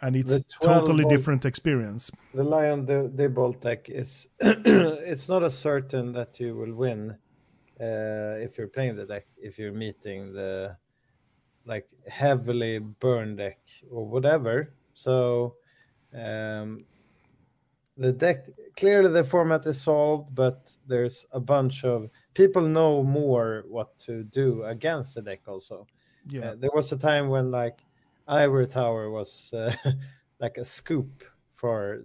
and 0.00 0.16
it's 0.16 0.40
totally 0.60 1.04
volt- 1.04 1.14
different 1.14 1.44
experience. 1.44 2.10
the 2.34 2.42
Lion 2.42 2.84
the 2.84 3.10
the 3.14 3.28
Bolt 3.28 3.60
deck 3.60 3.88
is 3.88 4.28
it's 4.40 5.28
not 5.28 5.42
a 5.44 5.50
certain 5.50 6.12
that 6.12 6.40
you 6.40 6.56
will 6.56 6.74
win 6.74 7.16
uh, 7.80 8.44
if 8.44 8.58
you're 8.58 8.68
playing 8.68 8.96
the 8.96 9.06
deck 9.06 9.26
if 9.36 9.58
you're 9.58 9.72
meeting 9.72 10.32
the 10.32 10.76
like 11.66 11.86
heavily 12.08 12.78
burn 12.78 13.36
deck 13.36 13.60
or 13.90 14.06
whatever. 14.06 14.72
So 14.94 15.54
um, 16.12 16.84
the 17.96 18.12
deck 18.12 18.46
clearly 18.76 19.12
the 19.12 19.24
format 19.24 19.66
is 19.66 19.80
solved, 19.80 20.34
but 20.34 20.74
there's 20.86 21.26
a 21.32 21.40
bunch 21.40 21.84
of 21.84 22.10
people 22.38 22.62
know 22.62 23.02
more 23.02 23.64
what 23.66 23.98
to 23.98 24.22
do 24.22 24.62
against 24.62 25.16
the 25.16 25.22
deck 25.22 25.40
also. 25.48 25.84
Yeah, 26.28 26.50
Uh, 26.50 26.54
there 26.54 26.70
was 26.72 26.92
a 26.92 26.96
time 26.96 27.28
when 27.28 27.50
like 27.50 27.80
Ivory 28.28 28.68
Tower 28.68 29.10
was 29.10 29.52
uh, 29.52 29.74
like 30.38 30.56
a 30.56 30.64
scoop 30.64 31.24
for 31.54 32.04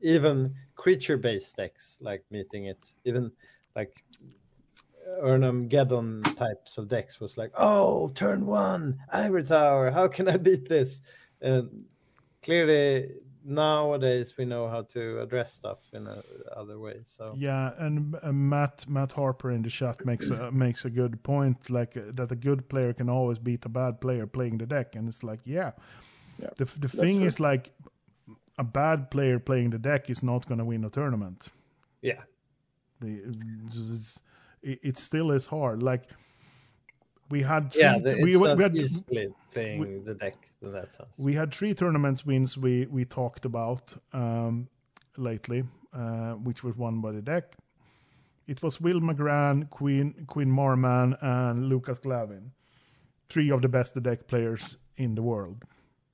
even 0.00 0.54
creature-based 0.76 1.56
decks, 1.56 1.98
like 2.00 2.24
meeting 2.30 2.64
it. 2.64 2.94
Even 3.04 3.30
like 3.76 4.02
Erhnam 5.22 5.68
Geddon 5.68 6.22
types 6.34 6.78
of 6.78 6.88
decks 6.88 7.20
was 7.20 7.36
like, 7.36 7.52
oh, 7.54 8.08
turn 8.14 8.46
one, 8.46 8.98
Ivory 9.12 9.44
Tower. 9.44 9.90
How 9.90 10.08
can 10.08 10.28
I 10.28 10.38
beat 10.38 10.66
this? 10.66 11.02
And 11.42 11.84
clearly 12.40 13.16
nowadays 13.44 14.34
we 14.38 14.44
know 14.44 14.68
how 14.68 14.82
to 14.82 15.20
address 15.20 15.52
stuff 15.52 15.80
in 15.92 16.06
a, 16.06 16.22
other 16.56 16.78
ways. 16.78 17.14
So 17.16 17.34
Yeah, 17.36 17.72
and 17.78 18.16
uh, 18.22 18.32
Matt 18.32 18.84
Matt 18.88 19.12
Harper 19.12 19.50
in 19.50 19.62
the 19.62 19.70
chat 19.70 20.04
makes 20.06 20.30
a, 20.30 20.50
makes 20.64 20.84
a 20.84 20.90
good 20.90 21.22
point, 21.22 21.70
like 21.70 21.96
uh, 21.96 22.12
that 22.14 22.32
a 22.32 22.36
good 22.36 22.68
player 22.68 22.92
can 22.94 23.08
always 23.10 23.38
beat 23.38 23.64
a 23.66 23.68
bad 23.68 24.00
player 24.00 24.26
playing 24.26 24.58
the 24.58 24.66
deck, 24.66 24.96
and 24.96 25.08
it's 25.08 25.22
like, 25.22 25.40
yeah, 25.44 25.72
Yeah, 26.38 26.50
the 26.56 26.64
the 26.80 26.88
thing 26.88 27.18
true. 27.18 27.26
is 27.26 27.38
like 27.40 27.70
a 28.58 28.64
bad 28.64 29.10
player 29.10 29.38
playing 29.38 29.70
the 29.70 29.78
deck 29.78 30.10
is 30.10 30.22
not 30.22 30.46
going 30.46 30.58
to 30.58 30.64
win 30.64 30.84
a 30.84 30.90
tournament. 30.90 31.48
yeah, 32.02 32.22
The- 33.00 33.22
It's, 33.66 34.22
it, 34.62 34.78
it 34.82 34.98
still 34.98 35.30
is 35.34 35.46
hard. 35.46 35.82
Like 35.82 36.02
we 37.34 37.40
had 37.52 37.62
three, 37.72 37.82
yeah, 37.82 37.98
the, 37.98 38.12
we, 38.24 38.30
it's 38.32 38.40
we, 38.42 38.48
not 38.48 38.58
had 38.66 38.76
easily 38.76 39.26
playing 39.52 40.04
the 40.08 40.14
deck 40.24 40.36
in 40.62 40.70
that 40.76 40.88
sense. 40.96 41.12
we 41.28 41.32
had 41.40 41.48
three 41.58 41.74
tournaments 41.82 42.20
wins 42.30 42.50
we 42.66 42.74
we 42.96 43.02
talked 43.20 43.44
about 43.52 43.84
um, 44.12 44.54
lately, 45.28 45.60
uh, 46.00 46.32
which 46.46 46.60
was 46.66 46.74
won 46.76 46.94
by 47.06 47.10
the 47.18 47.22
deck. 47.34 47.44
It 48.52 48.58
was 48.64 48.80
Will 48.84 49.00
McGran, 49.08 49.56
Queen 49.78 50.06
Queen 50.34 50.50
Marman, 50.58 51.08
and 51.20 51.56
Lucas 51.72 51.98
Glavin, 52.04 52.44
three 53.32 53.50
of 53.54 53.60
the 53.62 53.68
best 53.68 53.92
deck 54.08 54.20
players 54.32 54.76
in 54.96 55.14
the 55.18 55.22
world, 55.22 55.58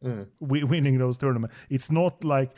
Mm. 0.04 0.26
wi- 0.40 0.64
winning 0.72 0.96
those 0.98 1.18
tournaments. 1.18 1.54
It's 1.76 1.90
not 1.90 2.14
like 2.24 2.50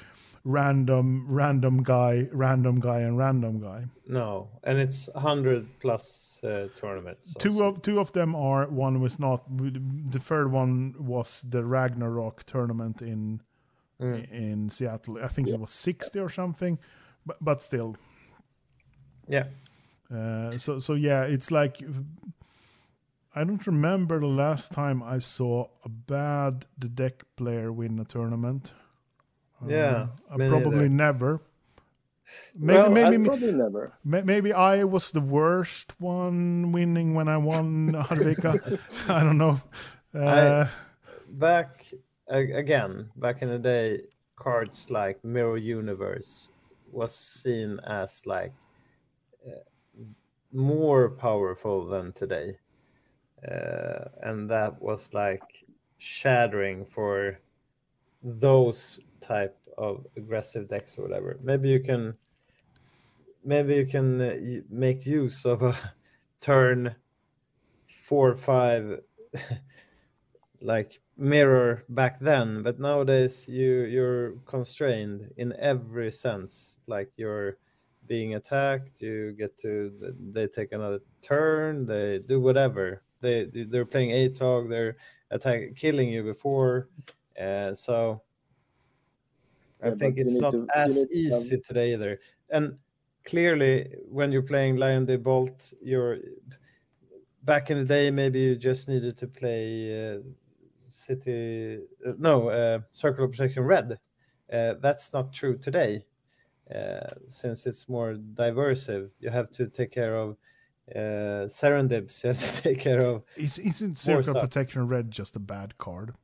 random 0.45 1.27
random 1.29 1.83
guy, 1.83 2.29
random 2.33 2.81
guy, 2.81 3.01
and 3.01 3.17
random 3.19 3.61
guy. 3.61 3.85
No, 4.07 4.49
and 4.65 4.79
it's 4.79 5.09
hundred 5.15 5.67
plus 5.81 6.41
uh, 6.43 6.69
tournaments. 6.81 7.35
Two 7.39 7.51
also. 7.51 7.65
of 7.65 7.83
two 7.83 8.01
of 8.01 8.13
them 8.13 8.35
are. 8.35 8.67
One 8.69 9.01
was 9.01 9.19
not. 9.19 9.45
The 9.57 10.19
third 10.19 10.51
one 10.53 10.95
was 10.99 11.43
the 11.49 11.65
Ragnarok 11.65 12.45
tournament 12.45 13.03
in 13.03 13.41
Mm. 14.01 14.33
in 14.33 14.71
Seattle. 14.71 15.19
I 15.23 15.29
think 15.29 15.47
it 15.49 15.61
was 15.61 15.71
sixty 15.71 16.19
or 16.19 16.29
something, 16.31 16.79
but 17.25 17.37
but 17.41 17.63
still. 17.63 17.95
yeah, 19.29 19.45
Uh, 20.11 20.59
so 20.59 20.79
so 20.81 20.95
yeah, 20.95 21.23
it's 21.23 21.51
like 21.53 21.81
I 23.35 23.45
don't 23.45 23.65
remember 23.67 24.19
the 24.19 24.27
last 24.27 24.73
time 24.73 25.03
I 25.03 25.21
saw 25.21 25.69
a 25.85 25.89
bad 25.89 26.67
the 26.77 26.89
deck 26.89 27.23
player 27.37 27.71
win 27.73 27.99
a 28.01 28.05
tournament. 28.05 28.73
Yeah, 29.69 30.07
uh, 30.31 30.37
probably 30.37 30.89
neither. 30.89 30.89
never. 30.89 31.41
Maybe 32.55 32.77
Well, 32.77 32.91
maybe 32.91 33.15
I- 33.15 33.19
me- 33.19 33.29
Probably 33.29 33.53
never. 33.53 33.93
Maybe 34.05 34.53
I 34.53 34.85
was 34.85 35.11
the 35.13 35.21
worst 35.21 35.95
one 36.01 36.73
winning 36.73 37.15
when 37.15 37.29
I 37.29 37.37
won 37.37 37.93
Harvika. 38.09 38.61
I 39.09 39.21
don't 39.23 39.39
know. 39.39 39.61
Uh, 40.15 40.67
back 41.29 41.87
again 42.29 43.11
back 43.17 43.43
in 43.43 43.49
the 43.49 43.59
day 43.59 44.01
cards 44.37 44.87
like 44.91 45.23
mirror 45.25 45.57
universe 45.57 46.51
was 46.91 47.15
seen 47.15 47.79
as 47.87 48.23
like 48.27 48.53
uh, 49.47 49.51
more 50.53 51.11
powerful 51.11 51.87
than 51.87 52.13
today 52.13 52.59
uh, 53.51 54.05
and 54.23 54.49
that 54.51 54.81
was 54.81 55.13
like 55.15 55.65
shattering 55.99 56.85
for 56.85 57.39
those 58.23 59.01
type 59.23 59.57
of 59.79 60.07
aggressive 60.17 60.69
decks 60.69 60.99
or 60.99 61.03
whatever. 61.03 61.39
Maybe 61.43 61.69
you 61.69 61.81
can 61.81 62.15
maybe 63.45 63.75
you 63.75 63.87
can 63.87 64.21
uh, 64.21 64.37
make 64.69 65.07
use 65.07 65.45
of 65.45 65.63
a 65.63 65.77
turn 66.41 66.95
four 68.05 68.31
or 68.31 68.37
five 68.37 69.01
like 70.61 71.01
mirror 71.17 71.85
back 71.89 72.21
then. 72.21 72.63
But 72.63 72.81
nowadays 72.81 73.49
you 73.49 73.85
you're 73.85 74.33
constrained 74.47 75.33
in 75.37 75.55
every 75.59 76.13
sense. 76.13 76.79
Like 76.87 77.11
you're 77.17 77.59
being 78.09 78.35
attacked 78.35 79.01
you 79.01 79.33
get 79.39 79.57
to 79.57 79.93
they 80.33 80.49
take 80.49 80.73
another 80.73 81.01
turn 81.23 81.87
they 81.87 82.19
do 82.19 82.41
whatever. 82.41 83.03
They 83.21 83.47
they're 83.71 83.87
playing 83.87 84.11
a 84.11 84.29
atog 84.29 84.69
they're 84.69 84.97
attack 85.31 85.77
killing 85.77 86.09
you 86.09 86.23
before. 86.23 86.89
Uh, 87.41 87.75
so 87.75 88.23
i 89.83 89.91
think 89.91 90.19
it's 90.19 90.39
not 90.39 90.53
to- 90.53 90.67
as 90.75 90.97
need 90.97 91.09
to 91.09 91.31
have- 91.31 91.43
easy 91.43 91.59
today 91.61 91.93
either 91.95 92.19
and 92.51 92.77
clearly 93.25 93.95
when 94.09 94.33
you're 94.33 94.43
playing 94.43 94.77
lion 94.77 95.05
de 95.07 95.17
bolt 95.17 95.73
you're 95.83 96.19
back 97.45 97.71
in 97.71 97.77
the 97.79 97.85
day 97.85 98.11
maybe 98.11 98.39
you 98.41 98.57
just 98.57 98.89
needed 98.89 99.17
to 99.17 99.27
play 99.27 100.15
uh, 100.15 100.19
city 100.89 101.79
uh, 102.07 102.13
no 102.19 102.49
uh, 102.49 102.79
circle 102.93 103.25
of 103.25 103.31
protection 103.33 103.63
red 103.65 103.99
uh, 104.53 104.75
that's 104.81 105.13
not 105.13 105.33
true 105.33 105.57
today 105.59 106.05
uh, 106.75 107.11
since 107.29 107.67
it's 107.67 107.89
more 107.89 108.15
diversive 108.15 109.11
you 109.21 109.31
have 109.31 109.51
to 109.51 109.67
take 109.67 109.91
care 109.91 110.17
of 110.17 110.37
uh, 110.97 111.47
Serendibs 111.47 112.15
you 112.25 112.29
have 112.29 112.39
to 112.41 112.63
take 112.63 112.81
care 112.81 113.01
of 113.03 113.23
is, 113.37 113.59
isn't 113.59 113.97
Circle 113.99 114.35
stuff. 114.35 114.43
Protection 114.43 114.87
Red 114.89 115.11
just 115.11 115.37
a 115.37 115.41
bad 115.41 115.77
card? 115.79 116.15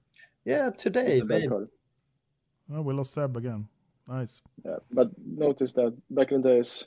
yeah 0.45 0.71
today 0.71 1.13
It's 1.15 1.23
a 1.23 1.25
bad 1.25 1.39
maybe 1.41 1.49
card. 1.49 1.69
Oh, 2.73 2.83
we 2.83 2.93
lost 2.95 3.15
Seb 3.15 3.37
again. 3.37 3.67
Nice. 4.07 4.43
Yeah, 4.65 4.77
but 4.91 5.11
notice 5.25 5.73
that 5.75 5.97
back 6.11 6.33
in 6.33 6.43
the 6.43 6.49
days, 6.49 6.85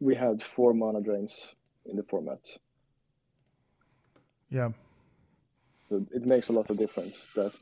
we 0.00 0.14
had 0.14 0.42
four 0.42 0.74
mana 0.74 1.00
drains 1.00 1.48
in 1.86 1.96
the 1.96 2.02
format. 2.04 2.40
Yeah. 4.50 4.70
So 5.88 6.04
it 6.12 6.24
makes 6.24 6.48
a 6.48 6.52
lot 6.52 6.70
of 6.70 6.78
difference 6.78 7.16
that 7.34 7.52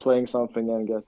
playing 0.00 0.26
something 0.26 0.70
and 0.70 0.86
get 0.86 1.04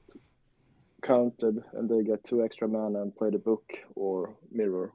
counted 1.03 1.63
and 1.75 1.89
they 1.89 2.03
get 2.03 2.25
two 2.25 2.45
extra 2.45 2.69
mana 2.69 3.03
and 3.03 3.15
play 3.15 3.31
the 3.31 3.39
book 3.39 3.65
or 3.95 4.35
mirror. 4.51 4.93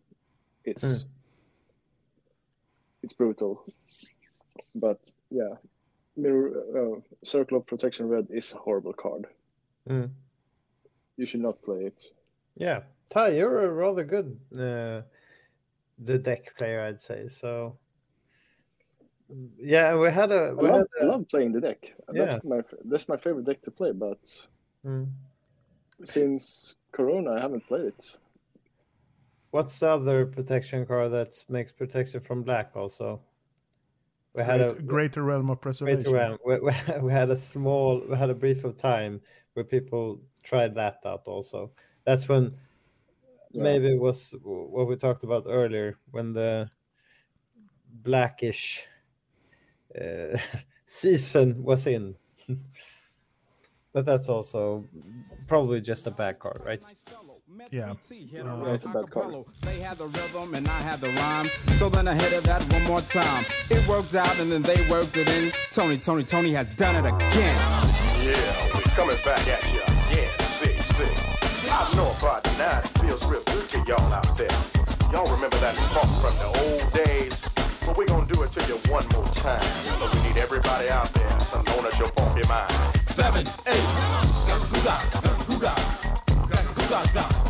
It's 0.66 0.84
Mm. 0.84 1.04
it's 3.04 3.14
brutal. 3.14 3.66
But 4.76 5.00
yeah, 5.30 5.56
mirror 6.16 6.52
uh, 6.78 7.00
circle 7.24 7.58
of 7.58 7.66
protection 7.66 8.08
red 8.08 8.28
is 8.30 8.54
a 8.54 8.58
horrible 8.58 8.94
card. 8.94 9.28
Mm. 9.90 10.10
You 11.18 11.26
should 11.26 11.42
not 11.42 11.62
play 11.62 11.86
it. 11.86 12.04
yeah 12.56 12.82
Thai 13.10 13.30
you're 13.38 13.66
a 13.66 13.72
rather 13.72 14.04
good 14.04 14.38
uh, 14.54 15.02
the 16.00 16.18
deck 16.18 16.56
player 16.58 16.82
i'd 16.86 17.02
say 17.02 17.28
so 17.28 17.78
yeah 19.60 19.96
we 19.96 20.12
had 20.12 20.32
a 20.32 20.36
I 20.36 20.52
we 20.52 20.68
love, 20.70 20.80
had 20.80 20.88
I 21.02 21.06
a- 21.06 21.12
love 21.12 21.28
playing 21.30 21.52
the 21.54 21.62
deck. 21.62 21.80
Yeah. 22.14 22.26
That's 22.26 22.44
my 22.44 22.60
that's 22.86 23.08
my 23.08 23.18
favorite 23.18 23.46
deck 23.46 23.62
to 23.64 23.72
play. 23.72 23.92
But 23.92 24.20
Mm. 24.86 25.08
since 26.04 26.76
Corona, 26.92 27.32
I 27.32 27.40
haven't 27.40 27.66
played 27.68 27.86
it. 27.86 28.06
What's 29.52 29.80
the 29.80 29.88
other 29.90 30.26
protection 30.26 30.86
card 30.86 31.12
that 31.14 31.32
makes 31.48 31.72
protection 31.72 32.20
from 32.22 32.44
black 32.44 32.72
also? 32.76 33.22
We 34.34 34.44
had 34.44 34.60
Great, 34.60 34.72
a 34.72 34.82
greater 34.82 35.24
realm 35.24 35.50
of 35.50 35.62
preservation. 35.62 36.04
great 36.04 36.14
round. 36.14 36.40
We, 36.46 36.60
we, 36.60 36.72
we 37.02 37.12
had 37.12 37.30
a 37.30 37.38
small, 37.38 38.02
we 38.08 38.16
had 38.18 38.30
a 38.30 38.36
brief 38.36 38.64
of 38.64 38.78
time 38.78 39.22
where 39.54 39.66
people 39.66 40.22
tried 40.44 40.76
that 40.76 41.00
out 41.06 41.28
also. 41.28 41.74
That's 42.06 42.28
when 42.28 42.58
Yeah. 43.52 43.64
maybe 43.64 43.88
it 43.94 44.00
was 44.00 44.34
what 44.42 44.88
we 44.88 44.96
talked 44.96 45.24
about 45.24 45.46
earlier 45.48 46.00
when 46.12 46.34
the 46.34 46.70
blackish 48.04 48.88
uh, 50.00 50.38
season 50.86 51.64
was 51.64 51.88
in. 51.88 52.16
but 53.94 54.06
that's 54.06 54.30
also 54.30 54.88
probably 55.48 55.82
just 55.82 56.08
a 56.08 56.12
bad 56.12 56.40
card, 56.40 56.62
right? 56.66 56.82
Yeah. 57.72 57.94
Yeah, 58.10 58.42
uh-huh. 58.42 58.72
it's 58.74 58.86
a 58.86 58.90
bad 58.90 59.12
card. 59.12 59.46
They 59.62 59.80
had 59.80 59.98
the 59.98 60.06
rhythm 60.06 60.56
and 60.56 60.68
I 60.68 60.82
had 60.82 61.00
the 61.00 61.10
rhyme. 61.10 61.48
So 61.74 61.90
then 61.90 62.08
I 62.08 62.14
hit 62.14 62.34
it 62.34 62.44
that 62.46 62.62
one 62.74 62.84
more 62.84 63.02
time. 63.02 63.46
It 63.70 63.88
worked 63.88 64.16
out 64.16 64.40
and 64.40 64.52
then 64.52 64.62
they 64.62 64.78
worked 64.90 65.18
it 65.18 65.30
in. 65.30 65.52
Tony, 65.70 65.98
Tony, 65.98 66.24
Tony 66.24 66.52
has 66.54 66.70
done 66.70 66.96
it 66.96 67.08
again. 67.08 67.56
Yeah, 68.22 68.78
we 68.78 68.82
coming 68.96 69.18
back 69.26 69.46
at 69.48 69.64
ya. 69.74 69.86
Yeah, 70.12 70.30
see, 70.58 70.78
see. 70.96 71.70
I 71.70 71.92
know 71.96 72.14
about 72.20 72.44
tonight 72.44 72.86
it 72.86 72.98
feels 73.00 73.24
real 73.26 73.44
good 73.46 73.70
to 73.70 73.78
y'all 73.88 74.14
out 74.14 74.38
there. 74.38 74.54
Y'all 75.12 75.30
remember 75.34 75.58
that 75.58 75.76
funk 75.94 76.10
from 76.22 76.34
the 76.42 76.50
old 76.64 77.06
days? 77.06 77.38
But 77.86 77.98
we 77.98 78.06
gonna 78.06 78.32
do 78.32 78.42
it 78.44 78.52
to 78.54 78.68
you 78.68 78.78
one 78.92 79.06
more 79.14 79.28
time. 79.36 79.62
So 79.62 80.10
we 80.14 80.28
need 80.28 80.38
everybody 80.38 80.90
out 80.90 81.14
there 81.14 81.30
to 81.30 81.56
known 81.70 81.86
as 81.86 82.00
your 82.00 82.10
funky 82.10 82.48
mind. 82.48 82.72
Seven, 83.14 83.46
eight. 83.68 83.90
Gakuga, 84.48 84.96
gakuga, 85.22 85.74
gakuga, 86.50 87.14
ga. 87.14 87.43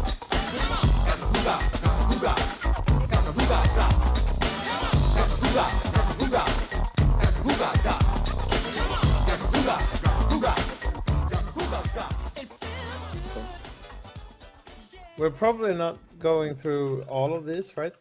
We're 15.17 15.29
probably 15.29 15.75
not 15.75 15.97
going 16.19 16.55
through 16.55 17.03
all 17.09 17.33
of 17.33 17.45
this, 17.45 17.75
right? 17.75 17.93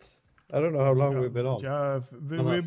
I 0.52 0.60
don't 0.60 0.73
know 0.73 0.85
how 0.85 0.93
long 0.93 1.14
yeah, 1.14 1.20
we've 1.20 1.32
been 1.32 1.47
on. 1.47 1.60
Yeah, 1.60 2.01
we, 2.28 2.39
we, 2.39 2.62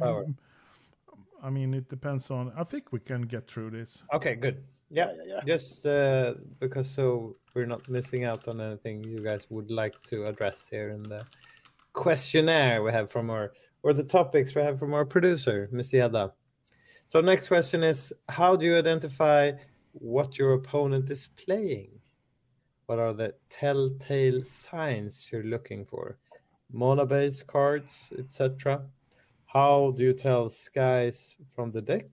I 1.41 1.49
mean, 1.49 1.73
it 1.73 1.87
depends 1.87 2.29
on. 2.31 2.51
I 2.57 2.65
think 2.65 2.91
we 2.91 2.99
can 2.99 3.21
get 3.21 3.47
through 3.47 3.69
this. 3.71 4.03
Okay, 4.13 4.35
good. 4.35 4.63
Yeah, 4.89 5.13
yeah, 5.15 5.23
yeah. 5.25 5.41
Just 5.45 5.85
uh, 5.85 6.33
because 6.59 6.89
so 6.89 7.37
we're 7.55 7.65
not 7.65 7.87
missing 7.89 8.25
out 8.25 8.47
on 8.47 8.59
anything 8.59 9.03
you 9.03 9.19
guys 9.19 9.47
would 9.49 9.71
like 9.71 9.95
to 10.03 10.27
address 10.27 10.67
here 10.69 10.89
in 10.89 11.01
the 11.03 11.23
questionnaire 11.93 12.83
we 12.83 12.91
have 12.91 13.09
from 13.09 13.29
our 13.29 13.53
or 13.81 13.93
the 13.93 14.03
topics 14.03 14.53
we 14.53 14.61
have 14.61 14.77
from 14.77 14.93
our 14.93 15.05
producer, 15.05 15.69
Mr. 15.71 16.01
Hedda. 16.01 16.33
So 17.07 17.21
next 17.21 17.47
question 17.47 17.83
is 17.83 18.13
how 18.29 18.55
do 18.55 18.65
you 18.65 18.77
identify 18.77 19.53
what 19.93 20.37
your 20.37 20.53
opponent 20.53 21.09
is 21.09 21.29
playing? 21.43 21.89
What 22.87 22.99
are 22.99 23.13
the 23.13 23.33
telltale 23.49 24.43
signs 24.43 25.29
you're 25.31 25.43
looking 25.43 25.85
for? 25.85 26.17
Mono 26.71 27.05
base 27.05 27.41
cards, 27.41 28.11
etc. 28.19 28.83
How 29.45 29.93
do 29.95 30.03
you 30.03 30.13
tell 30.13 30.49
skies 30.49 31.37
from 31.55 31.71
the 31.71 31.81
deck? 31.81 32.09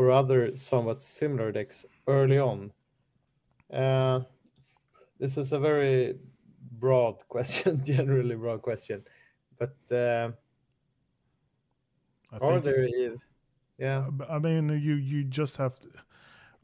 or 0.00 0.10
other 0.10 0.56
somewhat 0.56 1.02
similar 1.02 1.52
decks 1.52 1.84
early 2.06 2.38
on? 2.38 2.72
Uh, 3.72 4.20
this 5.18 5.38
is 5.38 5.52
a 5.52 5.58
very 5.58 6.18
broad 6.78 7.16
question, 7.28 7.82
generally 7.84 8.34
broad 8.36 8.62
question, 8.62 9.04
but 9.58 9.76
uh, 9.92 10.30
I 12.32 12.36
are 12.38 12.60
think- 12.60 12.64
there? 12.64 12.88
ev- 13.06 13.20
Yeah, 13.78 14.08
Uh, 14.20 14.26
I 14.36 14.38
mean, 14.38 14.68
you 14.68 14.94
you 14.96 15.24
just 15.24 15.56
have 15.56 15.74
to. 15.80 15.88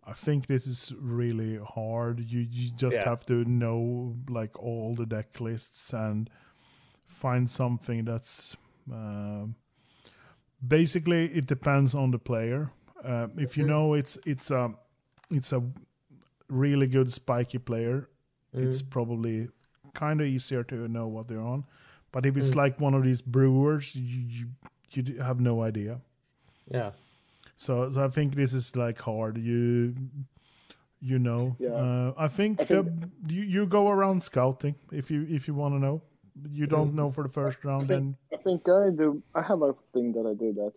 I 0.08 0.12
think 0.12 0.46
this 0.46 0.66
is 0.66 0.92
really 1.00 1.58
hard. 1.58 2.20
You 2.20 2.40
you 2.40 2.70
just 2.76 2.98
Yeah. 2.98 3.08
have 3.08 3.24
to 3.26 3.44
know 3.44 4.14
like 4.28 4.58
all 4.62 4.94
the 4.94 5.06
deck 5.06 5.40
lists 5.40 5.92
and 5.94 6.30
find 7.06 7.48
something 7.50 8.04
that's. 8.06 8.56
Um, 8.92 9.56
basically, 10.60 11.24
it 11.34 11.46
depends 11.46 11.94
on 11.94 12.10
the 12.10 12.18
player. 12.18 12.70
Uh, 13.04 13.28
if 13.36 13.56
you 13.56 13.64
Mhm. 13.64 13.68
know 13.68 13.94
it's 13.94 14.18
it's 14.26 14.50
a 14.50 14.74
it's 15.30 15.52
a 15.52 15.60
really 16.48 16.86
good 16.86 17.12
spiky 17.12 17.58
player, 17.58 18.08
it's 18.52 18.80
probably 18.82 19.48
kind 19.94 20.20
of 20.20 20.26
easier 20.26 20.64
to 20.64 20.88
know 20.88 21.06
what 21.06 21.28
they're 21.28 21.40
on. 21.40 21.64
But 22.12 22.24
if 22.26 22.36
it's 22.36 22.50
Mm. 22.52 22.56
like 22.56 22.80
one 22.80 22.94
of 22.94 23.02
these 23.02 23.20
brewers, 23.22 23.94
you 23.94 24.46
you, 24.92 25.02
you 25.02 25.20
have 25.22 25.40
no 25.40 25.62
idea. 25.62 26.00
yeah, 26.70 26.92
So, 27.56 27.90
so 27.90 28.04
I 28.04 28.08
think 28.08 28.34
this 28.34 28.52
is 28.54 28.74
like 28.76 28.98
hard. 29.00 29.36
You, 29.38 29.94
you 31.00 31.18
know. 31.18 31.56
Yeah. 31.58 31.70
Uh, 31.74 32.12
I 32.16 32.28
think, 32.28 32.60
I 32.60 32.64
think- 32.64 32.86
uh, 32.86 33.06
you 33.28 33.42
you 33.42 33.66
go 33.66 33.88
around 33.90 34.22
scouting 34.22 34.74
if 34.92 35.10
you 35.10 35.26
if 35.28 35.46
you 35.48 35.54
want 35.54 35.74
to 35.74 35.78
know. 35.80 36.00
You 36.52 36.66
don't 36.66 36.88
Mm-hmm. 36.88 36.96
know 36.96 37.10
for 37.12 37.22
the 37.24 37.32
first 37.32 37.64
round, 37.64 37.88
think- 37.88 37.90
then 37.90 38.16
I 38.32 38.36
think 38.42 38.68
I 38.68 38.90
do. 38.90 39.22
I 39.34 39.42
have 39.42 39.62
a 39.62 39.74
thing 39.92 40.12
that 40.12 40.26
I 40.26 40.34
do 40.34 40.52
that, 40.60 40.72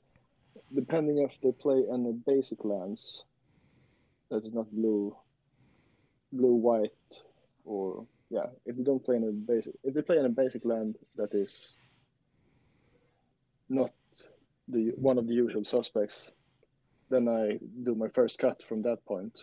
depending 0.73 1.17
if 1.19 1.31
they 1.41 1.51
play 1.51 1.83
any 1.93 2.13
basic 2.25 2.63
lands, 2.65 3.23
that 4.29 4.43
is 4.45 4.53
not 4.53 4.67
blue, 4.71 5.15
blue 6.31 6.53
white, 6.55 6.91
or 7.65 8.05
yeah, 8.29 8.47
if 8.65 8.75
they 8.77 8.83
don't 8.83 9.03
play 9.03 9.17
in 9.17 9.23
a 9.23 9.31
basic, 9.31 9.75
if 9.83 9.93
they 9.93 10.01
play 10.01 10.17
in 10.17 10.25
a 10.25 10.29
basic 10.29 10.65
land 10.65 10.97
that 11.15 11.33
is 11.33 11.73
not 13.69 13.91
the 14.67 14.91
one 14.95 15.17
of 15.17 15.27
the 15.27 15.33
usual 15.33 15.63
suspects, 15.63 16.31
then 17.09 17.27
I 17.27 17.59
do 17.83 17.95
my 17.95 18.09
first 18.09 18.39
cut 18.39 18.63
from 18.67 18.81
that 18.83 19.05
point. 19.05 19.37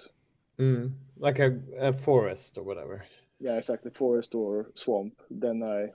Mm, 0.59 0.93
like 1.19 1.39
a, 1.39 1.59
a 1.79 1.93
forest 1.93 2.59
or 2.59 2.63
whatever. 2.65 3.05
Yeah, 3.41 3.57
exactly, 3.57 3.91
forest 3.91 4.35
or 4.35 4.71
swamp. 4.75 5.21
Then 5.31 5.63
I 5.63 5.93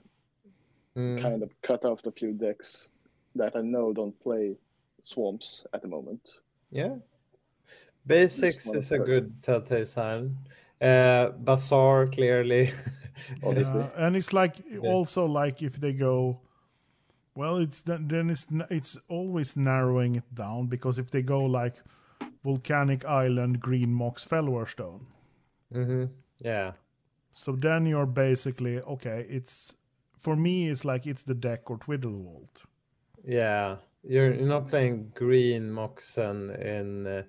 Mm, 0.96 1.18
kind 1.22 1.42
of 1.42 1.50
cut 1.62 1.84
out 1.84 2.06
a 2.06 2.12
few 2.12 2.32
decks 2.32 2.88
that 3.34 3.56
I 3.56 3.62
know 3.62 3.92
don't 3.92 4.18
play 4.20 4.56
swamps 5.04 5.64
at 5.72 5.82
the 5.82 5.88
moment. 5.88 6.22
Yeah, 6.70 6.96
basics 8.06 8.74
is 8.74 8.92
a 8.92 8.98
good 8.98 9.42
telltale 9.42 9.84
sign. 9.84 10.36
Uh, 10.82 11.30
Bazaar 11.38 12.06
clearly. 12.08 12.72
Obviously. 13.44 13.80
Yeah, 13.80 13.90
and 13.96 14.16
it's 14.16 14.32
like 14.32 14.56
also 14.82 15.26
like 15.26 15.62
if 15.62 15.76
they 15.76 15.92
go, 15.92 16.40
well, 17.36 17.58
it's 17.58 17.82
then 17.82 18.08
then 18.08 18.30
it's 18.30 18.46
it's 18.70 18.96
always 19.08 19.56
narrowing 19.56 20.16
it 20.16 20.34
down 20.34 20.66
because 20.66 20.98
if 20.98 21.10
they 21.10 21.22
go 21.22 21.44
like 21.44 21.76
volcanic 22.44 23.04
island, 23.04 23.60
green 23.60 23.92
mox, 23.94 24.24
Fellwar 24.24 24.68
Stone, 24.68 25.06
hmm 25.72 26.04
Yeah. 26.38 26.72
so 27.32 27.52
then 27.52 27.86
you're 27.86 28.06
basically 28.06 28.80
okay. 28.80 29.26
It's 29.28 29.76
for 30.20 30.36
me, 30.36 30.68
it's 30.68 30.84
like 30.84 31.06
it's 31.06 31.22
the 31.22 31.34
deck 31.34 31.70
or 31.70 31.78
Twiddle 31.78 32.22
Vault. 32.22 32.64
Yeah, 33.24 33.76
you're 34.02 34.34
you're 34.34 34.48
not 34.48 34.68
playing 34.68 35.12
green 35.14 35.70
Moxen 35.70 36.50
in 36.60 37.06
uh, 37.06 37.22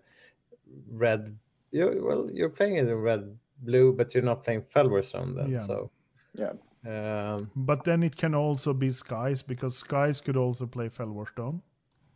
red. 0.89 1.37
You 1.71 2.03
well, 2.03 2.29
you're 2.33 2.49
playing 2.49 2.77
it 2.77 2.87
in 2.87 2.95
red 2.95 3.37
blue, 3.61 3.93
but 3.93 4.13
you're 4.13 4.23
not 4.23 4.43
playing 4.43 4.61
Fellwar 4.63 5.03
Stone 5.03 5.35
then. 5.35 5.51
Yeah. 5.51 5.57
So 5.59 5.91
Yeah. 6.33 6.53
um, 6.85 7.51
But 7.55 7.83
then 7.83 8.03
it 8.03 8.15
can 8.15 8.35
also 8.35 8.73
be 8.73 8.89
skies 8.91 9.41
because 9.43 9.77
skies 9.77 10.21
could 10.21 10.37
also 10.37 10.65
play 10.67 10.89
Fellwar 10.89 11.27
Stone. 11.29 11.61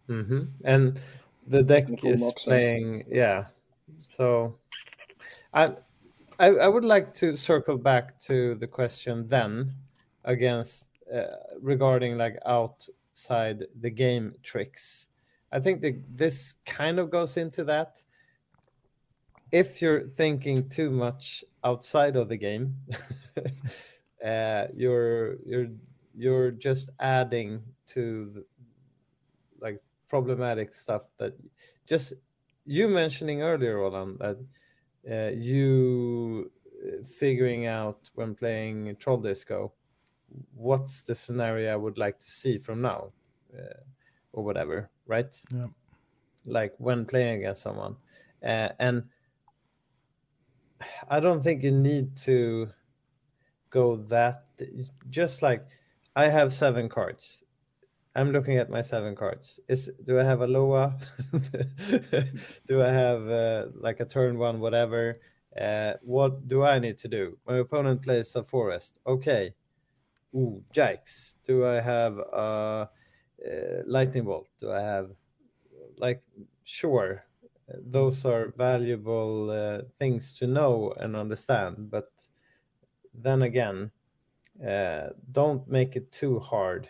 mhm. 0.10 0.48
and 0.64 1.00
the 1.48 1.64
deck 1.64 1.88
And 1.88 2.04
is 2.04 2.22
Moxen. 2.22 2.44
playing. 2.46 3.04
Yeah, 3.10 3.46
so 4.02 4.60
I, 5.54 5.76
I 6.40 6.48
I 6.48 6.68
would 6.68 6.86
like 6.86 7.14
to 7.16 7.36
circle 7.36 7.78
back 7.78 8.20
to 8.22 8.56
the 8.56 8.68
question 8.68 9.28
then 9.28 9.74
against 10.26 10.90
uh, 11.14 11.38
regarding 11.62 12.18
like 12.18 12.38
outside 12.46 13.66
the 13.82 13.90
game 13.90 14.34
tricks. 14.44 15.08
I 15.52 15.60
think 15.62 15.82
the, 15.82 16.02
this 16.10 16.56
kind 16.66 17.00
of 17.00 17.10
goes 17.10 17.38
into 17.38 17.64
that. 17.66 18.04
If 19.52 19.82
you're 19.82 20.08
thinking 20.08 20.70
too 20.70 20.92
much 20.92 21.44
outside 21.64 22.16
of 22.16 22.30
the 22.30 22.38
game, 22.38 22.76
uh, 24.26 24.68
you're 24.74 25.38
you're 25.46 25.68
you're 26.16 26.52
just 26.52 26.90
adding 27.00 27.62
to 27.88 28.32
the, 28.34 28.46
like 29.60 29.82
problematic 30.10 30.74
stuff 30.74 31.04
that 31.18 31.34
just 31.86 32.14
you 32.66 32.88
mentioning 32.88 33.42
earlier, 33.42 33.78
Åland, 33.78 34.18
that 34.20 34.38
uh, 35.10 35.32
you 35.36 36.52
uh, 36.84 37.04
figuring 37.20 37.66
out 37.66 38.10
when 38.16 38.36
playing 38.36 38.96
Troll 39.00 39.18
Disco 39.18 39.72
what's 40.56 41.04
the 41.04 41.16
scenario 41.16 41.72
I 41.72 41.76
would 41.76 41.98
like 41.98 42.20
to 42.20 42.30
see 42.30 42.58
from 42.58 42.82
now, 42.82 43.12
uh, 43.58 43.80
or 44.34 44.44
whatever, 44.44 44.90
right? 45.06 45.34
Yeah. 45.54 45.68
Like 46.46 46.74
when 46.78 47.06
playing 47.06 47.40
against 47.40 47.62
someone, 47.62 47.96
uh, 48.44 48.70
and 48.80 49.04
I 51.10 51.20
don't 51.20 51.44
think 51.44 51.64
you 51.64 51.72
need 51.72 52.16
to 52.28 52.70
go 53.70 53.98
that. 54.10 54.46
Just 55.10 55.42
like 55.42 55.66
I 56.16 56.30
have 56.30 56.54
seven 56.54 56.90
cards. 56.90 57.44
I'm 58.16 58.32
looking 58.32 58.58
at 58.58 58.70
my 58.70 58.82
seven 58.82 59.16
cards. 59.16 59.60
Is 59.68 59.92
do 60.06 60.20
I 60.20 60.24
have 60.24 60.42
a 60.42 60.48
Loa? 60.48 60.98
do 62.68 62.82
I 62.82 62.90
have 62.90 63.30
uh, 63.30 63.66
like 63.76 64.00
a 64.00 64.06
turn 64.06 64.40
one, 64.40 64.60
whatever? 64.60 65.20
Uh, 65.60 65.94
what 66.02 66.48
do 66.48 66.64
I 66.64 66.80
need 66.80 66.98
to 67.00 67.08
do? 67.08 67.38
My 67.48 67.58
opponent 67.58 68.02
plays 68.02 68.36
a 68.36 68.44
forest. 68.44 68.98
Okay. 69.06 69.54
Ooh, 70.34 70.64
yikes. 70.74 71.36
Do 71.46 71.66
I 71.66 71.80
have 71.80 72.18
a 72.18 72.90
uh, 73.46 73.84
lightning 73.86 74.26
bolt? 74.26 74.48
Do 74.60 74.72
I 74.72 74.82
have 74.82 75.12
like 75.98 76.24
sure? 76.64 77.27
Those 77.68 78.26
are 78.26 78.54
valuable 78.58 79.50
uh, 79.52 79.82
things 80.00 80.34
to 80.34 80.48
know 80.48 80.94
and 80.98 81.16
understand, 81.16 81.90
but 81.92 82.10
then 83.14 83.42
again, 83.42 83.92
uh, 84.66 85.10
don't 85.32 85.68
make 85.68 85.96
it 85.96 86.12
too 86.12 86.40
hard 86.40 86.90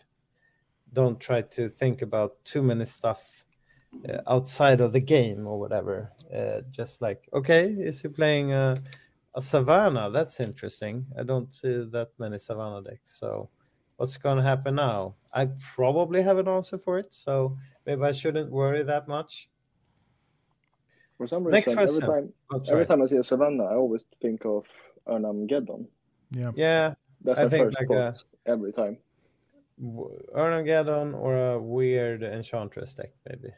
don't 0.93 1.19
try 1.19 1.41
to 1.41 1.69
think 1.69 2.01
about 2.01 2.43
too 2.43 2.61
many 2.61 2.85
stuff 2.85 3.43
uh, 4.07 4.17
outside 4.27 4.81
of 4.81 4.93
the 4.93 4.99
game 4.99 5.47
or 5.47 5.59
whatever. 5.59 6.11
Uh, 6.33 6.61
just 6.71 7.01
like, 7.01 7.27
okay, 7.33 7.65
is 7.65 8.01
he 8.01 8.07
playing 8.07 8.53
a, 8.53 8.77
a 9.35 9.41
Savannah? 9.41 10.09
That's 10.09 10.39
interesting. 10.39 11.05
I 11.17 11.23
don't 11.23 11.51
see 11.51 11.87
that 11.91 12.09
many 12.17 12.37
Savannah 12.37 12.81
decks. 12.81 13.19
So, 13.19 13.49
what's 13.97 14.17
going 14.17 14.37
to 14.37 14.43
happen 14.43 14.75
now? 14.75 15.15
I 15.33 15.49
probably 15.75 16.21
have 16.21 16.37
an 16.37 16.47
answer 16.47 16.77
for 16.77 16.97
it. 16.99 17.13
So, 17.13 17.57
maybe 17.85 18.03
I 18.03 18.11
shouldn't 18.11 18.51
worry 18.51 18.83
that 18.83 19.07
much. 19.07 19.49
For 21.17 21.27
some 21.27 21.43
Next 21.45 21.67
reason, 21.67 21.79
every 21.83 22.01
time 22.01 22.33
Oh, 22.51 22.61
every 22.69 22.85
time 22.85 23.01
I 23.01 23.07
see 23.07 23.17
a 23.17 23.23
Savannah, 23.23 23.65
I 23.65 23.75
always 23.75 24.05
think 24.21 24.45
of 24.45 24.65
Armageddon. 25.07 25.87
Yeah. 26.31 26.51
Yeah, 26.55 26.93
That's 27.23 27.39
I 27.39 27.43
my 27.45 27.49
think 27.49 27.65
first 27.65 27.77
like 27.79 27.87
thought 27.87 28.23
every 28.45 28.71
time. 28.71 28.97
w- 29.79 30.19
Armageddon 30.35 31.13
or 31.15 31.53
a 31.53 31.59
weird 31.59 32.21
Enchantress 32.23 32.93
deck, 32.93 33.11
maybe. 33.27 33.49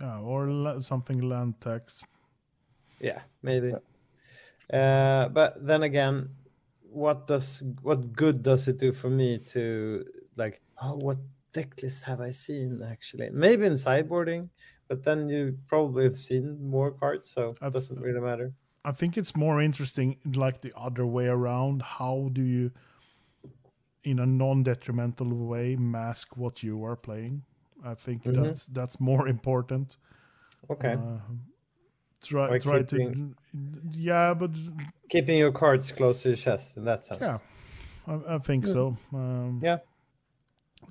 Yeah, 0.00 0.18
or 0.18 0.50
la- 0.50 0.80
something 0.80 1.20
land 1.20 1.60
tax. 1.60 2.02
Yeah, 3.00 3.20
maybe. 3.42 3.74
Uh, 4.72 5.28
but 5.28 5.64
then 5.64 5.82
again, 5.84 6.28
what 6.82 7.26
does 7.26 7.62
what 7.82 8.12
good 8.12 8.42
does 8.42 8.66
it 8.66 8.78
do 8.78 8.92
for 8.92 9.10
me 9.10 9.38
to 9.38 10.04
like? 10.36 10.60
Oh, 10.82 10.96
what 10.96 11.18
deck 11.52 11.80
lists 11.82 12.02
have 12.02 12.20
I 12.20 12.30
seen 12.30 12.82
actually? 12.82 13.30
Maybe 13.30 13.66
in 13.66 13.74
sideboarding, 13.74 14.48
but 14.88 15.02
then 15.04 15.28
you 15.28 15.58
probably 15.68 16.04
have 16.04 16.18
seen 16.18 16.58
more 16.70 16.90
cards, 16.90 17.30
so 17.30 17.54
it 17.62 17.72
doesn't 17.72 18.00
really 18.00 18.20
matter. 18.20 18.52
I 18.84 18.92
think 18.92 19.16
it's 19.16 19.34
more 19.34 19.62
interesting, 19.62 20.18
like 20.34 20.60
the 20.60 20.72
other 20.76 21.06
way 21.06 21.26
around. 21.26 21.80
How 21.82 22.28
do 22.32 22.42
you, 22.42 22.70
in 24.04 24.18
a 24.18 24.26
non-detrimental 24.26 25.28
way, 25.32 25.76
mask 25.76 26.36
what 26.36 26.62
you 26.62 26.84
are 26.84 26.96
playing? 26.96 27.42
I 27.82 27.94
think 27.94 28.24
Mhm. 28.24 28.42
that's 28.42 28.66
that's 28.66 29.00
more 29.00 29.28
important. 29.28 29.96
Okay, 30.70 30.94
Uh, 30.94 31.18
try 32.22 32.48
By 32.48 32.58
try 32.58 32.82
keeping- 32.82 33.34
to, 33.52 33.98
yeah, 33.98 34.34
but 34.34 34.50
keeping 35.10 35.38
your 35.38 35.52
cards 35.52 35.92
close 35.92 36.22
to 36.22 36.28
your 36.30 36.36
chest 36.36 36.76
in 36.76 36.84
that 36.84 37.02
sense. 37.04 37.20
yeah, 37.22 37.38
I, 38.06 38.34
I 38.34 38.38
think 38.38 38.66
so. 38.66 38.96
Um, 39.12 39.60
Yeah. 39.62 39.78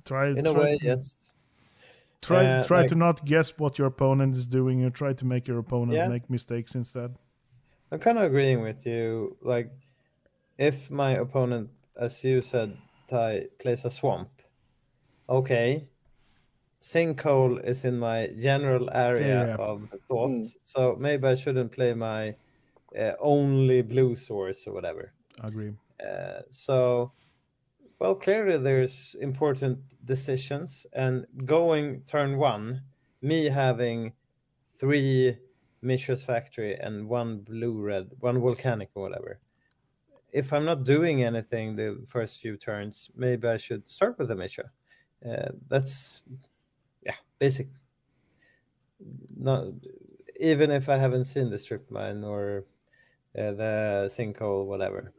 Try 0.04 0.28
in 0.30 0.46
a 0.46 0.52
way, 0.52 0.78
yes. 0.82 1.32
Try 2.26 2.44
Uh, 2.44 2.64
try 2.64 2.80
like- 2.80 2.88
to 2.88 2.94
not 2.94 3.24
guess 3.24 3.58
what 3.58 3.78
your 3.78 3.88
opponent 3.88 4.34
is 4.36 4.46
doing. 4.46 4.80
You 4.80 4.90
try 4.90 5.12
to 5.12 5.24
make 5.26 5.46
your 5.48 5.58
opponent 5.58 5.92
Yeah. 5.96 6.08
make 6.08 6.28
mistakes 6.30 6.74
instead. 6.74 7.16
I'm 7.90 7.98
kind 8.00 8.18
of 8.18 8.24
agreeing 8.24 8.60
with 8.62 8.86
you. 8.86 9.36
Like, 9.42 9.70
if 10.58 10.90
my 10.90 11.12
opponent, 11.12 11.70
as 11.96 12.24
you 12.24 12.40
said, 12.40 12.76
Thai, 13.08 13.48
plays 13.58 13.84
a 13.84 13.90
swamp, 13.90 14.30
okay, 15.28 15.86
sinkhole 16.80 17.62
is 17.64 17.84
in 17.84 17.98
my 17.98 18.28
general 18.38 18.88
area 18.92 19.46
Yeah. 19.48 19.56
of 19.56 19.88
thought, 20.08 20.30
Mm. 20.30 20.56
so 20.62 20.96
maybe 20.98 21.26
I 21.26 21.34
shouldn't 21.34 21.72
play 21.72 21.94
my 21.94 22.36
uh, 22.96 23.16
only 23.18 23.82
blue 23.82 24.14
source 24.14 24.68
or 24.68 24.72
whatever. 24.72 25.12
I 25.40 25.48
agree. 25.48 25.72
Uh, 25.98 26.42
so, 26.50 27.10
well, 27.98 28.14
clearly 28.14 28.58
there's 28.58 29.16
important 29.20 29.78
decisions, 30.04 30.86
and 30.92 31.26
going 31.44 32.02
turn 32.02 32.38
one, 32.38 32.82
me 33.22 33.46
having 33.46 34.12
three 34.78 35.38
Mishra's 35.82 36.24
Factory 36.24 36.76
and 36.76 37.08
one 37.08 37.38
blue 37.38 37.80
red, 37.80 38.10
one 38.20 38.40
volcanic 38.40 38.90
or 38.94 39.02
whatever. 39.02 39.38
If 40.32 40.52
I'm 40.52 40.64
not 40.64 40.84
doing 40.84 41.22
anything 41.22 41.76
the 41.76 42.04
first 42.06 42.40
few 42.40 42.56
turns, 42.56 43.10
maybe 43.14 43.46
I 43.46 43.56
should 43.56 43.88
start 43.88 44.18
with 44.18 44.28
the 44.28 44.34
Mishra. 44.34 44.70
Uh, 45.24 45.50
that's, 45.68 46.22
yeah, 47.04 47.14
basic. 47.38 47.68
Not 49.36 49.66
even 50.40 50.70
if 50.70 50.88
I 50.88 50.98
haven't 50.98 51.24
seen 51.24 51.50
the 51.50 51.58
strip 51.58 51.90
mine 51.90 52.24
or 52.24 52.64
uh, 53.38 53.52
the 53.52 54.10
sinkhole, 54.10 54.66
whatever. 54.66 55.12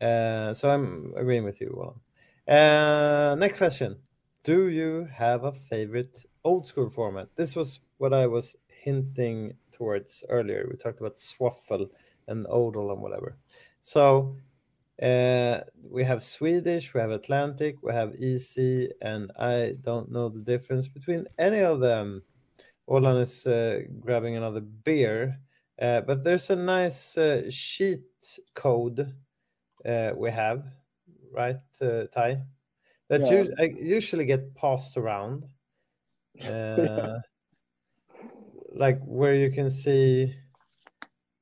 Uh, 0.00 0.54
so 0.54 0.70
I'm 0.70 1.12
agreeing 1.16 1.44
with 1.44 1.60
you, 1.60 1.72
Wallen. 1.74 2.00
Uh, 2.48 3.34
next 3.36 3.58
question. 3.58 3.96
Do 4.42 4.68
you 4.68 5.06
have 5.12 5.44
a 5.44 5.52
favorite 5.52 6.24
old 6.44 6.66
school 6.66 6.88
format? 6.88 7.28
This 7.36 7.54
was 7.54 7.80
what 7.98 8.14
I 8.14 8.26
was 8.26 8.56
hinting 8.68 9.52
towards 9.72 10.24
earlier. 10.30 10.66
We 10.70 10.78
talked 10.78 11.00
about 11.00 11.18
Swaffle 11.18 11.90
and 12.28 12.46
Odal 12.48 12.92
and 12.92 13.02
whatever. 13.02 13.36
So 13.82 14.36
uh, 15.02 15.60
we 15.82 16.04
have 16.04 16.22
Swedish, 16.22 16.94
we 16.94 17.00
have 17.00 17.10
Atlantic, 17.10 17.76
we 17.82 17.92
have 17.92 18.14
EC, 18.14 18.90
and 19.02 19.30
I 19.38 19.74
don't 19.82 20.10
know 20.10 20.30
the 20.30 20.42
difference 20.42 20.88
between 20.88 21.26
any 21.38 21.60
of 21.60 21.80
them. 21.80 22.22
Åland 22.88 23.20
is 23.22 23.46
grabbing 24.00 24.36
another 24.36 24.60
beer, 24.60 25.38
but 25.78 26.24
there's 26.24 26.50
a 26.50 26.56
nice 26.56 27.16
sheet 27.50 28.02
code 28.54 29.14
we 30.16 30.30
have, 30.30 30.64
right, 31.32 31.60
uh, 31.80 32.04
Thai? 32.12 32.42
That 33.08 33.22
Yeah. 33.22 33.40
us- 33.40 33.50
I 33.58 33.64
usually 33.64 34.24
get 34.24 34.54
passed 34.54 34.96
around. 34.96 35.44
Uh, 36.48 37.20
like 38.72 39.00
where 39.04 39.34
you 39.34 39.50
can 39.50 39.68
see 39.68 40.34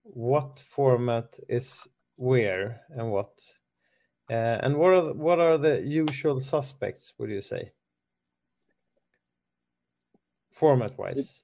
what 0.03 0.59
format 0.61 1.39
is 1.49 1.87
where 2.17 2.81
and 2.91 3.13
what. 3.13 3.39
Uh, 4.31 4.59
and 4.63 4.77
what 4.77 4.93
are 4.93 5.03
the, 5.03 5.13
what 5.15 5.39
are 5.39 5.59
the 5.59 5.81
usual 5.83 6.41
suspects? 6.41 7.13
Would 7.19 7.31
you 7.31 7.41
say, 7.43 7.73
format 10.51 10.99
wise? 10.99 11.43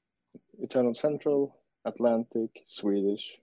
Eternal 0.59 0.95
Central, 0.95 1.57
Atlantic, 1.85 2.51
Swedish. 2.67 3.39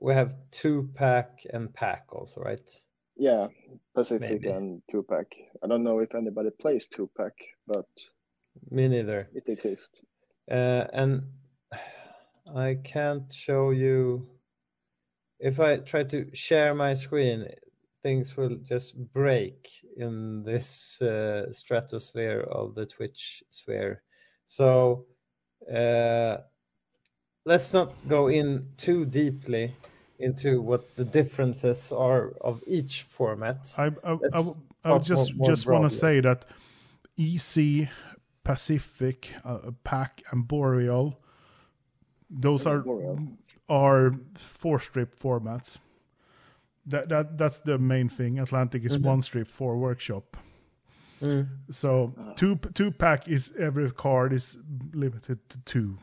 We 0.00 0.14
have 0.14 0.34
two 0.50 0.90
pack 0.94 1.40
and 1.52 1.72
pack 1.72 2.06
also, 2.12 2.40
right? 2.40 2.70
Yeah, 3.16 3.48
Pacific 3.94 4.30
Maybe. 4.30 4.48
and 4.48 4.82
two 4.90 5.02
pack. 5.08 5.26
I 5.62 5.66
don't 5.66 5.84
know 5.84 5.98
if 6.00 6.14
anybody 6.14 6.50
plays 6.60 6.86
two 6.86 7.10
pack, 7.16 7.34
but 7.66 7.86
Me 8.70 8.88
neither. 8.88 9.28
it 9.34 9.44
exists. 9.48 10.00
Uh, 10.50 10.86
and 10.92 11.22
I 12.54 12.78
can't 12.82 13.32
show 13.32 13.70
you. 13.70 14.26
If 15.38 15.58
I 15.60 15.78
try 15.78 16.04
to 16.04 16.26
share 16.34 16.74
my 16.74 16.94
screen, 16.94 17.48
things 18.02 18.36
will 18.36 18.56
just 18.62 18.96
break 19.12 19.68
in 19.96 20.42
this 20.44 21.00
uh, 21.02 21.52
stratosphere 21.52 22.40
of 22.50 22.74
the 22.74 22.86
Twitch 22.86 23.42
sphere. 23.50 24.02
So 24.46 25.06
uh, 25.72 26.38
let's 27.44 27.72
not 27.72 27.92
go 28.08 28.28
in 28.28 28.66
too 28.76 29.04
deeply 29.04 29.74
into 30.18 30.60
what 30.62 30.94
the 30.96 31.04
differences 31.04 31.92
are 31.92 32.30
of 32.40 32.62
each 32.66 33.02
format. 33.02 33.74
I 33.76 33.84
I, 33.84 33.86
I, 34.04 34.12
Let's 34.12 34.34
w- 34.34 34.56
I 34.84 34.92
would 34.92 34.98
talk 34.98 35.02
just 35.04 35.34
more- 35.34 35.46
more 35.46 35.50
just 35.50 35.66
want 35.66 35.90
to 35.90 35.96
say 35.96 36.20
that 36.20 36.44
EC, 37.18 37.88
Pacific, 38.44 39.28
uh, 39.44 39.70
Pac, 39.84 40.22
and 40.32 40.46
Boreal, 40.46 41.18
those 42.30 42.66
are 42.66 42.80
Boreal. 42.80 43.18
are 43.68 44.14
four 44.36 44.80
strip 44.80 45.18
formats. 45.18 45.78
That 46.86 47.08
that 47.08 47.38
that's 47.38 47.60
the 47.60 47.78
main 47.78 48.08
thing. 48.08 48.38
Atlantic 48.38 48.84
is 48.84 48.98
one 48.98 49.22
strip, 49.22 49.46
four 49.48 49.76
workshop. 49.78 50.36
Mm. 51.22 51.46
So 51.70 52.12
two 52.36 52.56
two 52.74 52.90
pack 52.90 53.28
is 53.28 53.52
every 53.56 53.90
card 53.92 54.32
is 54.32 54.58
limited 54.92 55.38
to 55.50 55.58
two. 55.64 55.96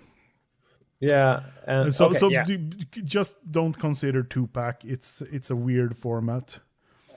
Yeah, 0.99 1.43
and 1.65 1.95
so 1.95 2.05
okay, 2.07 2.19
so 2.19 2.29
yeah. 2.29 2.43
do- 2.43 2.57
just 3.03 3.35
don't 3.51 3.77
consider 3.79 4.23
two 4.23 4.47
pack. 4.47 4.83
It's 4.83 5.21
it's 5.21 5.49
a 5.51 5.55
weird 5.55 5.95
format. 5.97 6.59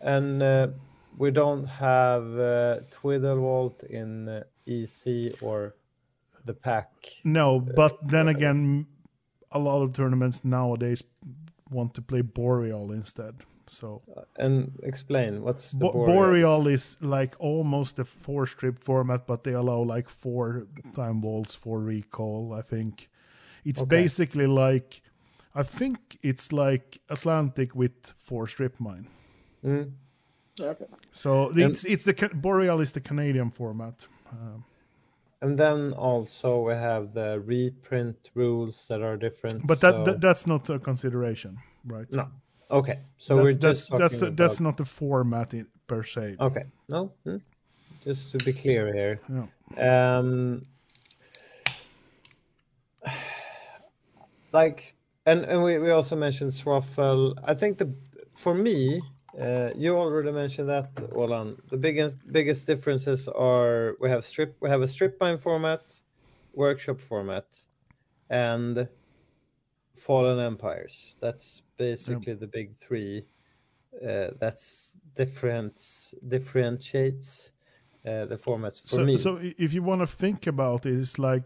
and 0.00 0.42
uh, 0.42 0.68
we 1.18 1.30
don't 1.30 1.66
have 1.66 2.38
uh, 2.38 2.80
Twiddle 2.90 3.36
Vault 3.40 3.82
in 3.84 4.28
uh, 4.28 4.42
EC 4.66 5.32
or 5.42 5.74
the 6.44 6.54
pack. 6.54 6.88
No, 7.24 7.60
but 7.60 7.98
then 8.08 8.28
again, 8.28 8.86
a 9.50 9.58
lot 9.58 9.82
of 9.82 9.92
tournaments 9.92 10.44
nowadays 10.44 11.04
want 11.70 11.94
to 11.94 12.02
play 12.02 12.22
Boreal 12.22 12.92
instead. 12.92 13.34
So 13.68 14.00
And 14.36 14.72
explain 14.82 15.42
what's 15.42 15.72
the 15.72 15.78
Bo- 15.84 15.92
Boreal? 15.92 16.06
Boreal 16.06 16.66
is 16.66 16.96
like 17.00 17.34
almost 17.38 17.98
a 17.98 18.04
four 18.04 18.46
strip 18.46 18.78
format, 18.78 19.26
but 19.26 19.42
they 19.44 19.52
allow 19.54 19.78
like 19.96 20.08
four 20.08 20.66
time 20.94 21.20
walls 21.20 21.54
for 21.54 21.78
recall. 21.80 22.52
I 22.58 22.62
think 22.62 23.08
it's 23.64 23.80
Okay. 23.82 24.02
basically 24.02 24.46
like 24.46 25.02
I 25.54 25.62
think 25.62 25.98
it's 26.22 26.50
like 26.52 26.98
Atlantic 27.10 27.74
with 27.74 27.92
four 28.16 28.46
strip 28.48 28.80
mine. 28.80 29.06
Mm. 29.64 29.90
Okay. 30.60 30.86
So 31.12 31.50
it's 31.56 31.84
it's 31.84 32.04
the 32.04 32.30
Boreal 32.34 32.80
is 32.80 32.92
the 32.92 33.00
Canadian 33.00 33.50
format. 33.50 34.06
Um, 34.32 34.64
And 35.42 35.58
then 35.58 35.92
also 35.92 36.68
we 36.68 36.74
have 36.74 37.12
the 37.14 37.40
reprint 37.46 38.30
rules 38.34 38.86
that 38.88 39.02
are 39.02 39.16
different. 39.16 39.66
but 39.66 39.80
that, 39.80 39.92
so- 39.92 40.04
that 40.04 40.20
that's 40.20 40.46
not 40.46 40.70
a 40.70 40.78
consideration, 40.78 41.56
right? 41.84 42.10
no. 42.12 42.26
Okay, 42.70 42.98
so 43.18 43.34
That- 43.36 43.42
we're 43.44 43.54
that's 43.54 43.80
just 43.88 43.98
that's 43.98 44.18
talking 44.20 44.36
that's 44.36 44.58
about- 44.60 44.64
not 44.68 44.76
the 44.76 44.84
format 44.84 45.52
per 45.86 46.04
se. 46.04 46.36
Okay, 46.38 46.64
no. 46.88 47.12
hmm. 47.24 47.36
Just 48.04 48.30
to 48.32 48.38
be 48.44 48.52
clear 48.52 48.92
here. 48.94 49.20
Yeah. 49.76 50.18
um 50.18 50.66
like 54.52 54.94
and 55.26 55.44
and 55.44 55.62
we, 55.62 55.78
we 55.78 55.90
also 55.90 56.16
mentioned 56.16 56.50
swaffle 56.50 57.34
i 57.44 57.54
think 57.54 57.78
the 57.78 57.92
for 58.34 58.54
me 58.54 59.02
uh, 59.40 59.70
you 59.74 59.96
already 59.96 60.30
mentioned 60.30 60.68
that 60.68 60.94
Åland. 61.12 61.56
the 61.70 61.76
biggest 61.76 62.16
biggest 62.30 62.66
differences 62.66 63.28
are 63.28 63.96
we 64.00 64.10
have 64.10 64.24
strip 64.24 64.56
we 64.60 64.68
have 64.68 64.82
a 64.82 64.88
strip 64.88 65.18
mine 65.20 65.38
format 65.38 66.00
workshop 66.54 67.00
format 67.00 67.46
and 68.28 68.88
fallen 70.02 70.38
empires. 70.38 71.16
That's 71.20 71.62
basically 71.76 72.34
the 72.34 72.46
big 72.46 72.76
three. 72.78 73.24
Uh, 73.94 74.28
that's 74.40 74.96
different 75.14 75.76
differentiates 76.26 77.50
uh, 78.06 78.24
the 78.24 78.36
formats 78.36 78.80
for 78.80 78.96
so, 78.96 79.04
me. 79.04 79.18
so 79.18 79.38
if 79.40 79.74
you 79.74 79.82
want 79.82 80.00
to 80.00 80.06
think 80.06 80.46
about 80.46 80.86
it, 80.86 80.98
it's 80.98 81.18
like 81.18 81.44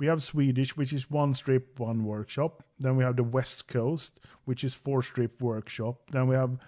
We 0.00 0.06
have 0.06 0.22
Swedish, 0.22 0.76
which 0.78 0.92
is 0.94 1.10
one 1.10 1.34
strip, 1.34 1.78
one 1.78 2.04
workshop. 2.04 2.64
Then 2.78 2.96
we 2.96 3.04
have 3.04 3.16
the 3.16 3.22
West 3.22 3.68
Coast, 3.68 4.18
which 4.46 4.64
is 4.64 4.74
four 4.74 5.02
strip 5.02 5.42
workshop. 5.42 6.10
Then 6.10 6.26
we 6.26 6.34
have 6.34 6.58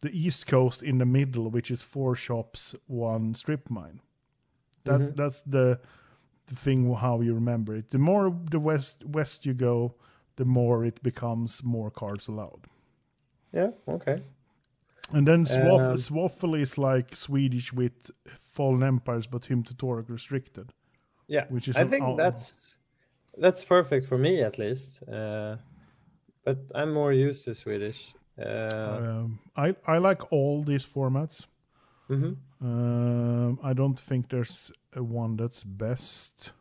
the 0.00 0.10
East 0.10 0.46
Coast 0.46 0.82
in 0.82 0.96
the 0.98 1.04
middle, 1.04 1.50
which 1.50 1.70
is 1.70 1.82
four 1.82 2.16
shops, 2.16 2.74
one 2.86 3.34
strip 3.34 3.68
mine. 3.70 4.00
That's 4.84 5.10
that's 5.10 5.42
the 5.42 5.80
the 6.46 6.56
thing 6.56 6.92
how 6.94 7.20
you 7.20 7.34
remember 7.34 7.76
it. 7.76 7.90
The 7.90 7.98
more 7.98 8.34
the 8.50 8.58
west 8.58 9.04
west 9.04 9.44
you 9.46 9.54
go, 9.54 9.94
the 10.36 10.44
more 10.46 10.84
it 10.86 11.02
becomes 11.02 11.62
more 11.62 11.90
cards 11.90 12.26
allowed. 12.28 12.66
Yeah. 13.52 13.70
Okay. 13.86 14.16
And 15.12 15.26
then 15.26 15.44
Swaff- 15.44 15.90
Um, 15.90 15.96
Swaffle 15.98 16.58
is 16.58 16.78
like 16.78 17.14
Swedish 17.16 17.70
with 17.72 18.10
Fallen 18.54 18.82
Empires, 18.82 19.26
but 19.26 19.44
Hymn 19.44 19.62
to 19.64 19.74
Tourach 19.74 20.08
restricted. 20.08 20.72
Yeah. 21.28 21.46
Which 21.48 21.68
is 21.68 21.76
I 21.76 21.84
think 21.84 22.04
out- 22.04 22.16
that's 22.16 22.78
that's 23.38 23.64
perfect 23.64 24.06
for 24.06 24.18
me 24.18 24.42
at 24.42 24.58
least. 24.58 25.02
Uh, 25.08 25.56
but 26.44 26.58
I'm 26.74 26.92
more 26.92 27.12
used 27.12 27.44
to 27.44 27.54
Swedish. 27.54 28.14
Uh, 28.38 28.98
Um, 29.00 29.38
I 29.56 29.74
I 29.86 29.98
like 29.98 30.32
all 30.32 30.64
these 30.64 30.84
formats. 30.86 31.46
mhm. 32.08 32.36
Um, 32.60 33.58
I 33.62 33.72
don't 33.74 33.98
think 33.98 34.28
there's 34.28 34.72
a 34.96 35.02
one 35.02 35.36
that's 35.36 35.64
best. 35.64 36.52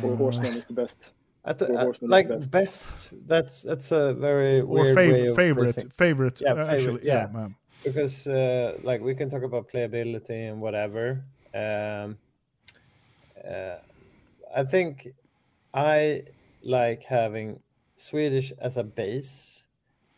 Four 0.00 0.16
Horsemen 0.16 0.56
is 0.56 0.66
the 0.66 0.74
best. 0.74 1.10
I 1.44 1.52
th- 1.52 1.68
Four 1.68 1.78
uh, 1.78 1.84
Horsemen 1.84 2.10
like 2.10 2.28
best. 2.28 2.50
best. 2.50 3.10
That's 3.26 3.62
that's 3.62 3.92
a 3.92 4.14
very 4.14 4.60
Or 4.60 4.66
weird 4.82 4.96
way 4.96 5.02
favorite, 5.02 5.28
of 5.30 5.36
favorite, 5.36 5.74
phrasing. 5.74 5.90
favorite, 5.90 6.40
Yeah, 6.40 6.52
uh, 6.52 6.54
favorite, 6.56 6.74
actually, 6.74 7.06
yeah. 7.06 7.26
yeah, 7.26 7.32
man. 7.32 7.54
because 7.84 8.26
uh, 8.26 8.78
like 8.82 9.00
we 9.02 9.14
can 9.14 9.28
talk 9.28 9.42
about 9.42 9.68
playability 9.68 10.48
and 10.50 10.60
whatever. 10.60 11.24
Um, 11.54 12.16
uh, 13.48 13.76
I 14.54 14.64
think 14.64 15.08
I 15.74 16.22
like 16.62 17.02
having 17.02 17.60
Swedish 17.96 18.52
as 18.60 18.76
a 18.76 18.82
base 18.84 19.66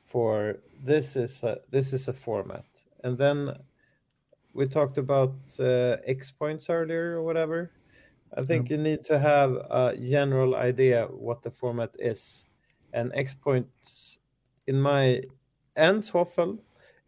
for 0.04 0.58
this 0.82 1.16
is 1.16 1.42
a, 1.42 1.58
this 1.70 1.92
is 1.92 2.08
a 2.08 2.12
format, 2.12 2.66
and 3.02 3.18
then 3.18 3.56
we 4.52 4.66
talked 4.66 4.98
about 4.98 5.34
uh, 5.58 5.96
X 6.06 6.30
points 6.30 6.70
earlier 6.70 7.16
or 7.16 7.22
whatever. 7.22 7.72
I 8.36 8.42
think 8.42 8.68
you 8.70 8.78
need 8.78 9.04
to 9.04 9.18
have 9.18 9.52
a 9.52 9.96
general 9.96 10.56
idea 10.56 11.06
what 11.06 11.42
the 11.42 11.50
format 11.50 11.94
is, 11.98 12.46
and 12.92 13.12
X 13.14 13.34
points 13.34 14.18
in 14.66 14.80
my 14.80 15.22
and 15.76 16.04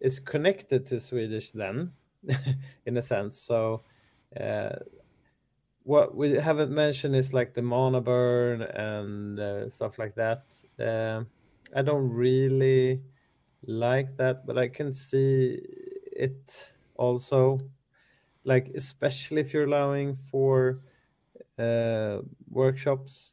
is 0.00 0.18
connected 0.20 0.86
to 0.86 1.00
Swedish 1.00 1.52
then, 1.52 1.92
in 2.86 2.96
a 2.96 3.02
sense. 3.02 3.40
So, 3.40 3.82
uh, 4.38 4.76
what 5.86 6.16
we 6.16 6.32
haven't 6.32 6.72
mentioned 6.72 7.14
is 7.14 7.32
like 7.32 7.54
the 7.54 7.62
mana 7.62 8.00
burn 8.00 8.62
and 8.62 9.38
uh, 9.38 9.70
stuff 9.70 9.98
like 9.98 10.14
that. 10.16 10.42
Um 10.78 11.26
I 11.74 11.82
don't 11.82 12.08
really 12.10 13.02
like 13.66 14.16
that, 14.16 14.46
but 14.46 14.56
I 14.58 14.68
can 14.68 14.92
see 14.92 15.60
it 16.12 16.72
also, 16.94 17.58
like 18.44 18.70
especially 18.74 19.40
if 19.40 19.52
you're 19.52 19.64
allowing 19.64 20.16
for 20.30 20.80
uh, 21.58 22.18
workshops. 22.50 23.32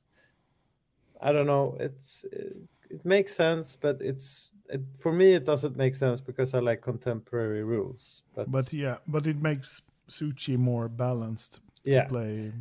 I 1.22 1.32
don't 1.32 1.48
know. 1.48 1.78
It's 1.80 2.26
it, 2.32 2.58
it 2.90 3.06
makes 3.06 3.36
sense, 3.36 3.76
but 3.76 4.02
it's 4.02 4.50
it, 4.70 4.82
for 4.98 5.14
me 5.14 5.34
it 5.34 5.46
doesn't 5.46 5.78
make 5.78 5.96
sense 5.96 6.20
because 6.20 6.54
I 6.54 6.60
like 6.60 6.82
contemporary 6.82 7.64
rules. 7.64 8.24
But, 8.36 8.52
But 8.52 8.74
yeah, 8.74 8.98
but 9.08 9.28
it 9.28 9.42
makes 9.42 9.82
Su-Chi 10.08 10.56
more 10.58 10.90
balanced 10.90 11.60
to 11.86 11.92
yeah, 11.92 12.06
play 12.08 12.52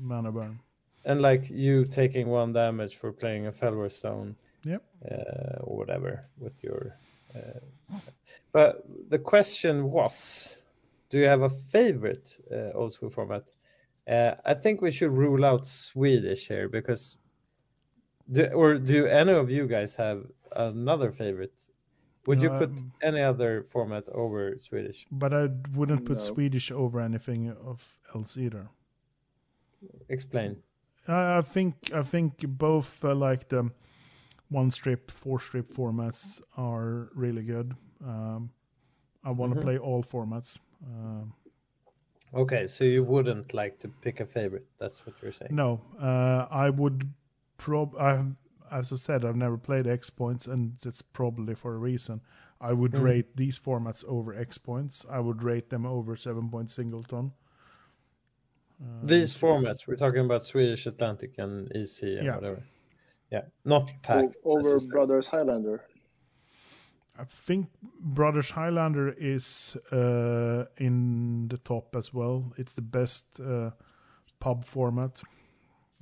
mana 0.00 0.30
burn. 0.32 0.58
and 1.04 1.20
like 1.22 1.48
you 1.50 1.84
taking 1.84 2.28
one 2.28 2.52
damage 2.52 2.96
for 2.96 3.12
playing 3.12 3.46
a 3.46 3.52
Fellwar 3.52 3.90
Stone, 3.90 4.36
Yep. 4.64 4.82
uh, 5.10 5.60
or 5.64 5.76
whatever 5.78 6.24
with 6.38 6.62
your. 6.64 6.96
Uh, 7.34 7.60
but 8.52 8.84
the 9.10 9.18
question 9.18 9.90
was, 9.90 10.56
do 11.10 11.18
you 11.18 11.26
have 11.26 11.42
a 11.42 11.50
favorite 11.50 12.36
uh, 12.52 12.72
old 12.74 12.92
school 12.92 13.10
format? 13.10 13.52
Uh, 14.08 14.34
I 14.44 14.54
think 14.54 14.80
we 14.80 14.90
should 14.90 15.10
rule 15.10 15.44
out 15.44 15.66
Swedish 15.66 16.48
here 16.48 16.68
because, 16.68 17.16
do, 18.30 18.44
or 18.46 18.78
do 18.78 19.06
any 19.06 19.32
of 19.32 19.50
you 19.50 19.66
guys 19.66 19.94
have 19.96 20.24
another 20.54 21.12
favorite? 21.12 21.70
Would 22.26 22.42
you 22.42 22.50
put 22.50 22.70
Um, 22.70 22.92
any 23.02 23.20
other 23.22 23.62
format 23.62 24.08
over 24.08 24.56
Swedish? 24.58 25.06
But 25.12 25.32
I 25.32 25.48
wouldn't 25.74 26.04
put 26.04 26.16
No. 26.18 26.22
Swedish 26.34 26.72
over 26.72 26.98
anything 27.00 27.50
of 27.64 27.78
either. 28.38 28.68
Explain. 30.08 30.56
I, 31.08 31.38
I 31.38 31.42
think 31.42 31.74
I 31.94 32.02
think 32.02 32.46
both 32.48 33.04
uh, 33.04 33.14
like 33.14 33.48
the 33.48 33.70
one 34.48 34.70
strip, 34.70 35.10
four 35.10 35.40
strip 35.40 35.72
formats 35.74 36.40
are 36.56 37.10
really 37.14 37.42
good. 37.42 37.74
Um, 38.04 38.50
I 39.24 39.30
want 39.30 39.52
to 39.54 39.58
Mhm. 39.58 39.62
play 39.62 39.78
all 39.78 40.02
formats. 40.02 40.58
Um, 40.84 41.32
Okay, 42.34 42.66
so 42.66 42.84
you 42.84 43.04
wouldn't 43.04 43.54
like 43.54 43.78
to 43.80 43.88
pick 43.88 44.20
a 44.20 44.26
favorite. 44.26 44.66
That's 44.78 45.06
what 45.06 45.14
you're 45.22 45.32
saying. 45.32 45.54
no, 45.54 45.80
uh, 46.00 46.46
I 46.50 46.70
would 46.70 47.12
prob. 47.56 47.94
I 47.96 48.24
as 48.70 48.92
I 48.92 48.96
said, 48.96 49.24
I've 49.24 49.36
never 49.36 49.56
played 49.56 49.86
X 49.86 50.10
points, 50.10 50.46
and 50.48 50.76
that's 50.82 51.00
probably 51.02 51.54
for 51.54 51.74
a 51.74 51.78
reason. 51.78 52.20
I 52.60 52.72
would 52.72 52.92
Mhm. 52.92 53.02
rate 53.02 53.36
these 53.36 53.58
formats 53.58 54.04
over 54.06 54.34
X 54.34 54.58
points. 54.58 55.06
I 55.08 55.20
would 55.20 55.42
rate 55.42 55.70
them 55.70 55.86
over 55.86 56.16
seven 56.16 56.50
point 56.50 56.70
singleton. 56.70 57.32
Uh, 58.80 59.06
These 59.06 59.36
formats, 59.36 59.86
we're 59.86 59.96
talking 59.96 60.24
about 60.24 60.44
Swedish, 60.44 60.86
Atlantic, 60.86 61.38
and 61.38 61.70
EC, 61.74 62.16
and 62.18 62.26
Yeah. 62.26 62.34
whatever. 62.34 62.62
Yeah, 63.30 63.42
not 63.64 63.90
pack. 64.02 64.30
Over. 64.44 64.78
Brothers 64.88 65.26
Highlander. 65.28 65.84
I 67.18 67.24
think 67.24 67.68
Brothers 68.00 68.50
Highlander 68.50 69.14
is 69.18 69.76
uh, 69.90 70.66
in 70.76 71.48
the 71.48 71.58
top 71.58 71.96
as 71.96 72.12
well. 72.12 72.52
It's 72.58 72.74
the 72.74 72.82
best 72.82 73.40
uh, 73.40 73.70
pub 74.38 74.64
format. 74.64 75.22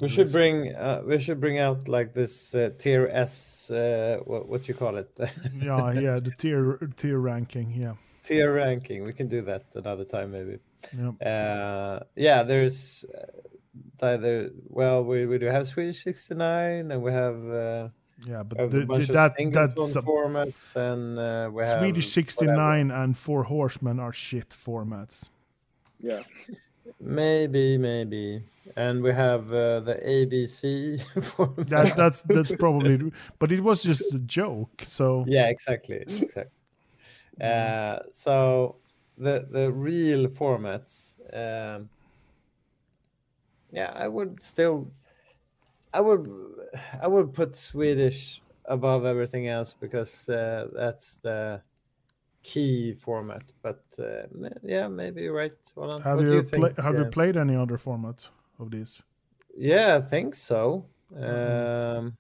We 0.00 0.08
should 0.08 0.32
bring 0.32 0.74
uh, 0.74 1.02
we 1.06 1.20
should 1.20 1.40
bring 1.40 1.60
out 1.60 1.86
like 1.86 2.14
this 2.14 2.54
uh, 2.54 2.70
tier 2.78 3.08
S. 3.12 3.70
Uh, 3.70 4.18
what 4.26 4.48
what 4.48 4.68
you 4.68 4.74
call 4.74 4.96
it? 4.96 5.08
yeah, 5.54 5.92
yeah, 5.92 6.18
the 6.20 6.32
tier 6.36 6.78
tier 6.96 7.18
ranking. 7.20 7.70
Yeah, 7.70 7.94
tier 8.24 8.52
ranking. 8.52 9.04
We 9.04 9.12
can 9.12 9.28
do 9.28 9.40
that 9.42 9.66
another 9.76 10.04
time 10.04 10.32
maybe. 10.32 10.58
Yeah. 10.92 11.28
Uh, 11.28 12.04
yeah, 12.16 12.42
there's 12.42 13.04
uh, 13.14 14.06
either 14.06 14.50
well 14.68 15.04
we, 15.04 15.26
we 15.26 15.38
do 15.38 15.46
have 15.46 15.66
Swedish 15.66 16.04
sixty 16.04 16.34
nine 16.34 16.90
and 16.90 17.02
we 17.02 17.12
have. 17.12 17.48
Uh, 17.48 17.88
yeah. 18.26 18.42
But 18.42 18.58
we 18.58 18.66
the, 18.68 18.86
the, 18.86 19.12
that 19.12 19.34
that's 19.52 19.96
a, 19.96 20.02
formats 20.02 20.76
and 20.76 21.18
uh, 21.18 21.50
we 21.52 21.64
have 21.64 21.80
Swedish 21.80 22.08
69 22.10 22.56
whatever. 22.56 23.02
and 23.02 23.18
Four 23.18 23.42
Horsemen 23.42 23.98
are 23.98 24.12
shit 24.12 24.50
formats. 24.50 25.28
Yeah. 26.00 26.22
Maybe, 27.00 27.76
maybe, 27.76 28.42
and 28.76 29.02
we 29.02 29.12
have 29.12 29.52
uh, 29.52 29.80
the 29.80 29.94
ABC 30.06 31.02
format. 31.22 31.68
That 31.68 31.96
that's 31.96 32.22
that's 32.22 32.52
probably. 32.52 33.12
But 33.38 33.52
it 33.52 33.60
was 33.60 33.82
just 33.82 34.14
a 34.14 34.18
joke. 34.20 34.82
So 34.84 35.24
yeah 35.26 35.48
exactly 35.48 36.04
exactly 36.06 36.60
uh, 37.42 37.98
so 38.10 38.76
the 39.16 39.46
the 39.50 39.72
real 39.72 40.26
formats 40.28 41.14
um, 41.34 41.90
yeah 43.70 43.92
i 43.94 44.06
would 44.08 44.40
still 44.40 44.92
i 45.92 46.00
would 46.00 46.28
i 47.00 47.06
would 47.06 47.32
put 47.32 47.54
swedish 47.56 48.42
above 48.66 49.04
everything 49.04 49.48
else 49.48 49.74
because 49.74 50.28
uh, 50.28 50.68
that's 50.72 51.16
the 51.16 51.62
key 52.42 52.94
format 52.94 53.52
but 53.62 53.84
uh, 53.98 54.26
yeah 54.62 54.88
maybe 54.88 55.22
you're 55.22 55.34
right 55.34 55.58
Roland. 55.76 56.04
have 56.04 56.10
What 56.12 56.26
do 56.28 56.36
you, 56.36 56.42
think, 56.42 56.74
pla- 56.74 56.82
have 56.82 56.96
uh, 56.96 56.98
you 56.98 57.04
played 57.06 57.36
any 57.36 57.56
other 57.56 57.78
format 57.78 58.28
of 58.58 58.70
these? 58.70 59.02
yeah, 59.56 59.96
I 59.96 60.00
think 60.00 60.34
so. 60.34 60.90
Mm-hmm. 61.26 61.56
Um, 61.98 62.16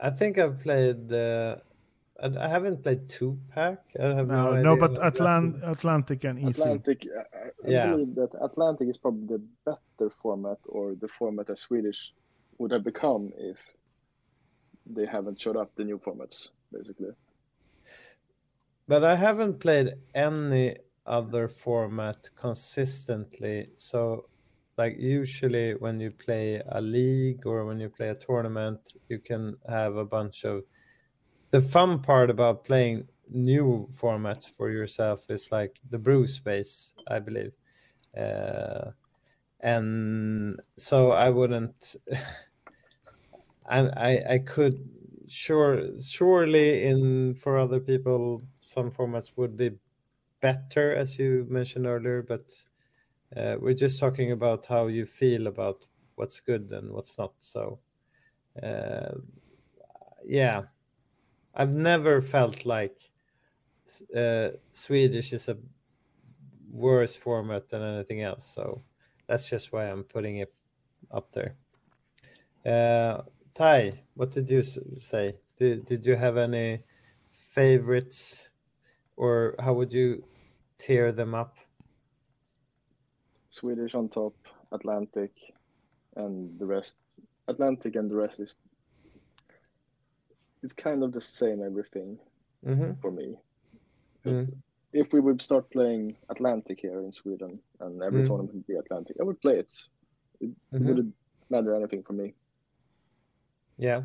I 0.00 0.10
think 0.10 0.38
I've 0.38 0.58
played. 0.60 1.12
Uh, 1.12 1.56
I, 2.22 2.26
I 2.44 2.48
haven't 2.48 2.82
played 2.82 3.08
two 3.08 3.38
pack. 3.54 3.78
I 3.98 4.08
have 4.14 4.28
no, 4.28 4.54
No, 4.54 4.62
no, 4.62 4.76
but 4.76 4.94
Atlant- 4.94 5.62
Atlantic 5.66 6.24
and 6.24 6.38
EC. 6.38 6.48
Atlantic. 6.50 7.06
I, 7.16 7.38
I 7.66 7.70
Yeah. 7.70 7.90
believe 7.92 8.14
that 8.16 8.30
Atlantic 8.42 8.88
is 8.88 8.98
probably 8.98 9.26
the 9.36 9.42
better 9.64 10.10
format, 10.22 10.58
or 10.66 10.94
the 10.94 11.08
format 11.08 11.46
that 11.46 11.58
Swedish 11.58 12.12
would 12.58 12.70
have 12.72 12.84
become 12.84 13.32
if 13.36 13.58
they 14.86 15.06
haven't 15.06 15.40
showed 15.40 15.56
up 15.56 15.74
the 15.76 15.84
new 15.84 15.98
formats, 15.98 16.48
basically. 16.72 17.10
But 18.88 19.04
I 19.04 19.14
haven't 19.14 19.60
played 19.60 19.94
any 20.14 20.76
other 21.06 21.48
format 21.48 22.28
consistently. 22.36 23.68
So, 23.76 24.26
like 24.76 24.96
usually 24.98 25.74
when 25.74 26.00
you 26.00 26.10
play 26.10 26.60
a 26.68 26.80
league 26.80 27.46
or 27.46 27.64
when 27.66 27.78
you 27.80 27.88
play 27.88 28.08
a 28.08 28.14
tournament, 28.14 28.96
you 29.08 29.18
can 29.18 29.56
have 29.68 29.96
a 29.96 30.04
bunch 30.04 30.44
of. 30.44 30.64
The 31.50 31.60
fun 31.60 32.02
part 32.02 32.30
about 32.30 32.64
playing 32.64 33.08
new 33.28 33.88
formats 33.92 34.48
for 34.50 34.70
yourself 34.70 35.30
is 35.30 35.50
like 35.52 35.80
the 35.90 35.98
brew 35.98 36.26
space, 36.26 36.94
I 37.08 37.18
believe. 37.18 37.52
Uh, 38.16 38.92
and 39.60 40.60
so 40.78 41.12
I 41.12 41.30
wouldn't. 41.30 41.96
I, 43.66 44.34
I 44.34 44.38
could 44.38 44.88
sure 45.28 45.98
surely 46.00 46.84
in 46.86 47.34
for 47.34 47.58
other 47.58 47.78
people 47.78 48.42
some 48.60 48.90
formats 48.90 49.30
would 49.36 49.56
be 49.56 49.70
better 50.40 50.94
as 50.94 51.18
you 51.18 51.46
mentioned 51.48 51.86
earlier, 51.86 52.22
but 52.22 52.52
uh, 53.36 53.56
we're 53.60 53.74
just 53.74 54.00
talking 54.00 54.32
about 54.32 54.66
how 54.66 54.88
you 54.88 55.06
feel 55.06 55.46
about 55.48 55.86
what's 56.16 56.40
good 56.40 56.72
and 56.72 56.92
what's 56.92 57.18
not. 57.18 57.34
So 57.40 57.80
uh, 58.62 59.12
yeah, 60.24 60.62
I've 61.54 61.72
never 61.72 62.20
felt 62.20 62.64
like 62.64 62.96
uh, 64.16 64.50
Swedish 64.72 65.32
is 65.32 65.48
a 65.48 65.56
worse 66.70 67.16
format 67.16 67.68
than 67.68 67.82
anything 67.82 68.22
else. 68.22 68.44
So 68.54 68.82
that's 69.26 69.48
just 69.48 69.72
why 69.72 69.90
I'm 69.90 70.04
putting 70.04 70.38
it 70.38 70.54
up 71.10 71.32
there. 71.32 71.56
Uh, 72.64 73.22
Thai, 73.54 73.92
what 74.14 74.30
did 74.30 74.48
you 74.48 74.62
say? 75.00 75.36
Did, 75.58 75.84
did 75.84 76.06
you 76.06 76.16
have 76.16 76.36
any 76.36 76.84
favorites 77.32 78.48
or 79.16 79.54
how 79.58 79.72
would 79.74 79.92
you 79.92 80.24
tear 80.78 81.12
them 81.12 81.34
up? 81.34 81.56
Swedish 83.50 83.94
on 83.94 84.08
top, 84.08 84.34
Atlantic, 84.72 85.32
and 86.16 86.58
the 86.58 86.66
rest. 86.66 86.94
Atlantic 87.48 87.96
and 87.96 88.10
the 88.10 88.14
rest 88.14 88.38
is 88.38 88.54
it's 90.62 90.72
kind 90.72 91.02
of 91.02 91.12
the 91.12 91.20
same 91.20 91.62
everything 91.62 92.18
hmm 92.64 92.92
for 93.00 93.10
me. 93.10 93.36
Mm. 94.26 94.52
If 94.92 95.12
we 95.12 95.20
would 95.20 95.40
start 95.40 95.70
playing 95.70 96.16
Atlantic 96.28 96.78
here 96.80 97.00
in 97.00 97.12
Sweden 97.12 97.60
and 97.80 98.02
every 98.02 98.22
Mm. 98.22 98.26
tournament 98.26 98.54
would 98.54 98.66
be 98.66 98.74
Atlantic, 98.76 99.16
I 99.20 99.24
would 99.24 99.40
play 99.40 99.58
it. 99.58 99.72
It 100.40 100.50
Mhm. 100.72 100.86
wouldn't 100.86 101.14
matter 101.48 101.74
anything 101.74 102.02
for 102.02 102.12
me. 102.12 102.34
Yeah. 103.78 104.02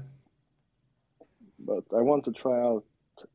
But 1.60 1.84
I 1.94 2.02
want 2.02 2.23
to 2.26 2.32
try 2.32 2.61
out 2.61 2.86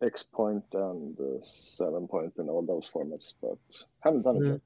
X 0.01 0.23
Point 0.23 0.65
and 0.73 1.19
uh, 1.21 1.41
Seven 1.43 2.07
Point 2.09 2.33
and 2.39 2.49
all 2.49 2.63
those 2.63 2.89
formats, 2.91 3.35
but 3.41 3.59
haven't 4.01 4.23
done 4.23 4.37
it 4.37 4.43
Mm. 4.43 4.61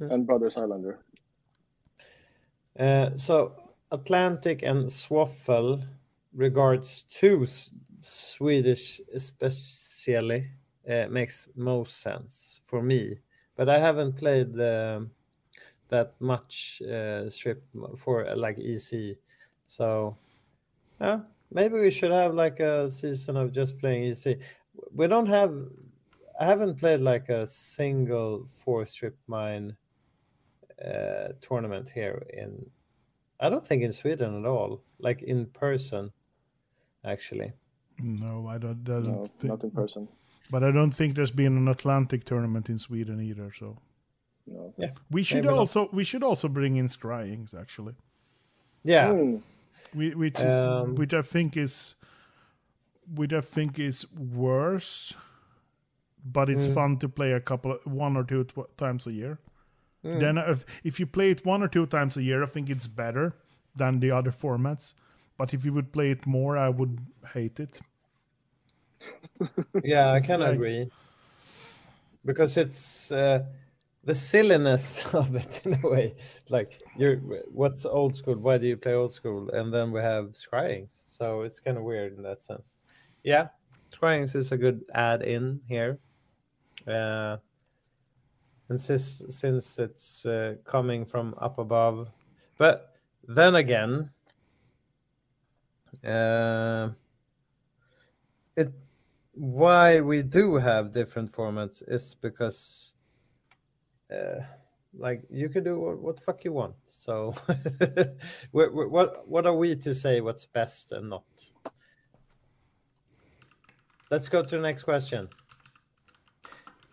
yet. 0.00 0.10
And 0.12 0.26
Brothers 0.26 0.54
Highlander. 0.54 0.98
Uh, 2.78 3.16
so 3.16 3.52
Atlantic 3.90 4.62
and 4.62 4.88
Swaffle 4.88 5.82
regards 6.32 7.04
S- 7.42 7.70
Swedish 8.02 9.00
especially 9.14 10.48
uh, 10.88 11.06
makes 11.10 11.48
most 11.56 12.00
sense 12.00 12.60
for 12.64 12.82
me, 12.82 13.18
but 13.56 13.68
I 13.68 13.78
haven't 13.78 14.16
played 14.16 14.58
um 14.60 15.10
that 15.88 16.14
much 16.20 16.80
uh, 16.82 17.28
strip 17.28 17.64
for 17.98 18.26
uh, 18.26 18.36
like 18.36 18.58
EC, 18.58 19.16
so 19.66 20.16
yeah, 21.00 21.20
maybe 21.50 21.80
we 21.80 21.90
should 21.90 22.12
have 22.12 22.34
like 22.34 22.60
a 22.60 22.88
season 22.88 23.36
of 23.36 23.52
just 23.52 23.78
playing 23.78 24.04
EC. 24.04 24.38
We 24.94 25.06
don't 25.08 25.26
have. 25.26 25.54
I 26.40 26.46
haven't 26.46 26.78
played 26.78 27.00
like 27.00 27.28
a 27.28 27.46
single 27.46 28.48
four 28.64 28.86
strip 28.86 29.16
mine 29.26 29.76
uh, 30.84 31.28
tournament 31.40 31.90
here 31.90 32.22
in 32.32 32.64
I 33.40 33.48
don't 33.48 33.66
think 33.66 33.82
in 33.82 33.92
Sweden 33.92 34.38
at 34.38 34.46
all, 34.46 34.82
like 34.98 35.22
in 35.22 35.46
person, 35.46 36.12
actually. 37.04 37.52
No, 38.02 38.46
I 38.48 38.58
don't. 38.58 38.82
Doesn't 38.84 39.12
No, 39.12 39.26
think, 39.40 39.44
not 39.52 39.64
in 39.64 39.70
person. 39.70 40.08
But 40.50 40.64
I 40.64 40.70
don't 40.72 40.90
think 40.92 41.14
there's 41.14 41.30
been 41.30 41.56
an 41.56 41.68
Atlantic 41.68 42.24
tournament 42.24 42.68
in 42.68 42.78
Sweden 42.78 43.20
either. 43.20 43.52
So 43.58 43.76
No. 44.46 44.74
we 45.10 45.22
should 45.22 45.36
Maybe 45.44 45.48
not. 45.48 45.58
also 45.58 45.88
we 45.92 46.04
should 46.04 46.22
also 46.22 46.48
bring 46.48 46.76
in 46.76 46.86
Scryings 46.88 47.54
actually, 47.54 47.94
Yeah, 48.82 49.12
Hmm. 49.12 49.36
we, 49.94 50.14
which 50.14 50.40
is 50.40 50.52
Um, 50.64 50.94
which 50.94 51.12
I 51.14 51.22
think 51.22 51.56
is 51.56 51.94
which 53.14 53.32
I 53.32 53.40
think 53.40 53.78
is 53.78 54.06
worse, 54.12 55.14
but 56.24 56.48
it's 56.48 56.66
Mm. 56.68 56.74
fun 56.74 56.96
to 56.98 57.08
play 57.08 57.32
a 57.32 57.40
couple 57.40 57.76
one 57.84 58.16
or 58.16 58.22
two 58.24 58.44
tw- 58.44 58.76
times 58.76 59.06
a 59.06 59.12
year. 59.12 59.38
Mm. 60.04 60.20
Then 60.20 60.38
if, 60.38 60.64
if 60.84 61.00
you 61.00 61.06
play 61.06 61.30
it 61.30 61.44
one 61.44 61.62
or 61.62 61.68
two 61.68 61.86
times 61.86 62.16
a 62.16 62.22
year, 62.22 62.42
I 62.42 62.46
think 62.46 62.70
it's 62.70 62.86
better 62.86 63.34
than 63.74 64.00
the 64.00 64.10
other 64.12 64.30
formats. 64.32 64.94
But 65.40 65.54
if 65.54 65.64
you 65.64 65.72
would 65.72 65.90
play 65.90 66.10
it 66.10 66.26
more, 66.26 66.58
I 66.58 66.68
would 66.68 66.98
hate 67.32 67.60
it. 67.60 67.80
yeah, 69.82 70.12
I 70.12 70.20
can 70.20 70.40
like- 70.40 70.52
agree 70.52 70.90
because 72.26 72.58
it's 72.58 73.10
uh, 73.10 73.44
the 74.04 74.14
silliness 74.14 75.02
of 75.14 75.34
it 75.34 75.62
in 75.64 75.80
a 75.82 75.88
way. 75.88 76.14
Like, 76.50 76.82
you're 76.98 77.16
what's 77.50 77.86
old 77.86 78.16
school? 78.16 78.36
Why 78.36 78.58
do 78.58 78.66
you 78.66 78.76
play 78.76 78.92
old 78.92 79.14
school? 79.14 79.48
And 79.48 79.72
then 79.72 79.92
we 79.92 80.00
have 80.00 80.32
Scryings, 80.34 81.04
so 81.08 81.40
it's 81.40 81.58
kind 81.58 81.78
of 81.78 81.84
weird 81.84 82.18
in 82.18 82.22
that 82.24 82.42
sense. 82.42 82.76
Yeah, 83.24 83.48
Scryings 83.94 84.36
is 84.36 84.52
a 84.52 84.58
good 84.58 84.82
add-in 84.92 85.62
here. 85.66 86.00
Uh, 86.86 87.38
and 88.68 88.78
since 88.78 89.24
since 89.30 89.78
it's 89.78 90.26
uh, 90.26 90.56
coming 90.66 91.06
from 91.06 91.34
up 91.40 91.56
above, 91.58 92.10
but 92.58 92.92
then 93.26 93.54
again, 93.54 94.10
uh, 96.04 96.90
it 98.56 98.72
why 99.32 100.00
we 100.00 100.22
do 100.22 100.56
have 100.56 100.92
different 100.92 101.32
formats 101.32 101.82
is 101.86 102.14
because 102.14 102.92
uh, 104.12 104.40
like 104.98 105.22
you 105.30 105.48
can 105.48 105.64
do 105.64 105.78
what, 105.78 105.98
what 105.98 106.20
fuck 106.20 106.44
you 106.44 106.52
want. 106.52 106.74
So 106.84 107.34
what 108.50 109.28
what 109.28 109.46
are 109.46 109.54
we 109.54 109.76
to 109.76 109.94
say 109.94 110.20
what's 110.20 110.44
best 110.44 110.92
and 110.92 111.10
not? 111.10 111.50
Let's 114.10 114.28
go 114.28 114.42
to 114.42 114.56
the 114.56 114.62
next 114.62 114.82
question. 114.82 115.28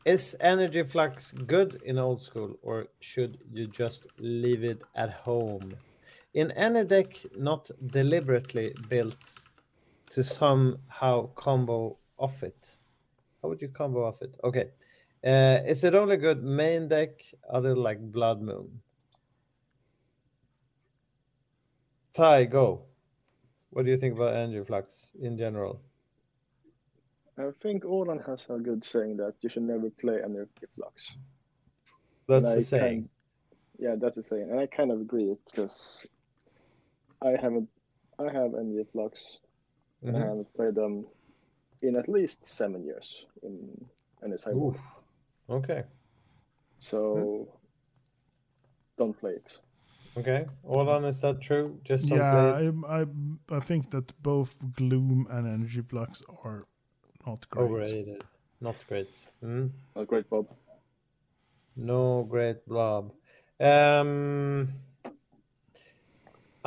Is 0.06 0.38
energy 0.40 0.84
flux 0.84 1.32
good 1.32 1.82
in 1.84 1.98
old 1.98 2.22
school 2.22 2.58
or 2.62 2.88
should 3.02 3.40
you 3.52 3.68
just 3.68 4.08
leave 4.20 4.64
it 4.64 4.84
at 4.96 5.12
home 5.12 5.76
in 6.38 6.52
any 6.52 6.86
deck 6.86 7.18
not 7.36 7.68
deliberately 7.88 8.72
built 8.90 9.40
to 10.12 10.22
somehow 10.22 11.28
combo 11.34 11.98
off 12.20 12.44
it. 12.44 12.76
How 13.42 13.50
would 13.50 13.60
you 13.60 13.70
combo 13.70 14.06
off 14.06 14.22
it? 14.22 14.38
Okay. 14.44 14.70
Uh, 15.26 15.58
is 15.66 15.84
it 15.84 15.96
only 15.96 16.16
good 16.18 16.44
main 16.44 16.88
deck 16.88 17.10
other 17.52 17.76
like 17.76 18.00
Blood 18.12 18.40
Moon? 18.40 18.70
Thai, 22.14 22.46
go. 22.46 22.84
What 23.72 23.86
do 23.86 23.92
you 23.92 23.98
think 23.98 24.16
about 24.16 24.36
Energy 24.36 24.64
Flux 24.64 25.12
in 25.20 25.38
general? 25.40 25.82
I 27.40 27.50
think 27.64 27.84
Åland 27.84 28.26
has 28.28 28.46
a 28.50 28.60
good 28.60 28.84
saying 28.86 29.18
that 29.18 29.34
you 29.42 29.50
should 29.50 29.64
never 29.64 29.90
play 29.90 30.20
energy 30.24 30.68
flux. 30.76 31.18
That's 32.28 32.46
And 32.46 32.54
the 32.54 32.60
I 32.60 32.62
saying. 32.62 32.82
kind- 33.02 33.10
yeah, 33.80 33.96
that's 33.96 34.16
the 34.16 34.24
saying, 34.24 34.50
and 34.52 34.60
I 34.60 34.66
kind 34.68 34.92
of 34.92 35.02
agree 35.02 35.36
because 35.46 36.00
I 37.22 37.32
haven't, 37.42 37.70
I 38.20 38.24
have 38.26 38.54
energy 38.54 38.86
flux. 38.92 39.40
and 40.04 40.16
I 40.16 40.20
haven't 40.20 40.54
played 40.54 40.76
them 40.76 41.06
in 41.82 41.96
at 41.96 42.08
least 42.08 42.46
seven 42.46 42.84
years 42.84 43.26
in 43.44 43.86
any 44.24 44.38
sideboard. 44.38 44.76
Oof. 44.76 44.82
Okay. 45.50 45.84
So 46.80 47.48
don't 48.98 49.20
play 49.20 49.32
it. 49.32 49.60
Okay. 50.18 50.46
Åland, 50.64 51.06
is 51.06 51.22
that 51.22 51.42
true? 51.42 51.80
Just 51.84 52.10
don't 52.10 52.18
Yeah, 52.18 52.60
it? 52.60 52.76
I, 52.86 53.02
I 53.02 53.06
I 53.58 53.60
think 53.60 53.90
that 53.92 54.12
both 54.22 54.56
Gloom 54.76 55.28
and 55.30 55.48
Energy 55.48 55.82
Flux 55.82 56.24
are 56.44 56.66
not 57.26 57.50
great. 57.50 57.66
Overrated. 57.66 58.24
Not 58.60 58.76
great. 58.88 59.10
Mm. 59.44 59.70
A 59.96 60.06
great 60.06 60.30
Bob. 60.30 60.48
No 61.76 62.24
great 62.24 62.66
blob. 62.68 63.12
Um, 63.60 64.70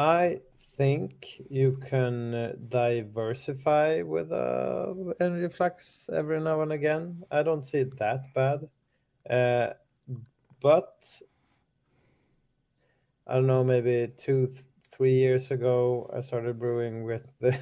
I 0.01 0.41
think 0.79 1.43
you 1.51 1.79
can 1.87 2.35
uh, 2.35 2.53
diversify 2.69 4.01
with 4.01 4.33
uh, 4.33 4.95
energy 5.21 5.53
flux 5.55 6.09
every 6.11 6.41
now 6.41 6.63
and 6.63 6.73
again. 6.73 7.23
I 7.31 7.43
don't 7.43 7.63
see 7.63 7.79
it 7.81 7.99
that 7.99 8.33
bad, 8.35 8.61
uh, 9.29 9.75
but 10.63 11.05
I 13.27 13.35
don't 13.35 13.47
know. 13.47 13.63
Maybe 13.63 14.11
two, 14.17 14.47
th- 14.47 14.65
three 14.91 15.15
years 15.19 15.51
ago, 15.51 16.11
I 16.17 16.21
started 16.23 16.59
brewing 16.59 17.05
with 17.05 17.27
the 17.41 17.53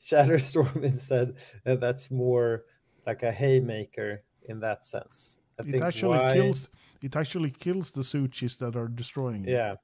Shatterstorm 0.00 0.82
instead, 0.82 1.34
and 1.64 1.80
that's 1.80 2.10
more 2.10 2.64
like 3.06 3.22
a 3.22 3.30
haymaker 3.30 4.22
in 4.48 4.58
that 4.60 4.84
sense. 4.84 5.38
I 5.60 5.62
It 5.62 5.70
think 5.70 5.82
actually 5.84 6.18
why- 6.18 6.32
kills. 6.34 6.68
It 7.02 7.14
actually 7.16 7.50
kills 7.50 7.90
the 7.90 8.02
Su-Chis 8.02 8.56
that 8.56 8.74
are 8.76 8.88
destroying. 8.88 9.44
it. 9.44 9.50
Yeah. 9.50 9.74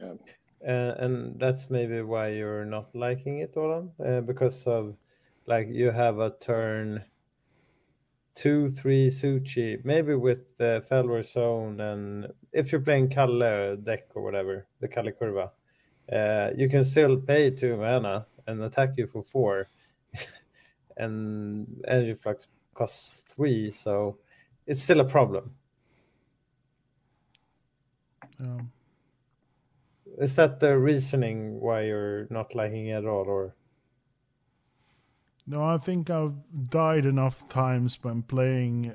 Yeah. 0.00 0.14
Uh, 0.66 0.94
and 0.98 1.40
that's 1.40 1.70
maybe 1.70 2.02
why 2.02 2.28
you're 2.28 2.66
not 2.66 2.94
liking 2.94 3.38
it, 3.38 3.54
Åland, 3.54 3.90
uh, 4.04 4.20
because 4.20 4.66
of 4.66 4.94
like 5.46 5.68
you 5.70 5.90
have 5.90 6.18
a 6.18 6.30
turn 6.38 7.02
two, 8.34 8.68
three 8.70 9.10
Su-Chi, 9.10 9.78
maybe 9.84 10.14
with 10.14 10.56
the 10.56 10.84
Fellwar 10.90 11.24
Stone, 11.24 11.80
and 11.80 12.26
if 12.52 12.72
you're 12.72 12.80
playing 12.80 13.08
Kalle 13.08 13.76
deck 13.76 14.08
or 14.14 14.22
whatever, 14.22 14.66
the 14.80 14.88
Kalle 14.88 15.12
Curva, 15.12 15.50
uh, 16.12 16.50
you 16.56 16.68
can 16.68 16.84
still 16.84 17.16
pay 17.16 17.50
two 17.50 17.76
mana 17.76 18.26
and 18.46 18.62
attack 18.62 18.96
you 18.96 19.06
for 19.06 19.22
four, 19.22 19.68
and 20.96 21.82
Energy 21.88 22.14
Flux 22.14 22.48
costs 22.74 23.22
three, 23.26 23.70
so 23.70 24.18
it's 24.66 24.82
still 24.82 25.00
a 25.00 25.04
problem. 25.04 25.54
Um, 28.40 28.70
Is 30.18 30.36
that 30.36 30.60
the 30.60 30.78
reasoning 30.78 31.60
why 31.60 31.82
you're 31.82 32.26
not 32.30 32.54
liking 32.54 32.86
it 32.86 32.92
at 32.98 33.06
all, 33.06 33.26
or? 33.26 33.54
no, 35.46 35.64
I 35.64 35.78
think 35.78 36.10
I've 36.10 36.34
died 36.70 37.06
enough 37.06 37.48
times 37.48 37.98
when 38.02 38.22
playing 38.22 38.94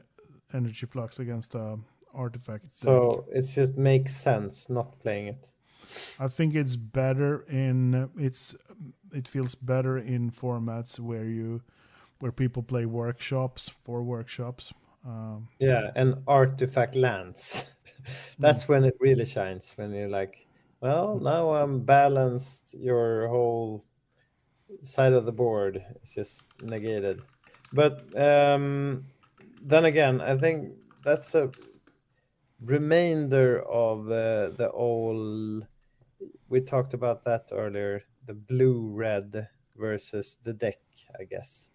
Energy 0.54 0.86
Flux 0.86 1.20
against 1.20 1.56
a 1.56 1.78
artifact. 2.14 2.64
deck. 2.64 2.72
So 2.72 3.26
it 3.32 3.42
just 3.42 3.78
makes 3.78 4.16
sense 4.16 4.70
not 4.70 5.00
playing 5.00 5.28
it. 5.28 5.56
I 6.20 6.28
think 6.28 6.56
it's 6.56 6.76
better 6.76 7.42
in 7.50 8.10
it's 8.18 8.56
it 9.12 9.28
feels 9.28 9.56
better 9.56 9.98
in 9.98 10.32
formats 10.32 11.00
where 11.00 11.26
you 11.26 11.62
where 12.20 12.32
people 12.32 12.64
play 12.64 12.86
workshops 12.86 13.70
for 13.84 14.02
workshops. 14.04 14.74
Um, 15.06 15.50
Yeah, 15.60 15.92
and 15.96 16.24
artifact 16.28 16.96
lands. 16.96 17.66
That's 18.40 18.68
when 18.68 18.84
it 18.86 18.96
really 19.00 19.26
shines. 19.26 19.74
When 19.76 19.94
you're 19.94 20.10
like, 20.10 20.48
well, 20.82 21.20
now 21.20 21.54
I'm 21.56 21.82
balanced. 21.86 22.76
Your 22.78 23.28
whole 23.28 23.86
side 24.82 25.14
of 25.14 25.26
the 25.26 25.32
board 25.32 25.84
is 26.04 26.14
just 26.14 26.48
negated. 26.62 27.22
But 27.74 28.04
um, 28.20 29.06
then 29.62 29.86
again, 29.86 30.22
I 30.22 30.38
think 30.38 30.74
that's 31.04 31.36
a 31.36 31.52
remainder 32.62 33.62
of 33.62 34.08
uh, 34.08 34.56
the 34.56 34.70
old. 34.72 35.66
We 36.50 36.62
talked 36.62 36.94
about 36.94 37.24
that 37.26 37.50
earlier. 37.52 38.04
The 38.28 38.34
blue 38.34 38.92
red 38.94 39.48
versus 39.76 40.38
the 40.44 40.54
deck, 40.54 40.80
I 41.20 41.26
guess. 41.26 41.70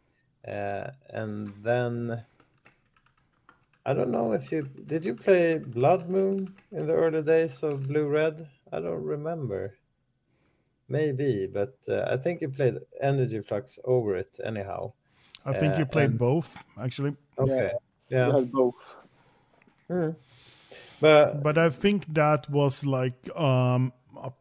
Uh, 0.47 0.91
and 1.11 1.53
then 1.63 2.25
I 3.85 3.93
don't 3.93 4.11
know 4.11 4.33
if 4.33 4.53
you 4.53 4.63
did 4.63 5.05
you 5.05 5.15
play 5.15 5.59
Blood 5.59 6.09
Moon 6.09 6.55
in 6.73 6.87
the 6.87 6.95
early 6.95 7.23
days 7.23 7.63
of 7.63 7.89
Blue 7.89 8.09
Red. 8.09 8.49
I 8.73 8.81
don't 8.81 9.03
remember. 9.05 9.75
Maybe, 10.89 11.47
but 11.47 11.77
uh, 11.89 12.03
I 12.11 12.17
think 12.17 12.41
you 12.41 12.49
played 12.49 12.79
Energy 13.01 13.41
Flux 13.41 13.79
over 13.85 14.17
it 14.17 14.39
anyhow. 14.45 14.93
I 15.47 15.53
think 15.59 15.75
Uh, 15.75 15.79
you 15.79 15.87
played 15.87 16.11
and- 16.11 16.19
both 16.19 16.57
actually, 16.79 17.15
Okay, 17.39 17.73
yeah, 18.09 18.27
You 18.27 18.33
had 18.35 18.53
both. 18.53 18.75
Mhm. 19.89 20.17
but 21.01 21.43
but 21.43 21.57
I 21.59 21.71
think 21.71 22.07
that 22.15 22.51
was 22.51 22.85
like 22.85 23.31
um, 23.37 23.93
a 24.17 24.33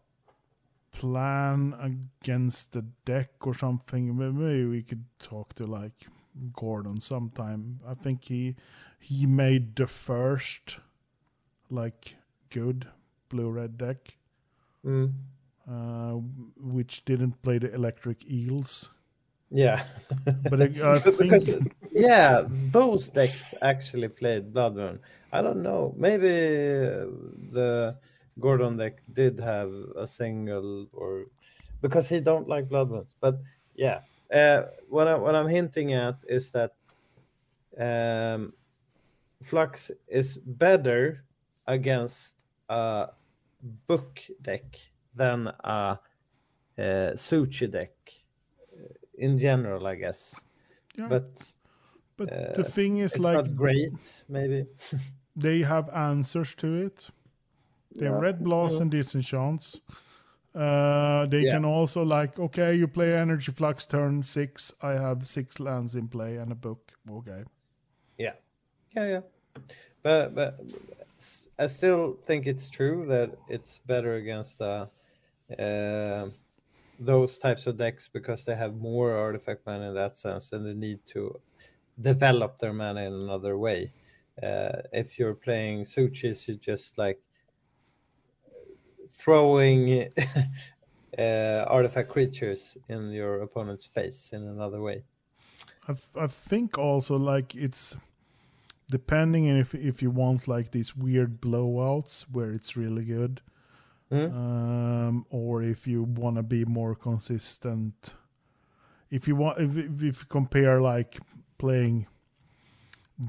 plan 0.92 1.74
against 1.80 2.74
the 2.74 2.82
deck 3.06 3.48
or 3.48 3.54
something. 3.54 4.18
Maybe 4.18 4.66
we 4.66 4.84
could 4.84 5.06
talk 5.20 5.54
to 5.56 5.66
like 5.66 6.08
Gordon 6.54 7.00
sometime. 7.02 7.80
I 7.88 7.94
think 7.94 8.24
he 8.26 8.56
he 9.00 9.26
made 9.26 9.76
the 9.76 9.88
first 9.88 10.78
like 11.70 12.16
good 12.50 12.88
blue 13.30 13.50
red 13.52 13.78
deck, 13.78 14.18
mm, 14.86 15.12
uh, 15.70 16.14
which 16.58 17.06
didn't 17.06 17.42
play 17.42 17.58
the 17.60 17.74
electric 17.74 18.26
eels. 18.30 18.90
yeah, 19.52 19.84
But 20.48 20.62
I, 20.62 20.66
I 20.96 21.00
because 21.18 21.50
think 21.50 21.76
yeah, 21.92 22.44
those 22.48 23.10
decks 23.10 23.54
actually 23.62 24.08
played 24.10 24.54
Blood 24.54 24.76
Moon. 24.76 25.00
I 25.32 25.42
don't 25.42 25.62
know. 25.62 25.94
Maybe 25.98 26.28
uh, 26.30 27.06
the 27.52 27.98
Gordon 28.40 28.78
deck 28.78 29.02
did 29.12 29.40
have 29.40 29.72
a 29.96 30.08
single 30.08 30.88
or 30.94 31.26
because 31.82 32.10
he 32.10 32.20
don't 32.20 32.48
like 32.48 32.70
Blood 32.70 32.90
Moons. 32.90 33.16
But 33.20 33.40
yeah, 33.76 34.02
uh, 34.34 34.64
what 34.88 35.08
I 35.08 35.16
what 35.16 35.36
I'm 35.36 35.50
hinting 35.50 35.94
at 35.94 36.18
is 36.28 36.52
that 36.52 36.74
um, 37.78 38.54
Flux 39.44 39.92
is 40.08 40.38
better 40.38 41.24
against 41.68 42.36
a 42.70 43.10
book 43.62 44.20
deck 44.42 44.80
than 45.16 45.48
a 45.48 46.00
uh, 46.78 47.16
Su-Chi 47.16 47.66
deck 47.68 47.92
uh, 48.74 48.94
in 49.18 49.38
general, 49.38 49.86
I 49.88 49.96
guess. 49.96 50.42
Yeah. 50.98 51.08
But 51.10 51.56
but 52.18 52.32
uh, 52.32 52.54
the 52.56 52.64
thing 52.64 52.98
is 52.98 53.14
it's 53.14 53.24
like 53.24 53.36
not 53.36 53.56
great, 53.56 54.24
maybe. 54.28 54.66
they 55.36 55.62
have 55.62 55.90
answers 55.90 56.56
to 56.56 56.74
it. 56.74 57.10
They 57.96 58.06
have 58.06 58.16
Yeah. 58.16 58.22
red 58.22 58.44
blast 58.44 58.80
and 58.82 58.92
disenchants. 58.92 59.80
Uh, 60.56 61.28
they 61.28 61.44
Yeah. 61.44 61.52
can 61.52 61.66
also 61.66 62.04
like 62.04 62.40
okay, 62.40 62.74
you 62.76 62.88
play 62.88 63.14
energy 63.16 63.52
flux 63.52 63.86
turn 63.86 64.24
six. 64.24 64.74
I 64.82 64.94
have 64.94 65.28
six 65.28 65.60
lands 65.60 65.96
in 65.96 66.08
play 66.08 66.38
and 66.38 66.52
a 66.52 66.56
book. 66.56 66.94
Okay, 67.10 67.44
Yeah, 68.18 68.34
yeah, 68.96 69.08
yeah. 69.08 69.22
But 70.02 70.36
but 70.36 70.60
I 71.58 71.68
still 71.68 72.18
think 72.26 72.48
it's 72.48 72.70
true 72.70 73.06
that 73.08 73.38
it's 73.50 73.80
better 73.80 74.16
against 74.16 74.62
uh, 74.62 74.88
uh, 75.58 76.30
those 77.00 77.40
types 77.40 77.68
of 77.68 77.78
decks 77.78 78.08
because 78.08 78.46
they 78.46 78.56
have 78.56 78.76
more 78.76 79.12
artifact 79.16 79.66
mana 79.66 79.90
in 79.90 79.96
that 79.96 80.18
sense, 80.18 80.54
and 80.54 80.66
they 80.66 80.74
need 80.74 81.06
to 81.08 81.40
develop 82.00 82.58
their 82.60 82.74
mana 82.74 83.02
in 83.02 83.14
another 83.14 83.58
way. 83.58 83.94
Uh, 84.42 84.82
if 84.94 85.20
you're 85.20 85.36
playing 85.36 85.84
Su-Chis, 85.84 86.48
you're 86.48 86.58
just 86.58 86.98
like 86.98 87.22
throwing 89.10 90.10
uh, 91.18 91.66
artifact 91.68 92.10
creatures 92.10 92.78
in 92.88 93.12
your 93.12 93.42
opponent's 93.42 93.86
face 93.86 94.32
in 94.32 94.48
another 94.48 94.82
way. 94.82 95.04
I 96.16 96.28
think 96.28 96.78
also 96.78 97.18
like 97.18 97.56
it's 97.56 97.98
depending 98.90 99.46
if 99.46 99.74
if 99.76 100.02
you 100.02 100.10
want 100.12 100.48
like 100.48 100.72
these 100.72 100.96
weird 100.96 101.40
blowouts 101.42 102.24
where 102.32 102.52
it's 102.52 102.76
really 102.76 103.06
good, 103.06 103.42
Mhm. 104.12 104.34
um, 104.34 105.26
or 105.30 105.62
if 105.64 105.88
you 105.88 106.04
want 106.04 106.36
to 106.38 106.44
be 106.44 106.66
more 106.66 106.96
consistent. 106.96 108.14
If 109.12 109.28
you 109.28 109.36
want, 109.36 109.60
if, 109.60 109.78
if 109.78 110.02
you 110.22 110.26
compare 110.30 110.80
like 110.82 111.20
playing 111.58 112.08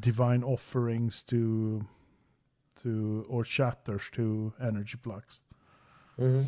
divine 0.01 0.43
offerings 0.45 1.23
to 1.25 1.85
to 2.83 3.27
or 3.29 3.45
shatters 3.45 4.05
to 4.13 4.53
energy 4.61 4.97
flux 5.03 5.41
Mhm. 6.19 6.45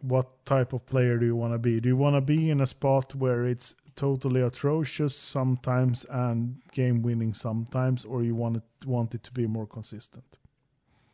what 0.00 0.44
type 0.44 0.72
of 0.72 0.86
player 0.86 1.18
do 1.18 1.26
you 1.26 1.34
want 1.36 1.52
to 1.52 1.58
be 1.58 1.80
do 1.80 1.88
you 1.88 1.96
want 1.96 2.14
to 2.14 2.20
be 2.20 2.48
in 2.50 2.60
a 2.60 2.66
spot 2.66 3.14
where 3.14 3.44
it's 3.44 3.74
totally 3.96 4.40
atrocious 4.42 5.16
sometimes 5.16 6.04
and 6.10 6.56
game 6.72 7.02
winning 7.02 7.34
sometimes 7.34 8.04
or 8.04 8.22
you 8.22 8.34
want 8.34 8.56
it 8.56 8.62
want 8.86 9.14
it 9.14 9.22
to 9.22 9.32
be 9.32 9.46
more 9.46 9.66
consistent 9.66 10.38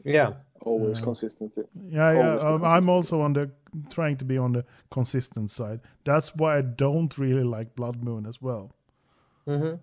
Yeah, 0.05 0.33
Always 0.61 1.01
Uh, 1.01 1.05
consistency. 1.05 1.63
yeah, 1.91 2.13
yeah 2.13 2.37
Always 2.39 2.41
be 2.41 2.47
um, 2.47 2.65
i'm 2.65 2.87
consistent. 2.87 2.91
also 2.91 3.21
on 3.21 3.33
the 3.33 3.51
trying 3.91 4.17
to 4.17 4.25
be 4.25 4.39
on 4.39 4.53
the 4.53 4.65
consistent 4.91 5.51
side 5.51 5.81
that's 6.05 6.35
why 6.37 6.59
i 6.59 6.63
don't 6.63 7.19
really 7.19 7.45
like 7.45 7.75
blood 7.75 8.03
moon 8.03 8.27
as 8.27 8.41
well 8.43 8.71
hmm 9.47 9.75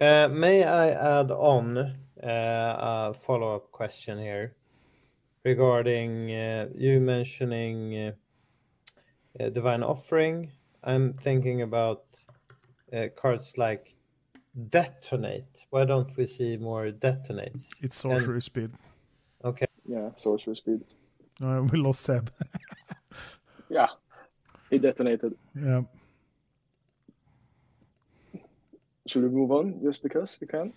Uh, 0.00 0.28
may 0.28 0.64
I 0.64 0.90
add 1.20 1.30
on 1.30 1.76
uh, 1.76 1.90
a 2.22 3.14
follow-up 3.14 3.70
question 3.70 4.18
here 4.18 4.54
regarding 5.44 6.30
uh, 6.32 6.68
you 6.74 7.00
mentioning 7.00 7.96
uh, 7.98 8.12
uh, 9.40 9.48
Divine 9.50 9.82
Offering? 9.82 10.52
I'm 10.84 11.12
thinking 11.14 11.62
about 11.62 12.04
uh, 12.92 13.06
cards 13.16 13.56
like 13.58 13.94
Detonate. 14.70 15.64
Why 15.70 15.84
don't 15.84 16.16
we 16.16 16.26
see 16.26 16.56
more 16.56 16.90
detonates? 16.90 17.70
it's 17.82 17.96
sorcery 17.98 18.42
speed 18.42 18.70
Okay. 19.44 19.66
Yeah, 19.86 20.10
sorcery 20.16 20.56
speed. 20.56 20.80
uh, 21.42 21.62
we 21.72 21.78
lost 21.78 22.00
seb 22.02 22.30
Yeah, 23.68 23.88
he 24.70 24.78
detonated. 24.78 25.34
yeah 25.54 25.82
Should 29.06 29.22
we 29.22 29.28
move 29.28 29.50
on 29.52 29.80
just 29.82 30.02
because 30.02 30.36
we 30.40 30.46
can? 30.46 30.72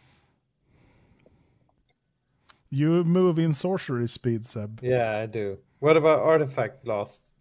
you 2.69 3.03
move 3.03 3.37
in 3.37 3.53
sorcery 3.53 4.07
speed 4.07 4.45
seb 4.45 4.79
Yeah, 4.81 5.17
I 5.19 5.25
do. 5.27 5.57
What 5.79 5.97
about 5.97 6.19
Artifact 6.21 6.83
Blast? 6.85 7.32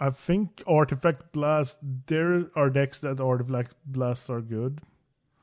I 0.00 0.10
think 0.10 0.62
Artifact 0.66 1.32
Blast, 1.32 1.78
there 2.06 2.46
are 2.54 2.70
decks 2.70 3.00
that 3.00 3.20
Artifact 3.20 3.74
Blasts 3.86 4.30
are 4.30 4.40
good. 4.40 4.80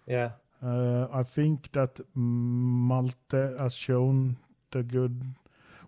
Yeah. 0.07 0.31
Uh, 0.63 1.07
I 1.11 1.23
think 1.23 1.71
that 1.73 1.99
Malte 2.15 3.57
has 3.59 3.75
shown 3.75 4.37
the 4.71 4.83
good 4.83 5.21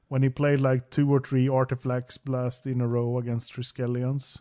when 0.10 0.22
he 0.24 0.30
played 0.30 0.60
like 0.60 0.90
two 0.90 1.12
or 1.12 1.20
three 1.20 1.48
Artifacts 1.50 2.18
Blast 2.18 2.68
in 2.68 2.82
a 2.82 2.88
row 2.88 3.18
against 3.18 3.54
Triskelions. 3.54 4.38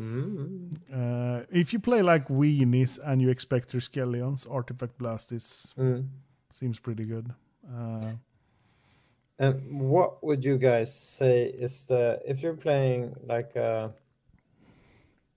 Mm. 0.00 0.76
Uh, 0.92 1.44
if 1.50 1.72
you 1.72 1.78
play 1.78 2.02
like 2.02 2.28
Weenies 2.28 2.98
and 3.04 3.20
you 3.20 3.28
expect 3.28 3.74
your 3.74 3.82
Skellions, 3.82 4.50
Artifact 4.50 4.96
Blast 4.98 5.32
is 5.32 5.74
Mm. 5.76 6.08
seems 6.50 6.78
pretty 6.78 7.04
good. 7.04 7.34
Uh, 7.68 8.12
And 9.40 9.90
what 9.90 10.22
would 10.22 10.44
you 10.44 10.56
guys 10.56 10.94
say 10.96 11.46
is 11.46 11.84
the 11.86 12.22
if 12.24 12.42
you're 12.42 12.56
playing 12.56 13.16
like 13.24 13.56
uh 13.56 13.88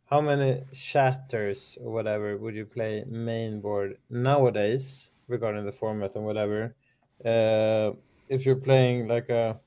how 0.06 0.22
many 0.22 0.64
shatters 0.74 1.78
or 1.82 1.92
whatever 1.92 2.38
would 2.38 2.56
you 2.56 2.66
play 2.66 3.04
main 3.06 3.60
board 3.62 4.00
nowadays 4.10 5.12
regarding 5.28 5.66
the 5.66 5.72
format 5.74 6.16
and 6.16 6.26
whatever? 6.26 6.76
Uh 7.24 7.92
if 8.30 8.46
you're 8.46 8.62
playing 8.70 9.08
like 9.08 9.30
a 9.30 9.60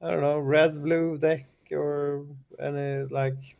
I 0.00 0.10
don't 0.10 0.22
know, 0.22 0.38
red 0.38 0.82
blue 0.82 1.18
deck 1.18 1.50
or 1.70 2.26
any 2.58 3.02
like 3.10 3.58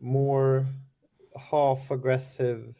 more 0.00 0.66
half 1.50 1.90
aggressive 1.90 2.74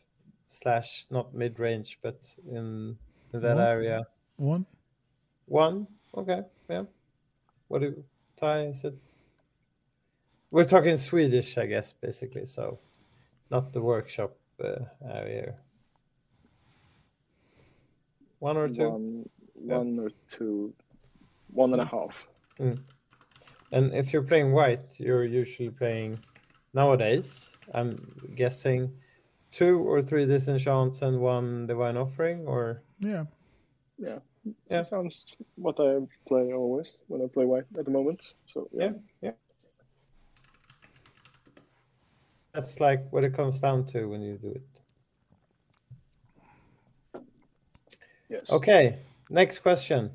slash 0.47 1.07
not 1.11 1.35
mid 1.35 1.59
range 1.59 1.99
but 2.03 2.35
in, 2.47 2.99
in 3.33 3.41
that 3.43 3.59
What? 3.59 3.59
area. 3.59 4.07
one, 4.37 4.67
One. 5.49 5.87
Okay. 6.17 6.43
Yeah. 6.69 6.85
What 7.69 7.81
do 7.81 8.05
Thai 8.37 8.67
is 8.67 8.85
it? 8.85 8.95
We're 10.51 10.65
talking 10.65 10.97
Swedish, 10.97 11.59
I 11.59 11.67
guess, 11.67 11.93
basically. 11.93 12.47
So, 12.47 12.79
not 13.51 13.73
the 13.73 13.83
workshop 13.83 14.37
uh, 14.63 14.85
area. 15.07 15.55
One 18.39 18.57
or 18.57 18.69
two. 18.69 18.89
One, 18.89 19.29
Yeah. 19.65 19.79
one 19.79 19.99
or 19.99 20.11
two, 20.31 20.73
one 21.53 21.73
and 21.73 21.83
a 21.83 21.85
half. 21.85 22.15
And 22.59 23.93
if 23.95 24.13
you're 24.13 24.23
playing 24.23 24.53
white, 24.53 24.99
you're 24.99 25.25
usually 25.25 25.71
playing 25.71 26.19
nowadays. 26.73 27.57
I'm 27.75 27.99
guessing 28.35 28.91
two 29.51 29.81
or 29.81 30.01
three 30.01 30.25
disenchants 30.27 31.03
and 31.03 31.21
one 31.21 31.67
divine 31.67 31.97
offering, 31.97 32.47
or 32.47 32.83
yeah. 33.01 33.25
Yeah. 33.99 34.21
Yeah. 34.71 34.85
Sounds 34.85 35.27
what 35.57 35.79
I 35.81 35.99
play 36.27 36.53
always 36.53 36.97
when 37.09 37.23
I 37.23 37.27
play 37.27 37.45
white 37.45 37.65
at 37.79 37.85
the 37.85 37.91
moment. 37.91 38.35
So 38.47 38.69
yeah. 38.73 38.91
yeah, 39.23 39.31
yeah. 39.31 39.31
That's 42.53 42.81
like 42.81 43.05
what 43.11 43.25
it 43.25 43.35
comes 43.35 43.61
down 43.61 43.85
to 43.87 44.07
when 44.07 44.23
you 44.23 44.37
do 44.37 44.51
it. 44.51 44.81
Yes. 48.29 48.51
Okay, 48.51 48.99
next 49.31 49.61
question. 49.61 50.11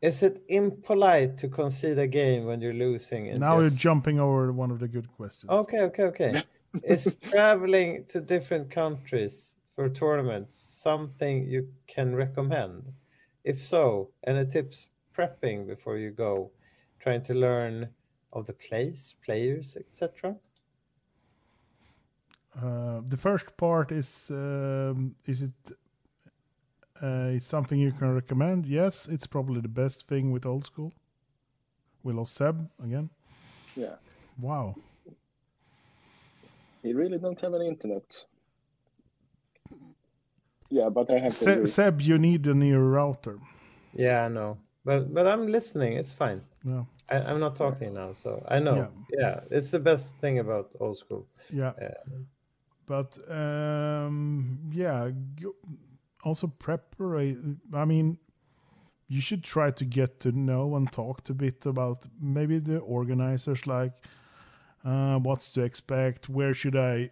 Is 0.00 0.22
it 0.22 0.42
impolite 0.48 1.36
to 1.38 1.48
concede 1.48 1.98
a 1.98 2.06
game 2.06 2.46
when 2.46 2.60
you're 2.60 2.72
losing? 2.72 3.28
and 3.28 3.40
Now 3.40 3.60
just- 3.60 3.72
you're 3.72 3.78
jumping 3.92 4.18
over 4.18 4.52
one 4.52 4.70
of 4.70 4.78
the 4.78 4.88
good 4.88 5.08
questions. 5.16 5.50
Okay, 5.50 5.80
okay, 5.80 6.04
okay. 6.04 6.42
Is 6.84 7.16
traveling 7.16 8.04
to 8.08 8.20
different 8.20 8.70
countries 8.70 9.56
for 9.80 9.88
tournaments 9.88 10.54
something 10.54 11.48
you 11.48 11.66
can 11.86 12.14
recommend? 12.14 12.92
If 13.44 13.62
so, 13.62 14.10
any 14.26 14.44
tips 14.44 14.88
prepping 15.16 15.66
before 15.66 15.96
you 15.96 16.10
go, 16.10 16.50
trying 16.98 17.22
to 17.22 17.32
learn 17.32 17.88
of 18.34 18.46
the 18.46 18.52
place, 18.52 19.14
players, 19.24 19.78
etc. 19.80 20.36
Uh, 22.54 23.00
the 23.08 23.16
first 23.16 23.56
part 23.56 23.90
is 23.90 24.30
um, 24.30 25.14
is 25.24 25.40
it 25.48 25.58
uh, 27.02 27.36
is 27.36 27.46
something 27.46 27.78
you 27.80 27.92
can 27.92 28.14
recommend? 28.14 28.66
Yes, 28.66 29.08
it's 29.08 29.26
probably 29.26 29.62
the 29.62 29.74
best 29.82 30.06
thing 30.06 30.30
with 30.30 30.44
old 30.44 30.66
school. 30.66 30.92
We 32.02 32.12
lost 32.12 32.34
Seb 32.34 32.68
again. 32.84 33.08
Yeah. 33.74 33.96
Wow. 34.38 34.74
He 36.82 36.92
really 36.92 37.16
don't 37.16 37.40
have 37.40 37.54
any 37.54 37.66
internet. 37.66 38.24
Yeah, 40.70 40.88
but 40.88 41.10
I 41.10 41.18
have 41.18 41.32
to 41.32 41.44
Se- 41.44 41.52
agree. 41.52 41.66
Seb, 41.66 42.00
you 42.00 42.18
need 42.18 42.46
a 42.46 42.54
new 42.54 42.78
router. 42.78 43.38
Yeah, 43.92 44.24
I 44.24 44.28
know, 44.28 44.58
but 44.84 45.12
but 45.12 45.26
I'm 45.26 45.46
listening. 45.46 45.94
It's 45.94 46.12
fine. 46.12 46.40
Yeah, 46.64 46.84
I, 47.08 47.16
I'm 47.16 47.40
not 47.40 47.56
talking 47.56 47.94
now, 47.94 48.12
so 48.12 48.42
I 48.48 48.60
know. 48.60 48.88
Yeah. 49.18 49.40
it's 49.50 49.70
the 49.70 49.80
best 49.80 50.14
thing 50.20 50.38
about 50.38 50.70
old 50.80 50.96
school. 50.98 51.26
yeah. 51.52 51.72
Yeah. 51.80 51.94
But 52.86 53.18
um, 53.30 54.58
yeah, 54.72 55.10
also 56.24 56.46
preparate. 56.48 57.38
I 57.72 57.84
mean, 57.84 58.18
you 59.08 59.20
should 59.20 59.44
try 59.44 59.70
to 59.70 59.84
get 59.84 60.18
to 60.20 60.32
know 60.32 60.74
and 60.76 60.90
talk 60.90 61.28
a 61.28 61.34
bit 61.34 61.66
about 61.66 62.06
maybe 62.20 62.58
the 62.58 62.78
organizers, 62.78 63.66
like 63.66 63.92
uh, 64.84 65.18
what's 65.18 65.52
to 65.52 65.62
expect, 65.62 66.28
where 66.28 66.52
should 66.54 66.76
I, 66.76 67.10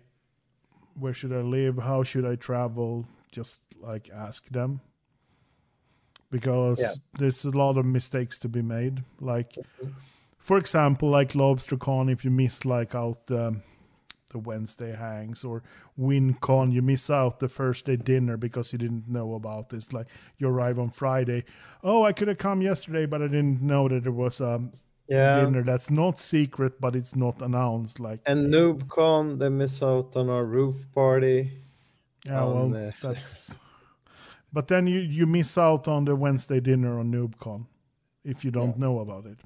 where 0.98 1.14
should 1.14 1.32
I 1.32 1.42
live, 1.42 1.78
how 1.78 2.02
should 2.02 2.24
I 2.26 2.36
travel. 2.36 3.06
Just 3.30 3.60
like 3.80 4.10
ask 4.10 4.48
them, 4.48 4.80
because 6.30 6.80
Yeah. 6.80 6.92
there's 7.18 7.44
a 7.44 7.50
lot 7.50 7.76
of 7.78 7.84
mistakes 7.86 8.38
to 8.40 8.48
be 8.48 8.62
made. 8.62 9.04
Like, 9.20 9.54
for 10.38 10.58
example, 10.58 11.08
like 11.10 11.32
LobsterCon, 11.32 12.10
if 12.10 12.24
you 12.24 12.30
miss 12.30 12.64
like 12.64 12.94
out. 12.94 13.30
Um, 13.30 13.62
the 14.30 14.38
Wednesday 14.38 14.94
hangs 14.94 15.42
or 15.42 15.62
WinCon, 15.98 16.70
you 16.70 16.82
miss 16.82 17.08
out 17.08 17.40
the 17.40 17.48
first 17.48 17.86
day 17.86 17.96
dinner 17.96 18.36
because 18.36 18.74
you 18.74 18.78
didn't 18.78 19.08
know 19.08 19.32
about 19.34 19.70
this. 19.70 19.90
Like 19.94 20.06
you 20.36 20.48
arrive 20.48 20.78
on 20.78 20.90
Friday. 20.90 21.44
Oh, 21.82 22.02
I 22.02 22.12
could 22.12 22.28
have 22.28 22.36
come 22.36 22.60
yesterday, 22.60 23.06
but 23.06 23.22
I 23.22 23.28
didn't 23.28 23.62
know 23.62 23.88
that 23.88 24.02
there 24.02 24.12
was 24.12 24.42
a 24.42 24.60
Yeah. 25.08 25.32
dinner 25.32 25.62
that's 25.62 25.90
not 25.90 26.18
secret, 26.18 26.78
but 26.78 26.94
it's 26.94 27.16
not 27.16 27.40
announced. 27.40 28.00
Like, 28.00 28.20
And 28.26 28.52
NoobCon, 28.52 29.38
they 29.38 29.48
miss 29.48 29.82
out 29.82 30.14
on 30.14 30.28
our 30.28 30.46
roof 30.46 30.76
party. 30.92 31.62
Yeah, 32.28 32.44
on 32.44 32.54
well, 32.54 32.68
the- 32.68 32.94
that's. 33.02 33.56
But 34.50 34.68
then 34.68 34.86
you 34.86 35.00
you 35.00 35.26
miss 35.26 35.58
out 35.58 35.86
on 35.88 36.06
the 36.06 36.16
Wednesday 36.16 36.58
dinner 36.58 36.98
on 36.98 37.12
NoobCon 37.12 37.66
if 38.24 38.44
you 38.44 38.50
don't 38.50 38.78
know 38.78 39.00
about 39.00 39.26
it. 39.26 39.38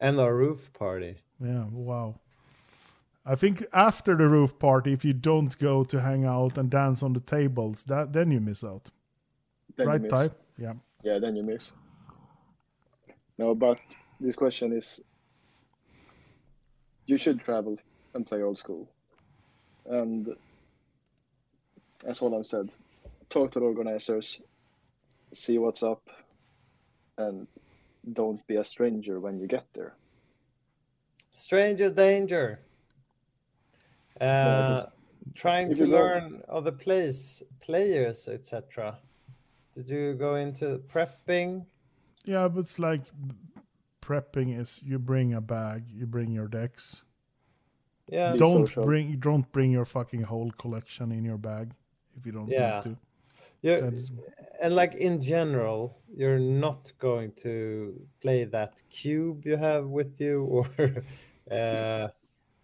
And 0.00 0.18
our 0.18 0.34
roof 0.34 0.72
party. 0.72 1.16
Yeah, 1.38 1.64
wow. 1.70 2.14
I 3.26 3.34
think 3.34 3.64
after 3.72 4.16
the 4.16 4.28
roof 4.28 4.58
party, 4.58 4.92
if 4.92 5.04
you 5.04 5.12
don't 5.12 5.58
go 5.58 5.84
to 5.84 6.00
hang 6.00 6.24
out 6.24 6.58
and 6.58 6.70
dance 6.70 7.02
on 7.02 7.12
the 7.12 7.20
tables, 7.20 7.84
that 7.84 8.12
then 8.12 8.30
you 8.30 8.40
miss 8.40 8.62
out. 8.64 8.90
Then 9.76 9.86
right, 9.86 10.00
miss. 10.00 10.10
Thai? 10.10 10.30
Yeah. 10.58 10.74
Yeah, 11.02 11.18
then 11.18 11.36
you 11.36 11.42
miss. 11.42 11.72
No, 13.38 13.54
but 13.54 13.80
this 14.20 14.36
question 14.36 14.72
is 14.72 15.00
you 17.06 17.18
should 17.18 17.40
travel 17.40 17.78
and 18.14 18.26
play 18.26 18.42
old 18.42 18.58
school. 18.58 18.88
And 19.86 20.34
as 22.06 22.20
Åland 22.20 22.46
said, 22.46 22.70
talk 23.30 23.52
to 23.52 23.60
the 23.60 23.66
organizers, 23.66 24.40
see 25.32 25.58
what's 25.58 25.82
up, 25.82 26.08
and 27.18 27.46
don't 28.12 28.46
be 28.46 28.56
a 28.56 28.64
stranger 28.64 29.20
when 29.20 29.38
you 29.38 29.46
get 29.46 29.66
there. 29.74 29.94
Stranger 31.30 31.90
danger. 31.90 32.60
Uh, 34.20 34.86
trying 35.34 35.74
to 35.74 35.86
learn 35.86 36.42
of 36.48 36.64
the 36.64 36.72
place, 36.72 37.42
players, 37.60 38.28
etc. 38.28 38.98
Did 39.74 39.88
you 39.88 40.14
go 40.14 40.36
into 40.36 40.80
prepping? 40.92 41.64
Yeah, 42.24 42.46
but 42.48 42.60
it's 42.60 42.78
like 42.78 43.02
prepping 44.00 44.60
is 44.60 44.80
you 44.84 44.98
bring 44.98 45.34
a 45.34 45.40
bag, 45.40 45.84
you 45.92 46.06
bring 46.06 46.30
your 46.30 46.46
decks. 46.46 47.02
Yeah. 48.06 48.32
Be 48.32 48.38
don't 48.38 48.66
social. 48.66 48.84
bring 48.84 49.18
don't 49.18 49.50
bring 49.50 49.72
your 49.72 49.86
fucking 49.86 50.22
whole 50.22 50.52
collection 50.52 51.10
in 51.10 51.24
your 51.24 51.38
bag 51.38 51.72
if 52.16 52.26
you 52.26 52.32
don't 52.32 52.48
Yeah. 52.48 52.76
need 52.76 52.82
to. 52.82 52.96
That's, 53.80 54.10
and 54.60 54.74
like 54.74 54.94
in 54.94 55.20
general, 55.22 56.02
you're 56.14 56.38
not 56.38 56.92
going 56.98 57.32
to 57.42 58.06
play 58.20 58.44
that 58.44 58.82
cube 58.90 59.46
you 59.46 59.56
have 59.56 59.86
with 59.88 60.20
you, 60.20 60.44
or 60.44 60.66
uh, 61.50 62.08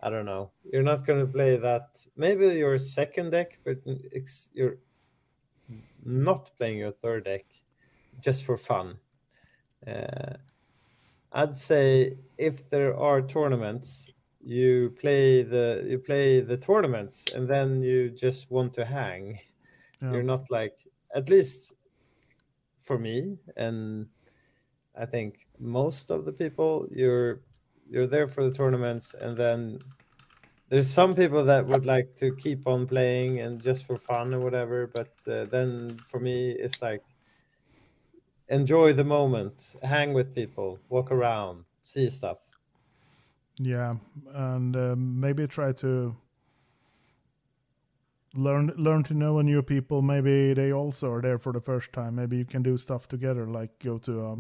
I 0.00 0.10
don't 0.10 0.26
know. 0.26 0.50
You're 0.72 0.82
not 0.82 1.06
going 1.06 1.20
to 1.26 1.32
play 1.32 1.56
that. 1.56 2.06
Maybe 2.16 2.46
your 2.46 2.78
second 2.78 3.30
deck, 3.30 3.58
but 3.64 3.78
it's, 3.86 4.50
you're 4.52 4.78
not 6.04 6.50
playing 6.58 6.78
your 6.78 6.92
third 6.92 7.24
deck 7.24 7.44
just 8.20 8.44
for 8.44 8.56
fun. 8.56 8.98
Uh, 9.86 10.34
I'd 11.32 11.56
say 11.56 12.18
if 12.38 12.68
there 12.70 12.96
are 12.96 13.22
tournaments, 13.22 14.10
you 14.42 14.94
play 14.98 15.42
the 15.42 15.84
you 15.86 15.98
play 15.98 16.40
the 16.40 16.56
tournaments, 16.56 17.26
and 17.34 17.48
then 17.48 17.82
you 17.82 18.10
just 18.10 18.50
want 18.50 18.72
to 18.74 18.84
hang 18.84 19.38
yeah. 20.02 20.12
you're 20.12 20.22
not 20.22 20.50
like 20.50 20.74
at 21.14 21.28
least 21.28 21.74
for 22.80 22.98
me 22.98 23.36
and 23.56 24.06
i 24.98 25.04
think 25.04 25.46
most 25.58 26.10
of 26.10 26.24
the 26.24 26.32
people 26.32 26.86
you're 26.90 27.40
you're 27.88 28.06
there 28.06 28.28
for 28.28 28.48
the 28.48 28.54
tournaments 28.54 29.14
and 29.20 29.36
then 29.36 29.78
there's 30.68 30.88
some 30.88 31.14
people 31.14 31.44
that 31.44 31.66
would 31.66 31.84
like 31.84 32.14
to 32.14 32.34
keep 32.36 32.66
on 32.66 32.86
playing 32.86 33.40
and 33.40 33.60
just 33.60 33.86
for 33.86 33.96
fun 33.96 34.32
or 34.32 34.40
whatever 34.40 34.86
but 34.86 35.12
uh, 35.28 35.44
then 35.46 35.98
for 36.06 36.20
me 36.20 36.50
it's 36.50 36.80
like 36.80 37.02
enjoy 38.48 38.92
the 38.92 39.04
moment 39.04 39.76
hang 39.82 40.12
with 40.12 40.34
people 40.34 40.78
walk 40.88 41.10
around 41.10 41.64
see 41.82 42.08
stuff 42.08 42.38
Yeah, 43.58 43.94
and 44.32 44.74
um, 44.76 45.20
maybe 45.20 45.46
try 45.46 45.72
to 45.72 46.16
learn 48.34 48.72
learn 48.76 49.02
to 49.04 49.14
know 49.14 49.40
new 49.40 49.62
people. 49.62 50.02
Maybe 50.02 50.54
they 50.54 50.72
also 50.72 51.10
are 51.12 51.20
there 51.22 51.38
for 51.38 51.52
the 51.52 51.60
first 51.60 51.92
time. 51.92 52.14
Maybe 52.16 52.36
you 52.36 52.44
can 52.44 52.62
do 52.62 52.76
stuff 52.76 53.06
together, 53.08 53.46
like 53.46 53.78
go 53.78 53.98
to 53.98 54.26
a 54.26 54.36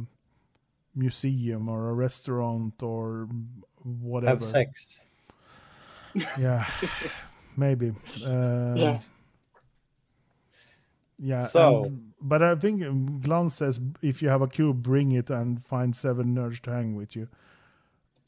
museum 0.94 1.68
or 1.68 1.90
a 1.90 1.94
restaurant 1.94 2.82
or 2.82 3.28
whatever. 3.82 4.40
Have 4.40 4.44
sex. 4.44 5.00
Yeah, 6.38 6.66
maybe. 7.56 7.90
Uh, 8.24 8.74
Yeah. 8.76 9.00
Yeah. 11.18 11.46
So- 11.46 11.84
and- 11.84 12.06
but 12.22 12.42
I 12.42 12.54
think 12.54 12.82
um, 12.82 13.20
Glan 13.20 13.48
says 13.48 13.80
if 14.02 14.20
you 14.20 14.28
have 14.28 14.42
a 14.42 14.46
cube, 14.48 14.82
bring 14.82 15.12
it 15.12 15.30
and 15.30 15.64
find 15.64 15.94
seven 15.96 16.34
nerds 16.34 16.60
to 16.62 16.70
hang 16.70 16.94
with 16.94 17.14
you. 17.16 17.28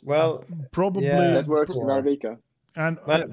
Well, 0.02 0.44
Probably. 0.72 1.06
Yeah, 1.06 1.34
That 1.34 1.46
works 1.46 1.76
in 1.76 1.82
Sure. 1.82 2.02
Arvika. 2.02 2.38
And 2.76 2.98
Well- 3.06 3.24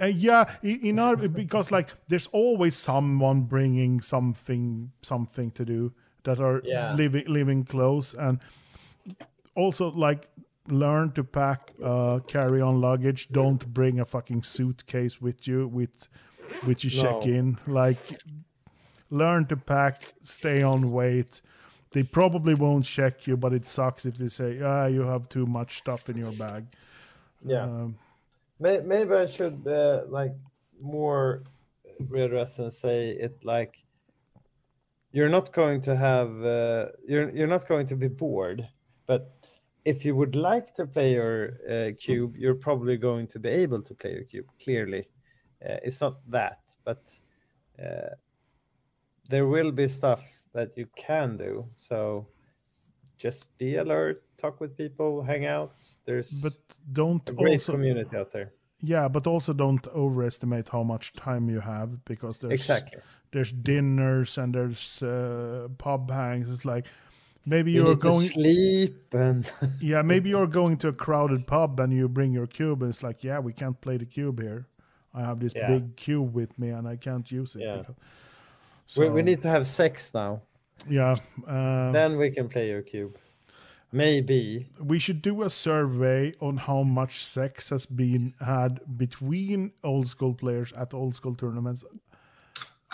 uh, 0.00 0.06
yeah, 0.06 0.44
in 0.62 0.98
our 0.98 1.16
because 1.16 1.70
like 1.70 1.90
there's 2.08 2.28
always 2.32 2.74
someone 2.76 3.42
bringing 3.42 4.00
something 4.00 4.92
something 5.02 5.50
to 5.52 5.64
do 5.64 5.92
that 6.24 6.40
are 6.40 6.62
Yeah. 6.64 6.94
living 6.94 7.24
living 7.26 7.64
close 7.64 8.14
and 8.14 8.38
also 9.54 9.90
like 9.90 10.28
learn 10.68 11.10
to 11.12 11.24
pack 11.24 11.72
uh 11.82 12.20
carry 12.26 12.60
on 12.60 12.80
luggage 12.80 13.28
don't 13.32 13.66
bring 13.74 13.98
a 14.00 14.04
fucking 14.04 14.42
suitcase 14.44 15.20
with 15.20 15.46
you 15.48 15.66
with 15.68 16.08
which 16.64 16.84
you 16.84 16.90
check 16.90 17.26
No. 17.26 17.32
in 17.32 17.58
like 17.66 17.98
learn 19.10 19.44
to 19.46 19.56
pack 19.56 20.14
stay 20.22 20.62
on 20.62 20.90
weight 20.92 21.42
they 21.92 22.02
probably 22.02 22.54
won't 22.54 22.84
check 22.84 23.26
you 23.26 23.36
but 23.36 23.52
it 23.52 23.66
sucks 23.66 24.04
if 24.04 24.16
they 24.16 24.28
say 24.28 24.60
ah 24.62 24.86
you 24.86 25.02
have 25.02 25.28
too 25.28 25.46
much 25.46 25.78
stuff 25.78 26.08
in 26.08 26.16
your 26.16 26.32
bag 26.32 26.64
yeah. 27.44 27.64
um, 27.64 27.96
Maybe 28.62 29.12
I 29.12 29.26
should 29.26 29.66
uh, 29.66 30.02
like 30.08 30.34
more 30.80 31.42
readdress 32.04 32.60
and 32.60 32.72
say 32.72 33.08
it 33.08 33.44
like 33.44 33.84
you're 35.10 35.28
not 35.28 35.52
going 35.52 35.80
to 35.82 35.96
have 35.96 36.30
uh, 36.44 36.86
you're 37.06 37.30
you're 37.30 37.48
not 37.48 37.66
going 37.66 37.86
to 37.88 37.96
be 37.96 38.08
bored, 38.08 38.68
but 39.06 39.34
if 39.84 40.04
you 40.04 40.14
would 40.14 40.36
like 40.36 40.74
to 40.74 40.86
play 40.86 41.12
your 41.12 41.58
uh, 41.68 41.90
cube, 41.98 42.36
you're 42.36 42.54
probably 42.54 42.96
going 42.96 43.26
to 43.28 43.40
be 43.40 43.48
able 43.48 43.82
to 43.82 43.94
play 43.94 44.12
your 44.12 44.22
cube. 44.22 44.46
Clearly, 44.62 45.08
uh, 45.68 45.78
it's 45.82 46.00
not 46.00 46.18
that, 46.30 46.60
but 46.84 47.10
uh, 47.84 48.14
there 49.28 49.46
will 49.46 49.72
be 49.72 49.88
stuff 49.88 50.22
that 50.54 50.76
you 50.76 50.86
can 50.96 51.36
do. 51.36 51.66
So 51.78 52.26
just 53.18 53.56
be 53.58 53.76
alert, 53.76 54.22
talk 54.36 54.60
with 54.60 54.76
people, 54.76 55.22
hang 55.22 55.46
out. 55.46 55.74
There's 56.04 56.40
but 56.42 56.54
don't 56.92 57.28
a 57.30 57.32
great 57.32 57.52
also 57.54 57.72
community 57.72 58.16
out 58.16 58.32
there. 58.32 58.52
yeah 58.84 59.06
but 59.08 59.26
also 59.26 59.52
don't 59.52 59.86
overestimate 59.94 60.68
how 60.70 60.82
much 60.82 61.12
time 61.12 61.48
you 61.48 61.60
have 61.60 61.88
because 62.04 62.38
there's 62.40 62.52
Exactly. 62.60 62.98
there's 63.32 63.52
dinners 63.52 64.38
and 64.38 64.52
there's 64.54 65.02
uh, 65.02 65.68
pub 65.78 66.10
hangs 66.10 66.50
it's 66.50 66.64
like 66.64 66.86
maybe 67.46 67.70
You 67.70 67.82
you're 67.82 67.94
need 67.94 68.00
to 68.00 68.08
going 68.10 68.28
sleep 68.28 69.14
and 69.14 69.42
yeah 69.80 70.02
maybe 70.02 70.30
you're 70.30 70.48
going 70.60 70.76
to 70.78 70.88
a 70.88 70.92
crowded 70.92 71.46
pub 71.46 71.78
and 71.80 71.92
you 71.92 72.08
bring 72.08 72.32
your 72.32 72.48
cube 72.48 72.82
and 72.82 72.90
it's 72.90 73.02
like 73.04 73.22
yeah 73.28 73.38
we 73.38 73.52
can't 73.52 73.78
play 73.80 73.98
the 73.98 74.06
cube 74.16 74.40
here 74.40 74.66
i 75.14 75.20
have 75.28 75.38
this 75.38 75.54
Yeah. 75.54 75.68
big 75.72 75.84
cube 75.96 76.34
with 76.34 76.52
me 76.58 76.68
and 76.76 76.88
i 76.88 76.96
can't 76.96 77.30
use 77.30 77.54
it 77.56 77.62
Yeah. 77.62 77.76
because- 77.78 77.94
we, 78.96 79.08
we 79.10 79.22
need 79.22 79.42
to 79.42 79.48
have 79.48 79.66
sex 79.66 80.12
now. 80.14 80.40
yeah 80.88 81.16
um, 81.46 81.92
Then 81.92 82.16
we 82.18 82.30
can 82.30 82.48
play 82.48 82.68
your 82.68 82.82
cube. 82.82 83.16
Maybe. 83.94 84.66
we 84.80 84.98
should 84.98 85.20
do 85.20 85.42
a 85.42 85.50
survey 85.50 86.32
on 86.40 86.56
how 86.56 86.82
much 86.82 87.26
sex 87.26 87.68
has 87.68 87.84
been 87.84 88.32
had 88.40 88.80
between 88.96 89.70
old 89.84 90.08
school 90.08 90.32
players 90.32 90.72
at 90.72 90.94
old 90.94 91.14
school 91.14 91.34
tournaments. 91.34 91.84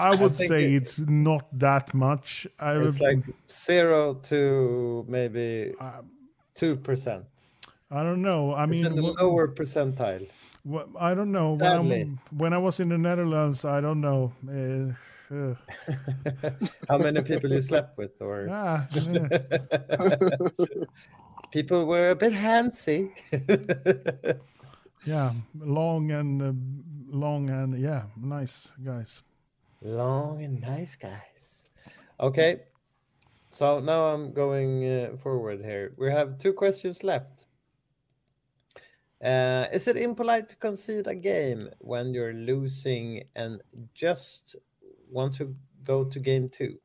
I 0.00 0.10
would 0.20 0.34
think 0.34 0.48
say 0.48 0.64
it- 0.64 0.74
it's 0.82 0.98
not 0.98 1.46
that 1.58 1.94
much. 1.94 2.48
I 2.58 2.72
It's 2.78 2.98
would- 2.98 3.00
like 3.00 3.24
zero 3.48 4.14
to 4.30 5.04
maybe 5.08 5.72
Um, 5.80 6.10
two 6.54 6.74
percent. 6.76 7.24
I 7.90 8.02
don't 8.02 8.20
know. 8.20 8.52
I 8.52 8.64
It's 8.64 8.70
mean, 8.72 8.86
in 8.86 8.94
the 8.96 9.02
lower 9.02 9.46
percentile. 9.48 10.26
Wh- 10.70 10.86
I 11.00 11.14
don't 11.14 11.32
know. 11.32 11.54
When, 11.54 12.18
when 12.30 12.52
I 12.52 12.58
was 12.58 12.80
in 12.80 12.88
the 12.88 12.98
Netherlands, 12.98 13.64
I 13.64 13.80
don't 13.80 14.00
know. 14.00 14.32
Uh, 14.46 14.92
uh, 15.34 15.54
How 16.88 16.98
many 16.98 17.22
people 17.22 17.50
you 17.52 17.60
slept 17.60 17.98
with, 17.98 18.20
or 18.20 18.48
ah, 18.50 18.86
yeah. 18.92 19.28
people 21.50 21.86
were 21.86 22.10
a 22.10 22.16
bit 22.16 22.32
handsy. 22.32 23.10
yeah, 25.04 25.32
long 25.58 26.10
and 26.10 26.42
uh, 26.42 26.52
long 27.14 27.50
and 27.50 27.78
yeah, 27.78 28.04
nice 28.16 28.72
guys. 28.84 29.22
Long 29.82 30.42
and 30.42 30.60
nice 30.60 30.96
guys. 30.96 31.64
Okay. 32.20 32.60
So 33.50 33.80
now 33.80 34.12
I'm 34.12 34.32
going 34.32 34.84
uh, 34.84 35.16
forward 35.16 35.64
here. 35.64 35.92
We 35.96 36.10
have 36.10 36.38
two 36.38 36.52
questions 36.52 37.02
left. 37.02 37.46
Uh, 39.22 39.66
is 39.72 39.88
it 39.88 39.96
impolite 39.96 40.48
to 40.48 40.56
concede 40.56 41.06
a 41.08 41.14
game 41.14 41.68
when 41.78 42.14
you're 42.14 42.34
losing 42.34 43.24
and 43.34 43.60
just 43.94 44.54
want 45.10 45.34
to 45.34 45.54
go 45.84 46.04
to 46.04 46.20
game 46.20 46.48
two? 46.48 46.78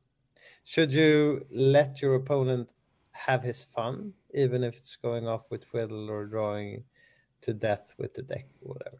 Should 0.64 0.92
you 0.92 1.46
let 1.52 2.02
your 2.02 2.16
opponent 2.16 2.72
have 3.12 3.42
his 3.42 3.62
fun, 3.62 4.12
even 4.32 4.64
if 4.64 4.74
it's 4.74 4.96
going 4.96 5.28
off 5.28 5.42
with 5.50 5.68
twiddle 5.68 6.10
or 6.10 6.24
drawing 6.26 6.82
to 7.42 7.52
death 7.52 7.94
with 7.98 8.14
the 8.14 8.22
deck 8.22 8.46
or 8.62 8.74
whatever? 8.74 8.98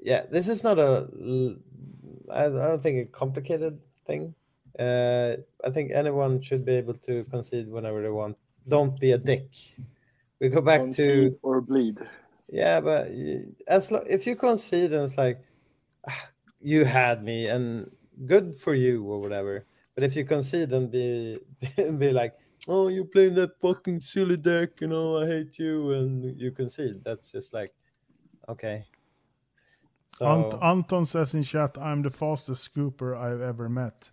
Yeah, 0.00 0.24
this 0.30 0.48
is 0.48 0.62
not 0.62 0.78
a. 0.78 1.08
I 2.30 2.48
don't 2.48 2.82
think 2.82 3.08
a 3.08 3.10
complicated 3.10 3.78
thing. 4.06 4.34
Uh, 4.78 5.36
I 5.64 5.70
think 5.70 5.92
anyone 5.92 6.40
should 6.40 6.64
be 6.64 6.74
able 6.74 6.94
to 6.94 7.24
concede 7.24 7.68
whenever 7.68 8.02
they 8.02 8.08
want. 8.08 8.36
Don't 8.68 8.98
be 8.98 9.12
a 9.12 9.18
dick. 9.18 9.48
We 10.42 10.48
go 10.48 10.60
back 10.60 10.90
to 10.98 11.38
or 11.42 11.60
bleed. 11.60 11.98
yeah, 12.50 12.80
but 12.80 13.06
as 13.68 13.92
lo- 13.92 14.04
if 14.10 14.26
you 14.26 14.34
concede 14.34 14.92
and 14.92 15.04
it's 15.04 15.16
like 15.16 15.38
"Ah, 16.08 16.30
you 16.60 16.84
had 16.84 17.22
me 17.22 17.46
and 17.46 17.88
good 18.26 18.58
for 18.58 18.74
you 18.74 19.04
or 19.04 19.20
whatever. 19.20 19.66
But 19.94 20.02
if 20.02 20.16
you 20.16 20.24
concede 20.24 20.72
and 20.72 20.90
be 20.90 21.38
be 21.76 22.10
like, 22.10 22.34
oh, 22.66 22.88
you 22.88 23.04
playing 23.04 23.36
that 23.36 23.60
fucking 23.60 24.00
silly 24.00 24.36
deck, 24.36 24.80
you 24.80 24.88
know, 24.88 25.18
I 25.22 25.26
hate 25.26 25.60
you, 25.60 25.92
and 25.92 26.36
you 26.40 26.50
concede. 26.50 27.04
That's 27.04 27.30
just 27.30 27.54
like, 27.54 27.72
okay. 28.48 28.84
So 30.18 30.26
Ant- 30.26 30.60
Anton 30.60 31.06
says 31.06 31.34
in 31.34 31.44
chat, 31.44 31.78
"I'm 31.78 32.02
the 32.02 32.10
fastest 32.10 32.74
scooper 32.74 33.16
I've 33.16 33.40
ever 33.40 33.68
met." 33.68 34.10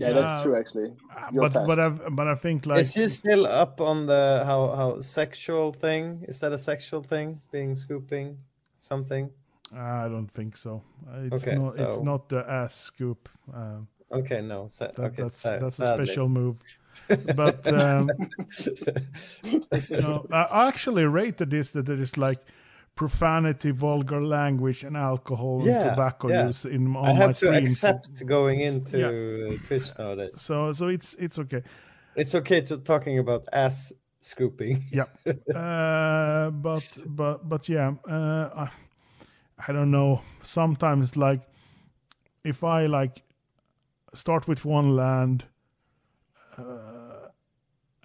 Yeah, 0.00 0.12
that's 0.12 0.42
true 0.44 0.56
actually. 0.56 0.92
You're 1.32 1.48
but 1.48 1.66
but 1.66 1.78
fast. 1.78 2.02
I 2.06 2.08
but 2.10 2.26
I 2.28 2.34
think 2.34 2.66
like 2.66 2.80
is 2.80 2.94
he 2.94 3.08
still 3.08 3.46
up 3.46 3.80
on 3.80 4.06
the 4.06 4.42
how 4.46 4.74
how 4.76 5.00
sexual 5.00 5.72
thing? 5.72 6.24
Is 6.28 6.40
that 6.40 6.52
a 6.52 6.58
sexual 6.58 7.02
thing? 7.02 7.40
Being 7.52 7.76
scooping 7.76 8.38
something? 8.78 9.30
I 9.72 10.08
don't 10.08 10.28
think 10.32 10.56
so. 10.56 10.82
Uh, 11.06 11.26
It's 11.30 11.46
Okay, 11.46 11.56
not. 11.56 11.78
It's 11.78 12.00
not 12.00 12.28
the 12.28 12.44
ass 12.50 12.74
scoop. 12.74 13.28
Um, 13.54 13.86
Okay, 14.12 14.40
no. 14.42 14.66
sa- 14.68 14.86
that, 14.86 14.98
okay, 14.98 15.22
that's 15.22 15.36
sa- 15.40 15.58
that's 15.58 15.78
a 15.78 15.84
sadly. 15.86 16.06
special 16.06 16.28
move. 16.28 16.56
But 17.36 17.66
um, 17.72 18.10
no, 19.90 20.26
I 20.32 20.68
actually 20.68 21.04
rated 21.04 21.50
this 21.50 21.70
that 21.72 21.86
there 21.86 22.00
is 22.00 22.16
like 22.16 22.40
profanity, 23.00 23.70
vulgar 23.70 24.20
language, 24.20 24.84
and 24.84 24.94
alcohol 24.94 25.62
Yeah, 25.64 25.72
and 25.72 25.90
tobacco 25.90 26.28
yeah. 26.28 26.46
use 26.48 26.66
in 26.66 26.94
on 26.94 27.06
I 27.06 27.12
my 27.12 27.14
have 27.14 27.30
to 27.30 27.46
streams. 27.46 27.72
accept 27.72 28.26
going 28.26 28.60
into 28.60 29.06
uh, 29.06 29.56
Twitch 29.66 29.98
nowadays. 29.98 30.38
So 30.38 30.74
so 30.74 30.88
it's 30.88 31.14
it's 31.14 31.38
okay. 31.38 31.62
It's 32.14 32.34
okay 32.34 32.60
to 32.60 32.76
talking 32.76 33.18
about 33.18 33.48
ass 33.54 33.94
scooping. 34.20 34.84
Yeah. 34.92 35.06
uh, 35.56 36.50
but 36.50 36.84
but 37.06 37.48
but 37.48 37.68
yeah, 37.70 37.94
uh, 38.06 38.66
I, 38.66 38.68
I 39.66 39.72
don't 39.72 39.90
know. 39.90 40.20
Sometimes 40.42 41.16
like 41.16 41.40
if 42.44 42.62
I 42.62 42.84
like 42.84 43.22
start 44.12 44.46
with 44.46 44.66
one 44.66 44.94
land 44.94 45.44
uh, 46.58 46.89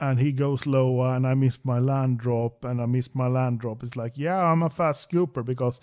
and 0.09 0.19
he 0.19 0.31
goes 0.31 0.65
lower 0.65 1.15
and 1.15 1.25
I 1.25 1.33
miss 1.33 1.65
my 1.65 1.79
land 1.79 2.19
drop 2.19 2.63
and 2.63 2.81
I 2.81 2.85
miss 2.85 3.15
my 3.15 3.27
land 3.27 3.59
drop, 3.59 3.83
it's 3.83 3.95
like 3.95 4.17
yeah, 4.17 4.37
I'm 4.51 4.63
a 4.63 4.69
fast 4.69 5.09
scooper 5.09 5.43
because 5.43 5.79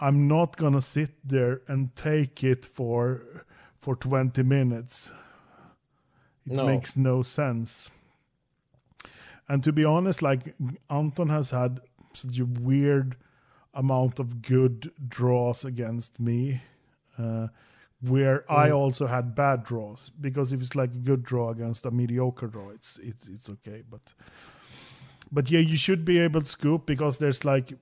I'm 0.00 0.28
not 0.28 0.56
gonna 0.56 0.80
sit 0.80 1.10
there 1.24 1.60
and 1.68 1.94
take 1.96 2.44
it 2.44 2.66
for 2.66 3.44
for 3.80 3.96
20 3.96 4.42
minutes. 4.42 5.10
It 6.46 6.56
No. 6.56 6.66
makes 6.66 6.96
no 6.96 7.22
sense. 7.22 7.90
And 9.48 9.62
to 9.64 9.72
be 9.72 9.84
honest, 9.84 10.22
like 10.22 10.54
Anton 10.88 11.28
has 11.28 11.50
had 11.50 11.80
such 12.14 12.38
a 12.38 12.44
weird 12.46 13.16
amount 13.74 14.18
of 14.18 14.40
good 14.42 14.90
draws 15.08 15.64
against 15.64 16.18
me, 16.20 16.62
uh, 17.18 17.48
where 18.08 18.50
I 18.50 18.70
also 18.70 19.06
had 19.06 19.34
bad 19.34 19.64
draws. 19.64 20.10
Because 20.20 20.52
if 20.52 20.60
it's 20.60 20.74
like 20.74 20.90
a 20.92 20.98
good 20.98 21.22
draw 21.22 21.50
against 21.50 21.86
a 21.86 21.90
mediocre 21.90 22.46
draw, 22.46 22.70
it's 22.70 22.98
it's 23.02 23.28
it's 23.28 23.50
okay. 23.50 23.82
But 23.88 24.14
but 25.32 25.50
yeah, 25.50 25.60
you 25.60 25.76
should 25.76 26.04
be 26.04 26.18
able 26.18 26.40
to 26.40 26.46
scoop 26.46 26.86
because 26.86 27.18
there's 27.18 27.44
like, 27.44 27.72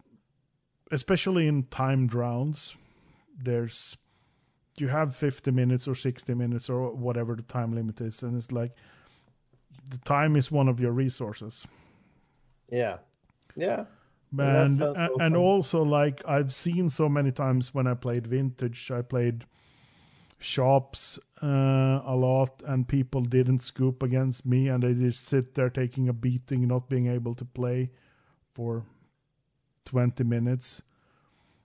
especially 0.91 1.47
in 1.47 1.65
timed 1.65 2.15
rounds, 2.15 2.77
there's 3.37 3.97
you 4.79 4.89
have 4.89 5.15
50 5.15 5.51
minutes 5.51 5.87
or 5.87 5.95
60 5.95 6.33
minutes 6.35 6.71
or 6.71 6.93
whatever 6.93 7.37
the 7.37 7.43
time 7.43 7.75
limit 7.75 8.01
is, 8.01 8.23
and 8.23 8.37
it's 8.37 8.51
like 8.53 8.73
the 9.91 9.99
time 9.99 10.37
is 10.37 10.51
one 10.51 10.69
of 10.69 10.81
your 10.81 10.93
resources. 10.93 11.67
Yeah. 12.71 12.99
Yeah. 13.57 13.85
And 14.39 14.79
so 14.79 14.95
and 15.21 15.37
also 15.37 15.83
like 15.83 16.23
I've 16.27 16.55
seen 16.55 16.89
so 16.89 17.07
many 17.09 17.33
times 17.33 17.75
when 17.75 17.87
I 17.87 17.93
played 17.93 18.27
vintage, 18.27 18.91
I 18.91 19.03
played 19.03 19.45
shops 20.43 21.19
uh, 21.43 22.01
a 22.05 22.17
lot, 22.17 22.63
and 22.67 22.87
people 22.89 23.23
didn't 23.23 23.61
scoop 23.61 24.03
against 24.03 24.45
me, 24.47 24.69
and 24.69 24.83
they 24.83 24.95
just 24.95 25.25
sit 25.25 25.55
there 25.55 25.71
taking 25.71 26.09
a 26.09 26.13
beating, 26.13 26.67
not 26.69 26.89
being 26.89 27.07
able 27.07 27.35
to 27.35 27.45
play 27.45 27.91
for 28.55 28.85
20 29.85 30.25
minutes. 30.25 30.83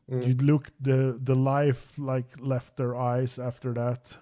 Mm. 0.10 0.28
You 0.28 0.34
look 0.36 0.72
the 0.80 1.20
the 1.22 1.36
life 1.36 1.94
like 1.98 2.28
left 2.40 2.78
their 2.78 2.96
eyes 2.96 3.38
after 3.40 3.74
that. 3.74 4.18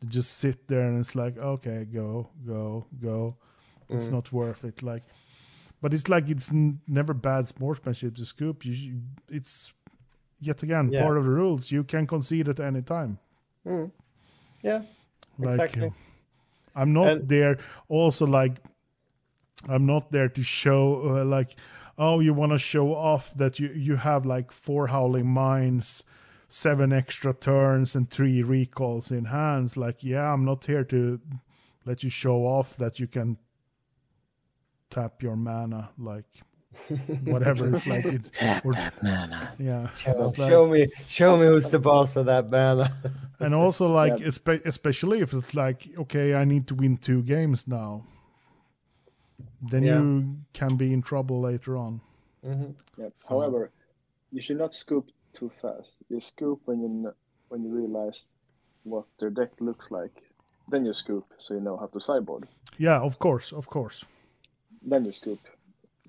They 0.00 0.08
just 0.08 0.32
sit 0.38 0.66
there 0.66 0.86
and 0.88 0.98
it's 0.98 1.14
like, 1.14 1.38
okay, 1.38 1.84
go, 1.84 2.28
go, 2.46 2.86
go. 3.00 3.36
It's 3.88 4.08
Mm. 4.08 4.12
not 4.12 4.32
worth 4.32 4.64
it. 4.64 4.82
Like, 4.82 5.04
but 5.80 5.94
it's 5.94 6.08
like 6.08 6.28
it's 6.28 6.50
n- 6.50 6.80
never 6.88 7.14
bad 7.14 7.46
sportsmanship 7.46 8.16
to 8.16 8.24
scoop. 8.24 8.64
You, 8.64 8.72
you 8.72 9.00
it's 9.28 9.72
yet 10.40 10.62
again 10.64 10.90
Yeah. 10.92 11.02
part 11.04 11.18
of 11.18 11.24
the 11.24 11.30
rules. 11.30 11.70
You 11.70 11.84
can 11.84 12.06
concede 12.06 12.48
at 12.48 12.58
any 12.58 12.82
time. 12.82 13.18
Mm. 13.66 13.90
Yeah. 14.62 14.82
Like, 15.38 15.50
Exactly. 15.60 15.88
uh, 15.88 15.90
I'm 16.74 16.92
not 16.92 17.08
And- 17.08 17.28
there. 17.28 17.58
Also, 17.88 18.26
like, 18.26 18.56
I'm 19.68 19.86
not 19.86 20.10
there 20.10 20.28
to 20.28 20.42
show 20.42 21.16
uh, 21.18 21.24
like, 21.24 21.54
oh, 21.98 22.20
you 22.20 22.34
want 22.34 22.52
to 22.52 22.58
show 22.58 22.94
off 22.94 23.32
that 23.36 23.58
you 23.60 23.68
you 23.68 23.96
have 23.96 24.26
like 24.26 24.50
four 24.50 24.88
howling 24.88 25.26
mines, 25.28 26.02
seven 26.48 26.92
extra 26.92 27.32
turns, 27.32 27.94
and 27.94 28.10
three 28.10 28.42
recalls 28.42 29.10
in 29.12 29.26
hands. 29.26 29.76
Like, 29.76 30.02
yeah, 30.02 30.32
I'm 30.32 30.44
not 30.44 30.64
here 30.64 30.84
to 30.84 31.20
let 31.84 32.02
you 32.02 32.10
show 32.10 32.44
off 32.46 32.76
that 32.76 32.98
you 32.98 33.06
can 33.06 33.36
tap 34.90 35.22
your 35.22 35.36
mana, 35.36 35.90
like 35.98 36.42
whatever. 37.24 37.68
it's 37.72 37.86
like 37.86 38.04
it's 38.04 38.30
Tap 38.40 38.64
or- 38.64 38.72
that 38.74 38.94
mana. 39.02 39.52
yeah. 39.58 39.88
Show, 39.94 40.20
it's 40.22 40.38
like- 40.38 40.50
show 40.50 40.66
me, 40.66 40.86
show 41.06 41.36
me 41.36 41.46
who's 41.46 41.70
the 41.70 41.78
boss 41.78 42.16
of 42.16 42.26
that 42.26 42.50
mana. 42.50 42.92
and 43.40 43.54
also 43.54 43.86
like 43.86 44.18
Yeah. 44.20 44.26
espe- 44.28 44.64
especially 44.66 45.20
if 45.20 45.32
it's 45.34 45.54
like 45.54 45.88
okay 45.98 46.34
i 46.34 46.44
need 46.44 46.66
to 46.68 46.74
win 46.74 46.96
two 46.96 47.22
games 47.22 47.66
now 47.66 48.04
then 49.70 49.82
Yeah. 49.82 49.98
you 50.00 50.36
can 50.52 50.76
be 50.76 50.92
in 50.92 51.02
trouble 51.02 51.40
later 51.40 51.76
on 51.76 52.00
Mhm. 52.44 52.74
Yeah. 52.98 53.08
So- 53.16 53.28
However, 53.28 53.70
you 54.32 54.40
should 54.42 54.58
not 54.58 54.74
scoop 54.74 55.06
too 55.32 55.50
fast. 55.62 56.02
You 56.10 56.18
scoop 56.20 56.60
when 56.64 56.80
you 56.82 57.12
when 57.50 57.62
you 57.64 57.70
realize 57.70 58.26
what 58.84 59.04
their 59.20 59.30
deck 59.30 59.50
looks 59.60 59.90
like. 59.90 60.16
Then 60.68 60.84
you 60.86 60.92
scoop, 60.94 61.24
so 61.38 61.54
you 61.54 61.60
know 61.60 61.76
how 61.76 61.86
to 61.86 62.00
sideboard. 62.00 62.48
yeah 62.78 62.98
of 63.08 63.18
course 63.18 63.52
of 63.52 63.66
course 63.68 64.04
Then 64.90 65.04
you 65.04 65.12
scoop. 65.12 65.38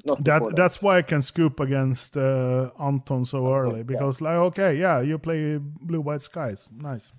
Not 0.06 0.24
that 0.24 0.42
that's 0.56 0.82
why 0.82 0.98
i 0.98 1.02
can 1.02 1.22
scoop 1.22 1.60
against 1.60 2.18
uh, 2.18 2.70
anton 2.80 3.26
so 3.26 3.54
early 3.54 3.78
yeah. 3.78 3.84
because 3.84 4.22
like 4.22 4.36
okay 4.36 4.74
yeah 4.80 5.00
you 5.02 5.18
play 5.20 5.58
blue 5.60 6.02
white 6.02 6.22
skies 6.22 6.68
nice 6.76 7.14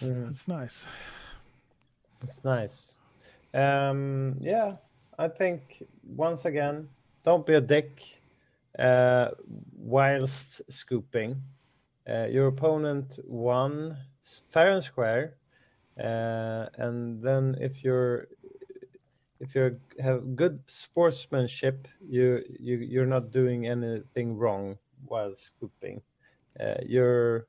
Mhm. 0.00 0.28
it's 0.30 0.46
nice 0.48 0.86
It's 2.22 2.42
nice. 2.44 2.94
Um, 3.54 4.36
yeah, 4.40 4.76
I 5.18 5.28
think 5.28 5.82
once 6.16 6.44
again, 6.48 6.88
don't 7.24 7.46
be 7.46 7.54
a 7.54 7.60
dick 7.60 8.02
uh, 8.78 9.28
whilst 9.76 10.62
scooping. 10.70 11.36
Uh, 12.08 12.26
your 12.30 12.46
opponent 12.48 13.18
won 13.26 13.96
s- 14.22 14.42
fair 14.50 14.70
and 14.72 14.82
square, 14.82 15.34
uh, 15.98 16.66
and 16.78 17.22
then 17.22 17.56
if 17.60 17.82
you're 17.84 18.28
if 19.40 19.54
you 19.54 19.78
have 20.00 20.36
good 20.36 20.60
sportsmanship, 20.66 21.88
you 22.00 22.42
you 22.60 22.76
you're 22.78 23.06
not 23.06 23.30
doing 23.30 23.66
anything 23.66 24.36
wrong 24.36 24.78
while 25.06 25.34
scooping. 25.34 26.00
Uh, 26.60 26.74
you're 26.86 27.46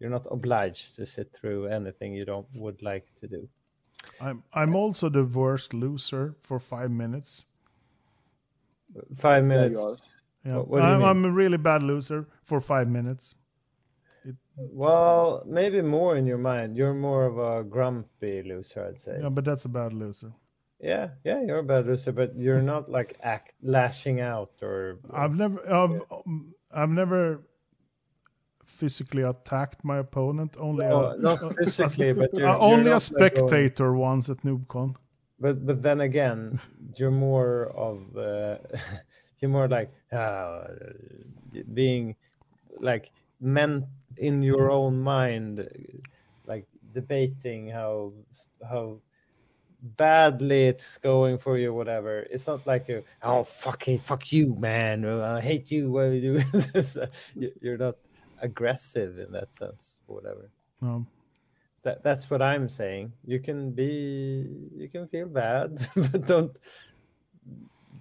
you're 0.00 0.10
not 0.10 0.26
obliged 0.30 0.96
to 0.96 1.06
sit 1.06 1.32
through 1.32 1.66
anything 1.66 2.12
you 2.14 2.24
don't 2.24 2.46
would 2.54 2.82
like 2.82 3.06
to 3.20 3.28
do. 3.28 3.48
i'm 4.20 4.42
i'm 4.52 4.74
also 4.74 5.08
the 5.08 5.22
worst 5.22 5.72
loser 5.74 6.34
for 6.42 6.58
five 6.58 6.90
minutes 6.90 7.46
Five 9.16 9.44
minutes. 9.44 10.10
yeah 10.44 10.56
What- 10.56 10.68
what 10.68 10.80
do 10.80 10.86
you 10.86 10.92
I'm, 10.92 10.98
mean? 11.00 11.08
I'm 11.08 11.24
a 11.24 11.30
really 11.30 11.56
bad 11.58 11.82
loser 11.82 12.26
for 12.42 12.60
five 12.60 12.88
minutes 12.88 13.34
Well, 14.56 15.42
maybe 15.46 15.80
more 15.82 16.16
in 16.18 16.26
your 16.26 16.38
mind. 16.38 16.76
You're 16.76 16.94
more 16.94 17.24
of 17.26 17.38
a 17.38 17.64
grumpy 17.64 18.42
loser, 18.42 18.84
I'd 18.88 18.98
say. 18.98 19.18
yeah 19.22 19.30
but 19.30 19.44
that's 19.44 19.64
a 19.64 19.68
bad 19.68 19.92
loser 19.92 20.32
Yeah, 20.82 21.10
yeah, 21.24 21.40
you're 21.46 21.58
a 21.58 21.62
bad 21.62 21.86
loser, 21.86 22.10
but 22.10 22.36
you're 22.36 22.60
not 22.60 22.90
like 22.90 23.16
act 23.22 23.54
lashing 23.62 24.20
out 24.20 24.50
or. 24.60 24.98
I've 25.14 25.36
never, 25.36 25.72
um, 25.72 26.02
um, 26.10 26.54
I've 26.74 26.90
never 26.90 27.42
physically 28.66 29.22
attacked 29.22 29.84
my 29.84 29.98
opponent. 29.98 30.56
Only, 30.58 30.84
No, 30.86 31.10
a, 31.10 31.16
not 31.16 31.38
physically, 31.58 32.12
but 32.12 32.30
you're, 32.36 32.48
uh, 32.48 32.52
you're 32.54 32.62
only 32.62 32.90
a 32.90 32.94
not 32.94 33.10
like 33.12 33.36
spectator 33.36 33.94
once 33.94 34.28
at 34.28 34.38
NoobCon. 34.38 34.96
But 35.38 35.64
but 35.64 35.82
then 35.82 36.00
again, 36.00 36.58
you're 36.96 37.12
more 37.12 37.70
of 37.76 38.16
uh, 38.16 38.58
you're 39.38 39.50
more 39.50 39.68
like 39.68 39.92
uh, 40.10 40.64
being 41.74 42.16
like 42.80 43.12
meant 43.40 43.84
in 44.16 44.42
your 44.42 44.70
own 44.70 45.00
mind, 45.00 45.68
like 46.46 46.66
debating 46.92 47.68
how 47.68 48.12
how 48.68 48.98
badly 49.82 50.68
it's 50.68 50.96
going 50.98 51.38
for 51.38 51.58
you, 51.58 51.74
whatever. 51.74 52.20
It's 52.30 52.46
not 52.46 52.66
like 52.66 52.88
you, 52.88 53.02
oh 53.22 53.44
fucking 53.44 53.98
fuck 53.98 54.30
you, 54.32 54.54
man. 54.58 55.04
I 55.04 55.40
hate 55.40 55.70
you. 55.70 55.90
What 55.90 56.04
are 56.04 56.14
you 56.14 56.38
doing? 56.38 56.64
You- 57.34 57.52
You're 57.60 57.78
not 57.78 57.96
aggressive 58.40 59.18
in 59.18 59.32
that 59.32 59.52
sense, 59.52 59.96
or 60.06 60.16
whatever. 60.16 60.50
Um, 60.82 61.06
That, 61.82 62.02
that's 62.04 62.30
what 62.30 62.42
I'm 62.42 62.68
saying. 62.68 63.12
You 63.24 63.40
can 63.40 63.72
be, 63.72 64.46
you 64.76 64.88
can 64.88 65.06
feel 65.08 65.26
bad, 65.28 65.84
but 65.96 66.26
don't, 66.26 66.56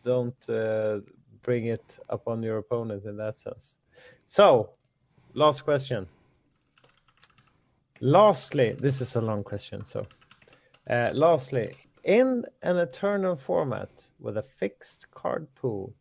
don't 0.03 0.49
uh, 0.49 0.99
bring 1.41 1.65
it 1.65 1.97
upon 2.09 2.43
your 2.43 2.57
opponent 2.57 3.05
in 3.05 3.17
that 3.17 3.35
sense. 3.35 3.77
So, 4.25 4.69
last 5.33 5.63
question. 5.63 6.07
Lastly, 7.99 8.75
this 8.79 9.01
is 9.01 9.15
a 9.15 9.21
long 9.21 9.43
question. 9.43 9.83
So, 9.83 9.99
uh, 9.99 10.05
Uh, 10.91 11.09
lastly, 11.13 11.73
in 12.03 12.43
an 12.63 12.75
eternal 12.75 13.33
format 13.33 13.89
with 14.19 14.35
a 14.35 14.41
fixed 14.41 15.09
card 15.11 15.47
pool, 15.55 15.93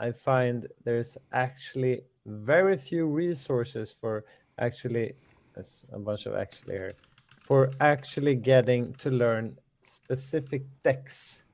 I 0.00 0.10
find 0.10 0.66
there's 0.82 1.16
actually 1.32 2.00
very 2.26 2.76
few 2.76 3.06
resources 3.06 3.92
for 3.92 4.24
actually, 4.58 5.12
there's 5.54 5.84
a 5.92 5.98
bunch 6.00 6.26
of 6.26 6.34
actually 6.34 6.74
here, 6.74 6.94
for 7.40 7.70
actually 7.80 8.34
getting 8.34 8.94
to 8.94 9.10
learn 9.10 9.56
specific 9.80 10.64
decks, 10.82 11.44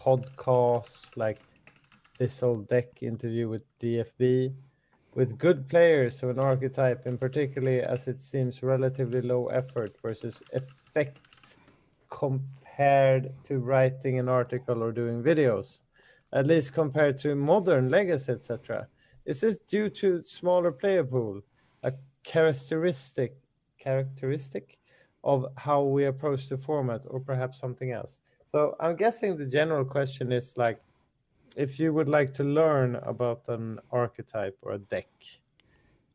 podcasts 0.00 1.14
like 1.14 1.40
this 2.18 2.42
old 2.42 2.68
deck 2.68 3.02
interview 3.02 3.50
with 3.50 3.64
DFB, 3.80 4.54
with 5.14 5.36
good 5.36 5.68
players 5.68 6.22
of 6.22 6.30
an 6.30 6.38
archetype, 6.38 7.04
and 7.04 7.20
particularly 7.20 7.82
as 7.82 8.08
it 8.08 8.18
seems 8.18 8.62
relatively 8.62 9.20
low 9.20 9.48
effort 9.48 9.94
versus 10.00 10.42
effect 10.54 11.20
compared 12.16 13.30
to 13.44 13.58
writing 13.58 14.18
an 14.18 14.28
article 14.28 14.82
or 14.82 14.90
doing 14.90 15.22
videos, 15.22 15.80
at 16.32 16.46
least 16.46 16.72
compared 16.72 17.18
to 17.18 17.34
modern 17.34 17.90
legacy, 17.90 18.32
etc. 18.32 18.88
Is 19.26 19.42
this 19.42 19.58
due 19.60 19.90
to 19.90 20.22
smaller 20.22 20.72
player 20.72 21.04
pool, 21.04 21.42
a 21.82 21.92
characteristic 22.24 23.36
characteristic 23.78 24.78
of 25.24 25.46
how 25.56 25.82
we 25.82 26.06
approach 26.06 26.48
the 26.48 26.56
format, 26.56 27.04
or 27.08 27.20
perhaps 27.20 27.60
something 27.60 27.92
else? 27.92 28.20
So 28.50 28.76
I'm 28.80 28.96
guessing 28.96 29.36
the 29.36 29.46
general 29.46 29.84
question 29.84 30.32
is 30.32 30.56
like, 30.56 30.80
if 31.54 31.78
you 31.78 31.92
would 31.92 32.08
like 32.08 32.32
to 32.34 32.44
learn 32.44 32.96
about 32.96 33.48
an 33.48 33.78
archetype 33.90 34.56
or 34.62 34.72
a 34.72 34.78
deck, 34.78 35.10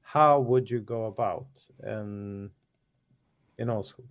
how 0.01 0.39
would 0.39 0.69
you 0.69 0.79
go 0.79 1.05
about 1.05 1.47
in 1.83 2.49
in 3.59 3.69
old 3.69 3.85
school? 3.85 4.05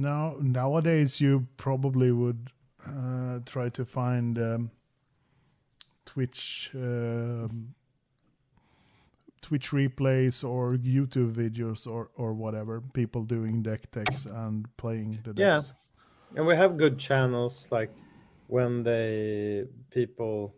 Now, 0.00 0.36
nowadays, 0.40 1.20
you 1.20 1.46
probably 1.56 2.10
would 2.10 2.50
uh, 2.86 3.40
try 3.44 3.68
to 3.70 3.84
find 3.84 4.38
um, 4.38 4.70
Twitch, 6.06 6.70
um, 6.74 7.74
Twitch 9.42 9.70
replays 9.70 10.42
or 10.42 10.76
YouTube 10.76 11.32
videos 11.34 11.86
or 11.86 12.10
or 12.16 12.32
whatever. 12.32 12.80
People 12.80 13.22
doing 13.24 13.62
deck 13.62 13.90
techs 13.90 14.26
and 14.26 14.66
playing 14.76 15.20
the 15.24 15.32
decks. 15.32 15.72
Yeah. 15.72 16.36
And 16.36 16.46
we 16.46 16.56
have 16.56 16.76
good 16.76 16.98
channels 16.98 17.66
like 17.70 17.90
when 18.46 18.82
they 18.82 19.64
people 19.90 20.54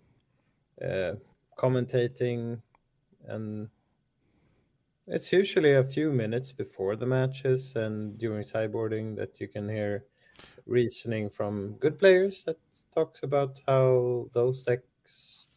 uh, 0.83 1.13
commentating 1.59 2.61
and 3.27 3.69
it's 5.13 5.31
usually 5.31 5.75
a 5.75 5.85
few 5.85 6.11
minutes 6.11 6.53
before 6.53 6.97
the 6.97 7.05
matches 7.05 7.77
and 7.77 8.17
during 8.17 8.43
sideboarding 8.43 9.15
that 9.15 9.39
you 9.39 9.47
can 9.47 9.69
hear 9.69 10.07
reasoning 10.67 11.29
from 11.29 11.75
good 11.81 11.99
players 11.99 12.45
that 12.45 12.57
talks 12.95 13.23
about 13.23 13.61
how 13.69 14.27
those 14.33 14.63
decks 14.63 15.49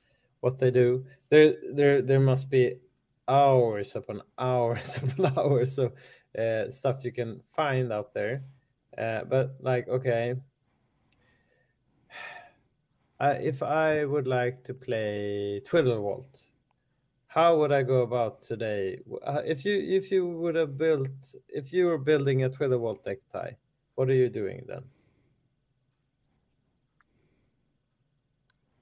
what 0.41 0.57
they 0.57 0.71
do. 0.71 1.05
There 1.29 1.53
there 1.73 2.01
there 2.01 2.19
must 2.19 2.49
be 2.49 2.79
hours 3.29 3.95
upon 3.95 4.21
hours 4.37 4.97
upon 4.97 5.37
hours 5.37 5.77
of 5.79 5.93
uh, 6.37 6.69
stuff 6.69 7.05
you 7.05 7.13
can 7.13 7.39
find 7.55 7.93
out 7.93 8.13
there. 8.13 8.43
Uh, 8.97 9.23
but 9.23 9.55
like 9.61 9.87
okay. 9.87 10.35
Uh, 13.17 13.37
if 13.39 13.63
i 13.63 14.03
would 14.03 14.27
like 14.27 14.61
to 14.61 14.73
play 14.73 15.61
Twiddle 15.63 15.93
twiddlewalt 15.93 16.51
how 17.35 17.57
would 17.57 17.71
i 17.71 17.83
go 17.83 18.01
about 18.01 18.41
today 18.41 18.97
uh, 19.31 19.41
if 19.45 19.65
you 19.65 19.75
if 19.99 20.11
you 20.11 20.25
would 20.41 20.55
have 20.55 20.77
built 20.77 21.35
if 21.49 21.73
you 21.73 21.85
were 21.85 21.97
building 21.97 22.43
a 22.43 22.49
Twiddle 22.49 22.79
Vault 22.79 23.03
deck 23.03 23.19
Thai 23.31 23.55
what 23.95 24.09
are 24.09 24.19
you 24.23 24.29
doing 24.29 24.63
then 24.67 24.83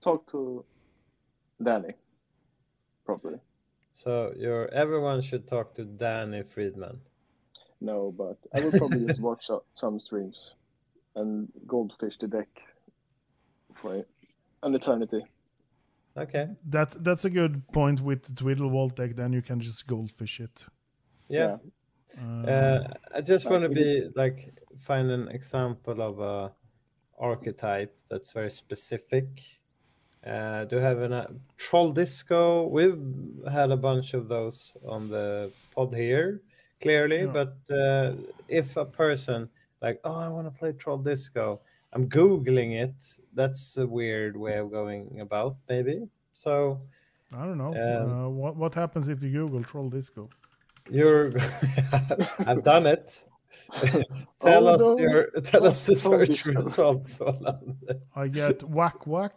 Talk 0.03 0.29
to 0.31 0.65
Danny, 1.63 1.93
probably. 3.05 3.39
So 3.93 4.33
your 4.37 4.67
everyone 4.73 5.21
should 5.21 5.47
talk 5.47 5.73
to 5.75 5.85
Danny 5.85 6.43
Friedman. 6.43 6.99
No, 7.79 8.13
but 8.17 8.37
I 8.53 8.59
will 8.59 8.77
probably 8.77 9.07
just 9.07 9.21
watch 9.29 9.49
some 9.75 10.01
streams 10.01 10.55
and 11.15 11.47
goldfish 11.65 12.17
the 12.17 12.27
deck 12.27 12.49
for 13.81 14.03
an 14.63 14.75
eternity. 14.75 15.23
Okay. 16.15 16.47
That 16.69 17.03
that's 17.03 17.25
a 17.25 17.29
good 17.29 17.67
point 17.71 18.01
with 18.01 18.23
the 18.23 18.33
Twiddle 18.33 18.69
Vault 18.69 18.95
deck. 18.95 19.15
Then 19.15 19.33
you 19.33 19.41
can 19.41 19.59
just 19.59 19.87
goldfish 19.87 20.39
it. 20.39 20.65
Yeah. 21.27 21.57
Uh, 22.21 22.47
Uh, 22.47 22.93
I 23.15 23.21
just 23.21 23.49
want 23.49 23.63
to 23.63 23.69
be 23.69 24.09
like 24.15 24.53
find 24.77 25.09
an 25.09 25.27
example 25.29 26.01
of 26.01 26.19
a 26.19 26.51
archetype 27.19 27.97
that's 28.09 28.31
very 28.31 28.51
specific. 28.51 29.25
Uh, 30.25 30.65
do 30.65 30.77
you 30.77 30.81
have 30.81 30.99
a 30.99 31.27
troll 31.57 31.91
disco? 31.91 32.67
We've 32.67 33.01
had 33.51 33.71
a 33.71 33.77
bunch 33.77 34.13
of 34.13 34.27
those 34.27 34.77
on 34.87 35.09
the 35.09 35.51
pod 35.75 35.93
here, 35.93 36.41
clearly. 36.79 37.21
Yeah. 37.21 37.33
But 37.33 37.57
uh, 37.75 38.13
if 38.47 38.77
a 38.77 38.85
person 38.85 39.49
like, 39.81 39.99
oh, 40.03 40.15
I 40.15 40.29
want 40.29 40.47
to 40.47 40.51
play 40.51 40.71
troll 40.73 40.99
disco, 40.99 41.61
I'm 41.93 42.09
googling 42.09 42.71
it. 42.83 42.95
That's 43.33 43.77
a 43.77 43.85
weird 43.85 44.35
way 44.35 44.57
of 44.57 44.71
going 44.71 45.19
about, 45.21 45.55
maybe. 45.69 46.07
So 46.33 46.81
I 47.35 47.45
don't 47.45 47.57
know. 47.57 47.73
um, 47.73 48.11
uh, 48.11 48.29
what 48.29 48.55
what 48.55 48.73
happens 48.73 49.07
if 49.07 49.21
you 49.23 49.29
Google 49.31 49.63
troll 49.63 49.89
disco? 49.89 50.29
You're 50.89 51.31
I've 52.49 52.63
done 52.63 52.85
it. 52.87 53.23
tell 54.41 54.67
Oh, 54.67 54.73
us 54.73 54.79
no. 54.81 54.97
your 54.99 55.29
tell 55.51 55.65
us 55.67 55.83
the 55.85 55.95
search 55.95 56.45
results. 56.45 57.19
I 58.15 58.27
get 58.27 58.63
Wak 58.63 59.07
Wak, 59.07 59.35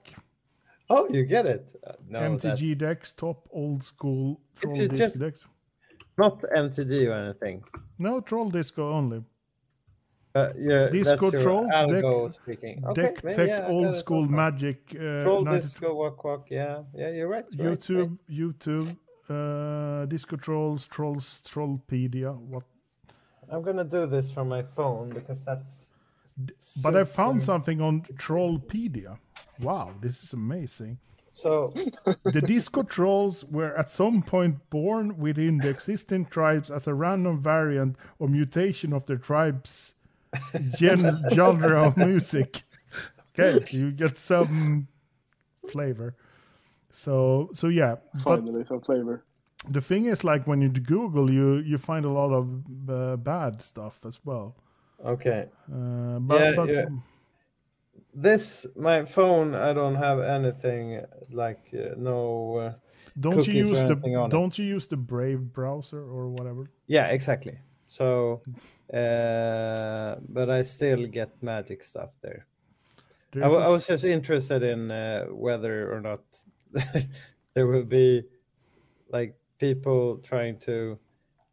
oh, 0.91 1.09
you 1.11 1.25
get 1.25 1.47
it. 1.47 1.75
Uh, 1.87 1.93
No, 2.09 2.21
MTG 2.21 2.41
that's 2.41 2.73
decks, 2.87 3.13
top 3.13 3.47
old 3.51 3.83
school 3.83 4.41
troll 4.59 4.75
disco 4.77 4.97
just- 4.97 5.19
decks. 5.19 5.47
not 6.19 6.41
MTG 6.43 6.93
or 7.09 7.13
anything. 7.25 7.63
No, 7.99 8.21
troll 8.21 8.51
disco 8.51 8.91
only. 8.93 9.23
Uh, 10.37 10.53
yeah, 10.59 10.89
Disco 10.91 11.31
troll, 11.31 11.67
deck- 11.67 12.33
speaking. 12.35 12.85
Okay, 12.85 13.03
Deck 13.03 13.25
maybe, 13.25 13.37
tech 13.37 13.49
yeah, 13.49 13.69
old 13.69 13.87
it 13.87 13.95
school 13.95 14.29
magic. 14.29 14.79
Uh, 14.95 15.23
Troll 15.23 15.45
90 15.45 15.61
disco 15.61 15.95
walk 15.95 16.23
walk. 16.25 16.51
Yeah, 16.51 16.83
yeah, 16.95 17.11
you're 17.11 17.29
right. 17.29 17.47
you're 17.51 17.71
right, 17.71 17.81
YouTube, 17.81 18.19
YouTube, 18.31 18.89
uh, 19.31 20.05
disco 20.05 20.37
trolls, 20.37 20.87
trolls, 20.87 21.41
trollpedia. 21.43 22.37
What? 22.37 22.65
I'm 23.51 23.63
gonna 23.63 23.85
do 23.85 24.07
this 24.07 24.31
from 24.31 24.49
my 24.49 24.63
phone 24.63 25.09
because 25.09 25.43
that's. 25.43 25.93
But 26.83 26.97
I 26.97 27.05
found 27.05 27.43
something 27.43 27.81
on 27.81 28.03
Trollpedia. 28.03 29.19
Wow, 29.59 29.95
this 30.03 30.23
is 30.23 30.35
amazing. 30.35 30.99
So 31.33 31.73
The 32.25 32.43
disco 32.43 32.83
trolls 32.83 33.45
were 33.45 33.75
at 33.79 33.91
some 33.91 34.23
point 34.23 34.69
born 34.69 35.17
within 35.19 35.59
the 35.59 35.71
existing 35.71 36.27
tribes 36.27 36.71
as 36.71 36.87
a 36.87 36.95
random 36.95 37.41
variant 37.43 37.97
or 38.19 38.29
mutation 38.29 38.93
of 38.93 39.07
their 39.07 39.19
tribe's 39.19 39.95
gen- 40.75 41.23
genre 41.33 41.87
of 41.87 41.97
music. 41.97 42.63
Okay, 43.39 43.65
you 43.71 43.91
get 43.93 44.19
some 44.19 44.89
flavor. 45.69 46.15
So, 46.91 47.51
so 47.53 47.69
yeah, 47.69 47.97
but 48.25 48.41
Finally, 48.41 48.65
some 48.67 48.81
flavor. 48.81 49.25
the 49.69 49.81
thing 49.81 50.07
is, 50.07 50.25
like 50.25 50.47
when 50.47 50.61
you 50.63 50.69
Google, 50.71 51.31
you 51.31 51.57
you 51.57 51.77
find 51.79 52.05
a 52.07 52.11
lot 52.11 52.33
of 52.33 52.49
uh, 52.89 53.17
bad 53.17 53.61
stuff 53.63 53.99
as 54.07 54.19
well. 54.25 54.57
okay, 55.05 55.49
Uh, 55.71 56.19
but, 56.21 56.41
Yeah, 56.41 56.53
but 56.57 56.69
yeah. 56.69 56.87
this 58.15 58.67
my 58.77 59.05
phone. 59.05 59.55
I 59.55 59.73
don't 59.75 59.97
have 59.97 60.21
anything 60.21 61.05
like 61.31 61.69
uh, 61.75 61.95
no. 61.99 62.57
Uh, 62.57 62.73
don't 63.21 63.37
you 63.37 63.45
cookies 63.45 63.67
or 63.67 63.75
use 63.75 63.83
the 63.85 63.93
anything 63.93 64.17
on 64.17 64.27
it. 64.27 64.31
don't 64.31 64.59
you 64.59 64.65
use 64.65 64.87
the 64.87 64.97
Brave 64.97 65.41
browser 65.53 66.01
or 66.01 66.29
whatever? 66.29 66.71
Yeah, 66.87 67.07
exactly. 67.09 67.59
So, 67.89 68.43
uh, 68.93 70.17
but 70.29 70.51
I 70.51 70.63
still 70.63 71.07
get 71.07 71.43
magic 71.43 71.83
stuff 71.85 72.11
there. 72.23 72.47
I, 73.41 73.41
There's 73.41 73.53
w- 73.53 73.63
a 73.63 73.67
I 73.67 73.69
was 73.71 73.87
just 73.87 74.05
interested 74.05 74.63
in 74.63 74.91
uh, 74.91 75.27
whether 75.27 75.93
or 75.93 76.01
not 76.01 76.23
there 77.55 77.67
will 77.67 77.85
be 77.85 78.25
like 79.09 79.37
people 79.59 80.19
trying 80.19 80.59
to. 80.61 80.99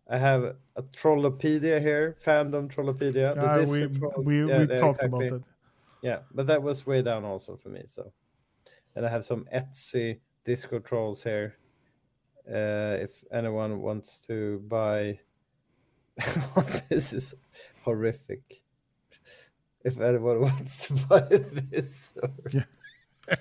I 0.10 0.18
have 0.18 0.56
a 0.76 0.84
Trollopedia 0.84 1.80
here, 1.80 2.18
fandom 2.26 2.70
Trollopedia. 2.70 3.36
the 3.36 3.48
Yeah, 3.48 3.66
we 3.66 3.88
trolls. 3.88 4.26
we, 4.26 4.46
Yeah, 4.46 4.60
we 4.60 4.68
talked 4.68 5.04
exactly. 5.04 5.28
about 5.28 5.40
that. 5.42 5.44
Yeah, 6.02 6.20
but 6.34 6.48
that 6.48 6.64
was 6.64 6.86
way 6.86 7.02
down 7.02 7.26
also 7.26 7.58
for 7.58 7.70
me. 7.70 7.84
So, 7.88 8.12
and 8.96 9.06
I 9.06 9.10
have 9.10 9.26
some 9.26 9.48
Etsy 9.54 10.20
disco 10.46 10.80
trolls 10.80 11.24
here. 11.24 11.58
Uh, 12.48 12.98
if 13.02 13.24
anyone 13.32 13.82
wants 13.82 14.20
to 14.28 14.60
buy, 14.68 15.20
this 16.90 17.14
is 17.14 17.36
horrific. 17.84 18.62
If 19.84 20.00
anyone 20.00 20.42
wants 20.42 20.88
to 20.88 20.94
buy 21.10 21.22
this, 21.22 22.14
or... 22.22 22.30
Yeah. 22.50 22.64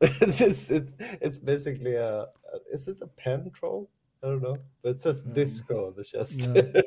this 0.00 0.70
it, 0.70 0.92
it's 1.20 1.38
basically 1.38 1.94
a, 1.94 2.22
a- 2.22 2.26
is 2.72 2.88
it 2.88 2.98
a 3.00 3.06
pen 3.06 3.50
troll? 3.54 3.88
I 4.22 4.28
don't 4.28 4.42
know, 4.42 4.58
but 4.82 4.88
it 4.90 5.02
says 5.02 5.22
disco 5.22 5.86
on 5.86 5.94
the 5.96 6.02
chest. 6.04 6.40
yeah. 6.40 6.82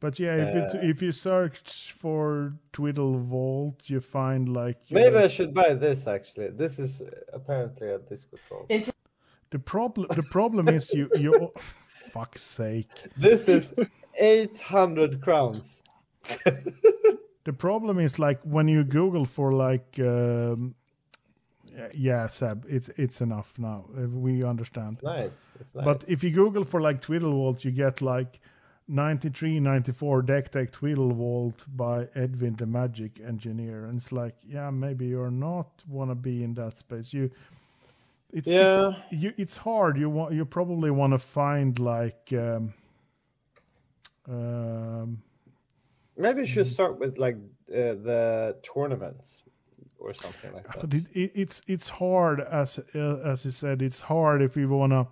But 0.00 0.18
yeah, 0.18 0.34
if 0.36 0.54
it, 0.54 0.74
Uh, 0.74 0.80
if 0.82 1.00
you 1.00 1.12
search 1.12 1.94
for 1.96 2.58
Twiddle 2.74 3.18
Vault, 3.20 3.88
you 3.88 4.00
find 4.02 4.52
like 4.52 4.76
Maybe 4.90 5.16
uh, 5.16 5.24
I 5.24 5.28
should 5.28 5.54
buy 5.54 5.72
this 5.72 6.06
actually. 6.06 6.48
This 6.48 6.78
is 6.78 7.02
apparently 7.32 7.88
a 7.88 7.98
disco 8.00 8.36
troll. 8.46 8.66
The 9.54 9.60
problem. 9.60 10.08
The 10.10 10.24
problem 10.24 10.68
is 10.68 10.92
you 10.92 11.08
you. 11.14 11.52
fuck's 12.14 12.42
sake. 12.42 12.88
This 13.16 13.48
is 13.48 13.72
800 14.20 15.20
crowns. 15.20 15.82
The 17.44 17.52
problem 17.52 18.00
is 18.00 18.18
like 18.18 18.40
when 18.42 18.66
you 18.68 18.82
Google 18.84 19.26
for 19.26 19.52
like. 19.52 19.98
Um, 19.98 20.74
yeah, 21.92 22.28
Seb, 22.28 22.64
it's 22.68 22.88
it's 22.96 23.20
enough 23.20 23.52
now. 23.58 23.84
Uh, 23.96 24.08
We 24.08 24.44
understand. 24.44 24.98
Nice. 25.02 25.52
It's 25.60 25.74
nice. 25.74 25.84
But 25.84 26.04
if 26.08 26.24
you 26.24 26.30
Google 26.30 26.64
for 26.64 26.80
like 26.80 27.00
Twiddle 27.00 27.32
Vault, 27.32 27.64
you 27.64 27.72
get 27.72 28.00
like 28.00 28.40
93, 28.88 29.60
94 29.60 30.22
deck 30.22 30.50
tech 30.50 30.70
Twiddle 30.72 31.12
Vault 31.12 31.64
by 31.76 32.08
Edwin 32.14 32.56
the 32.56 32.66
Magic 32.66 33.20
Engineer. 33.20 33.86
And 33.86 33.96
it's 33.96 34.12
like, 34.12 34.36
yeah, 34.42 34.70
maybe 34.70 35.06
you're 35.06 35.32
not 35.32 35.82
want 35.88 36.10
to 36.10 36.14
be 36.14 36.44
in 36.44 36.54
that 36.54 36.78
space. 36.78 37.12
You, 37.12 37.30
it's, 38.34 38.48
Yeah. 38.48 38.88
it's, 39.10 39.22
you, 39.22 39.32
it's 39.38 39.56
hard. 39.56 39.96
You 39.96 40.10
want, 40.10 40.34
you 40.34 40.44
probably 40.44 40.90
want 40.90 41.12
to 41.12 41.18
find 41.18 41.78
like, 41.78 42.32
um, 42.32 42.74
um, 44.28 45.22
Maybe 46.16 46.40
you 46.42 46.46
should 46.46 46.66
start 46.66 46.98
with 47.00 47.18
like 47.18 47.36
uh, 47.70 47.98
the 48.08 48.56
tournaments 48.62 49.42
or 49.98 50.12
something 50.14 50.52
like 50.52 50.66
that. 50.68 50.94
It, 50.94 51.06
it, 51.12 51.32
it's 51.34 51.62
it's 51.66 51.88
hard 51.88 52.40
as 52.40 52.78
uh, 52.94 53.16
as 53.24 53.42
he 53.42 53.50
said. 53.50 53.82
It's 53.82 54.00
hard 54.02 54.40
if 54.42 54.56
you 54.56 54.68
wanna 54.68 55.08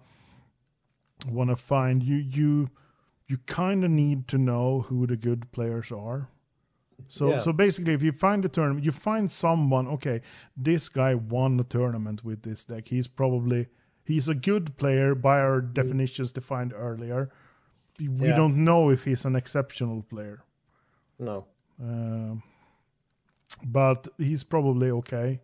wanna 1.29 1.57
find 1.57 2.03
you 2.03 2.17
you 2.17 2.71
you 3.27 3.39
kind 3.47 3.85
of 3.85 3.91
need 3.91 4.29
to 4.29 4.39
know 4.39 4.83
who 4.89 5.07
the 5.07 5.17
good 5.17 5.51
players 5.51 5.91
are. 5.91 6.29
So 7.09 7.31
Yeah. 7.31 7.39
so 7.39 7.53
basically, 7.53 7.93
if 7.95 8.03
you 8.03 8.13
find 8.13 8.45
a 8.45 8.49
tournament, 8.49 8.85
you 8.85 8.93
find 8.93 9.31
someone. 9.31 9.87
Okay, 9.89 10.21
this 10.57 10.89
guy 10.89 11.15
won 11.15 11.57
the 11.57 11.65
tournament 11.65 12.25
with 12.25 12.43
this 12.43 12.65
deck. 12.65 12.89
He's 12.89 13.09
probably 13.09 13.67
he's 14.05 14.29
a 14.29 14.35
good 14.35 14.77
player 14.77 15.15
by 15.15 15.39
our 15.41 15.61
definitions 15.61 16.33
defined 16.33 16.73
earlier. 16.75 17.31
We 17.99 18.29
Yeah. 18.29 18.37
don't 18.37 18.57
know 18.65 18.91
if 18.91 19.05
he's 19.05 19.25
an 19.25 19.37
exceptional 19.37 20.03
player. 20.03 20.43
No. 21.19 21.47
Um, 21.81 22.43
but 23.65 24.09
he's 24.19 24.43
probably 24.45 24.91
okay, 24.91 25.41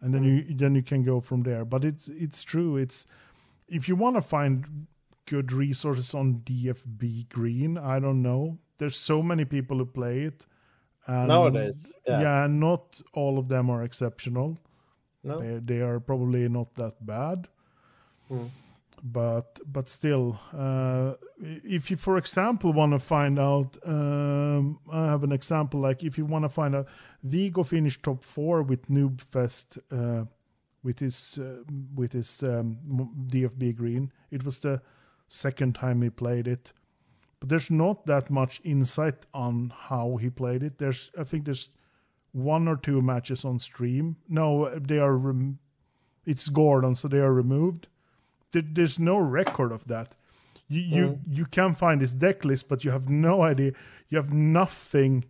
and 0.00 0.12
then 0.14 0.24
you 0.24 0.54
then 0.54 0.74
you 0.74 0.82
can 0.82 1.02
go 1.02 1.20
from 1.20 1.42
there. 1.42 1.64
But 1.64 1.84
it's 1.84 2.08
it's 2.08 2.42
true. 2.42 2.76
It's 2.76 3.06
if 3.68 3.88
you 3.88 3.96
want 3.96 4.16
to 4.16 4.22
find 4.22 4.86
good 5.26 5.52
resources 5.52 6.14
on 6.14 6.40
DFB 6.44 7.28
Green, 7.28 7.78
I 7.78 8.00
don't 8.00 8.22
know. 8.22 8.58
There's 8.78 8.96
so 8.96 9.22
many 9.22 9.44
people 9.44 9.78
who 9.78 9.86
play 9.86 10.22
it. 10.22 10.46
And 11.06 11.28
Nowadays, 11.28 11.92
yeah. 12.06 12.20
yeah, 12.20 12.46
not 12.48 13.00
all 13.12 13.38
of 13.38 13.48
them 13.48 13.70
are 13.70 13.82
exceptional. 13.82 14.58
No. 15.24 15.40
They, 15.40 15.74
they 15.74 15.80
are 15.80 16.00
probably 16.00 16.48
not 16.48 16.74
that 16.74 17.04
bad. 17.04 17.48
Hmm. 18.28 18.46
But 19.04 19.58
but 19.66 19.88
still, 19.88 20.38
uh, 20.56 21.14
if 21.40 21.90
you, 21.90 21.96
for 21.96 22.18
example, 22.18 22.72
want 22.72 22.92
to 22.92 23.00
find 23.00 23.36
out, 23.36 23.76
um, 23.84 24.78
I 24.92 25.06
have 25.06 25.24
an 25.24 25.32
example. 25.32 25.80
Like 25.80 26.04
if 26.04 26.16
you 26.16 26.24
want 26.24 26.44
to 26.44 26.48
find 26.48 26.76
out, 26.76 26.86
Vigo 27.24 27.64
finished 27.64 28.04
top 28.04 28.24
four 28.24 28.62
with 28.62 28.88
Noobfest 28.88 29.78
uh, 29.90 30.26
with 30.84 31.00
his 31.00 31.36
uh, 31.38 31.64
with 31.96 32.12
his 32.12 32.44
um, 32.44 32.78
DFB 33.26 33.74
Green. 33.74 34.12
It 34.30 34.44
was 34.44 34.60
the 34.60 34.80
second 35.26 35.74
time 35.74 36.02
he 36.02 36.10
played 36.10 36.46
it, 36.46 36.72
but 37.42 37.48
there's 37.48 37.72
not 37.72 38.06
that 38.06 38.30
much 38.30 38.60
insight 38.62 39.26
on 39.34 39.72
how 39.76 40.16
he 40.16 40.30
played 40.30 40.62
it. 40.62 40.78
There's 40.78 41.10
I 41.18 41.24
think 41.24 41.44
there's 41.44 41.70
one 42.30 42.68
or 42.68 42.76
two 42.76 43.02
matches 43.02 43.44
on 43.44 43.58
stream. 43.58 44.14
No, 44.28 44.68
they 44.78 44.98
are. 45.00 45.16
Rem- 45.16 45.58
it's 46.24 46.48
Gordon, 46.48 46.94
so 46.94 47.08
they 47.08 47.18
are 47.18 47.32
removed. 47.32 47.88
There, 48.52 48.62
there's 48.64 48.96
no 49.00 49.18
record 49.18 49.72
of 49.72 49.88
that. 49.88 50.14
You 50.68 50.80
you 50.82 51.18
you 51.28 51.46
can 51.46 51.74
find 51.74 52.00
his 52.00 52.14
deck 52.14 52.44
list, 52.44 52.68
but 52.68 52.84
you 52.84 52.92
have 52.92 53.08
no 53.08 53.42
idea. 53.42 53.72
You 54.08 54.18
have 54.18 54.32
nothing 54.32 55.24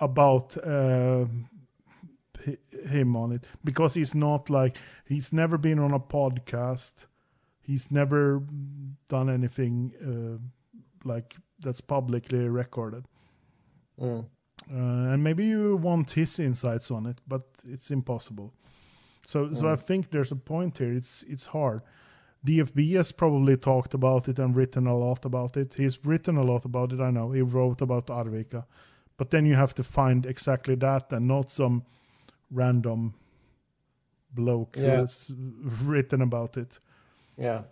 about 0.00 0.56
uh, 0.58 1.26
hi- 2.44 2.58
him 2.90 3.14
on 3.14 3.30
it 3.30 3.44
because 3.62 3.94
he's 3.94 4.12
not 4.12 4.50
like 4.50 4.76
he's 5.06 5.32
never 5.32 5.56
been 5.56 5.78
on 5.78 5.92
a 5.92 6.00
podcast. 6.00 7.06
He's 7.60 7.92
never 7.92 8.42
done 9.08 9.30
anything 9.30 9.92
uh, 10.02 10.42
like 11.04 11.36
that's 11.60 11.80
publicly 11.80 12.48
recorded. 12.48 13.04
Mm. 14.00 14.24
Uh, 14.70 15.12
and 15.12 15.22
maybe 15.22 15.44
you 15.44 15.76
want 15.76 16.10
his 16.10 16.38
insights 16.38 16.90
on 16.90 17.06
it, 17.06 17.18
but 17.26 17.42
it's 17.64 17.90
impossible. 17.90 18.52
So, 19.26 19.52
so 19.54 19.68
I 19.68 19.76
think 19.76 20.10
there's 20.10 20.32
a 20.32 20.36
point 20.36 20.78
here. 20.78 20.92
It's 20.92 21.22
it's 21.28 21.46
hard. 21.46 21.82
DFB 22.46 22.96
has 22.96 23.12
probably 23.12 23.56
talked 23.56 23.94
about 23.94 24.28
it 24.28 24.38
and 24.38 24.56
written 24.56 24.86
a 24.86 24.96
lot 24.96 25.24
about 25.24 25.56
it. 25.56 25.74
He's 25.74 26.04
written 26.04 26.36
a 26.36 26.42
lot 26.42 26.64
about 26.64 26.92
it. 26.92 27.00
I 27.00 27.10
know 27.10 27.30
he 27.30 27.40
wrote 27.42 27.80
about 27.82 28.06
Arvika, 28.08 28.64
but 29.16 29.30
then 29.30 29.46
you 29.46 29.54
have 29.54 29.74
to 29.74 29.84
find 29.84 30.26
exactly 30.26 30.74
that 30.76 31.12
and 31.12 31.28
not 31.28 31.50
some 31.52 31.84
random 32.50 33.14
bloke 34.34 34.76
Yeah. 34.76 34.82
who 34.96 35.00
has 35.02 35.30
written 35.84 36.22
about 36.22 36.56
it. 36.56 36.78
Yeah. 37.36 37.62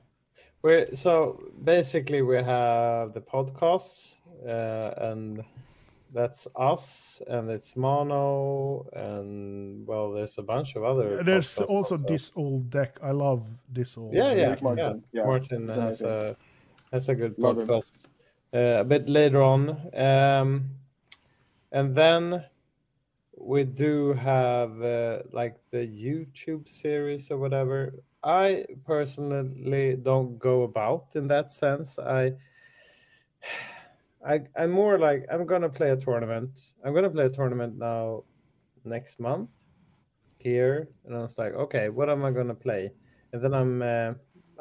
We 0.62 0.86
so 0.92 1.40
basically 1.64 2.22
we 2.22 2.36
have 2.36 3.14
the 3.14 3.20
podcasts 3.20 4.16
uh, 4.46 5.10
and 5.10 5.42
that's 6.12 6.46
us 6.56 7.22
and 7.28 7.50
it's 7.50 7.76
Mono 7.76 8.86
and 8.92 9.86
well 9.86 10.12
there's 10.12 10.36
a 10.38 10.42
bunch 10.42 10.76
of 10.76 10.84
other 10.84 11.22
There's 11.22 11.58
also 11.58 11.94
also. 11.94 11.96
this 11.96 12.32
old 12.36 12.68
deck. 12.68 12.98
I 13.02 13.12
love 13.12 13.46
this 13.72 13.96
old. 13.96 14.12
yeah 14.12 14.32
yeah 14.32 14.48
deck. 14.50 14.62
Martin, 14.62 15.04
yeah 15.12 15.20
yeah, 15.20 15.26
Martin 15.26 15.68
has 15.68 16.00
exactly. 16.00 16.10
a 16.10 16.36
has 16.92 17.08
a 17.08 17.14
good 17.14 17.38
Love 17.38 17.56
podcast 17.56 17.92
uh, 18.52 18.80
a 18.80 18.84
bit 18.84 19.08
later 19.08 19.42
on 19.42 19.70
um 19.94 20.64
and 21.72 21.94
then 21.94 22.44
we 23.40 23.64
do 23.64 24.12
have 24.12 24.82
uh, 24.82 25.20
like 25.32 25.56
the 25.70 25.78
YouTube 25.78 26.68
series 26.68 27.30
or 27.30 27.38
whatever. 27.38 27.94
I 28.22 28.66
personally 28.84 29.96
don't 29.96 30.38
go 30.38 30.62
about 30.62 31.16
in 31.16 31.26
that 31.28 31.50
sense. 31.50 31.98
I, 31.98 32.32
I, 34.26 34.40
I'm 34.56 34.70
more 34.70 34.98
like 34.98 35.24
I'm 35.32 35.46
gonna 35.46 35.70
play 35.70 35.90
a 35.90 35.96
tournament. 35.96 36.72
I'm 36.84 36.94
gonna 36.94 37.08
play 37.08 37.24
a 37.24 37.30
tournament 37.30 37.78
now, 37.78 38.24
next 38.84 39.18
month, 39.18 39.48
here, 40.36 40.88
and 41.06 41.16
I 41.16 41.20
was 41.20 41.38
like, 41.38 41.54
okay, 41.54 41.88
what 41.88 42.10
am 42.10 42.24
I 42.24 42.30
gonna 42.30 42.54
play? 42.54 42.90
And 43.32 43.42
then 43.42 43.54
I'm, 43.54 43.80
uh, 43.80 44.12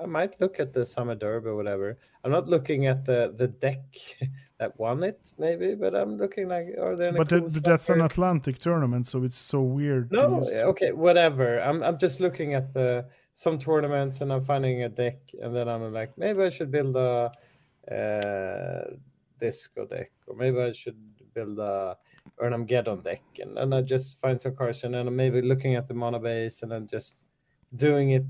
I 0.01 0.06
might 0.06 0.39
look 0.39 0.61
at 0.61 0.72
the 0.72 0.85
summer 0.85 1.15
derby 1.15 1.49
or 1.49 1.56
whatever. 1.56 1.97
I'm 2.23 2.31
not 2.31 2.47
looking 2.47 2.88
at 2.88 3.03
the 3.03 3.34
the 3.38 3.47
deck 3.47 3.81
that 4.60 4.77
won 4.77 5.03
it, 5.03 5.31
maybe, 5.38 5.73
but 5.73 5.95
I'm 5.95 6.18
looking 6.18 6.49
like, 6.49 6.68
are 6.80 6.95
there? 6.95 7.14
But, 7.14 7.30
cool 7.30 7.49
that, 7.49 7.64
that's 7.64 7.90
an 7.90 8.02
Atlantic 8.02 8.57
tournament, 8.57 9.07
so 9.07 9.23
it's 9.23 9.38
so 9.38 9.61
weird. 9.61 10.11
no, 10.11 10.44
okay, 10.72 10.91
whatever. 10.91 11.60
I'm 11.61 11.81
I'm 11.81 11.98
just 11.98 12.19
looking 12.19 12.53
at 12.53 12.73
the 12.73 13.06
some 13.34 13.57
tournaments 13.57 14.19
and 14.19 14.34
I'm 14.34 14.44
finding 14.44 14.84
a 14.84 14.90
deck, 14.90 15.18
and 15.41 15.56
then 15.56 15.69
I'm 15.69 15.94
like, 15.94 16.18
maybe 16.18 16.44
I 16.44 16.49
should 16.49 16.72
build 16.72 16.95
a 16.98 17.31
uh, 17.90 18.94
disco 19.40 19.86
deck, 19.86 20.11
or 20.27 20.36
maybe 20.36 20.60
I 20.60 20.73
should 20.73 20.98
build 21.34 21.57
a 21.60 21.95
Erhnam 22.41 22.68
Geddon 22.68 23.02
deck, 23.02 23.23
and 23.40 23.56
then 23.56 23.72
I 23.72 23.81
just 23.81 24.19
find 24.19 24.40
some 24.40 24.56
cards, 24.56 24.84
and 24.84 24.94
then 24.94 25.07
I'm 25.07 25.15
maybe 25.15 25.41
looking 25.41 25.76
at 25.76 25.88
the 25.88 25.94
mono 25.94 26.19
base, 26.19 26.64
and 26.64 26.72
then 26.72 26.86
just 26.86 27.23
doing 27.77 28.11
it 28.11 28.27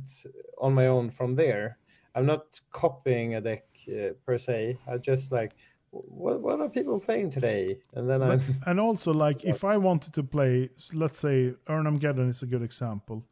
on 0.60 0.76
my 0.76 0.88
own 0.88 1.10
from 1.10 1.36
there. 1.36 1.80
I'm 2.16 2.26
not 2.26 2.60
copying 2.72 3.36
a 3.36 3.42
deck 3.42 3.66
uh, 3.88 4.14
per 4.26 4.38
se. 4.38 4.78
I 4.88 4.98
just 4.98 5.32
like, 5.32 5.54
what 5.92 6.42
what 6.42 6.60
are 6.62 6.70
people 6.70 7.00
playing 7.00 7.32
today, 7.32 7.80
and 7.96 8.10
then 8.10 8.22
I. 8.22 8.40
And 8.66 8.80
also, 8.80 9.12
like, 9.14 9.44
if 9.44 9.64
I 9.74 9.78
wanted 9.78 10.14
to 10.14 10.24
play, 10.24 10.70
let's 10.94 11.18
say, 11.20 11.54
Erhnam 11.68 12.00
Geddon 12.00 12.30
is 12.30 12.44
a 12.44 12.46
good 12.48 12.62
example. 12.62 13.24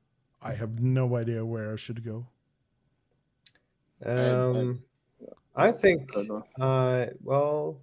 I 0.42 0.54
have 0.54 0.80
no 0.80 1.16
idea 1.16 1.44
where 1.46 1.74
I 1.74 1.76
should 1.78 2.04
go. 2.04 2.28
Um, 4.06 4.84
I 5.56 5.72
think 5.72 6.10
I 6.16 6.64
uh, 6.64 7.06
well, 7.24 7.80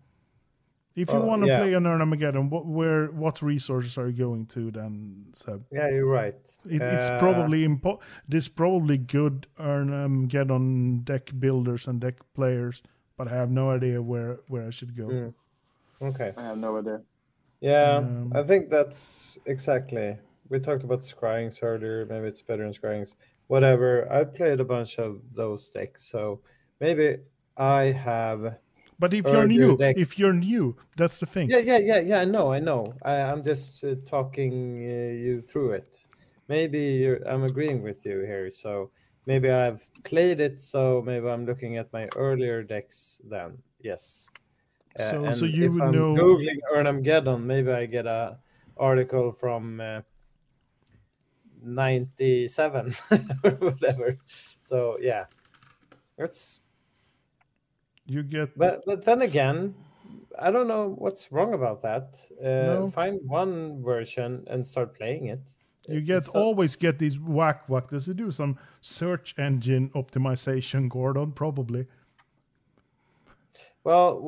If 0.94 1.08
you 1.08 1.14
Well, 1.18 1.26
want 1.26 1.42
to 1.42 1.48
yeah. 1.48 1.58
play 1.58 1.74
an 1.74 1.82
Erhnam 1.84 2.14
Geddon, 2.14 2.48
what 2.50 2.66
where 2.66 3.06
what 3.10 3.42
resources 3.42 3.98
are 3.98 4.08
you 4.08 4.16
going 4.24 4.46
to 4.54 4.70
then, 4.70 5.26
Seb? 5.34 5.64
yeah, 5.72 5.88
you're 5.90 6.06
right. 6.06 6.36
It, 6.66 6.80
it's 6.80 7.08
Uh, 7.10 7.18
probably 7.18 7.66
impo- 7.66 8.00
there's 8.28 8.46
probably 8.48 8.96
good 8.98 9.46
Erhnam 9.58 10.28
Geddon 10.28 11.04
deck 11.04 11.32
builders 11.38 11.88
and 11.88 12.00
deck 12.00 12.14
players, 12.34 12.82
but 13.16 13.28
I 13.28 13.34
have 13.34 13.50
no 13.50 13.70
idea 13.70 14.00
where 14.00 14.40
where 14.48 14.66
I 14.66 14.70
should 14.70 14.96
go. 14.96 15.06
Mm. 15.08 15.34
okay. 16.02 16.32
I 16.36 16.42
have 16.42 16.58
no 16.58 16.76
idea. 16.78 17.02
Yeah, 17.60 17.96
Um, 17.96 18.32
I 18.34 18.42
think 18.42 18.68
that's 18.68 19.38
exactly. 19.46 20.18
We 20.50 20.60
talked 20.60 20.84
about 20.84 21.00
scryings 21.00 21.62
earlier. 21.62 22.04
Maybe 22.04 22.26
it's 22.26 22.42
better 22.42 22.64
in 22.64 22.74
scryings. 22.74 23.14
Whatever. 23.46 24.10
I 24.12 24.24
played 24.24 24.60
a 24.60 24.64
bunch 24.64 24.98
of 24.98 25.20
those 25.34 25.70
decks, 25.70 26.04
so 26.04 26.40
maybe 26.80 27.18
I 27.56 27.92
have. 27.92 28.56
But 28.98 29.14
if 29.14 29.26
you're 29.26 29.46
new, 29.46 29.76
deck. 29.76 29.96
if 29.96 30.18
you're 30.18 30.32
new, 30.32 30.76
that's 30.96 31.18
the 31.18 31.26
thing. 31.26 31.50
Yeah, 31.50 31.58
yeah, 31.58 31.78
yeah, 31.78 32.00
yeah. 32.00 32.20
I 32.20 32.24
know, 32.24 32.52
I 32.52 32.60
know. 32.60 32.94
I, 33.02 33.14
I'm 33.14 33.42
just 33.42 33.82
uh, 33.84 33.94
talking 34.04 34.84
uh, 34.84 35.12
you 35.24 35.42
through 35.42 35.72
it. 35.72 35.96
Maybe 36.48 36.80
you're, 37.02 37.26
I'm 37.26 37.44
agreeing 37.44 37.82
with 37.82 38.04
you 38.04 38.20
here. 38.20 38.50
So 38.50 38.90
maybe 39.26 39.50
I've 39.50 39.82
played 40.04 40.40
it. 40.40 40.60
So 40.60 41.02
maybe 41.04 41.28
I'm 41.28 41.46
looking 41.46 41.76
at 41.78 41.92
my 41.92 42.08
earlier 42.16 42.62
decks. 42.62 43.20
Then 43.28 43.58
yes. 43.80 44.28
Uh, 44.98 45.10
So- 45.10 45.32
so 45.32 45.44
you 45.44 45.66
if 45.66 45.72
would 45.72 45.82
I'm 45.82 45.92
know- 45.92 46.14
googling 46.14 46.60
maybe 47.46 47.70
I 47.72 47.86
get 47.86 48.06
a 48.06 48.38
article 48.76 49.32
from 49.32 49.80
uh, 49.80 50.00
97 51.62 52.94
or 53.44 53.50
whatever. 53.52 54.18
So 54.60 54.98
yeah, 55.00 55.24
that's 56.18 56.60
You 58.06 58.22
get 58.22 58.56
but 58.58 58.84
but 58.84 59.04
then 59.04 59.22
again, 59.22 59.74
I 60.38 60.50
don't 60.50 60.68
know 60.68 60.94
what's 60.98 61.32
wrong 61.32 61.54
about 61.54 61.80
that. 61.82 62.18
Uh, 62.38 62.74
No. 62.74 62.90
Find 62.90 63.20
one 63.26 63.82
version 63.82 64.44
and 64.46 64.66
start 64.66 64.94
playing 64.94 65.26
it. 65.28 65.54
You 65.88 66.00
get 66.00 66.18
It's 66.18 66.34
not- 66.34 66.42
always 66.42 66.76
get 66.76 66.98
these 66.98 67.18
Wak 67.18 67.68
Wak. 67.68 67.90
Does 67.90 68.08
it 68.08 68.16
do 68.16 68.30
some 68.30 68.58
search 68.80 69.34
engine 69.38 69.90
optimization, 69.90 70.88
Gordon? 70.88 71.32
Probably. 71.32 71.86
Well, 73.84 74.18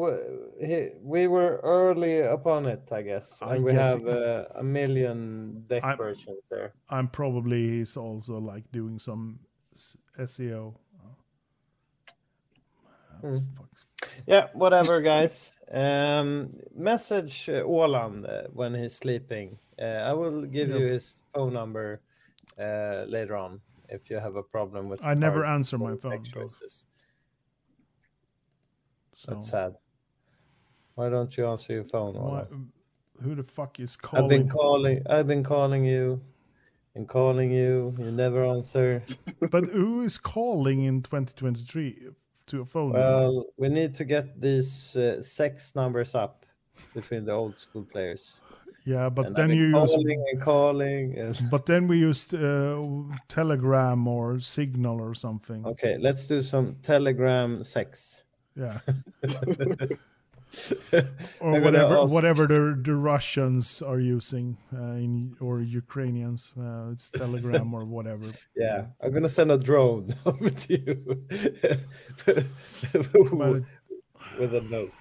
we 1.03 1.27
were 1.28 1.61
early 1.62 2.20
upon 2.20 2.66
it, 2.66 2.93
I 2.93 3.01
guess, 3.01 3.41
I 3.41 3.55
and 3.57 3.65
we 3.65 3.73
guess 3.73 3.87
have 3.87 4.07
uh, 4.07 4.45
a 4.57 4.62
million 4.62 5.65
deck 5.66 5.83
I'm- 5.83 5.97
versions 5.97 6.45
there. 6.51 6.73
I'm 6.91 7.09
probably 7.09 7.78
he's 7.78 7.97
also 7.97 8.39
like 8.39 8.70
doing 8.70 8.99
some 8.99 9.39
SEO. 10.19 10.74
Hmm. 13.23 13.39
Fuck. 13.57 14.11
Yeah, 14.27 14.49
whatever, 14.53 15.01
guys. 15.01 15.59
Um, 15.73 16.51
message 16.74 17.49
uh, 17.49 17.62
Åland 17.65 18.28
uh, 18.28 18.49
when 18.53 18.74
he's 18.74 18.95
sleeping. 18.95 19.59
Uh, 19.81 19.85
I 20.11 20.12
will 20.12 20.43
give 20.43 20.69
Yeah. 20.69 20.77
you 20.77 20.87
his 20.87 21.23
phone 21.37 21.53
number 21.53 22.01
uh, 22.59 23.05
later 23.09 23.37
on 23.37 23.61
if 23.89 24.11
you 24.11 24.19
have 24.19 24.37
a 24.37 24.43
problem 24.43 24.89
with. 24.89 25.05
I 25.05 25.15
never 25.15 25.45
answer 25.45 25.79
my 25.79 25.95
phone, 25.97 26.25
So 29.13 29.31
That's 29.33 29.49
sad. 29.49 29.77
Why 30.95 31.09
don't 31.09 31.37
you 31.37 31.47
answer 31.47 31.73
your 31.75 31.85
phone? 31.85 32.15
why- 32.15 32.47
Who 33.23 33.35
the 33.35 33.43
fuck 33.45 33.81
is 33.81 33.97
calling? 33.97 34.25
I've 34.25 34.29
been 34.29 34.49
calling? 34.49 35.03
I've 35.09 35.27
been 35.27 35.45
calling 35.45 35.85
you, 35.85 36.21
and 36.95 37.09
calling 37.09 37.51
you. 37.51 37.95
You 37.99 38.11
never 38.11 38.45
answer. 38.45 39.03
but 39.51 39.65
who 39.69 40.03
is 40.03 40.19
calling 40.19 40.85
in 40.85 41.03
2023 41.03 42.09
to 42.49 42.61
a 42.61 42.65
phone? 42.65 42.93
number? 42.93 42.99
Well, 42.99 43.45
we 43.57 43.69
need 43.69 43.95
to 43.95 44.05
get 44.05 44.41
these 44.41 44.97
uh, 44.97 45.23
sex 45.23 45.75
numbers 45.75 46.15
up 46.15 46.45
between 46.95 47.25
the 47.25 47.33
old 47.33 47.59
school 47.59 47.85
players. 47.85 48.41
Yeah, 48.87 49.09
but 49.09 49.27
And 49.27 49.37
then 49.37 49.51
you 49.51 49.73
calling 49.73 50.25
and 50.31 50.41
calling. 50.41 51.19
And... 51.19 51.37
But 51.51 51.67
then 51.67 51.89
we 51.89 51.99
used 51.99 52.35
uh, 52.35 52.81
Telegram 53.29 54.07
or 54.07 54.39
Signal 54.39 55.01
or 55.01 55.13
something. 55.13 55.67
Okay, 55.67 55.99
let's 55.99 56.27
do 56.27 56.41
some 56.41 56.77
Telegram 56.83 57.65
sex. 57.65 58.23
Yeah. 58.55 58.79
Or 61.41 61.61
whatever 61.61 61.99
ask- 61.99 62.13
whatever 62.13 62.47
the, 62.47 62.81
the 62.83 62.95
Russians 62.95 63.83
are 63.83 63.99
using 63.99 64.57
uh, 64.73 64.95
in 65.05 65.37
or 65.41 65.61
Ukrainians. 65.61 66.55
Uh, 66.59 66.93
it's 66.93 67.11
Telegram 67.11 67.75
or 67.75 67.85
whatever. 67.85 68.27
Yeah, 68.57 68.87
I'm 69.03 69.13
gonna 69.13 69.29
send 69.29 69.51
a 69.53 69.59
drone 69.59 70.15
over 70.25 70.49
to 70.49 70.81
you 70.81 71.19
with 74.39 74.55
a 74.55 74.61
note. 74.63 74.93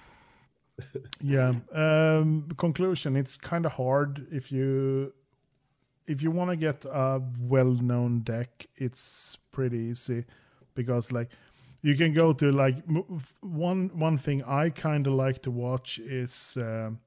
Yeah. 1.22 1.53
Um, 1.73 2.49
conclusion: 2.57 3.15
It's 3.15 3.38
kind 3.38 3.65
of 3.65 3.73
hard 3.73 4.27
if 4.31 4.52
you 4.52 5.14
if 6.07 6.22
you 6.22 6.31
want 6.31 6.52
to 6.52 6.56
get 6.56 6.85
a 6.85 7.22
well-known 7.39 8.19
deck. 8.19 8.68
It's 8.76 9.38
pretty 9.52 9.77
easy 9.77 10.26
because 10.76 11.11
like 11.11 11.30
you 11.81 11.95
can 11.95 12.14
go 12.14 12.34
to 12.34 12.52
like 12.52 12.77
one 13.41 13.89
one 13.93 14.18
thing 14.18 14.43
I 14.43 14.69
kind 14.69 15.07
of 15.07 15.14
like 15.14 15.41
to 15.43 15.52
watch 15.52 15.99
is 15.99 16.57
um 16.60 16.99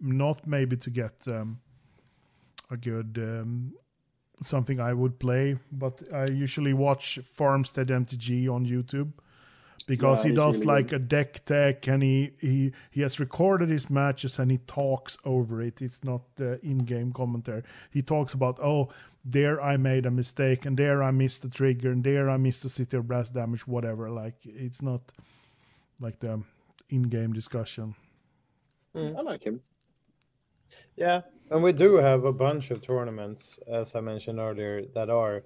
not 0.00 0.46
maybe 0.46 0.76
to 0.76 0.90
get 0.90 1.26
um, 1.26 1.60
a 2.70 2.76
good 2.76 3.18
um, 3.18 3.72
something 4.42 4.80
I 4.80 4.92
would 4.92 5.18
play, 5.18 5.56
but 5.72 6.02
I 6.12 6.26
usually 6.30 6.72
watch 6.72 7.18
Farmstead 7.24 7.88
MTG 7.88 8.48
on 8.48 8.66
YouTube 8.66 9.12
because 9.86 10.24
Yeah, 10.24 10.30
he 10.30 10.36
does 10.36 10.60
really 10.60 10.66
like 10.66 10.92
a 10.92 10.98
deck 10.98 11.44
tech 11.44 11.86
and 11.88 12.02
he, 12.02 12.32
he 12.40 12.72
he 12.90 13.00
has 13.02 13.20
recorded 13.20 13.68
his 13.68 13.90
matches 13.90 14.38
and 14.38 14.50
he 14.50 14.58
talks 14.58 15.18
over 15.24 15.62
it. 15.62 15.82
It's 15.82 16.02
not 16.04 16.22
the 16.36 16.58
in-game 16.64 17.12
commentary. 17.12 17.62
He 17.90 18.02
talks 18.02 18.34
about 18.34 18.58
oh 18.60 18.90
there 19.24 19.60
I 19.60 19.76
made 19.76 20.06
a 20.06 20.10
mistake 20.10 20.66
and 20.66 20.76
there 20.76 21.02
I 21.02 21.10
missed 21.10 21.42
the 21.42 21.48
trigger 21.48 21.90
and 21.92 22.04
there 22.04 22.28
I 22.28 22.36
missed 22.36 22.62
the 22.62 22.68
city 22.68 22.96
of 22.96 23.08
brass 23.08 23.30
damage 23.30 23.66
whatever. 23.66 24.10
Like 24.10 24.36
it's 24.44 24.82
not 24.82 25.12
like 26.00 26.18
the 26.18 26.42
in-game 26.90 27.32
discussion. 27.32 27.94
Mm. 28.94 29.16
I 29.16 29.20
like 29.22 29.44
him. 29.44 29.60
Yeah, 30.96 31.22
and 31.50 31.62
we 31.62 31.72
do 31.72 31.96
have 31.96 32.24
a 32.24 32.32
bunch 32.32 32.70
of 32.70 32.80
tournaments, 32.80 33.58
as 33.66 33.94
I 33.94 34.00
mentioned 34.00 34.38
earlier, 34.38 34.82
that 34.94 35.10
are. 35.10 35.44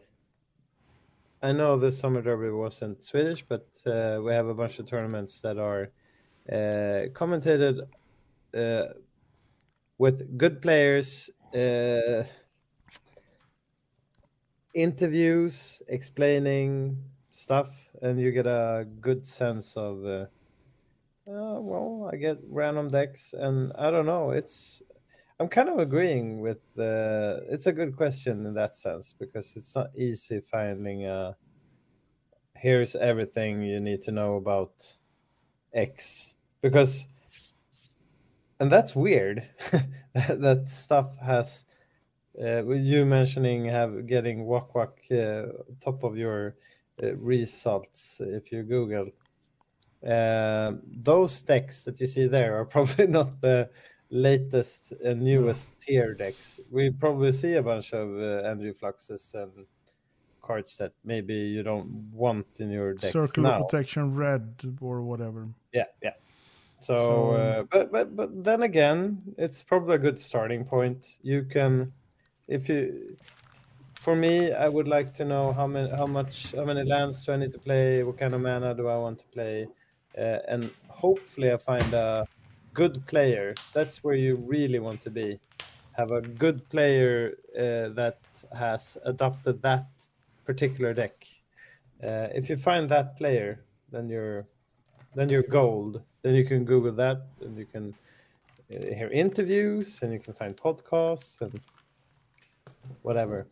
I 1.40 1.52
know 1.52 1.78
the 1.78 1.92
Summer 1.92 2.20
Derby 2.20 2.50
wasn't 2.50 3.04
Swedish, 3.04 3.44
but 3.48 3.68
uh, 3.86 4.20
we 4.24 4.32
have 4.32 4.48
a 4.48 4.54
bunch 4.54 4.80
of 4.80 4.86
tournaments 4.86 5.38
that 5.40 5.56
are 5.56 5.92
uh, 6.50 7.10
commentated 7.12 7.80
uh, 8.56 8.92
with 9.98 10.36
good 10.36 10.60
players, 10.60 11.30
uh, 11.54 12.24
interviews, 14.74 15.80
explaining 15.88 17.04
stuff, 17.30 17.70
and 18.02 18.20
you 18.20 18.32
get 18.32 18.46
a 18.48 18.84
good 19.00 19.24
sense 19.24 19.76
of. 19.76 20.04
Uh, 20.04 20.26
uh, 21.30 21.60
well, 21.60 22.10
I 22.12 22.16
get 22.16 22.38
random 22.48 22.88
decks, 22.88 23.32
and 23.32 23.72
I 23.78 23.92
don't 23.92 24.06
know. 24.06 24.30
It's 24.30 24.82
I'm 25.40 25.48
kind 25.48 25.68
of 25.68 25.78
agreeing 25.78 26.40
with 26.40 26.58
the. 26.74 27.46
It's 27.48 27.66
a 27.66 27.72
good 27.72 27.96
question 27.96 28.44
in 28.44 28.54
that 28.54 28.74
sense 28.74 29.14
because 29.16 29.54
it's 29.56 29.74
not 29.76 29.90
easy 29.96 30.40
finding 30.40 31.06
a. 31.06 31.36
Here's 32.54 32.96
everything 32.96 33.62
you 33.62 33.78
need 33.78 34.02
to 34.02 34.10
know 34.10 34.34
about 34.34 34.72
X 35.72 36.34
because, 36.60 37.06
and 38.58 38.70
that's 38.70 38.96
weird. 38.96 39.48
that, 40.14 40.40
that 40.40 40.68
stuff 40.68 41.16
has, 41.18 41.66
uh, 42.42 42.66
you 42.66 43.04
mentioning 43.04 43.64
have 43.66 44.08
getting 44.08 44.44
Wak 44.44 44.74
Wak 44.74 44.98
uh, 45.12 45.42
top 45.80 46.02
of 46.02 46.16
your 46.16 46.56
uh, 47.00 47.14
results 47.14 48.20
if 48.24 48.50
you 48.50 48.64
Google. 48.64 49.06
Uh, 50.04 50.72
those 50.84 51.42
decks 51.42 51.84
that 51.84 52.00
you 52.00 52.08
see 52.08 52.26
there 52.26 52.58
are 52.58 52.64
probably 52.74 53.06
not 53.06 53.40
the 53.40 53.70
latest 54.10 54.92
and 55.04 55.22
newest 55.22 55.78
tier 55.80 56.14
decks. 56.14 56.60
We 56.70 56.90
probably 56.90 57.32
see 57.32 57.54
a 57.54 57.62
bunch 57.62 57.92
of 57.92 58.08
uh, 58.18 58.46
Andrew 58.48 58.72
Fluxes 58.72 59.34
and 59.34 59.50
cards 60.42 60.76
that 60.78 60.92
maybe 61.04 61.34
you 61.34 61.62
don't 61.62 61.86
want 62.12 62.46
in 62.60 62.70
your 62.70 62.94
decks 62.94 63.12
Circle 63.12 63.42
now. 63.42 63.62
protection 63.62 64.14
red 64.14 64.54
or 64.80 65.02
whatever. 65.02 65.48
Yeah, 65.72 65.84
yeah. 66.02 66.12
So, 66.80 66.96
So- 66.96 67.30
uh, 67.32 67.62
but 67.70 67.92
but 67.92 68.16
but 68.16 68.44
then 68.44 68.62
again, 68.62 69.20
it's 69.36 69.62
probably 69.62 69.96
a 69.96 69.98
good 69.98 70.18
starting 70.18 70.64
point. 70.64 71.18
You 71.22 71.42
can, 71.42 71.92
if 72.46 72.68
you, 72.68 73.16
for 73.94 74.14
me, 74.16 74.52
I 74.52 74.68
would 74.68 74.88
like 74.88 75.12
to 75.14 75.24
know 75.24 75.52
how 75.52 75.66
many, 75.66 75.90
how 75.90 76.06
much, 76.06 76.52
how 76.54 76.64
many 76.64 76.84
lands 76.84 77.24
do 77.26 77.32
I 77.32 77.36
need 77.36 77.52
to 77.52 77.58
play? 77.58 78.02
What 78.04 78.16
kind 78.16 78.32
of 78.32 78.40
mana 78.40 78.74
do 78.74 78.86
I 78.88 78.96
want 78.96 79.18
to 79.18 79.26
play? 79.26 79.66
Uh, 80.16 80.38
and 80.48 80.70
hopefully, 80.88 81.52
I 81.52 81.56
find 81.58 81.92
a 81.92 82.26
good 82.74 83.06
player. 83.06 83.54
That's 83.72 84.02
where 84.04 84.14
you 84.14 84.36
really 84.36 84.78
want 84.78 85.00
to 85.02 85.10
be. 85.10 85.38
Have 85.92 86.12
a 86.12 86.20
good 86.20 86.68
player 86.68 87.34
uh, 87.54 87.94
that 87.94 88.18
has 88.56 88.96
adopted 89.04 89.62
that 89.62 89.86
particular 90.44 90.94
deck. 90.94 91.26
Uh, 92.02 92.28
if 92.34 92.48
you 92.48 92.56
find 92.56 92.88
that 92.88 93.16
player, 93.16 93.64
then 93.90 94.08
you're 94.08 94.46
then 95.14 95.28
you're 95.28 95.42
gold. 95.42 96.02
Then 96.22 96.34
you 96.34 96.44
can 96.44 96.64
Google 96.64 96.92
that, 96.92 97.22
and 97.40 97.56
you 97.56 97.64
can 97.64 97.94
uh, 98.72 98.94
hear 98.94 99.08
interviews, 99.08 100.02
and 100.02 100.12
you 100.12 100.20
can 100.20 100.34
find 100.34 100.56
podcasts 100.56 101.40
and 101.40 101.60
whatever. 103.02 103.46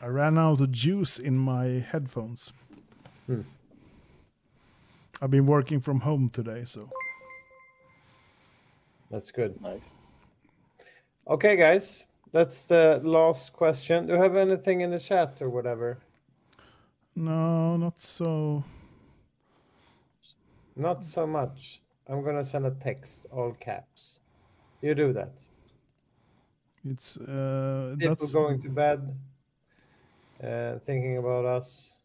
I 0.00 0.06
ran 0.06 0.36
out 0.36 0.60
of 0.60 0.72
juice 0.72 1.18
in 1.18 1.38
my 1.38 1.66
headphones. 1.90 2.52
Hmm. 3.26 3.42
I've 5.24 5.30
been 5.30 5.46
working 5.46 5.80
from 5.80 6.00
home 6.00 6.28
today, 6.28 6.64
so 6.66 6.86
That's 9.10 9.30
good. 9.30 9.58
Nice. 9.62 9.92
Okay, 11.26 11.56
guys, 11.56 12.04
that's 12.30 12.66
the 12.66 13.00
last 13.02 13.54
question. 13.54 14.06
Do 14.06 14.12
you 14.12 14.20
have 14.20 14.36
anything 14.36 14.82
in 14.82 14.90
the 14.90 14.98
chat 14.98 15.40
or 15.40 15.48
whatever? 15.48 15.96
no, 17.16 17.78
not 17.78 17.98
so. 18.02 18.62
Not 20.76 21.02
so 21.02 21.26
much. 21.26 21.80
I'm 22.06 22.22
gonna 22.22 22.44
send 22.44 22.66
a 22.66 22.72
text, 22.72 23.24
all 23.32 23.52
caps. 23.52 24.20
You 24.82 24.94
do 24.94 25.14
that. 25.14 25.40
It's 26.84 27.16
uh, 27.16 27.94
People 27.98 28.14
that's 28.14 28.30
going 28.30 28.60
to 28.60 28.68
bed, 28.68 29.16
uh, 30.42 30.78
thinking 30.80 31.16
about 31.16 31.46
us. 31.46 31.96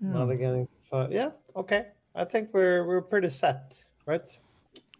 Yeah. 0.00 0.12
Not 0.12 0.26
getting 0.34 0.68
fun. 0.82 1.12
Yeah, 1.12 1.30
okay. 1.56 1.86
I 2.14 2.24
think 2.24 2.52
we're 2.52 2.86
we're 2.86 3.02
pretty 3.02 3.30
set, 3.30 3.84
right? 4.06 4.38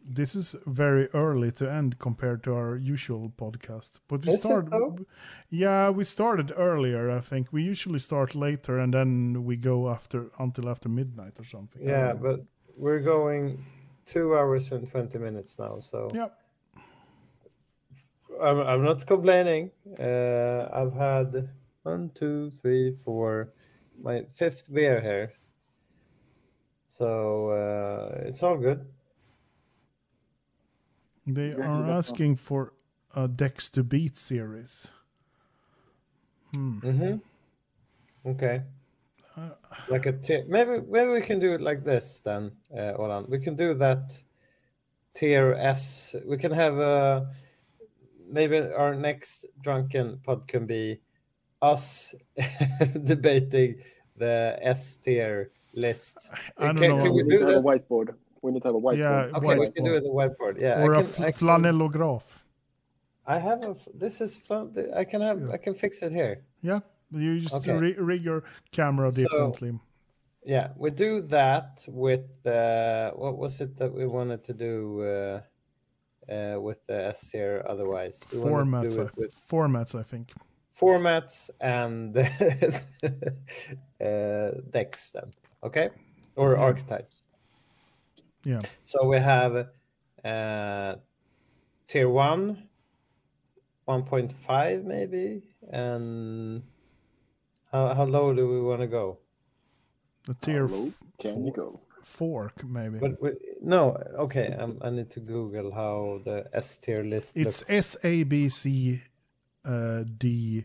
this 0.09 0.35
is 0.35 0.57
very 0.67 1.09
early 1.13 1.53
to 1.53 1.71
end 1.71 1.99
compared 1.99 2.43
to 2.45 2.55
our 2.55 2.77
usual 2.77 3.33
podcast. 3.37 4.01
But 4.09 4.25
we 4.25 4.31
Is 4.31 4.37
it 4.37 4.41
start, 4.41 4.69
yeah, 5.51 5.91
we 5.91 6.05
started 6.05 6.53
earlier. 6.57 7.11
I 7.11 7.21
think 7.21 7.53
we 7.53 7.63
usually 7.63 7.99
start 7.99 8.35
later 8.35 8.79
and 8.79 8.93
then 8.95 9.45
we 9.45 9.57
go 9.57 9.91
after 9.91 10.31
until 10.39 10.69
after 10.69 10.89
midnight 10.89 11.39
or 11.39 11.45
something. 11.45 11.83
Yeah, 11.87 12.15
but 12.15 12.45
we're 12.77 13.01
going 13.01 13.65
two 14.07 14.35
hours 14.35 14.73
and 14.73 14.91
twenty 14.91 15.19
minutes 15.19 15.59
now, 15.59 15.79
so 15.79 16.11
yeah, 16.15 16.29
I'm 18.43 18.61
I'm 18.61 18.85
not 18.85 19.07
complaining. 19.07 19.71
Uh, 19.99 20.69
I've 20.73 20.95
had 20.95 21.51
one, 21.83 22.11
two, 22.15 22.51
three, 22.63 22.97
four, 23.05 23.53
my 24.01 24.25
fifth 24.33 24.73
beer 24.73 25.01
here, 25.01 25.33
so 26.87 27.51
uh, 27.51 28.23
it's 28.27 28.43
all 28.43 28.57
good. 28.57 28.87
they 31.27 31.49
Exactly, 31.49 31.65
are 31.67 31.83
that's 31.83 32.11
all. 32.11 32.15
asking 32.15 32.37
for 32.37 32.73
a 33.15 33.29
Decks 33.29 33.71
to 33.71 33.83
Beat 33.85 34.17
series. 34.17 34.89
Hmm. 36.55 36.79
Mm-hmm. 36.81 38.29
Okay. 38.31 38.63
Uh, 39.37 39.51
Like 39.89 40.07
a 40.07 40.13
tier. 40.13 40.45
Maybe 40.49 40.81
maybe 40.89 41.11
we 41.11 41.21
can 41.21 41.39
do 41.39 41.53
it 41.55 41.61
like 41.61 41.85
this 41.85 42.21
then. 42.21 42.53
Uh, 42.77 42.95
hold 42.95 43.11
on. 43.11 43.27
We 43.29 43.39
can 43.39 43.55
do 43.57 43.75
that 43.75 44.21
tier 45.15 45.55
S. 45.55 46.15
We 46.27 46.37
can 46.39 46.53
have 46.53 46.79
a. 46.79 47.29
Maybe 48.31 48.59
our 48.59 48.95
next 48.95 49.47
drunken 49.63 50.19
pod 50.25 50.47
can 50.49 50.67
be 50.67 51.01
us 51.63 52.15
debating 53.05 53.77
the 54.17 54.59
S 54.63 54.97
tier 54.97 55.51
list. 55.75 56.31
I 56.57 56.67
don't 56.67 56.77
Can- 56.77 56.91
know. 56.91 57.03
can 57.05 57.13
we 57.15 57.23
we 57.23 57.23
do 57.23 57.29
need 57.31 57.39
to 57.39 57.47
have 57.47 57.57
a 57.57 57.63
that? 57.63 57.89
whiteboard. 57.89 58.15
We 58.43 58.53
need 58.53 58.63
to 58.63 58.69
have 58.69 58.75
a 58.77 58.81
whiteboard. 58.81 58.99
Yeah, 58.99 59.37
Okay, 59.39 59.59
we 59.59 59.71
can 59.71 59.85
do 59.85 59.95
it 59.95 60.03
the 60.03 60.09
whiteboard. 60.11 60.61
Yeah, 60.61 60.83
or 60.83 60.95
I 60.95 61.01
a 61.01 61.03
can, 61.03 61.11
f- 61.13 61.21
I 61.21 61.31
can- 61.33 61.47
flanellograph. 61.49 62.23
I 63.27 63.39
have 63.39 63.63
a. 63.63 63.77
This 63.95 64.21
is 64.21 64.37
fun. 64.37 64.73
I 64.97 65.05
can 65.05 65.21
have. 65.21 65.41
Yeah. 65.41 65.53
I 65.53 65.59
can 65.59 65.75
fix 65.75 66.03
it 66.03 66.13
here. 66.13 66.45
Yeah, 66.63 66.81
you 67.11 67.41
just 67.41 67.55
Okay. 67.57 67.73
ri- 67.73 67.99
rig 67.99 68.25
your 68.25 68.45
camera 68.73 69.11
So- 69.13 69.17
differently. 69.23 69.79
Yeah, 70.45 70.69
we 70.79 70.91
do 70.91 71.21
that 71.23 71.85
with 71.89 72.25
uh, 72.47 73.11
what 73.11 73.37
was 73.37 73.61
it 73.61 73.77
that 73.77 73.93
we 73.93 74.07
wanted 74.07 74.43
to 74.45 74.55
do 74.55 75.03
uh, 75.03 75.41
uh, 76.33 76.59
with 76.61 76.79
the 76.87 77.09
S 77.09 77.31
tier? 77.31 77.63
Otherwise, 77.69 78.25
we 78.33 78.39
wanted 78.39 78.89
to 78.89 78.89
formats, 78.89 78.95
do 78.95 79.01
I, 79.03 79.05
it 79.05 79.17
with 79.17 79.35
formats, 79.51 79.95
I 79.95 80.03
think. 80.05 80.33
Formats 80.79 81.51
and 81.61 82.17
uh, 84.01 84.51
decks. 84.71 85.13
Then, 85.13 85.33
okay, 85.63 85.91
or 86.37 86.55
Yeah. 86.55 86.61
archetypes. 86.63 87.23
Yeah, 88.45 88.61
So 88.85 89.05
we 89.07 89.19
have 89.19 89.69
uh, 90.25 90.97
tier 91.87 92.09
one, 92.09 92.69
1.5 93.87 94.85
maybe, 94.85 95.43
and 95.73 96.63
how, 97.73 97.95
how 97.95 98.05
low 98.05 98.33
do 98.33 98.49
we 98.49 98.61
want 98.63 98.81
to 98.81 98.87
go? 98.87 99.19
the 100.27 100.35
tier 100.35 100.67
How 100.69 100.75
low 100.75 100.87
f- 100.89 100.95
Can 101.19 101.45
you 101.47 101.53
go? 101.53 101.81
Fork 102.05 102.65
maybe. 102.65 102.99
But 103.01 103.21
we, 103.21 103.33
no, 103.61 103.97
okay, 104.19 104.53
um, 104.55 104.79
I 104.83 104.91
need 104.91 105.11
to 105.11 105.21
Google 105.21 105.73
how 105.73 106.21
the 106.25 106.49
S 106.55 106.79
tier 106.79 107.03
list 107.05 107.37
it's 107.37 107.61
looks. 107.69 107.71
S 107.71 107.97
A 108.05 108.23
B 108.23 108.49
C 108.49 109.03
uh, 109.69 110.05
D 110.19 110.65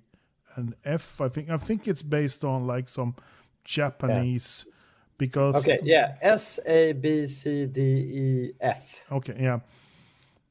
and 0.56 0.76
F. 0.86 1.22
I 1.22 1.30
think. 1.30 1.50
I 1.50 1.58
think 1.58 1.88
it's 1.88 2.02
based 2.02 2.44
on 2.44 2.66
like 2.66 2.88
some 2.88 3.16
Japanese 3.64 4.66
because 5.18 5.56
Okay, 5.56 5.80
yeah, 5.84 6.16
S 6.22 6.60
A 6.66 6.94
B 6.94 7.28
C 7.28 7.66
D 7.66 7.82
E 7.82 8.52
F. 8.60 9.06
Okay, 9.12 9.36
yeah. 9.40 9.60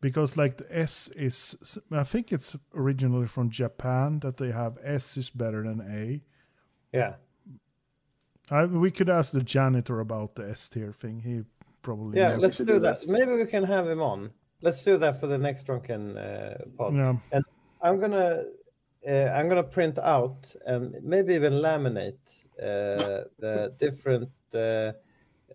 Because 0.01 0.37
like 0.37 0.57
the 0.57 0.67
S 0.77 1.09
is, 1.15 1.79
I 1.93 2.03
think 2.03 2.33
it's 2.33 2.57
originally 2.75 3.29
from 3.29 3.51
Japan 3.51 4.19
that 4.21 4.37
they 4.37 4.51
have 4.51 4.77
S 4.83 5.17
is 5.17 5.31
better 5.31 5.63
than 5.63 5.81
A. 5.81 6.23
Yeah, 6.97 7.15
I, 8.51 8.65
we 8.65 8.91
could 8.91 9.09
ask 9.09 9.33
the 9.33 9.43
janitor 9.43 10.01
about 10.01 10.35
the 10.35 10.49
S 10.49 10.69
tier 10.69 10.93
thing. 10.93 11.21
He 11.21 11.43
probably 11.83 12.19
yeah. 12.19 12.37
Let's 12.37 12.59
do 12.59 12.65
do 12.65 12.79
that. 12.81 13.07
Maybe 13.07 13.33
we 13.33 13.47
can 13.47 13.65
have 13.65 13.89
him 13.89 14.01
on. 14.01 14.31
Let's 14.61 14.83
do 14.83 14.99
that 14.99 15.21
for 15.21 15.27
the 15.27 15.39
next 15.39 15.65
drunken 15.65 16.17
uh, 16.17 16.59
pod. 16.77 16.95
Yeah, 16.95 17.41
I'm 17.83 18.01
gonna 18.01 18.45
uh, 19.07 19.11
I'm 19.35 19.49
gonna 19.49 19.63
print 19.65 19.99
out 19.99 20.55
and 20.67 20.95
maybe 21.03 21.35
even 21.35 21.55
laminate 21.55 22.45
uh, 22.61 23.29
the 23.39 23.75
different 23.79 24.31
uh, 24.55 24.93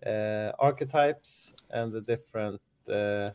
uh, 0.06 0.52
archetypes 0.58 1.56
and 1.70 1.92
the 1.92 2.00
different. 2.02 2.60
Uh, 2.88 3.30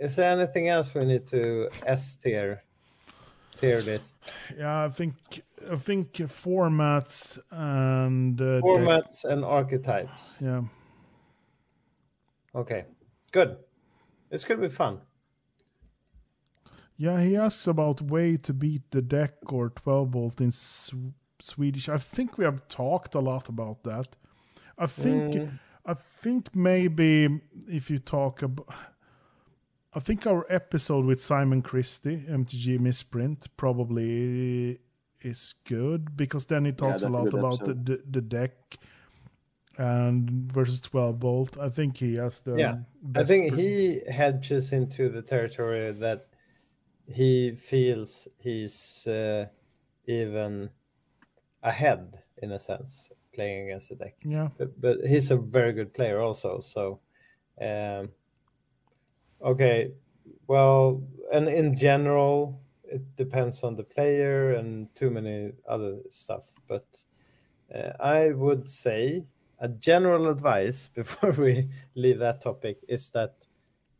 is 0.00 0.16
there 0.16 0.30
anything 0.30 0.68
else 0.68 0.94
we 0.94 1.04
need 1.04 1.26
to 1.28 1.70
S 1.84 2.16
tier 2.16 2.64
tier 3.56 3.82
list 3.82 4.32
yeah. 4.56 4.84
I 4.84 4.88
think 4.88 5.42
I 5.70 5.76
think 5.76 6.12
formats 6.14 7.38
and 7.50 8.40
uh, 8.40 8.62
formats 8.62 9.24
and 9.24 9.44
archetypes? 9.44 10.38
yeah, 10.40 10.62
Okay, 12.54 12.86
good. 13.32 13.58
It's 14.30 14.44
gonna 14.44 14.60
be 14.62 14.68
fun. 14.68 15.02
Yeah. 17.00 17.20
He 17.22 17.34
asks 17.36 17.66
about 17.66 18.02
way 18.02 18.36
to 18.36 18.52
beat 18.52 18.90
the 18.90 19.00
deck 19.00 19.52
or 19.52 19.70
Twiddle 19.70 20.06
Vault 20.06 20.40
in 20.40 20.48
S- 20.48 20.92
Swedish. 21.40 21.88
I 21.88 21.96
think 21.96 22.36
we 22.36 22.44
have 22.44 22.68
talked 22.68 23.14
a 23.14 23.20
lot 23.20 23.48
about 23.48 23.84
that. 23.84 24.16
I 24.76 24.86
think. 24.86 25.34
Mm, 25.34 25.58
I 25.86 25.94
think 25.94 26.54
maybe 26.54 27.40
if 27.66 27.90
you 27.90 27.98
talk 27.98 28.42
about, 28.42 28.68
I 29.94 30.00
think 30.00 30.26
our 30.26 30.46
episode 30.50 31.06
with 31.06 31.22
Simon 31.22 31.62
Christie, 31.62 32.22
MTG 32.28 32.78
Misprint, 32.78 33.48
probably 33.56 34.78
is 35.22 35.54
good 35.64 36.16
because 36.16 36.44
then 36.44 36.66
he 36.66 36.72
talks 36.72 37.02
a 37.02 37.08
a 37.08 37.10
lot 37.10 37.24
good 37.24 37.34
about 37.34 37.64
the, 37.64 37.74
the, 37.74 38.02
the 38.08 38.20
deck 38.20 38.78
and 39.78 40.30
versus 40.52 40.80
Twiddle 40.80 41.14
Vault. 41.14 41.56
I 41.58 41.70
think 41.70 41.96
he 41.96 42.16
has 42.16 42.40
the. 42.40 42.56
Yeah, 42.56 42.76
I 43.14 43.24
think 43.24 43.54
pre- 43.54 43.62
he 43.62 44.12
hedges 44.12 44.72
into 44.72 45.08
the 45.08 45.22
territory 45.22 45.92
that 45.92 46.26
he 47.06 47.54
feels 47.54 48.28
he's 48.38 49.06
uh, 49.06 49.48
even 50.06 50.70
ahead 51.62 52.22
in 52.38 52.52
a 52.52 52.58
sense 52.58 53.12
playing 53.32 53.66
against 53.68 53.90
the 53.90 53.96
deck. 53.96 54.16
Yeah, 54.24 54.48
But, 54.58 54.80
but 54.80 55.06
he's 55.06 55.30
a 55.30 55.36
very 55.36 55.72
good 55.72 55.94
player 55.94 56.20
also. 56.20 56.60
So, 56.60 57.00
um, 57.60 58.12
okay, 59.42 59.92
well, 60.46 61.02
and 61.32 61.48
in 61.48 61.76
general, 61.76 62.60
it 62.84 63.16
depends 63.16 63.62
on 63.62 63.76
the 63.76 63.84
player 63.84 64.54
and 64.54 64.94
too 64.94 65.10
many 65.10 65.52
other 65.68 65.98
stuff. 66.10 66.60
But 66.66 67.04
uh, 67.74 67.92
I 68.00 68.30
would 68.32 68.68
say 68.68 69.28
a 69.58 69.68
general 69.68 70.28
advice 70.30 70.88
before 70.94 71.32
we 71.32 71.70
leave 71.94 72.20
that 72.20 72.42
topic 72.42 72.84
is 72.88 73.10
that 73.12 73.46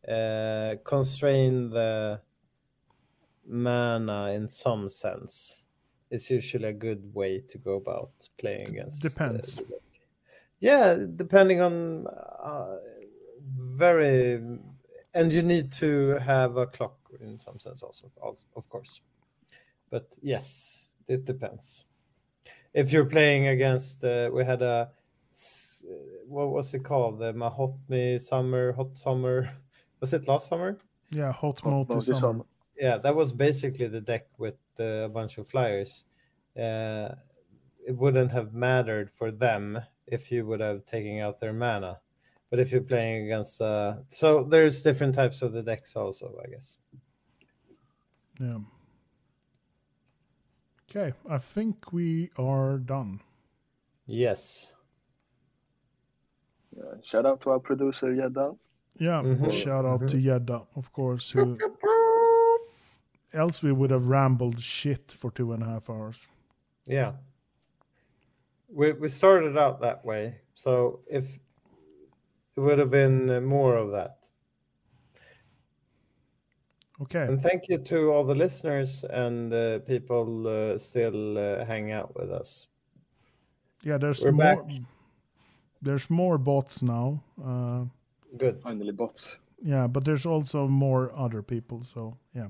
uh, 0.07 0.77
constrain 0.83 1.69
the 1.71 2.21
mana 3.51 4.31
in 4.31 4.47
some 4.47 4.89
sense 4.89 5.65
is 6.09 6.29
usually 6.29 6.69
a 6.69 6.73
good 6.73 7.13
way 7.13 7.39
to 7.49 7.57
go 7.57 7.75
about 7.75 8.11
playing 8.37 8.67
against. 8.69 9.05
uh, 9.05 9.09
depends. 9.09 9.55
the 9.57 9.63
deck. 9.63 9.79
yeah, 10.59 10.97
depending 11.15 11.61
on 11.61 12.07
uh, 12.07 12.77
very, 13.55 14.41
and 15.13 15.31
you 15.31 15.41
need 15.41 15.71
to 15.73 16.17
have 16.19 16.57
a 16.57 16.65
clock 16.67 16.97
in 17.19 17.37
some 17.37 17.59
sense 17.59 17.83
also, 17.83 18.09
also, 18.21 18.45
of 18.55 18.67
course. 18.69 19.01
But 19.89 20.17
yes, 20.21 20.85
it 21.07 21.25
depends. 21.25 21.83
If 22.73 22.93
you're 22.93 23.05
playing 23.05 23.47
against, 23.47 24.03
uh, 24.05 24.29
we 24.33 24.45
had 24.45 24.61
a 24.61 24.89
what 26.27 26.49
was 26.49 26.73
it 26.73 26.83
called? 26.83 27.19
The 27.19 27.33
Mahotmi 27.33 28.19
Summer, 28.21 28.71
Hot 28.73 28.95
Summer. 28.95 29.49
Was 29.99 30.13
it 30.13 30.27
last 30.27 30.47
summer? 30.47 30.79
yeah, 31.11 31.31
hot 31.31 31.59
Hot 31.59 31.69
mode 31.71 31.87
to 31.89 31.93
mode 31.95 32.05
to 32.05 32.15
summer. 32.15 32.19
summer. 32.19 32.45
Yeah, 32.81 32.97
that 32.97 33.15
was 33.15 33.31
basically 33.31 33.87
the 33.87 34.01
deck 34.01 34.25
with 34.39 34.55
uh, 34.79 35.05
a 35.05 35.09
bunch 35.09 35.37
of 35.37 35.47
flyers. 35.47 36.05
Uh, 36.57 37.09
it 37.87 37.95
wouldn't 37.95 38.31
have 38.31 38.53
mattered 38.53 39.09
for 39.11 39.29
them 39.31 39.79
if 40.07 40.31
you 40.31 40.45
would 40.47 40.59
have 40.59 40.85
taken 40.85 41.19
out 41.19 41.39
their 41.39 41.53
mana. 41.53 41.99
But 42.49 42.59
if 42.59 42.71
you're 42.71 42.81
playing 42.81 43.25
against, 43.25 43.61
uh, 43.61 43.97
so 44.09 44.43
there's 44.43 44.81
different 44.81 45.13
types 45.15 45.41
of 45.43 45.53
the 45.53 45.61
decks 45.61 45.95
also, 45.95 46.33
I 46.43 46.49
guess. 46.49 46.77
Yeah. 48.39 48.57
Okay, 50.89 51.13
I 51.29 51.37
think 51.37 51.93
we 51.93 52.31
are 52.37 52.77
done. 52.79 53.21
Yes. 54.07 54.73
Yeah. 56.75 56.83
Shout 57.03 57.25
out 57.25 57.41
to 57.41 57.51
our 57.51 57.59
producer 57.59 58.07
Jedda. 58.07 58.57
Yeah, 58.97 59.21
Mhm. 59.23 59.51
shout 59.51 59.85
out 59.85 60.07
to 60.09 60.17
Jedda, 60.17 60.67
of 60.75 60.91
course, 60.91 61.31
who 61.31 61.57
else 63.33 63.61
we 63.63 63.71
would 63.71 63.91
have 63.91 64.07
rambled 64.07 64.59
shit 64.61 65.15
for 65.17 65.31
two 65.31 65.53
and 65.53 65.63
a 65.63 65.65
half 65.67 65.89
hours. 65.89 66.27
Yeah. 66.85 67.13
We 68.73 68.93
we 68.93 69.07
started 69.09 69.57
out 69.57 69.81
that 69.81 70.05
way, 70.05 70.35
so 70.53 71.01
if 71.07 71.25
it 72.55 72.59
would 72.59 72.79
have 72.79 72.89
been 72.91 73.29
uh, 73.29 73.41
more 73.41 73.75
of 73.75 73.91
that. 73.91 74.17
Okay, 77.01 77.23
And 77.23 77.41
thank 77.41 77.67
you 77.67 77.79
to 77.79 78.11
all 78.11 78.23
the 78.23 78.35
listeners 78.35 79.03
and 79.09 79.51
uh, 79.51 79.79
people 79.79 80.47
uh, 80.47 80.77
still 80.77 81.37
uh, 81.37 81.65
hang 81.65 81.91
out 81.91 82.15
with 82.15 82.31
us. 82.31 82.67
yeah, 83.83 83.97
there's 83.97 84.21
we're 84.23 84.31
more. 84.31 84.63
back. 84.63 84.75
There's 85.81 86.09
more 86.11 86.37
bots 86.37 86.83
now. 86.83 87.23
Uh, 87.43 87.85
Good. 88.37 88.61
Finally, 88.61 88.91
bots. 88.91 89.35
yeah, 89.63 89.87
but 89.87 90.05
there's 90.05 90.25
also 90.27 90.67
more 90.67 91.11
other 91.15 91.41
people. 91.41 91.83
So 91.83 92.13
yeah, 92.35 92.49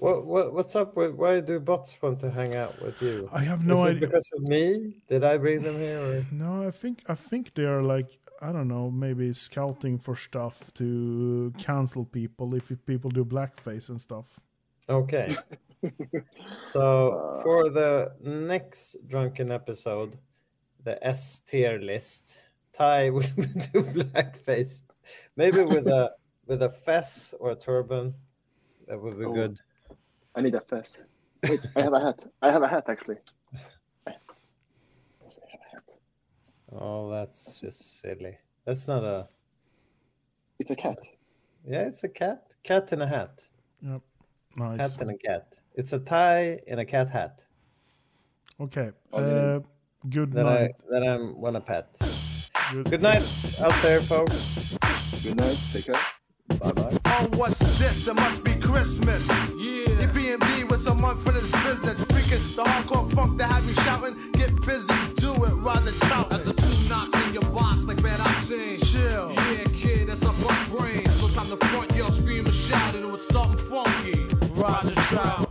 What, 0.00 0.24
what 0.24 0.54
what's 0.54 0.74
up 0.76 0.96
with 0.96 1.12
why 1.14 1.40
do 1.40 1.60
bots 1.60 2.00
want 2.00 2.20
to 2.20 2.30
hang 2.30 2.54
out 2.56 2.80
with 2.82 3.00
you? 3.02 3.28
I 3.32 3.40
have 3.44 3.60
Is 3.60 3.66
no 3.66 3.84
it 3.84 3.90
idea. 3.96 4.00
because 4.08 4.30
of 4.34 4.42
me? 4.48 4.94
Did 5.08 5.24
I 5.24 5.36
bring 5.36 5.62
them 5.62 5.76
here? 5.78 6.00
Or? 6.00 6.24
No, 6.32 6.66
I 6.66 6.70
think 6.70 7.02
I 7.08 7.14
think 7.14 7.54
they 7.54 7.64
are 7.64 7.82
like 7.82 8.18
I 8.40 8.50
don't 8.52 8.68
know, 8.68 8.90
maybe 8.90 9.32
scouting 9.34 9.98
for 9.98 10.16
stuff 10.16 10.72
to 10.74 11.52
cancel 11.58 12.06
people 12.06 12.54
if 12.54 12.72
people 12.86 13.10
do 13.10 13.24
blackface 13.26 13.90
and 13.90 14.00
stuff. 14.00 14.40
Okay. 14.88 15.36
so 16.62 17.38
for 17.42 17.68
the 17.70 18.12
next 18.22 18.96
drunken 19.06 19.52
episode, 19.52 20.16
the 20.84 20.96
S 21.06 21.40
tier 21.40 21.78
list, 21.78 22.50
Thai 22.72 23.10
will 23.14 23.20
do 23.22 23.82
blackface, 23.84 24.82
maybe 25.36 25.62
with 25.62 25.86
a 25.86 26.12
with 26.46 26.62
a 26.62 26.70
fez 26.70 27.34
or 27.38 27.50
a 27.50 27.56
turban. 27.56 28.14
That 28.88 28.98
would 29.00 29.18
be 29.18 29.26
Oh. 29.26 29.32
good. 29.34 29.58
I 30.34 30.40
need 30.40 30.54
a 30.54 30.60
fez. 30.60 31.02
Wait, 31.48 31.60
I 31.76 31.82
have 31.82 31.92
a 31.92 32.00
hat. 32.00 32.26
I 32.42 32.50
have 32.50 32.62
a 32.62 32.68
hat 32.68 32.84
actually. 32.88 33.16
Yes, 34.06 35.38
I 35.42 35.50
have 35.50 35.60
a 35.60 35.74
hat. 35.76 35.96
Oh, 36.72 37.10
that's 37.10 37.60
just 37.60 38.00
silly. 38.00 38.36
That's 38.64 38.86
not 38.88 39.04
a. 39.04 39.28
It's 40.58 40.70
a 40.70 40.76
cat. 40.76 40.98
Yeah, 41.66 41.82
it's 41.86 42.04
a 42.04 42.08
cat. 42.08 42.54
Cat 42.62 42.92
in 42.92 43.02
a 43.02 43.06
hat. 43.06 43.44
Yep. 43.82 44.02
Nice. 44.56 44.92
Cat 44.92 45.02
in 45.02 45.10
a 45.10 45.18
cat. 45.18 45.60
It's 45.74 45.92
a 45.92 45.98
tie 45.98 46.58
in 46.66 46.78
a 46.80 46.84
cat 46.84 47.08
hat 47.08 47.44
Okay. 48.60 48.90
Okay. 49.12 49.56
Uh, 49.56 49.60
good 50.10 50.32
that 50.32 50.44
night. 50.44 50.70
I 50.86 50.90
that 50.90 51.02
I 51.02 51.16
want 51.32 51.56
to 51.56 51.60
pet. 51.60 51.96
Good- 52.72 52.90
Good 52.90 53.02
night 53.02 53.24
out 53.60 53.74
there, 53.82 54.00
folks. 54.02 54.76
Good 55.22 55.36
night. 55.36 55.58
Take 55.72 55.86
care. 55.86 56.00
Bye 56.58 56.72
bye. 56.72 56.98
Oh, 57.04 57.28
what's 57.36 57.58
this? 57.78 58.08
It 58.08 58.14
must 58.14 58.44
be 58.44 58.54
Christmas. 58.54 59.28
Yeah. 59.58 59.90
B&B 60.12 60.64
with 60.64 60.80
some 60.80 61.04
unfinished 61.04 61.52
business. 61.64 62.02
Freaking 62.04 62.56
the 62.56 62.64
hardcore 62.64 63.12
funk 63.12 63.38
that 63.38 63.52
have 63.52 63.66
me 63.66 63.74
shouting. 63.74 64.16
Get 64.32 64.50
busy, 64.66 64.94
do 65.16 65.32
it, 65.32 65.54
Roger 65.62 65.92
Trout. 66.06 66.32
As 66.32 66.42
the 66.42 66.52
two 66.52 66.88
knocks 66.88 67.14
in 67.26 67.34
your 67.34 67.42
box 67.52 67.84
like 67.84 68.02
bad 68.02 68.20
octane. 68.20 68.78
Chill. 68.90 69.32
Yeah, 69.32 69.64
kid, 69.76 70.08
that's 70.08 70.22
a 70.22 70.32
bust 70.42 70.76
brain. 70.76 71.04
No 71.20 71.28
time 71.28 71.48
to 71.50 71.56
front, 71.66 71.94
yo, 71.94 72.08
scream 72.10 72.46
and 72.46 72.54
shout 72.54 72.94
it 72.94 73.10
with 73.10 73.20
something 73.20 73.58
funky. 73.58 74.26
Roger 74.54 74.94
Trout. 74.94 75.49